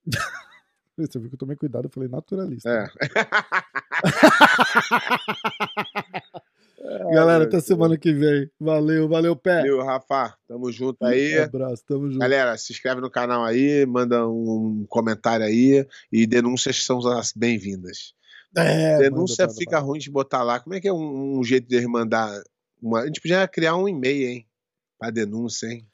Você 0.99 1.19
viu 1.19 1.29
que 1.29 1.35
eu 1.35 1.39
tomei 1.39 1.55
cuidado, 1.55 1.85
eu 1.85 1.91
falei 1.91 2.09
naturalista. 2.09 2.69
É. 2.69 2.87
Galera, 7.11 7.43
até 7.43 7.59
semana 7.59 7.97
que 7.97 8.13
vem. 8.13 8.49
Valeu, 8.59 9.07
valeu, 9.07 9.35
pé. 9.35 9.57
Valeu, 9.57 9.83
Rafa. 9.83 10.35
Tamo 10.47 10.71
junto 10.71 11.03
aí. 11.05 11.39
Um 11.39 11.43
abraço, 11.43 11.83
tamo 11.87 12.07
junto. 12.07 12.19
Galera, 12.19 12.57
se 12.57 12.73
inscreve 12.73 13.01
no 13.01 13.09
canal 13.09 13.43
aí, 13.43 13.85
manda 13.85 14.27
um 14.27 14.85
comentário 14.87 15.45
aí 15.45 15.85
e 16.11 16.27
denúncias 16.27 16.83
são 16.83 16.99
as 17.07 17.31
bem-vindas. 17.35 18.13
É, 18.55 18.97
Denúncia 18.97 19.43
manda, 19.43 19.53
manda, 19.53 19.59
fica 19.59 19.79
ruim 19.79 19.99
de 19.99 20.09
botar 20.09 20.41
lá. 20.43 20.59
Como 20.59 20.73
é 20.73 20.79
que 20.79 20.87
é 20.87 20.93
um, 20.93 21.39
um 21.39 21.43
jeito 21.43 21.67
de 21.67 21.85
mandar? 21.87 22.41
Uma... 22.81 23.01
A 23.01 23.05
gente 23.05 23.21
podia 23.21 23.47
criar 23.47 23.75
um 23.75 23.87
e-mail, 23.87 24.29
hein? 24.29 24.47
Pra 24.97 25.11
denúncia, 25.11 25.67
hein? 25.67 25.85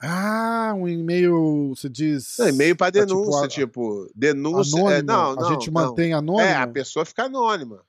Ah, 0.00 0.74
um 0.76 0.86
e-mail, 0.86 1.72
você 1.74 1.88
diz. 1.88 2.36
Não, 2.38 2.48
e-mail 2.48 2.76
pra 2.76 2.88
ah, 2.88 2.92
tipo, 2.92 3.06
denúncia, 3.06 3.44
a- 3.44 3.48
tipo, 3.48 4.10
denúncia. 4.14 4.78
anônimo. 4.78 4.90
é, 4.90 5.02
não, 5.02 5.34
não, 5.34 5.46
a 5.48 5.52
gente 5.52 5.70
não. 5.70 5.82
mantém 5.82 6.12
anônimo. 6.12 6.40
É, 6.46 6.54
a 6.54 6.66
pessoa 6.66 7.04
fica 7.04 7.24
anônima. 7.24 7.82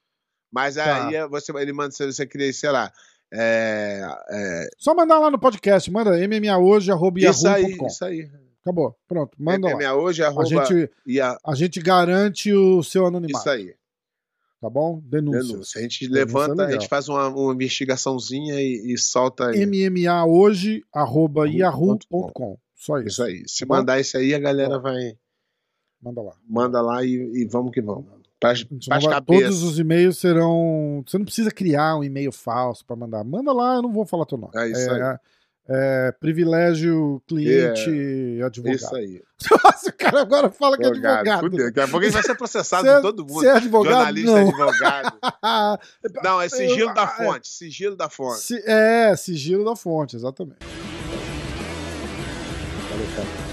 Mas 0.52 0.76
Tá. 0.76 1.08
aí 1.08 1.16
é- 1.16 1.28
você, 1.28 1.52
ele 1.58 1.74
manda, 1.74 1.92
se 1.92 2.06
você 2.06 2.26
cria, 2.26 2.52
sei 2.54 2.70
lá. 2.72 2.92
É, 3.34 4.02
é, 4.30 4.68
Só 4.78 4.94
mandar 4.96 5.18
lá 5.20 5.30
no 5.32 5.40
podcast, 5.40 5.90
manda 5.92 6.12
mmahoje.com. 6.28 7.18
isso 7.18 7.48
aí, 7.48 7.78
isso 7.88 8.06
aí. 8.06 8.30
Acabou, 8.62 8.96
pronto, 9.08 9.36
manda 9.38 9.68
lá. 9.68 9.74
MMA 9.76 9.94
hoje, 9.96 10.24
A 10.24 10.28
arroba, 10.28 10.46
gente, 10.46 10.90
e 11.06 11.20
a- 11.22 11.38
a 11.46 11.54
gente 11.56 11.80
garante 11.82 12.52
o 12.54 12.82
seu 12.82 13.06
anonimato, 13.06 13.42
isso 13.44 13.50
aí. 13.50 13.76
tá 14.62 14.70
bom? 14.70 15.02
Denúncias. 15.04 15.48
Denúncia. 15.50 15.80
A 15.80 15.82
gente 15.84 16.00
Denúncia 16.08 16.22
é 16.22 16.26
levanta, 16.26 16.64
a 16.64 16.66
legal. 16.66 16.82
gente 16.82 16.90
faz 16.90 17.10
uma, 17.10 17.28
uma 17.28 17.54
investigaçãozinha 17.54 18.56
e, 18.62 18.94
e 18.94 18.98
solta 18.98 19.50
aí. 19.50 19.66
mmahoje.yahoo.com. 19.66 22.58
Só 22.76 22.98
isso. 23.00 23.08
Isso 23.08 23.24
aí. 23.24 23.44
Se 23.48 23.66
Tá 23.66 23.76
mandar 23.76 24.00
isso 24.00 24.18
aí, 24.18 24.34
a 24.34 24.40
galera 24.40 24.72
Tá. 24.72 24.78
vai. 24.80 25.18
Manda 26.02 26.22
lá. 26.22 26.36
Manda 26.48 26.82
lá 26.82 27.04
e, 27.04 27.14
e 27.14 27.46
vamos 27.46 27.72
que 27.72 27.82
vamos. 27.82 28.06
Vai- 28.88 29.22
todos 29.22 29.64
os 29.64 29.80
e-mails 29.80 30.18
serão. 30.18 31.04
Você 31.06 31.18
não 31.18 31.26
precisa 31.26 31.52
criar 31.52 31.98
um 31.98 32.04
e-mail 32.04 32.32
falso 32.32 32.86
para 32.86 32.96
mandar. 32.96 33.24
Manda 33.24 33.52
lá, 33.54 33.76
eu 33.76 33.82
não 33.82 33.92
vou 33.92 34.06
falar 34.06 34.26
teu 34.26 34.38
nome. 34.38 34.52
É 34.56 34.70
isso 34.70 34.90
aí. 34.92 35.02
é, 35.02 35.20
é 35.68 36.12
privilégio 36.20 37.22
cliente 37.28 38.40
advogado. 38.46 38.76
Isso 38.76 38.96
aí. 38.96 39.22
Nossa, 39.64 39.90
o 39.90 39.94
cara 39.94 40.22
agora 40.22 40.50
fala 40.52 40.78
que 40.78 40.84
é 40.84 40.88
Advogado. 40.88 41.16
advogado. 41.20 41.40
Fudeu. 41.42 41.66
Daqui 41.66 41.80
a 41.80 41.88
pouco 41.88 42.06
ele 42.06 42.12
vai 42.14 42.24
ser 42.24 42.36
processado 42.36 42.88
é- 42.88 43.02
todo 43.02 43.24
mundo. 43.24 43.34
Você 43.34 43.48
é 43.48 43.52
advogado? 43.52 43.94
Jornalista, 43.94 44.32
não. 44.32 44.48
advogado. 44.50 45.18
Não, 46.24 46.42
é 46.42 46.50
sigilo 46.50 46.90
Eu- 46.90 46.94
da 46.94 47.04
é. 47.04 47.08
fonte. 47.08 47.48
Sigilo 47.48 47.96
da 47.96 48.10
fonte. 48.10 48.40
Si- 48.42 48.64
É, 48.66 49.16
sigilo 49.16 49.66
da 49.66 49.76
fonte, 49.76 50.16
exatamente. 50.16 50.58
Valeu, 52.90 53.08
cara. 53.16 53.46